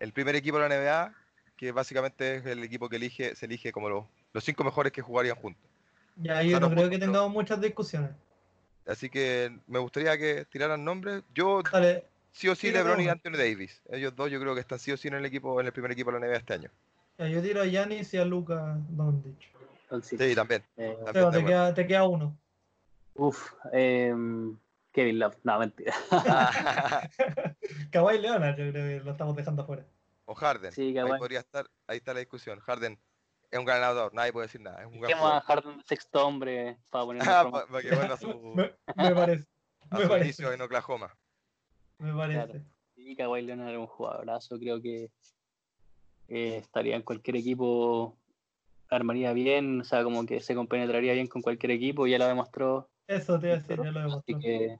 el 0.00 0.12
primer 0.12 0.34
equipo 0.36 0.58
de 0.58 0.68
la 0.68 0.76
NBA, 0.76 1.14
que 1.56 1.72
básicamente 1.72 2.36
es 2.36 2.46
el 2.46 2.62
equipo 2.64 2.88
que 2.88 2.96
elige, 2.96 3.34
se 3.34 3.46
elige 3.46 3.72
como 3.72 3.88
los, 3.88 4.04
los 4.32 4.44
cinco 4.44 4.64
mejores 4.64 4.92
que 4.92 5.02
jugarían 5.02 5.36
juntos. 5.36 5.62
Ya 6.16 6.38
O 6.38 6.42
yo 6.42 6.50
sea, 6.50 6.60
no 6.60 6.70
creo 6.70 6.88
que 6.88 6.98
tengamos 6.98 7.30
muchas 7.30 7.60
discusiones. 7.60 8.10
Así 8.86 9.08
que 9.08 9.56
me 9.66 9.78
gustaría 9.78 10.16
que 10.18 10.44
tiraran 10.46 10.84
nombres. 10.84 11.22
Yo 11.34 11.62
Dale, 11.62 12.04
sí 12.32 12.48
o 12.48 12.54
sí 12.54 12.68
tírate 12.68 12.84
LeBron 12.84 13.00
y. 13.02 13.08
Anthony 13.08 13.36
Davis. 13.36 13.80
Ellos 13.90 14.14
dos 14.14 14.30
yo 14.30 14.40
creo 14.40 14.54
que 14.54 14.60
están 14.60 14.78
sí 14.78 14.92
o 14.92 14.96
sí 14.96 15.08
en 15.08 15.14
el 15.14 15.24
equipo, 15.24 15.60
en 15.60 15.66
el 15.66 15.72
primer 15.72 15.92
equipo 15.92 16.12
de 16.12 16.20
la 16.20 16.26
NBA 16.26 16.36
este 16.36 16.54
año. 16.54 16.70
ya, 17.18 17.28
yo 17.28 17.42
tiro 17.42 17.62
a 17.62 17.66
Yanis 17.66 18.12
y 18.14 18.18
a 18.18 18.24
Luca 18.24 18.76
Doncic. 18.90 19.54
Entonces, 19.84 20.18
Sí, 20.20 20.34
también. 20.34 20.64
eh, 20.76 20.96
también 21.04 21.30
te 21.30 21.44
queda, 21.44 21.74
te 21.74 21.86
queda 21.86 22.04
uno. 22.08 22.36
uf, 23.14 23.52
em, 23.72 24.58
Kevin 24.92 25.18
Love, 25.18 25.36
no, 25.44 25.58
mentira. 25.58 25.94
Kawhi 27.90 28.18
Leonard, 28.18 28.56
yo 28.58 28.70
creo 28.70 28.98
que 28.98 29.04
lo 29.04 29.12
estamos 29.12 29.36
dejando 29.36 29.62
afuera. 29.62 29.84
o 30.26 30.34
Harden. 30.34 30.72
Sí, 30.72 30.96
ahí 30.96 31.18
podría 31.18 31.40
estar, 31.40 31.66
ahí 31.86 31.98
está 31.98 32.12
la 32.14 32.20
discusión. 32.20 32.60
Harden 32.60 32.98
es 33.50 33.58
un 33.58 33.64
ganador, 33.64 34.12
nadie 34.14 34.32
puede 34.32 34.46
decir 34.46 34.60
nada. 34.60 34.80
Es 34.82 34.86
un 34.86 35.00
gran 35.00 35.18
a. 35.22 35.40
Harden 35.42 35.78
de 35.78 35.84
sexto 35.84 36.26
hombre 36.26 36.78
para 36.90 37.04
poner 37.04 37.22
Ah, 37.28 37.42
nuestro 37.44 37.50
pa- 37.52 37.66
para 37.66 37.82
que 37.82 37.94
vuelva 37.94 38.14
a 38.14 38.18
su, 38.18 38.28
Me, 38.54 38.74
me 38.96 39.14
parece. 39.14 39.46
a 39.90 39.96
Me 39.98 40.02
su 40.04 40.08
parece. 40.08 40.24
inicio 40.26 40.52
en 40.52 40.60
Oklahoma. 40.62 41.14
Me 41.98 42.12
parece. 42.14 42.44
Claro. 42.52 42.64
Sí, 42.96 43.16
Kawhi 43.16 43.42
Leonard 43.42 43.68
era 43.70 43.78
un 43.80 43.86
jugadorazo, 43.86 44.58
creo 44.58 44.80
que 44.80 45.10
eh, 46.28 46.56
estaría 46.58 46.96
en 46.96 47.02
cualquier 47.02 47.36
equipo, 47.36 48.16
armaría 48.90 49.32
bien, 49.32 49.80
o 49.80 49.84
sea, 49.84 50.04
como 50.04 50.26
que 50.26 50.40
se 50.40 50.54
compenetraría 50.54 51.12
bien 51.14 51.26
con 51.26 51.42
cualquier 51.42 51.72
equipo, 51.72 52.06
ya 52.06 52.18
lo 52.18 52.26
demostró, 52.26 52.90
Eso 53.06 53.38
te 53.38 53.46
iba 53.46 53.56
a 53.56 53.58
decir, 53.58 53.76
ya 53.82 53.90
lo 53.90 54.00
así 54.00 54.34
demostró. 54.34 54.38
que 54.38 54.78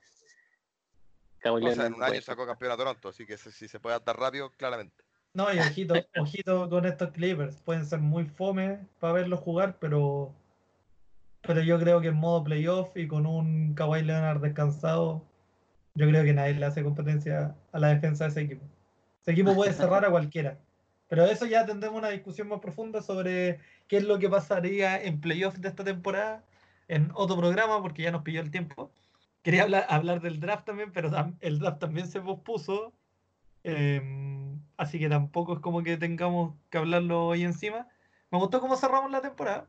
Kawhi 1.41 1.63
O 1.65 1.69
sea, 1.69 1.69
Leonard 1.69 1.87
en 1.87 1.95
un 1.95 2.03
año 2.03 2.23
sacó 2.23 2.47
campeón 2.47 2.73
a 2.73 2.77
Toronto, 2.77 3.09
así 3.09 3.27
que 3.27 3.37
si 3.37 3.53
si 3.53 3.69
se 3.69 3.81
puede 3.81 3.95
adaptar 3.95 4.19
rápido, 4.19 4.51
claramente. 4.53 5.05
No, 5.35 5.53
y 5.53 5.59
ojito, 5.59 5.95
ojito 6.17 6.71
con 6.71 6.87
estos 6.87 7.11
Clippers. 7.11 7.61
Pueden 7.61 7.85
ser 7.85 7.99
muy 7.99 8.25
fome 8.25 8.87
para 9.01 9.13
verlos 9.15 9.41
jugar, 9.41 9.79
pero 9.79 10.33
pero 11.43 11.61
yo 11.61 11.79
creo 11.79 12.01
que 12.01 12.09
en 12.09 12.15
modo 12.15 12.43
playoff 12.43 12.97
y 12.97 13.07
con 13.07 13.27
un 13.27 13.75
Kawhi 13.75 14.03
Leonard 14.03 14.41
descansado, 14.41 15.23
yo 15.95 16.09
creo 16.09 16.25
que 16.25 16.33
nadie 16.33 16.55
le 16.55 16.65
hace 16.65 16.83
competencia 16.83 17.55
a 17.73 17.79
la 17.79 17.89
defensa 17.89 18.25
de 18.25 18.31
ese 18.31 18.41
equipo. 18.43 18.65
Ese 19.21 19.33
equipo 19.33 19.55
puede 19.55 19.73
cerrar 19.73 20.05
a 20.05 20.11
cualquiera. 20.11 20.59
Pero 21.09 21.27
eso 21.27 21.47
ya 21.47 21.67
tendremos 21.67 21.99
una 21.99 22.09
discusión 22.11 22.49
más 22.49 22.61
profunda 22.61 23.03
sobre 23.03 23.61
qué 23.89 23.99
es 23.99 24.05
lo 24.05 24.19
que 24.19 24.29
pasaría 24.29 25.03
en 25.03 25.21
playoff 25.21 25.57
de 25.57 25.69
esta 25.69 25.85
temporada 25.85 26.45
en 26.89 27.11
otro 27.15 27.37
programa, 27.37 27.81
porque 27.83 28.03
ya 28.03 28.11
nos 28.11 28.23
pilló 28.23 28.41
el 28.41 28.51
tiempo. 28.51 28.91
Quería 29.43 29.63
hablar, 29.65 29.87
hablar 29.89 30.21
del 30.21 30.41
draft 30.41 30.65
también, 30.65 30.93
pero 30.93 31.11
el 31.41 31.59
draft 31.59 31.79
también 31.79 32.09
se 32.09 32.21
pospuso. 32.21 32.95
Em, 33.63 34.61
así 34.77 34.99
que 34.99 35.09
tampoco 35.09 35.55
es 35.55 35.61
como 35.61 35.83
que 35.83 35.97
tengamos 35.97 36.55
que 36.71 36.79
hablarlo 36.79 37.27
hoy 37.27 37.45
encima. 37.45 37.89
Me 38.31 38.39
gustó 38.39 38.61
cómo 38.61 38.77
cerramos 38.77 39.11
la 39.11 39.21
temporada, 39.21 39.69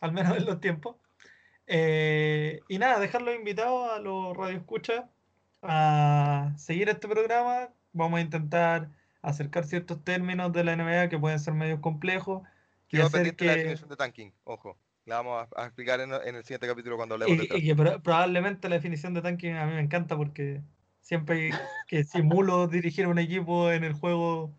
al 0.00 0.12
menos 0.12 0.36
en 0.36 0.44
los 0.44 0.60
tiempos. 0.60 0.96
Eh, 1.66 2.60
y 2.68 2.78
nada, 2.78 2.98
dejarlos 3.00 3.34
invitados 3.34 3.92
a 3.92 3.98
los 3.98 4.36
radioescuchas 4.36 5.04
a 5.62 6.52
seguir 6.56 6.88
este 6.88 7.08
programa. 7.08 7.68
Vamos 7.92 8.18
a 8.18 8.22
intentar 8.22 8.90
acercar 9.22 9.64
ciertos 9.64 10.02
términos 10.04 10.52
de 10.52 10.64
la 10.64 10.72
NBA 10.74 11.08
que 11.08 11.18
pueden 11.18 11.38
ser 11.40 11.54
medios 11.54 11.80
complejos. 11.80 12.42
Y 12.90 12.96
Quedó 12.96 13.06
hacer 13.06 13.22
pendiente 13.22 13.44
la 13.44 13.52
que, 13.52 13.58
definición 13.58 13.88
de 13.88 13.96
tanking, 13.96 14.32
ojo. 14.44 14.78
La 15.04 15.16
vamos 15.16 15.48
a, 15.56 15.64
explicar 15.66 16.00
en, 16.00 16.12
en 16.12 16.36
el 16.36 16.44
siguiente 16.44 16.66
capítulo 16.66 16.96
cuando 16.96 17.14
hablemos 17.14 17.36
de 17.36 17.44
y, 17.44 17.48
draft. 17.48 17.64
y 17.64 17.66
que 17.66 17.76
pro- 17.76 18.02
probablemente 18.02 18.68
la 18.68 18.76
definición 18.76 19.14
de 19.14 19.22
tanking 19.22 19.54
a 19.56 19.66
mí 19.66 19.72
me 19.74 19.80
encanta 19.80 20.16
porque 20.16 20.62
siempre 21.00 21.62
que 21.86 22.04
simulo 22.04 22.66
dirigir 22.68 23.06
un 23.06 23.18
equipo 23.18 23.70
en 23.70 23.84
el 23.84 23.92
juego 23.94 24.54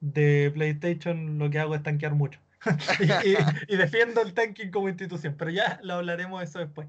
de 0.00 0.50
PlayStation, 0.54 1.38
lo 1.38 1.50
que 1.50 1.58
hago 1.58 1.74
es 1.74 1.82
tanquear 1.82 2.14
mucho. 2.14 2.40
y, 3.00 3.04
y- 3.32 3.36
y 3.68 3.76
defiendo 3.76 4.20
el 4.22 4.34
tanking 4.34 4.70
como 4.70 4.88
institución, 4.88 5.36
pero 5.38 5.50
ya 5.50 5.80
lo 5.82 5.94
hablaremos 5.94 6.40
de 6.40 6.46
eso 6.46 6.58
después. 6.60 6.88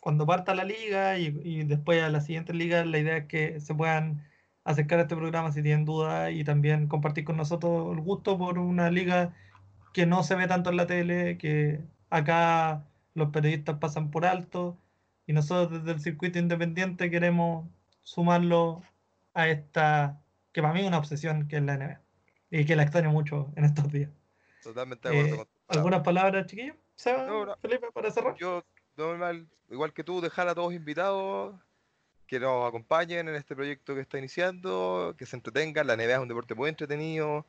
Cuando 0.00 0.26
parta 0.26 0.54
la 0.54 0.64
liga 0.64 1.18
y, 1.18 1.26
y 1.44 1.64
después 1.64 2.02
a 2.02 2.08
la 2.10 2.20
siguiente 2.22 2.54
liga, 2.54 2.84
la 2.84 2.98
idea 2.98 3.18
es 3.18 3.26
que 3.26 3.60
se 3.60 3.74
puedan 3.74 4.24
acercar 4.64 4.98
a 4.98 5.02
este 5.02 5.16
programa 5.16 5.52
si 5.52 5.62
tienen 5.62 5.84
dudas 5.84 6.32
y 6.32 6.44
también 6.44 6.86
compartir 6.88 7.24
con 7.24 7.36
nosotros 7.36 7.96
el 7.96 8.02
gusto 8.02 8.38
por 8.38 8.58
una 8.58 8.90
liga 8.90 9.34
que 9.92 10.06
no 10.06 10.22
se 10.22 10.34
ve 10.36 10.46
tanto 10.46 10.70
en 10.70 10.76
la 10.76 10.86
tele, 10.86 11.38
que 11.38 11.80
acá 12.10 12.84
los 13.14 13.30
periodistas 13.30 13.78
pasan 13.78 14.10
por 14.10 14.24
alto 14.24 14.76
y 15.26 15.32
nosotros 15.32 15.80
desde 15.82 15.92
el 15.92 16.00
circuito 16.00 16.38
independiente 16.38 17.10
queremos 17.10 17.68
sumarlo 18.02 18.82
a 19.34 19.48
esta, 19.48 20.20
que 20.52 20.62
para 20.62 20.74
mí 20.74 20.80
es 20.80 20.86
una 20.86 20.98
obsesión, 20.98 21.48
que 21.48 21.56
es 21.56 21.62
la 21.62 21.76
NBA 21.76 22.00
y 22.50 22.64
que 22.64 22.76
la 22.76 22.82
extraño 22.82 23.10
mucho 23.10 23.52
en 23.56 23.64
estos 23.64 23.90
días. 23.90 24.10
Totalmente 24.62 25.08
de 25.08 25.14
acuerdo 25.14 25.34
Eh, 25.34 25.46
con. 25.66 25.76
¿Algunas 25.78 26.00
palabras, 26.02 26.46
chiquillos? 26.46 26.76
Seba, 26.96 27.26
No, 27.26 27.46
no. 27.46 27.56
Felipe, 27.56 27.86
para 27.92 28.10
cerrar. 28.10 28.34
Yo, 28.36 28.64
normal, 28.96 29.48
igual 29.70 29.92
que 29.92 30.04
tú, 30.04 30.20
dejar 30.20 30.48
a 30.48 30.54
todos 30.54 30.74
invitados 30.74 31.54
que 32.30 32.38
nos 32.38 32.68
acompañen 32.68 33.28
en 33.28 33.34
este 33.34 33.56
proyecto 33.56 33.92
que 33.92 34.02
está 34.02 34.16
iniciando, 34.16 35.16
que 35.18 35.26
se 35.26 35.34
entretengan. 35.34 35.84
La 35.84 35.96
NBA 35.96 36.12
es 36.12 36.18
un 36.20 36.28
deporte 36.28 36.54
muy 36.54 36.68
entretenido. 36.68 37.44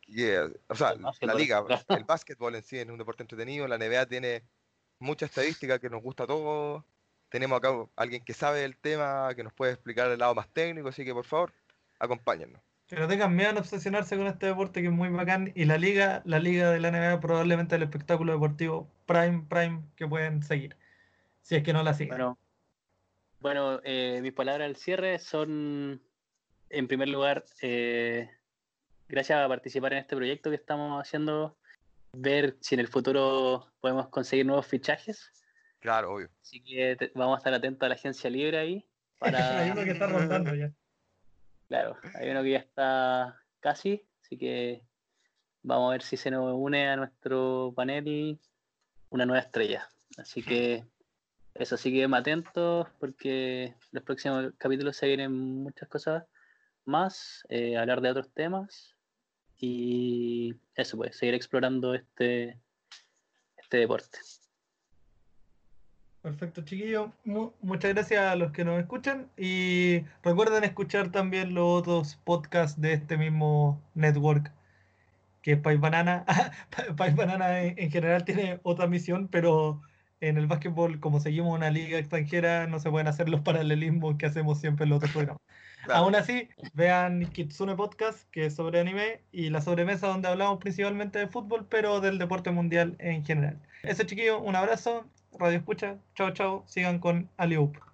que, 0.00 0.40
o 0.66 0.74
sea, 0.74 0.94
la 1.20 1.34
liga, 1.34 1.64
el 1.88 2.04
básquetbol 2.04 2.56
en 2.56 2.64
sí 2.64 2.78
es 2.78 2.88
un 2.88 2.98
deporte 2.98 3.22
entretenido. 3.22 3.68
La 3.68 3.78
NBA 3.78 4.06
tiene 4.06 4.42
mucha 4.98 5.26
estadística 5.26 5.78
que 5.78 5.88
nos 5.88 6.02
gusta 6.02 6.24
a 6.24 6.26
todos. 6.26 6.82
Tenemos 7.28 7.56
acá 7.56 7.68
alguien 7.94 8.24
que 8.24 8.34
sabe 8.34 8.64
el 8.64 8.76
tema, 8.76 9.32
que 9.36 9.44
nos 9.44 9.52
puede 9.52 9.74
explicar 9.74 10.10
el 10.10 10.18
lado 10.18 10.34
más 10.34 10.48
técnico, 10.48 10.88
así 10.88 11.04
que 11.04 11.14
por 11.14 11.24
favor, 11.24 11.52
acompáñennos. 12.00 12.60
Que 12.88 12.96
no 12.96 13.06
tengan 13.06 13.36
miedo 13.36 13.50
en 13.50 13.58
obsesionarse 13.58 14.16
con 14.16 14.26
este 14.26 14.46
deporte 14.46 14.80
que 14.80 14.88
es 14.88 14.92
muy 14.92 15.10
bacán. 15.10 15.52
Y 15.54 15.64
la 15.64 15.78
liga, 15.78 16.22
la 16.24 16.40
liga 16.40 16.72
de 16.72 16.80
la 16.80 16.90
NBA 16.90 17.20
probablemente 17.20 17.76
el 17.76 17.84
espectáculo 17.84 18.32
deportivo 18.32 18.90
prime, 19.06 19.44
prime 19.48 19.84
que 19.94 20.08
pueden 20.08 20.42
seguir. 20.42 20.76
Si 21.42 21.54
es 21.54 21.62
que 21.62 21.72
no 21.72 21.84
la 21.84 21.94
siguen. 21.94 22.16
Bueno, 22.16 22.38
bueno 23.42 23.80
eh, 23.84 24.20
mis 24.22 24.32
palabras 24.32 24.66
al 24.66 24.76
cierre 24.76 25.18
son, 25.18 26.00
en 26.70 26.88
primer 26.88 27.08
lugar, 27.08 27.44
eh, 27.60 28.30
gracias 29.08 29.38
a 29.44 29.48
participar 29.48 29.92
en 29.92 29.98
este 29.98 30.16
proyecto 30.16 30.48
que 30.50 30.56
estamos 30.56 31.00
haciendo, 31.00 31.58
ver 32.12 32.56
si 32.60 32.74
en 32.76 32.80
el 32.80 32.88
futuro 32.88 33.66
podemos 33.80 34.08
conseguir 34.08 34.46
nuevos 34.46 34.66
fichajes. 34.66 35.30
Claro, 35.80 36.14
obvio. 36.14 36.30
Así 36.40 36.62
que 36.62 36.96
te- 36.96 37.10
vamos 37.14 37.34
a 37.34 37.38
estar 37.38 37.52
atentos 37.54 37.84
a 37.84 37.88
la 37.88 37.94
agencia 37.96 38.30
libre 38.30 38.58
ahí. 38.58 38.86
Para... 39.18 39.58
Hay 39.58 39.70
uno 39.70 39.84
que 39.84 39.90
está 39.90 40.06
rondando 40.06 40.54
ya. 40.54 40.72
Claro, 41.68 41.96
hay 42.14 42.30
uno 42.30 42.42
que 42.42 42.50
ya 42.50 42.58
está 42.58 43.40
casi, 43.60 44.06
así 44.22 44.36
que 44.36 44.82
vamos 45.62 45.88
a 45.88 45.92
ver 45.92 46.02
si 46.02 46.16
se 46.16 46.30
nos 46.30 46.52
une 46.54 46.88
a 46.88 46.96
nuestro 46.96 47.72
panel 47.74 48.38
una 49.10 49.26
nueva 49.26 49.40
estrella. 49.42 49.88
Así 50.18 50.42
que 50.42 50.84
eso, 51.54 51.76
sí 51.76 51.92
que 51.92 52.04
atentos 52.04 52.88
porque 52.98 53.74
los 53.90 54.02
próximos 54.04 54.52
capítulos 54.58 54.96
se 54.96 55.06
vienen 55.06 55.32
muchas 55.32 55.88
cosas 55.88 56.24
más, 56.84 57.44
eh, 57.48 57.76
hablar 57.76 58.00
de 58.00 58.10
otros 58.10 58.30
temas 58.32 58.96
y 59.58 60.54
eso 60.74 60.96
pues, 60.96 61.16
seguir 61.16 61.34
explorando 61.34 61.94
este, 61.94 62.58
este 63.56 63.76
deporte. 63.76 64.18
Perfecto, 66.22 66.62
chiquillos. 66.62 67.10
Mu- 67.24 67.52
muchas 67.60 67.92
gracias 67.94 68.20
a 68.22 68.36
los 68.36 68.52
que 68.52 68.64
nos 68.64 68.78
escuchan 68.80 69.28
y 69.36 70.04
recuerden 70.22 70.64
escuchar 70.64 71.10
también 71.10 71.54
los 71.54 71.80
otros 71.80 72.16
podcasts 72.24 72.80
de 72.80 72.92
este 72.92 73.16
mismo 73.16 73.82
network 73.94 74.52
que 75.42 75.52
es 75.52 75.58
Pais 75.60 75.80
Banana. 75.80 76.24
Pais 76.96 77.16
Banana 77.16 77.62
en, 77.62 77.78
en 77.78 77.90
general 77.90 78.24
tiene 78.24 78.60
otra 78.62 78.86
misión, 78.86 79.28
pero 79.28 79.82
en 80.22 80.38
el 80.38 80.46
básquetbol, 80.46 81.00
como 81.00 81.20
seguimos 81.20 81.54
una 81.54 81.70
liga 81.70 81.98
extranjera, 81.98 82.68
no 82.68 82.78
se 82.78 82.90
pueden 82.90 83.08
hacer 83.08 83.28
los 83.28 83.40
paralelismos 83.42 84.16
que 84.16 84.26
hacemos 84.26 84.60
siempre 84.60 84.84
en 84.84 84.90
los 84.90 84.98
otros 84.98 85.12
programas. 85.12 85.42
Claro. 85.84 86.00
Aún 86.00 86.14
así, 86.14 86.48
vean 86.74 87.26
Kitsune 87.32 87.74
Podcast, 87.74 88.30
que 88.30 88.46
es 88.46 88.54
sobre 88.54 88.78
anime, 88.78 89.20
y 89.32 89.50
la 89.50 89.60
sobremesa 89.60 90.06
donde 90.06 90.28
hablamos 90.28 90.60
principalmente 90.60 91.18
de 91.18 91.26
fútbol, 91.26 91.66
pero 91.68 92.00
del 92.00 92.18
deporte 92.18 92.52
mundial 92.52 92.94
en 93.00 93.24
general. 93.24 93.58
Eso, 93.82 94.04
chiquillos, 94.04 94.40
un 94.42 94.54
abrazo, 94.54 95.04
Radio 95.38 95.58
Escucha, 95.58 95.98
chao, 96.14 96.30
chao, 96.30 96.62
sigan 96.66 97.00
con 97.00 97.28
Aliup. 97.36 97.91